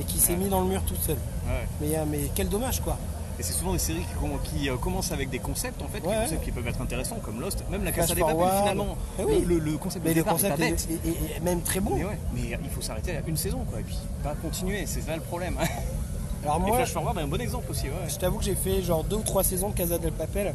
et 0.00 0.04
qui 0.04 0.18
s'est 0.18 0.36
mis 0.36 0.48
dans 0.48 0.60
le 0.60 0.68
mur 0.68 0.82
toute 0.84 1.02
seule. 1.02 1.18
Ouais. 1.46 1.66
Mais, 1.80 1.88
mais 2.10 2.30
quel 2.34 2.48
dommage 2.48 2.80
quoi. 2.80 2.96
Et 3.38 3.42
c'est 3.42 3.52
souvent 3.54 3.72
des 3.72 3.78
séries 3.78 4.04
qui, 4.44 4.50
qui, 4.58 4.68
euh, 4.70 4.76
commencent 4.76 5.10
avec 5.10 5.30
des 5.30 5.38
concepts 5.38 5.80
en 5.82 5.88
fait, 5.88 6.00
des 6.00 6.06
Ouais, 6.06 6.14
concepts 6.16 6.40
ouais. 6.40 6.44
qui 6.44 6.52
peuvent 6.52 6.66
être 6.68 6.80
intéressants 6.80 7.16
comme 7.24 7.40
Lost, 7.40 7.64
même 7.70 7.82
la 7.82 7.90
Casa 7.92 8.14
des 8.14 8.20
Papel 8.20 8.36
forward. 8.36 8.58
finalement. 8.60 8.96
Eh 9.18 9.24
oui. 9.24 9.44
le, 9.46 9.58
le- 9.58 9.78
concept 9.78 10.04
Mais 10.04 10.14
le 10.14 10.22
concept 10.22 10.60
est 10.60 10.70
est, 11.06 11.40
même 11.42 11.62
très 11.62 11.80
bon. 11.80 11.96
Mais 11.96 12.04
ouais, 12.04 12.18
mais 12.34 12.58
il 12.62 12.70
faut 12.70 12.82
s'arrêter 12.82 13.16
à 13.16 13.20
une 13.26 13.36
saison 13.36 13.64
quoi, 13.70 13.80
et 13.80 13.82
puis 13.82 13.96
pas 14.22 14.34
continuer, 14.34 14.84
c'est 14.86 15.00
ça 15.00 15.16
le 15.16 15.22
problème. 15.22 15.56
Alors 16.44 16.56
Et 16.56 16.60
moi, 16.60 16.76
Flash 16.76 16.92
Forward 16.92 17.16
est 17.18 17.22
un 17.22 17.26
bon 17.28 17.40
exemple 17.40 17.70
aussi, 17.70 17.86
je 18.08 18.16
t'avoue 18.16 18.38
que 18.38 18.44
j'ai 18.44 18.54
fait 18.56 18.82
genre 18.82 19.02
deux 19.04 19.16
ou 19.16 19.22
trois 19.22 19.44
saisons 19.44 19.70
de 19.70 19.74
Casa 19.74 19.96
del 19.98 20.12
Papel. 20.12 20.54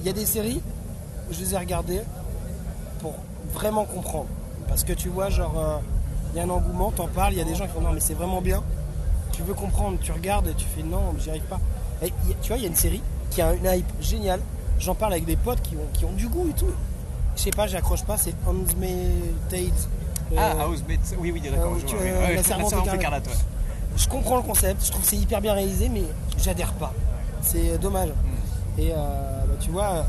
Il 0.00 0.06
y 0.06 0.10
a 0.10 0.12
des 0.12 0.26
séries, 0.26 0.60
je 1.30 1.40
les 1.40 1.54
ai 1.54 1.58
regardées 1.58 2.02
pour 3.00 3.14
vraiment 3.52 3.84
comprendre. 3.86 4.26
Parce 4.68 4.84
que 4.84 4.92
tu 4.92 5.08
vois, 5.08 5.30
genre, 5.30 5.54
euh, 5.58 5.78
il 6.32 6.38
y 6.38 6.40
a 6.40 6.44
un 6.44 6.50
engouement, 6.50 6.90
t'en 6.90 7.06
parles, 7.06 7.32
il 7.34 7.38
y 7.38 7.40
a 7.40 7.44
des 7.44 7.54
gens 7.54 7.66
qui 7.66 7.72
font 7.72 7.80
non, 7.80 7.92
mais 7.92 8.00
c'est 8.00 8.14
vraiment 8.14 8.42
bien. 8.42 8.62
Tu 9.34 9.42
veux 9.42 9.54
comprendre, 9.54 9.98
tu 10.00 10.12
regardes 10.12 10.48
et 10.48 10.54
tu 10.54 10.64
fais 10.64 10.82
non, 10.82 11.14
j'y 11.18 11.30
arrive 11.30 11.42
pas. 11.44 11.60
Et 12.02 12.12
tu 12.42 12.48
vois, 12.48 12.56
il 12.56 12.62
y 12.62 12.66
a 12.66 12.68
une 12.68 12.76
série 12.76 13.02
qui 13.30 13.42
a 13.42 13.52
une 13.54 13.64
hype 13.66 13.86
géniale. 14.00 14.40
J'en 14.78 14.94
parle 14.94 15.12
avec 15.14 15.24
des 15.24 15.36
potes 15.36 15.60
qui 15.62 15.76
ont, 15.76 15.86
qui 15.92 16.04
ont 16.04 16.12
du 16.12 16.28
goût 16.28 16.48
et 16.50 16.52
tout. 16.58 16.70
Je 17.36 17.42
sais 17.42 17.50
pas, 17.50 17.66
j'accroche 17.66 18.04
pas, 18.04 18.16
c'est 18.16 18.34
Handmaid's 18.46 19.88
euh, 20.32 20.36
Ah, 20.38 20.68
Housemates, 20.68 21.14
oui, 21.18 21.30
oui, 21.32 21.40
d'accord. 21.40 21.72
euh, 21.74 21.78
je 21.86 21.94
euh, 21.96 22.34
la 22.36 22.42
servante 22.42 22.72
écarlate. 22.94 23.26
ouais. 23.26 23.32
Je 23.96 24.08
comprends 24.08 24.36
le 24.36 24.42
concept, 24.42 24.84
je 24.84 24.90
trouve 24.90 25.02
que 25.02 25.08
c'est 25.08 25.16
hyper 25.16 25.40
bien 25.40 25.52
réalisé, 25.54 25.88
mais 25.88 26.02
j'adhère 26.42 26.72
pas. 26.74 26.92
C'est 27.42 27.78
dommage. 27.78 28.08
Et 28.78 28.90
euh, 28.92 28.96
bah, 28.96 29.54
tu 29.60 29.70
vois, 29.70 30.04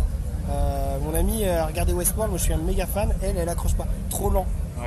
euh, 0.49 0.97
mon 1.03 1.13
ami 1.15 1.45
a 1.45 1.65
regardé 1.67 1.93
Westworld, 1.93 2.29
moi 2.31 2.37
je 2.37 2.43
suis 2.43 2.53
un 2.53 2.57
méga 2.57 2.85
fan, 2.87 3.13
elle, 3.21 3.37
elle 3.37 3.49
accroche 3.49 3.73
pas. 3.75 3.87
Trop 4.09 4.29
lent. 4.29 4.45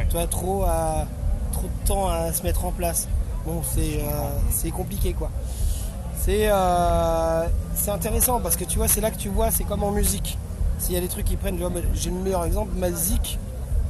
Tu 0.08 0.16
vois, 0.16 0.26
trop, 0.26 0.62
à- 0.64 1.06
trop 1.52 1.62
de 1.62 1.86
temps 1.88 2.08
à 2.08 2.32
se 2.32 2.42
mettre 2.42 2.64
en 2.64 2.70
place. 2.72 3.08
Bon, 3.48 3.62
c'est 3.62 4.02
euh, 4.02 4.28
c'est 4.50 4.70
compliqué 4.70 5.14
quoi. 5.14 5.30
C'est 6.18 6.50
euh, 6.50 7.48
c'est 7.74 7.90
intéressant 7.90 8.40
parce 8.40 8.56
que 8.56 8.64
tu 8.64 8.76
vois, 8.76 8.88
c'est 8.88 9.00
là 9.00 9.10
que 9.10 9.16
tu 9.16 9.30
vois, 9.30 9.50
c'est 9.50 9.64
comme 9.64 9.82
en 9.82 9.90
musique. 9.90 10.36
S'il 10.78 10.94
y 10.94 10.98
a 10.98 11.00
des 11.00 11.08
trucs 11.08 11.24
qui 11.24 11.36
prennent, 11.36 11.58
j'ai 11.94 12.10
le 12.10 12.16
meilleur 12.16 12.44
exemple, 12.44 12.72
ma 12.76 12.92
zik, 12.92 13.38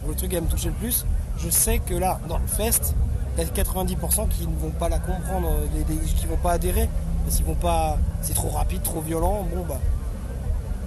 le 0.06 0.14
truc 0.14 0.30
qui 0.30 0.36
va 0.36 0.42
me 0.42 0.46
toucher 0.46 0.68
le 0.68 0.74
plus, 0.76 1.04
je 1.38 1.50
sais 1.50 1.80
que 1.80 1.92
là, 1.94 2.20
dans 2.28 2.38
le 2.38 2.46
fest, 2.46 2.94
il 3.36 3.42
y 3.42 3.46
a 3.46 3.50
90% 3.50 4.28
qui 4.28 4.46
ne 4.46 4.56
vont 4.56 4.70
pas 4.70 4.88
la 4.88 5.00
comprendre, 5.00 5.48
euh, 5.48 5.94
qui 6.16 6.26
vont 6.26 6.36
pas 6.36 6.52
adhérer, 6.52 6.88
parce 7.24 7.40
vont 7.42 7.56
pas. 7.56 7.98
C'est 8.22 8.34
trop 8.34 8.50
rapide, 8.50 8.82
trop 8.82 9.00
violent, 9.00 9.44
bon 9.52 9.64
bah. 9.68 9.80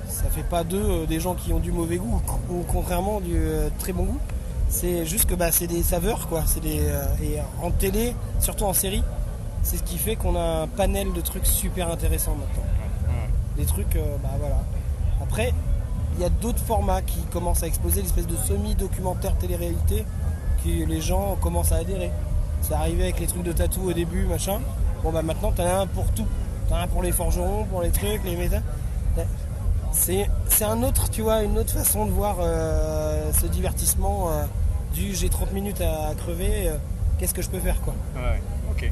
Ça 0.07 0.30
fait 0.30 0.43
pas 0.43 0.63
d'eux 0.63 1.05
des 1.07 1.19
gens 1.19 1.36
qui 1.36 1.51
ont 1.51 1.59
du 1.59 1.74
mauvais 1.74 1.97
goût, 1.97 2.22
ou 2.49 2.63
contrairement 2.69 3.19
du 3.19 3.38
très 3.80 3.91
bon 3.91 4.05
goût. 4.05 4.19
C'est 4.72 5.05
juste 5.05 5.26
que 5.26 5.36
bah, 5.36 5.51
c'est 5.51 5.67
des 5.67 5.84
saveurs 5.84 6.28
quoi. 6.30 6.43
C'est 6.45 6.61
des, 6.61 6.80
euh, 6.80 7.03
et 7.22 7.39
en 7.61 7.72
télé, 7.72 8.15
surtout 8.39 8.63
en 8.63 8.74
série, 8.74 9.03
c'est 9.63 9.78
ce 9.78 9.84
qui 9.84 9.97
fait 9.97 10.15
qu'on 10.15 10.36
a 10.36 10.63
un 10.63 10.67
panel 10.67 11.11
de 11.13 11.19
trucs 11.22 11.45
super 11.45 11.91
intéressants 11.91 12.36
maintenant. 12.36 12.63
Des 13.57 13.65
trucs, 13.65 13.95
euh, 13.97 14.15
bah 14.24 14.30
voilà. 14.39 14.63
Après, 15.22 15.53
il 16.15 16.22
y 16.22 16.24
a 16.24 16.30
d'autres 16.30 16.63
formats 16.63 17.01
qui 17.01 17.19
commencent 17.34 17.63
à 17.63 17.67
exploser, 17.67 18.01
l'espèce 18.01 18.28
de 18.28 18.38
semi-documentaire 18.38 19.36
télé-réalité, 19.38 20.05
que 20.63 20.69
les 20.69 21.01
gens 21.01 21.38
commencent 21.41 21.74
à 21.74 21.78
adhérer. 21.78 22.11
C'est 22.61 22.74
arrivé 22.74 23.03
avec 23.03 23.19
les 23.19 23.28
trucs 23.28 23.43
de 23.43 23.51
tatou 23.51 23.89
au 23.89 23.93
début, 23.93 24.24
machin. 24.24 24.61
Bon 25.03 25.11
bah 25.11 25.22
maintenant 25.22 25.51
t'en 25.51 25.65
as 25.65 25.80
un 25.82 25.88
pour 25.88 26.05
tout. 26.11 26.28
T'en 26.69 26.76
as 26.76 26.80
un 26.84 26.88
pour 26.88 27.03
les 27.03 27.11
forgerons, 27.11 27.65
pour 27.65 27.82
les 27.82 27.91
trucs, 27.91 28.24
les 28.24 28.38
méta. 28.38 28.59
C'est, 29.91 30.30
c'est 30.47 30.63
un 30.63 30.84
autre, 30.84 31.09
tu 31.09 31.22
vois, 31.22 31.43
une 31.43 31.57
autre 31.57 31.74
façon 31.74 32.05
de 32.05 32.11
voir 32.11 32.38
euh, 32.39 33.30
ce 33.34 33.45
divertissement 33.45 34.30
euh, 34.30 34.45
du 34.94 35.16
j'ai 35.16 35.30
30 35.30 35.54
minutes 35.54 35.82
à 35.82 36.14
crever, 36.16 36.68
euh, 36.68 36.78
qu'est-ce 37.18 37.34
que 37.34 37.42
je 37.42 37.50
peux 37.50 37.60
faire 37.60 37.80
quoi. 37.82 37.94
Ouais, 38.16 38.42
ok. 38.70 38.92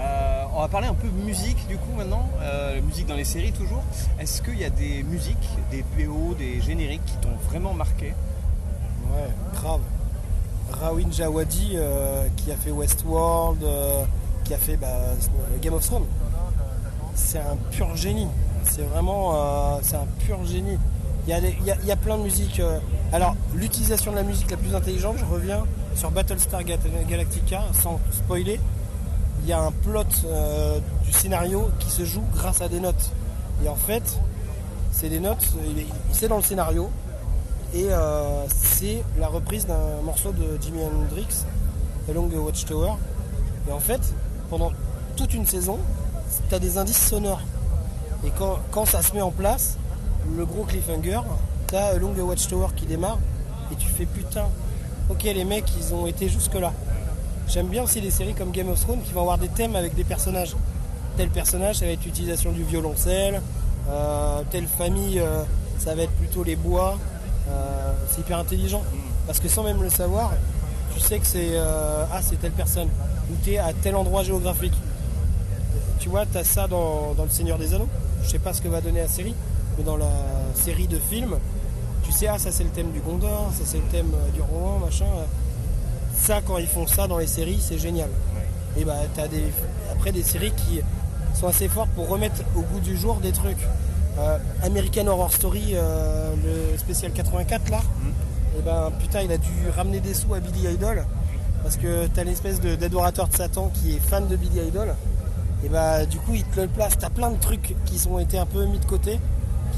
Euh, 0.00 0.44
on 0.54 0.60
va 0.60 0.68
parler 0.68 0.88
un 0.88 0.94
peu 0.94 1.08
musique 1.08 1.66
du 1.68 1.76
coup 1.76 1.92
maintenant, 1.96 2.28
euh, 2.40 2.80
musique 2.82 3.06
dans 3.06 3.14
les 3.14 3.24
séries 3.24 3.52
toujours. 3.52 3.82
Est-ce 4.18 4.42
qu'il 4.42 4.58
y 4.58 4.64
a 4.64 4.70
des 4.70 5.02
musiques, 5.02 5.48
des 5.70 5.82
PO, 5.82 6.34
des 6.34 6.60
génériques 6.60 7.04
qui 7.04 7.16
t'ont 7.18 7.36
vraiment 7.48 7.74
marqué? 7.74 8.14
Ouais, 9.12 9.28
grave. 9.54 9.80
Rawin 10.80 11.10
Jawadi 11.12 11.76
qui 12.36 12.50
a 12.50 12.56
fait 12.56 12.70
Westworld, 12.70 13.64
qui 14.44 14.54
a 14.54 14.58
fait 14.58 14.76
bah, 14.76 14.88
Game 15.60 15.74
of 15.74 15.84
Thrones. 15.84 16.06
C'est 17.14 17.38
un 17.38 17.56
pur 17.70 17.94
génie. 17.94 18.28
C'est 18.64 18.82
vraiment 18.82 19.78
c'est 19.82 19.96
un 19.96 20.06
pur 20.26 20.44
génie. 20.44 20.78
Il 21.26 21.32
y, 21.86 21.90
a 21.92 21.96
plein 21.96 22.18
de 22.18 22.22
musiques. 22.22 22.60
euh. 22.60 22.78
Alors, 23.12 23.34
l'utilisation 23.54 24.10
de 24.12 24.16
la 24.16 24.22
musique 24.22 24.50
la 24.50 24.58
plus 24.58 24.74
intelligente, 24.74 25.16
je 25.18 25.24
reviens 25.24 25.64
sur 25.94 26.10
Battlestar 26.10 26.62
Gal- 26.64 26.78
Galactica, 27.08 27.62
sans 27.82 27.98
spoiler. 28.12 28.60
Il 29.42 29.48
y 29.48 29.52
a 29.52 29.60
un 29.60 29.70
plot 29.72 30.02
euh, 30.26 30.78
du 31.04 31.12
scénario 31.12 31.70
qui 31.78 31.90
se 31.90 32.04
joue 32.04 32.22
grâce 32.34 32.60
à 32.60 32.68
des 32.68 32.78
notes. 32.80 33.10
Et 33.64 33.68
en 33.68 33.74
fait, 33.76 34.02
c'est 34.92 35.08
des 35.08 35.20
notes, 35.20 35.46
est- 35.78 35.86
c'est 36.12 36.28
dans 36.28 36.36
le 36.36 36.42
scénario, 36.42 36.90
et 37.72 37.86
euh, 37.90 38.44
c'est 38.48 39.02
la 39.18 39.28
reprise 39.28 39.66
d'un 39.66 40.02
morceau 40.04 40.30
de 40.32 40.58
Jimi 40.60 40.80
Hendrix, 40.84 41.26
Along 42.10 42.28
the 42.28 42.36
Watchtower. 42.36 42.92
Et 43.68 43.72
en 43.72 43.80
fait, 43.80 44.00
pendant 44.50 44.72
toute 45.16 45.32
une 45.32 45.46
saison, 45.46 45.78
tu 46.50 46.54
as 46.54 46.58
des 46.58 46.76
indices 46.76 47.08
sonores. 47.08 47.40
Et 48.26 48.30
quand, 48.38 48.58
quand 48.70 48.84
ça 48.86 49.02
se 49.02 49.14
met 49.14 49.22
en 49.22 49.30
place, 49.30 49.76
le 50.36 50.44
gros 50.44 50.64
cliffhanger, 50.64 51.20
tu 51.68 51.76
as 51.76 51.86
Along 51.86 52.14
the 52.14 52.20
Watchtower 52.20 52.68
qui 52.76 52.86
démarre, 52.86 53.18
et 53.72 53.76
tu 53.76 53.88
fais 53.88 54.06
putain, 54.06 54.46
ok 55.10 55.22
les 55.22 55.44
mecs, 55.44 55.70
ils 55.78 55.94
ont 55.94 56.06
été 56.06 56.28
jusque-là. 56.28 56.72
J'aime 57.48 57.68
bien 57.68 57.82
aussi 57.82 58.00
les 58.00 58.10
séries 58.10 58.34
comme 58.34 58.50
Game 58.52 58.70
of 58.70 58.80
Thrones 58.80 59.02
qui 59.02 59.12
vont 59.12 59.20
avoir 59.20 59.38
des 59.38 59.48
thèmes 59.48 59.76
avec 59.76 59.94
des 59.94 60.04
personnages. 60.04 60.56
Tel 61.16 61.28
personnage, 61.28 61.76
ça 61.76 61.84
va 61.84 61.92
être 61.92 62.04
l'utilisation 62.04 62.52
du 62.52 62.64
violoncelle, 62.64 63.40
euh, 63.88 64.42
telle 64.50 64.66
famille, 64.66 65.20
euh, 65.20 65.42
ça 65.78 65.94
va 65.94 66.02
être 66.02 66.12
plutôt 66.12 66.42
les 66.42 66.56
bois. 66.56 66.98
Euh, 67.48 67.92
c'est 68.08 68.22
hyper 68.22 68.38
intelligent. 68.38 68.82
Parce 69.26 69.40
que 69.40 69.48
sans 69.48 69.62
même 69.62 69.82
le 69.82 69.90
savoir, 69.90 70.32
tu 70.94 71.00
sais 71.00 71.18
que 71.18 71.26
c'est 71.26 71.50
euh, 71.52 72.04
ah, 72.12 72.20
c'est 72.22 72.40
telle 72.40 72.52
personne. 72.52 72.88
Ou 73.30 73.34
tu 73.44 73.52
es 73.52 73.58
à 73.58 73.72
tel 73.72 73.94
endroit 73.94 74.22
géographique. 74.22 74.74
Tu 75.98 76.08
vois, 76.08 76.24
tu 76.26 76.38
as 76.38 76.44
ça 76.44 76.66
dans, 76.66 77.14
dans 77.14 77.24
Le 77.24 77.30
Seigneur 77.30 77.58
des 77.58 77.74
Anneaux. 77.74 77.88
Je 78.22 78.30
sais 78.30 78.38
pas 78.38 78.52
ce 78.52 78.62
que 78.62 78.68
va 78.68 78.80
donner 78.80 79.00
la 79.00 79.08
série, 79.08 79.34
mais 79.78 79.84
dans 79.84 79.96
la 79.96 80.10
série 80.54 80.86
de 80.86 80.98
films, 80.98 81.36
tu 82.02 82.12
sais, 82.12 82.26
ah, 82.28 82.38
ça 82.38 82.50
c'est 82.52 82.64
le 82.64 82.70
thème 82.70 82.90
du 82.92 83.00
Gondor, 83.00 83.50
ça 83.56 83.62
c'est 83.64 83.78
le 83.78 83.84
thème 83.84 84.12
euh, 84.14 84.30
du 84.32 84.40
Rohan, 84.40 84.78
machin. 84.78 85.06
Ça, 86.16 86.40
quand 86.46 86.58
ils 86.58 86.66
font 86.66 86.86
ça 86.86 87.06
dans 87.08 87.18
les 87.18 87.26
séries, 87.26 87.58
c'est 87.60 87.78
génial. 87.78 88.08
Et 88.76 88.84
bah, 88.84 88.94
tu 89.14 89.20
as 89.20 89.28
des, 89.28 89.44
après 89.92 90.12
des 90.12 90.22
séries 90.22 90.52
qui 90.52 90.80
sont 91.34 91.48
assez 91.48 91.68
fortes 91.68 91.90
pour 91.90 92.08
remettre 92.08 92.42
au 92.56 92.60
goût 92.60 92.80
du 92.80 92.96
jour 92.96 93.16
des 93.16 93.32
trucs. 93.32 93.66
Euh, 94.18 94.38
American 94.62 95.06
Horror 95.08 95.32
Story, 95.32 95.70
euh, 95.72 96.32
le 96.72 96.78
spécial 96.78 97.12
84 97.12 97.68
là, 97.70 97.80
et 98.56 98.62
ben 98.62 98.92
putain, 99.00 99.22
il 99.22 99.32
a 99.32 99.38
dû 99.38 99.50
ramener 99.76 99.98
des 99.98 100.14
sous 100.14 100.32
à 100.34 100.38
Billy 100.38 100.72
Idol 100.72 101.04
parce 101.64 101.76
que 101.76 102.06
t'as 102.06 102.22
l'espèce 102.22 102.60
de- 102.60 102.76
d'adorateur 102.76 103.26
de 103.26 103.34
Satan 103.34 103.72
qui 103.74 103.96
est 103.96 103.98
fan 103.98 104.28
de 104.28 104.36
Billy 104.36 104.60
Idol. 104.68 104.94
Et 105.64 105.68
bah 105.68 106.06
du 106.06 106.18
coup, 106.18 106.34
il 106.34 106.44
te 106.44 106.60
le 106.60 106.68
place. 106.68 106.96
T'as 106.96 107.10
plein 107.10 107.30
de 107.32 107.40
trucs 107.40 107.74
qui 107.86 108.00
ont 108.08 108.20
été 108.20 108.38
un 108.38 108.46
peu 108.46 108.64
mis 108.66 108.78
de 108.78 108.84
côté, 108.84 109.18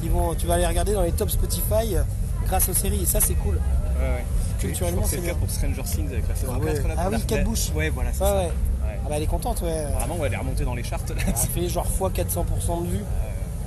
qui 0.00 0.08
vont, 0.08 0.34
tu 0.34 0.46
vas 0.46 0.56
les 0.58 0.66
regarder 0.66 0.92
dans 0.92 1.02
les 1.02 1.12
top 1.12 1.30
Spotify 1.30 1.94
euh, 1.96 2.02
grâce 2.46 2.68
aux 2.68 2.74
séries. 2.74 3.02
Et 3.02 3.06
ça, 3.06 3.20
c'est 3.20 3.34
cool. 3.34 3.54
Ouais, 3.56 3.60
ouais. 4.08 4.24
Culturellement, 4.58 5.02
c'est 5.04 5.16
le 5.16 5.22
cas 5.22 5.28
bien. 5.28 5.38
pour 5.38 5.50
Stranger 5.50 5.82
Things 5.82 6.08
avec 6.12 6.28
la 6.28 6.34
saison 6.34 6.52
Ah 6.54 6.58
ouais. 6.58 6.74
4 6.74 6.88
là. 6.88 6.94
Ah 6.96 7.04
oui, 7.06 7.10
Dark 7.12 7.26
Kate 7.26 7.38
Knight. 7.38 7.48
Bush. 7.48 7.72
Ouais, 7.74 7.90
voilà, 7.90 8.12
c'est 8.12 8.18
ça. 8.20 8.42
Ah 8.88 9.08
bah 9.08 9.14
elle 9.16 9.22
est 9.22 9.26
contente, 9.26 9.60
ouais. 9.62 9.84
Apparemment, 9.84 10.16
elle 10.24 10.32
est 10.32 10.36
remontée 10.36 10.64
dans 10.64 10.74
les 10.74 10.82
charts. 10.82 11.00
là. 11.10 11.34
Ça 11.36 11.46
fait 11.48 11.68
genre 11.68 11.86
fois 11.86 12.10
400% 12.10 12.82
de 12.84 12.88
vues. 12.88 13.04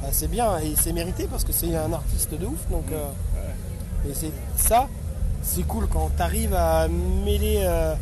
Bah, 0.02 0.08
c'est 0.12 0.30
bien 0.30 0.58
et 0.60 0.74
c'est 0.76 0.92
mérité 0.94 1.28
parce 1.30 1.44
que 1.44 1.52
c'est 1.54 1.76
un 1.76 1.94
artiste 1.94 2.34
de 2.34 2.46
ouf. 2.46 2.68
Donc, 2.72 2.86
euh, 2.92 4.10
et 4.10 4.14
c'est 4.14 4.32
ça, 4.58 4.88
c'est 5.42 5.64
cool 5.64 5.88
quand 5.88 6.10
tu 6.16 6.22
arrives 6.22 6.54
à 6.56 6.88
mêler 6.88 7.62
euh, 7.64 7.94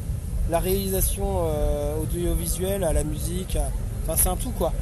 la 0.49 0.59
réalisation 0.59 1.45
euh, 1.47 2.01
audiovisuelle 2.01 2.83
à 2.83 2.93
la 2.93 3.03
musique. 3.03 3.57
Enfin, 4.03 4.15
c'est 4.21 4.29
un 4.29 4.35
tout 4.35 4.51
quoi. 4.51 4.73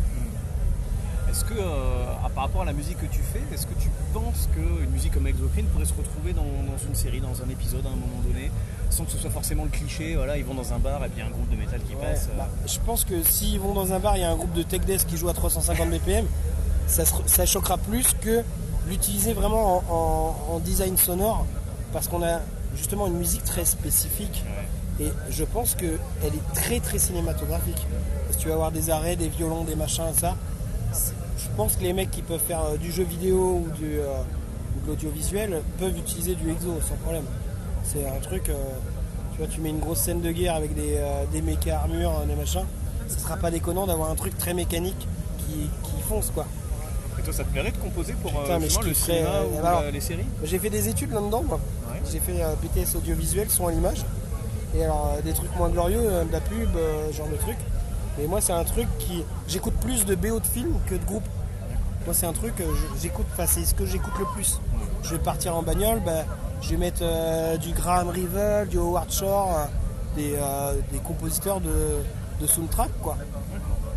Est-ce 1.36 1.44
que, 1.44 1.54
euh, 1.60 2.06
par 2.34 2.46
rapport 2.46 2.62
à 2.62 2.66
la 2.66 2.72
musique 2.72 2.98
que 2.98 3.08
tu 3.08 3.20
fais, 3.20 3.42
est-ce 3.54 3.68
que 3.68 3.74
tu 3.74 3.90
penses 4.14 4.48
qu'une 4.54 4.90
musique 4.90 5.12
comme 5.14 5.28
Exocrine 5.28 5.66
pourrait 5.66 5.84
se 5.86 5.94
retrouver 5.94 6.32
dans, 6.32 6.44
dans 6.44 6.78
une 6.88 6.96
série, 6.96 7.20
dans 7.20 7.42
un 7.46 7.50
épisode 7.50 7.86
à 7.86 7.90
un 7.90 7.96
moment 7.96 8.22
donné, 8.26 8.50
sans 8.90 9.04
que 9.04 9.12
ce 9.12 9.18
soit 9.18 9.30
forcément 9.32 9.64
le 9.66 9.70
cliché, 9.70 10.16
voilà, 10.16 10.38
ils 10.38 10.46
vont 10.46 10.54
dans 10.54 10.72
un 10.72 10.80
bar 10.80 11.04
et 11.04 11.10
puis 11.10 11.18
il 11.18 11.20
y 11.20 11.24
a 11.24 11.26
un 11.28 11.32
groupe 11.32 11.50
de 11.50 11.58
métal 11.58 11.82
qui 11.82 11.94
Ouais, 11.96 12.02
passe 12.14 12.30
euh, 12.32 12.38
bah, 12.38 12.48
je 12.66 12.80
pense 12.86 13.04
que 13.04 13.22
s'ils 13.24 13.60
vont 13.60 13.74
dans 13.74 13.92
un 13.92 14.00
bar, 14.00 14.16
il 14.16 14.22
y 14.22 14.24
a 14.24 14.32
un 14.32 14.36
groupe 14.38 14.54
de 14.54 14.64
tech 14.64 14.82
desk 14.86 15.08
qui 15.08 15.18
joue 15.18 15.28
à 15.28 15.34
350 15.34 15.90
BPM, 15.90 16.26
ça, 16.88 17.46
choquera 17.46 17.78
plus 17.80 18.14
que 18.22 18.42
l'utiliser 18.88 19.34
vraiment 19.34 19.78
en, 19.90 19.94
en- 20.52 20.56
en 20.56 20.60
design 20.60 20.96
sonore, 20.96 21.46
parce 21.92 22.08
qu'on 22.08 22.24
a 22.24 22.40
justement 22.78 23.08
une 23.08 23.18
musique 23.18 23.44
très 23.44 23.66
spécifique. 23.66 24.46
Et 25.02 25.12
je 25.30 25.44
pense 25.44 25.76
qu'elle 25.76 26.00
est 26.24 26.54
très 26.54 26.80
très 26.80 26.98
cinématographique. 26.98 27.86
Parce 28.26 28.38
que 28.38 28.42
tu 28.42 28.48
vas 28.48 28.54
avoir 28.54 28.72
des 28.72 28.90
arrêts, 28.90 29.18
des 29.18 29.28
violons, 29.28 29.66
des 29.66 29.76
machins, 29.76 30.06
ça. 30.18 30.36
Pense 31.56 31.78
que 31.78 31.84
les 31.84 31.94
mecs 31.94 32.12
qui 32.12 32.22
peuvent 32.22 32.42
faire 32.46 32.62
euh, 32.66 32.78
du 32.78 32.92
jeu 32.92 33.04
vidéo 33.04 33.64
ou, 33.66 33.70
du, 33.78 34.00
euh, 34.00 34.08
ou 34.76 34.86
de 34.86 34.88
l'audiovisuel 34.88 35.62
peuvent 35.80 35.98
utiliser 35.98 36.36
du 36.36 36.50
exo 36.52 36.80
sans 36.82 36.96
problème. 36.96 37.24
C'est 37.84 38.06
un 38.06 38.20
truc, 38.22 38.50
euh, 38.50 38.54
tu 39.32 39.38
vois, 39.38 39.48
tu 39.48 39.62
mets 39.62 39.70
une 39.70 39.80
grosse 39.80 40.00
scène 40.00 40.22
de 40.22 40.32
guerre 40.32 40.56
avec 40.56 40.76
des, 40.76 40.96
euh, 40.98 41.24
des 41.32 41.42
mécas 41.42 41.78
armures, 41.78 42.12
des 42.28 42.36
machins, 42.36 42.66
ce 43.08 43.20
sera 43.20 43.38
pas 43.38 43.52
déconnant 43.52 43.88
d'avoir 43.88 44.10
un 44.10 44.16
truc 44.16 44.38
très 44.38 44.54
mécanique 44.54 45.08
qui, 45.40 45.70
qui 45.84 46.02
fonce 46.02 46.30
quoi. 46.32 46.46
Et 47.18 47.22
toi, 47.22 47.32
ça 47.32 47.46
te 47.46 47.50
plairait 47.52 47.72
de 47.72 47.78
composer 47.78 48.14
pour 48.22 48.32
Putain, 48.32 48.60
mais 48.60 48.66
le 48.66 48.94
cinéma 48.94 49.30
ou 49.50 49.66
alors, 49.66 49.84
les 49.94 50.02
séries? 50.02 50.26
J'ai 50.44 50.60
fait 50.60 50.70
des 50.70 50.90
études 50.90 51.12
là-dedans, 51.12 51.44
moi. 51.48 51.60
J'ai 52.12 52.20
fait 52.20 52.34
BTS 52.62 52.98
audiovisuel, 52.98 53.50
son 53.50 53.68
à 53.68 53.72
l'image. 53.72 54.04
Et 54.76 54.84
alors, 54.84 55.16
des 55.24 55.32
trucs 55.32 55.56
moins 55.56 55.70
glorieux, 55.70 56.02
de 56.02 56.32
la 56.32 56.42
pub, 56.42 56.70
genre 57.14 57.30
de 57.30 57.38
trucs. 57.38 57.58
Et 58.22 58.28
moi, 58.28 58.42
c'est 58.42 58.52
un 58.52 58.66
truc 58.66 58.88
qui. 59.00 59.24
J'écoute 59.48 59.76
plus 59.76 60.06
de 60.06 60.16
BO 60.16 60.40
de 60.40 60.46
film 60.46 60.74
que 60.88 60.96
de 60.96 61.06
groupe. 61.06 61.24
Moi, 62.06 62.14
c'est 62.14 62.28
un 62.28 62.34
truc, 62.34 62.54
euh, 62.62 62.66
j'écoute, 63.02 63.26
enfin, 63.34 63.46
c'est 63.48 63.66
ce 63.66 63.74
que 63.74 63.86
j'écoute 63.86 64.14
le 64.20 64.26
plus. 64.36 64.60
Je 65.02 65.12
vais 65.16 65.18
partir 65.20 65.56
en 65.56 65.64
bagnole, 65.64 66.02
bah, 66.06 66.24
je 66.62 66.70
vais 66.72 66.78
mettre 66.78 67.00
euh, 67.02 67.58
du 67.58 67.72
Graham 67.74 68.10
Revel, 68.10 68.68
du 68.68 68.78
Howard 68.78 69.12
Shore, 69.12 69.68
euh, 70.20 70.74
des, 70.92 71.00
compositeurs 71.00 71.62
de, 71.62 72.04
de 72.42 72.48
soundtrack, 72.48 72.92
quoi. 73.02 73.18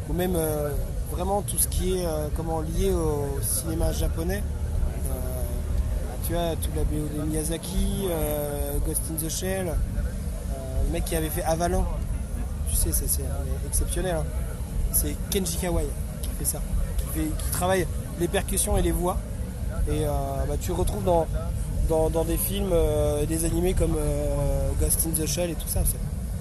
Ou 0.08 0.14
même 0.14 0.38
vraiment 1.12 1.42
tout 1.42 1.58
ce 1.58 1.68
qui 1.68 1.98
est 1.98 2.06
comment, 2.34 2.60
lié 2.62 2.90
au 2.92 3.38
cinéma 3.42 3.92
japonais. 3.92 4.42
Tu 6.26 6.32
vois, 6.32 6.56
toute 6.56 6.74
la 6.74 6.84
BO 6.84 7.08
de 7.14 7.22
Miyazaki, 7.24 8.08
Ghost 8.86 9.02
in 9.10 9.22
the 9.22 9.30
Shell, 9.30 9.66
le 10.86 10.92
mec 10.92 11.04
qui 11.04 11.14
avait 11.14 11.28
fait 11.28 11.42
Avalon. 11.42 11.84
Tu 12.70 12.76
sais, 12.76 12.90
c'est 12.90 13.22
exceptionnel. 13.66 14.16
hein. 14.16 14.24
C'est 14.92 15.14
Kenji 15.28 15.58
Kawai 15.58 15.84
qui 16.22 16.30
fait 16.38 16.46
ça, 16.46 16.60
fait- 17.22 17.44
qui 17.44 17.50
travaille 17.52 17.86
les 18.20 18.28
percussions 18.28 18.76
et 18.76 18.82
les 18.82 18.92
voix. 18.92 19.16
Et 19.88 20.04
euh, 20.04 20.10
bah, 20.48 20.54
tu 20.60 20.68
le 20.68 20.74
retrouves 20.76 21.04
dans, 21.04 21.26
dans, 21.88 22.10
dans 22.10 22.24
des 22.24 22.36
films, 22.36 22.70
euh, 22.72 23.24
des 23.26 23.44
animés 23.44 23.74
comme 23.74 23.96
euh, 23.98 24.68
Ghost 24.80 25.06
in 25.06 25.22
the 25.22 25.26
Shell 25.26 25.50
et 25.50 25.54
tout 25.54 25.68
ça. 25.68 25.80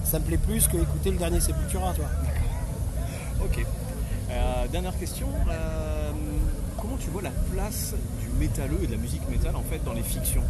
Ça 0.03 0.19
me 0.19 0.25
plaît 0.25 0.37
plus 0.37 0.67
que 0.67 0.77
écouter 0.77 1.11
le 1.11 1.17
dernier 1.17 1.39
Sepultura, 1.39 1.93
toi. 1.93 2.05
Ok. 3.43 3.65
Dernière 4.71 4.97
question. 4.99 5.27
comment 6.81 6.97
tu 6.99 7.09
vois 7.09 7.21
la 7.21 7.31
place 7.53 7.93
du 8.19 8.27
métalleux 8.37 8.79
et 8.83 8.87
de 8.87 8.91
la 8.91 8.97
musique 8.97 9.27
métal 9.29 9.55
en 9.55 9.61
fait 9.61 9.81
dans 9.85 9.93
les 9.93 10.01
fictions? 10.03 10.41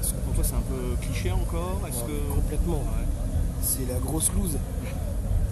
Est-ce 0.00 0.12
que 0.12 0.18
pour 0.18 0.34
toi 0.34 0.44
c'est 0.44 0.54
un 0.54 0.60
peu 0.68 0.96
cliché 1.04 1.32
encore? 1.32 1.80
Est-ce 1.88 1.98
Ouais, 2.04 2.12
que 2.30 2.34
Complètement. 2.34 2.82
C'est 3.62 3.86
la 3.92 3.98
grosse 3.98 4.30
loose. 4.32 4.58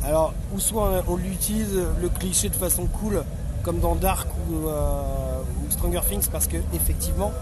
Alors, 0.04 0.34
ou 0.54 0.60
soit 0.60 1.02
on 1.08 1.16
l'utilise 1.16 1.74
le 2.00 2.08
cliché 2.10 2.48
de 2.50 2.54
façon 2.54 2.86
cool, 2.86 3.24
comme 3.64 3.80
dans 3.80 3.94
Dark 3.94 4.28
ou, 4.50 4.68
euh, 4.68 5.40
ou 5.40 5.70
Stranger 5.70 6.00
Things, 6.08 6.28
parce 6.30 6.46
que 6.46 6.58
effectivement, 6.74 7.32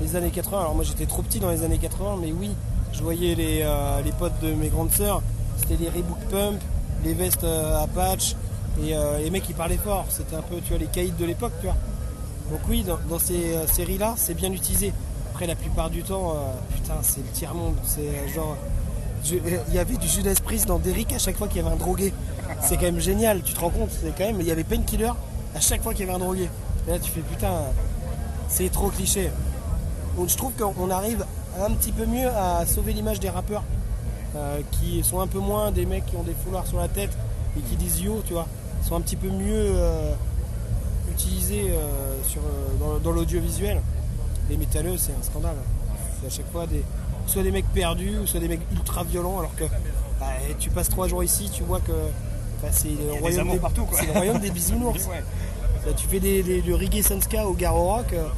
les 0.00 0.16
années 0.16 0.30
80, 0.30 0.60
alors 0.60 0.74
moi 0.74 0.84
j'étais 0.84 1.06
trop 1.06 1.22
petit 1.22 1.38
dans 1.38 1.50
les 1.50 1.62
années 1.62 1.78
80, 1.78 2.16
mais 2.20 2.32
oui, 2.32 2.50
je 2.92 3.02
voyais 3.02 3.34
les, 3.34 3.60
euh, 3.62 4.00
les 4.02 4.12
potes 4.12 4.40
de 4.42 4.52
mes 4.54 4.68
grandes 4.68 4.90
sœurs, 4.90 5.22
c'était 5.56 5.76
les 5.76 5.88
Reebok 5.88 6.18
Pump, 6.30 6.60
les 7.04 7.14
vestes 7.14 7.44
euh, 7.44 7.82
Apache, 7.82 8.36
et 8.82 8.94
euh, 8.94 9.18
les 9.18 9.30
mecs 9.30 9.42
qui 9.42 9.52
parlaient 9.52 9.76
fort, 9.76 10.06
c'était 10.08 10.36
un 10.36 10.42
peu, 10.42 10.56
tu 10.60 10.70
vois, 10.70 10.78
les 10.78 10.86
caïds 10.86 11.12
de 11.18 11.24
l'époque, 11.24 11.52
tu 11.60 11.66
vois. 11.66 11.76
Donc 12.50 12.60
oui, 12.68 12.84
dans, 12.84 13.18
ces 13.18 13.54
euh, 13.54 13.66
séries-là, 13.66 14.14
c'est 14.16 14.34
bien 14.34 14.52
utilisé. 14.52 14.92
Après, 15.30 15.46
la 15.46 15.54
plupart 15.54 15.88
du 15.88 16.02
temps, 16.02 16.34
putain, 16.74 16.96
c'est 17.00 17.20
le 17.20 17.28
tiers-monde. 17.32 17.74
C'est 17.84 18.28
genre. 18.34 18.54
Il 19.24 19.74
y 19.74 19.78
avait 19.78 19.96
du 19.96 20.06
Judas 20.06 20.34
Priest 20.44 20.66
dans 20.66 20.78
Derrick 20.78 21.10
à 21.14 21.18
chaque 21.18 21.38
fois 21.38 21.48
qu'il 21.48 21.62
y 21.62 21.64
avait 21.64 21.72
un 21.72 21.78
drogué. 21.78 22.12
C'est 22.60 22.76
quand 22.76 22.82
même 22.82 23.00
génial, 23.00 23.40
tu 23.42 23.54
te 23.54 23.60
rends 23.60 23.70
compte 23.70 23.88
C'est 23.90 24.14
quand 24.14 24.26
même. 24.26 24.40
Il 24.40 24.46
y 24.46 24.50
avait 24.50 24.64
Painkiller 24.64 25.12
à 25.54 25.60
chaque 25.60 25.82
fois 25.82 25.92
qu'il 25.92 26.06
y 26.06 26.08
avait 26.08 26.16
un 26.16 26.24
drogué. 26.24 26.48
Et 26.86 26.90
là, 26.90 26.98
tu 26.98 27.10
fais 27.10 27.20
putain, 27.20 27.52
c'est 28.48 28.70
trop 28.70 28.88
cliché. 28.88 29.30
Donc 30.16 30.28
je 30.28 30.36
trouve 30.36 30.52
qu'on 30.52 30.90
arrive 30.90 31.24
un 31.60 31.70
petit 31.70 31.92
peu 31.92 32.06
mieux 32.06 32.28
à 32.28 32.66
sauver 32.66 32.92
l'image 32.92 33.20
des 33.20 33.30
rappeurs 33.30 33.62
euh, 34.34 34.60
qui 34.72 35.02
sont 35.04 35.20
un 35.20 35.26
peu 35.26 35.38
moins 35.38 35.70
des 35.70 35.86
mecs 35.86 36.06
qui 36.06 36.16
ont 36.16 36.22
des 36.22 36.34
foulards 36.34 36.66
sur 36.66 36.78
la 36.78 36.88
tête 36.88 37.16
et 37.56 37.60
qui 37.60 37.76
disent 37.76 38.00
yo, 38.00 38.22
tu 38.26 38.32
vois. 38.32 38.46
Sont 38.82 38.96
un 38.96 39.00
petit 39.00 39.16
peu 39.16 39.28
mieux 39.28 39.72
euh, 39.76 40.12
utilisés 41.10 41.70
euh, 41.70 42.98
dans, 43.00 43.12
l'audiovisuel. 43.12 43.80
Les 44.50 44.56
métalleux, 44.56 44.96
c'est 44.96 45.12
un 45.12 45.22
scandale. 45.22 45.56
C'est 46.20 46.26
à 46.26 46.30
chaque 46.30 46.50
fois 46.50 46.66
des, 46.66 46.82
soit 47.26 47.42
des 47.42 47.52
mecs 47.52 47.70
perdus, 47.72 48.26
soit 48.26 48.40
des 48.40 48.48
mecs 48.48 48.62
ultra 48.72 49.04
violents, 49.04 49.38
alors 49.38 49.54
que 49.54 49.64
bah, 50.18 50.26
tu 50.58 50.70
passes 50.70 50.88
trois 50.88 51.06
jours 51.06 51.22
ici, 51.22 51.48
tu 51.52 51.62
vois 51.62 51.80
que 51.80 51.92
bah, 52.62 52.68
c'est 52.70 52.88
le, 52.90 53.12
royaume 53.20 53.50
des, 53.50 53.58
partout, 53.58 53.84
quoi. 53.84 53.98
c'est 53.98 54.06
le 54.06 54.12
royaume 54.12 54.38
des 54.38 54.50
bisounours. 54.58 55.06
Ouais. 55.06 55.22
Là, 55.86 55.92
tu 55.96 56.06
fais 56.06 56.20
des, 56.20 56.42
des- 56.42 56.62
du 56.62 56.72
reggae 56.74 57.02
sanska 57.02 57.46
au 57.46 57.54
garo 57.54 57.82
rock, 57.96 58.12
euh, 58.12 58.28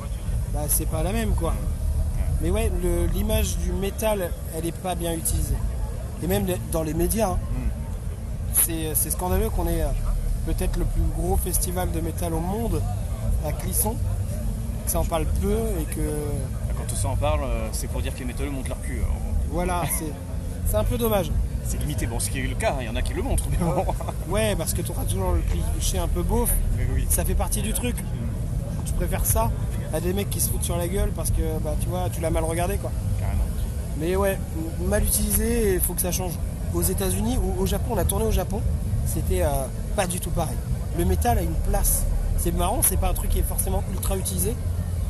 bah, 0.52 0.60
c'est 0.68 0.88
pas 0.88 1.02
la 1.02 1.12
même 1.12 1.34
quoi. 1.34 1.52
Mais 2.40 2.50
ouais, 2.50 2.70
le- 2.82 3.06
l'image 3.06 3.58
du 3.58 3.72
métal, 3.72 4.30
elle 4.56 4.66
est 4.66 4.76
pas 4.76 4.94
bien 4.94 5.12
utilisée. 5.12 5.54
Et 6.22 6.26
même 6.26 6.46
dans 6.72 6.82
les 6.82 6.94
médias, 6.94 7.30
hein. 7.30 7.38
c'est 8.54 8.94
c'est 8.94 9.10
scandaleux 9.10 9.50
qu'on 9.50 9.66
ait 9.68 9.82
euh, 9.82 9.88
peut-être 10.46 10.78
le 10.78 10.84
plus 10.84 11.02
gros 11.16 11.36
festival 11.36 11.90
de 11.92 12.00
métal 12.00 12.32
au 12.34 12.40
monde 12.40 12.80
à 13.46 13.52
Clisson, 13.52 13.94
que 14.84 14.90
ça 14.90 15.00
en 15.00 15.04
parle 15.04 15.26
peu 15.42 15.56
et 15.80 15.84
que 15.94 16.00
Quand 16.76 16.84
tout 16.88 16.94
ça 16.96 17.08
en 17.08 17.16
parle, 17.16 17.40
euh, 17.44 17.68
c'est 17.72 17.88
pour 17.88 18.00
dire 18.00 18.14
que 18.14 18.20
les 18.20 18.24
métalleux 18.24 18.50
montent 18.50 18.68
leur 18.68 18.80
cul. 18.80 18.98
alors. 19.02 19.16
voilà, 19.50 19.82
c'est 20.66 20.76
un 20.76 20.84
peu 20.84 20.96
dommage. 20.96 21.30
C'est 21.66 21.78
limité, 21.78 22.06
bon, 22.06 22.20
ce 22.20 22.30
qui 22.30 22.40
est 22.40 22.46
le 22.46 22.54
cas, 22.54 22.72
hein, 22.72 22.78
il 22.80 22.86
y 22.86 22.88
en 22.88 22.96
a 22.96 23.02
qui 23.02 23.14
le 23.14 23.22
montrent, 23.22 23.44
mais 23.50 23.56
bon. 23.56 23.84
Ouais, 24.28 24.54
parce 24.56 24.74
que 24.74 24.82
tu 24.82 24.90
auras 24.90 25.04
toujours 25.04 25.32
le 25.32 25.40
cliché 25.72 25.98
un 25.98 26.08
peu 26.08 26.22
beauf. 26.22 26.50
Ça 27.08 27.24
fait 27.24 27.34
partie 27.34 27.62
du 27.62 27.72
truc. 27.72 27.96
Tu 28.84 28.92
préfères 28.92 29.24
ça 29.24 29.50
à 29.92 30.00
des 30.00 30.12
mecs 30.12 30.28
qui 30.28 30.40
se 30.40 30.50
foutent 30.50 30.64
sur 30.64 30.76
la 30.76 30.88
gueule 30.88 31.10
parce 31.14 31.30
que 31.30 31.42
bah, 31.62 31.74
tu 31.80 31.88
vois, 31.88 32.08
tu 32.10 32.20
l'as 32.20 32.30
mal 32.30 32.44
regardé 32.44 32.76
quoi. 32.76 32.90
Carrément. 33.18 33.44
Mais 33.98 34.16
ouais, 34.16 34.38
mal 34.86 35.04
utilisé 35.04 35.74
il 35.74 35.80
faut 35.80 35.94
que 35.94 36.00
ça 36.00 36.12
change. 36.12 36.32
Aux 36.74 36.82
États-Unis 36.82 37.38
ou 37.38 37.62
au 37.62 37.66
Japon, 37.66 37.92
on 37.92 37.98
a 37.98 38.04
tourné 38.04 38.24
au 38.24 38.32
Japon, 38.32 38.60
c'était 39.06 39.42
euh, 39.42 39.66
pas 39.94 40.08
du 40.08 40.18
tout 40.18 40.30
pareil. 40.30 40.56
Le 40.98 41.04
métal 41.04 41.38
a 41.38 41.42
une 41.42 41.54
place. 41.68 42.04
C'est 42.36 42.52
marrant, 42.52 42.80
c'est 42.82 42.96
pas 42.96 43.08
un 43.08 43.14
truc 43.14 43.30
qui 43.30 43.38
est 43.38 43.44
forcément 43.44 43.84
ultra 43.92 44.16
utilisé, 44.16 44.56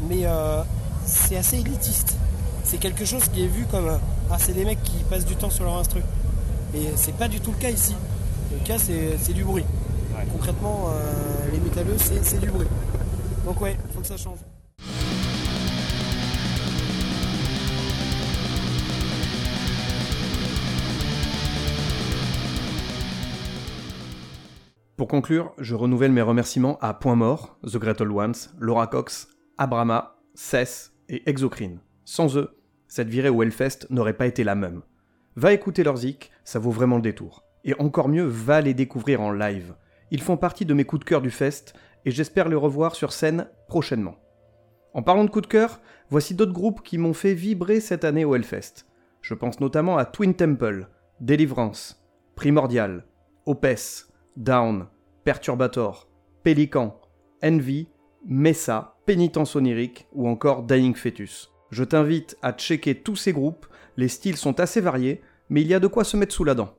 mais 0.08 0.20
euh, 0.24 0.62
c'est 1.06 1.36
assez 1.36 1.58
élitiste. 1.58 2.16
C'est 2.64 2.76
quelque 2.76 3.06
chose 3.06 3.28
qui 3.28 3.44
est 3.44 3.48
vu 3.48 3.64
comme 3.70 3.88
euh, 3.88 3.96
ah, 4.30 4.36
c'est 4.38 4.52
des 4.52 4.66
mecs 4.66 4.82
qui 4.82 4.96
passent 5.08 5.24
du 5.24 5.36
temps 5.36 5.50
sur 5.50 5.64
leur 5.64 5.78
instru. 5.78 6.02
Et 6.74 6.88
c'est 6.96 7.16
pas 7.16 7.28
du 7.28 7.40
tout 7.40 7.52
le 7.52 7.58
cas 7.58 7.70
ici. 7.70 7.94
Le 8.52 8.66
cas, 8.66 8.78
c'est 8.78 9.16
c'est 9.18 9.32
du 9.32 9.44
bruit. 9.44 9.64
Concrètement, 10.32 10.88
euh, 10.88 11.50
les 11.52 11.58
métalleux, 11.58 11.96
c'est 11.98 12.24
c'est 12.24 12.40
du 12.40 12.50
bruit. 12.50 12.66
Donc 13.44 13.60
ouais, 13.60 13.76
faut 13.92 14.00
que 14.00 14.06
ça 14.06 14.16
change. 14.16 14.38
Pour 24.96 25.08
conclure, 25.08 25.52
je 25.58 25.74
renouvelle 25.74 26.12
mes 26.12 26.22
remerciements 26.22 26.78
à 26.80 26.94
Point 26.94 27.16
Mort, 27.16 27.58
The 27.64 27.78
Gretel 27.78 28.10
Ones, 28.10 28.34
Laura 28.58 28.86
Cox, 28.86 29.28
Abrama, 29.58 30.16
Cess 30.34 30.92
et 31.08 31.28
Exocrine. 31.28 31.78
Sans 32.04 32.36
eux, 32.36 32.56
cette 32.86 33.08
virée 33.08 33.28
au 33.28 33.42
Hellfest 33.42 33.86
n'aurait 33.90 34.16
pas 34.16 34.26
été 34.26 34.44
la 34.44 34.54
même. 34.54 34.82
Va 35.36 35.52
écouter 35.52 35.82
leur 35.82 35.96
zik, 35.96 36.30
ça 36.44 36.58
vaut 36.58 36.70
vraiment 36.70 36.96
le 36.96 37.02
détour. 37.02 37.44
Et 37.64 37.74
encore 37.80 38.08
mieux, 38.08 38.24
va 38.24 38.60
les 38.60 38.74
découvrir 38.74 39.20
en 39.20 39.32
live. 39.32 39.74
Ils 40.10 40.22
font 40.22 40.36
partie 40.36 40.64
de 40.64 40.74
mes 40.74 40.84
coups 40.84 41.00
de 41.00 41.08
cœur 41.08 41.22
du 41.22 41.30
fest 41.30 41.74
et 42.04 42.10
j'espère 42.10 42.48
les 42.48 42.54
revoir 42.54 42.94
sur 42.94 43.12
scène 43.12 43.48
prochainement. 43.66 44.16
En 44.92 45.02
parlant 45.02 45.24
de 45.24 45.30
coups 45.30 45.48
de 45.48 45.52
cœur, 45.52 45.80
voici 46.08 46.34
d'autres 46.34 46.52
groupes 46.52 46.82
qui 46.82 46.98
m'ont 46.98 47.14
fait 47.14 47.34
vibrer 47.34 47.80
cette 47.80 48.04
année 48.04 48.24
au 48.24 48.34
Hellfest. 48.36 48.86
Je 49.22 49.34
pense 49.34 49.58
notamment 49.58 49.96
à 49.96 50.04
Twin 50.04 50.34
Temple, 50.34 50.88
Deliverance, 51.20 52.06
Primordial, 52.36 53.04
Opes, 53.46 54.06
Down, 54.36 54.86
Perturbator, 55.24 56.08
Pélican, 56.42 57.00
Envy, 57.42 57.88
Mesa, 58.26 58.96
Pénitence 59.06 59.56
onirique 59.56 60.06
ou 60.12 60.28
encore 60.28 60.62
Dying 60.62 60.94
Fetus. 60.94 61.50
Je 61.70 61.82
t'invite 61.82 62.36
à 62.42 62.52
checker 62.52 62.94
tous 62.94 63.16
ces 63.16 63.32
groupes, 63.32 63.66
les 63.96 64.08
styles 64.08 64.36
sont 64.36 64.60
assez 64.60 64.80
variés, 64.80 65.20
mais 65.48 65.60
il 65.60 65.68
y 65.68 65.74
a 65.74 65.80
de 65.80 65.86
quoi 65.86 66.04
se 66.04 66.16
mettre 66.16 66.34
sous 66.34 66.44
la 66.44 66.54
dent. 66.54 66.76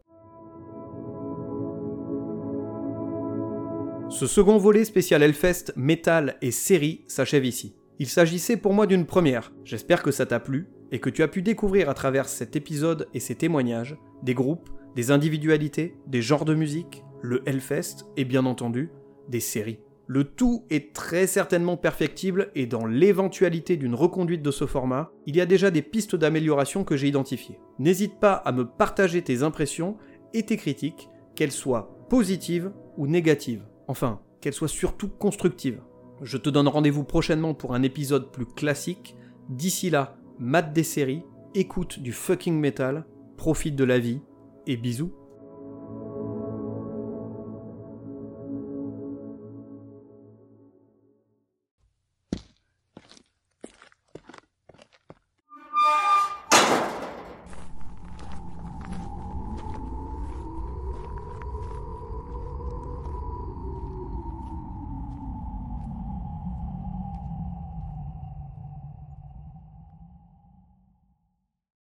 Ce 4.09 4.27
second 4.27 4.57
volet 4.57 4.85
spécial 4.85 5.23
Hellfest, 5.23 5.73
métal 5.75 6.37
et 6.41 6.51
série 6.51 7.03
s'achève 7.07 7.45
ici. 7.45 7.75
Il 7.99 8.07
s'agissait 8.07 8.57
pour 8.57 8.73
moi 8.73 8.87
d'une 8.87 9.05
première. 9.05 9.51
J'espère 9.63 10.03
que 10.03 10.11
ça 10.11 10.25
t'a 10.25 10.39
plu 10.39 10.67
et 10.91 10.99
que 10.99 11.09
tu 11.09 11.23
as 11.23 11.27
pu 11.27 11.41
découvrir 11.41 11.89
à 11.89 11.93
travers 11.93 12.29
cet 12.29 12.55
épisode 12.55 13.07
et 13.13 13.19
ces 13.19 13.35
témoignages 13.35 13.97
des 14.21 14.33
groupes, 14.33 14.69
des 14.95 15.11
individualités, 15.11 15.97
des 16.07 16.21
genres 16.21 16.45
de 16.45 16.53
musique, 16.53 17.03
le 17.21 17.41
Hellfest 17.45 18.05
et 18.15 18.25
bien 18.25 18.45
entendu 18.45 18.91
des 19.27 19.39
séries. 19.39 19.79
Le 20.07 20.23
tout 20.23 20.65
est 20.69 20.93
très 20.93 21.25
certainement 21.25 21.77
perfectible 21.77 22.51
et 22.53 22.67
dans 22.67 22.85
l'éventualité 22.85 23.75
d'une 23.75 23.95
reconduite 23.95 24.43
de 24.43 24.51
ce 24.51 24.67
format, 24.67 25.11
il 25.25 25.35
y 25.35 25.41
a 25.41 25.47
déjà 25.47 25.71
des 25.71 25.81
pistes 25.81 26.15
d'amélioration 26.15 26.83
que 26.83 26.95
j'ai 26.95 27.07
identifiées. 27.07 27.59
N'hésite 27.79 28.19
pas 28.19 28.33
à 28.33 28.51
me 28.51 28.65
partager 28.65 29.23
tes 29.23 29.41
impressions 29.41 29.97
et 30.33 30.43
tes 30.43 30.57
critiques, 30.57 31.09
qu'elles 31.35 31.51
soient 31.51 31.97
positives 32.09 32.71
ou 32.97 33.07
négatives. 33.07 33.65
Enfin, 33.87 34.21
qu'elles 34.41 34.53
soient 34.53 34.67
surtout 34.67 35.09
constructives. 35.09 35.81
Je 36.21 36.37
te 36.37 36.49
donne 36.49 36.67
rendez-vous 36.67 37.03
prochainement 37.03 37.53
pour 37.53 37.73
un 37.73 37.81
épisode 37.81 38.31
plus 38.31 38.45
classique. 38.45 39.15
D'ici 39.49 39.89
là, 39.89 40.17
mate 40.39 40.71
des 40.71 40.83
séries, 40.83 41.23
écoute 41.55 41.99
du 41.99 42.11
fucking 42.11 42.59
metal, 42.59 43.05
profite 43.37 43.75
de 43.75 43.83
la 43.83 43.97
vie 43.97 44.21
et 44.67 44.77
bisous. 44.77 45.13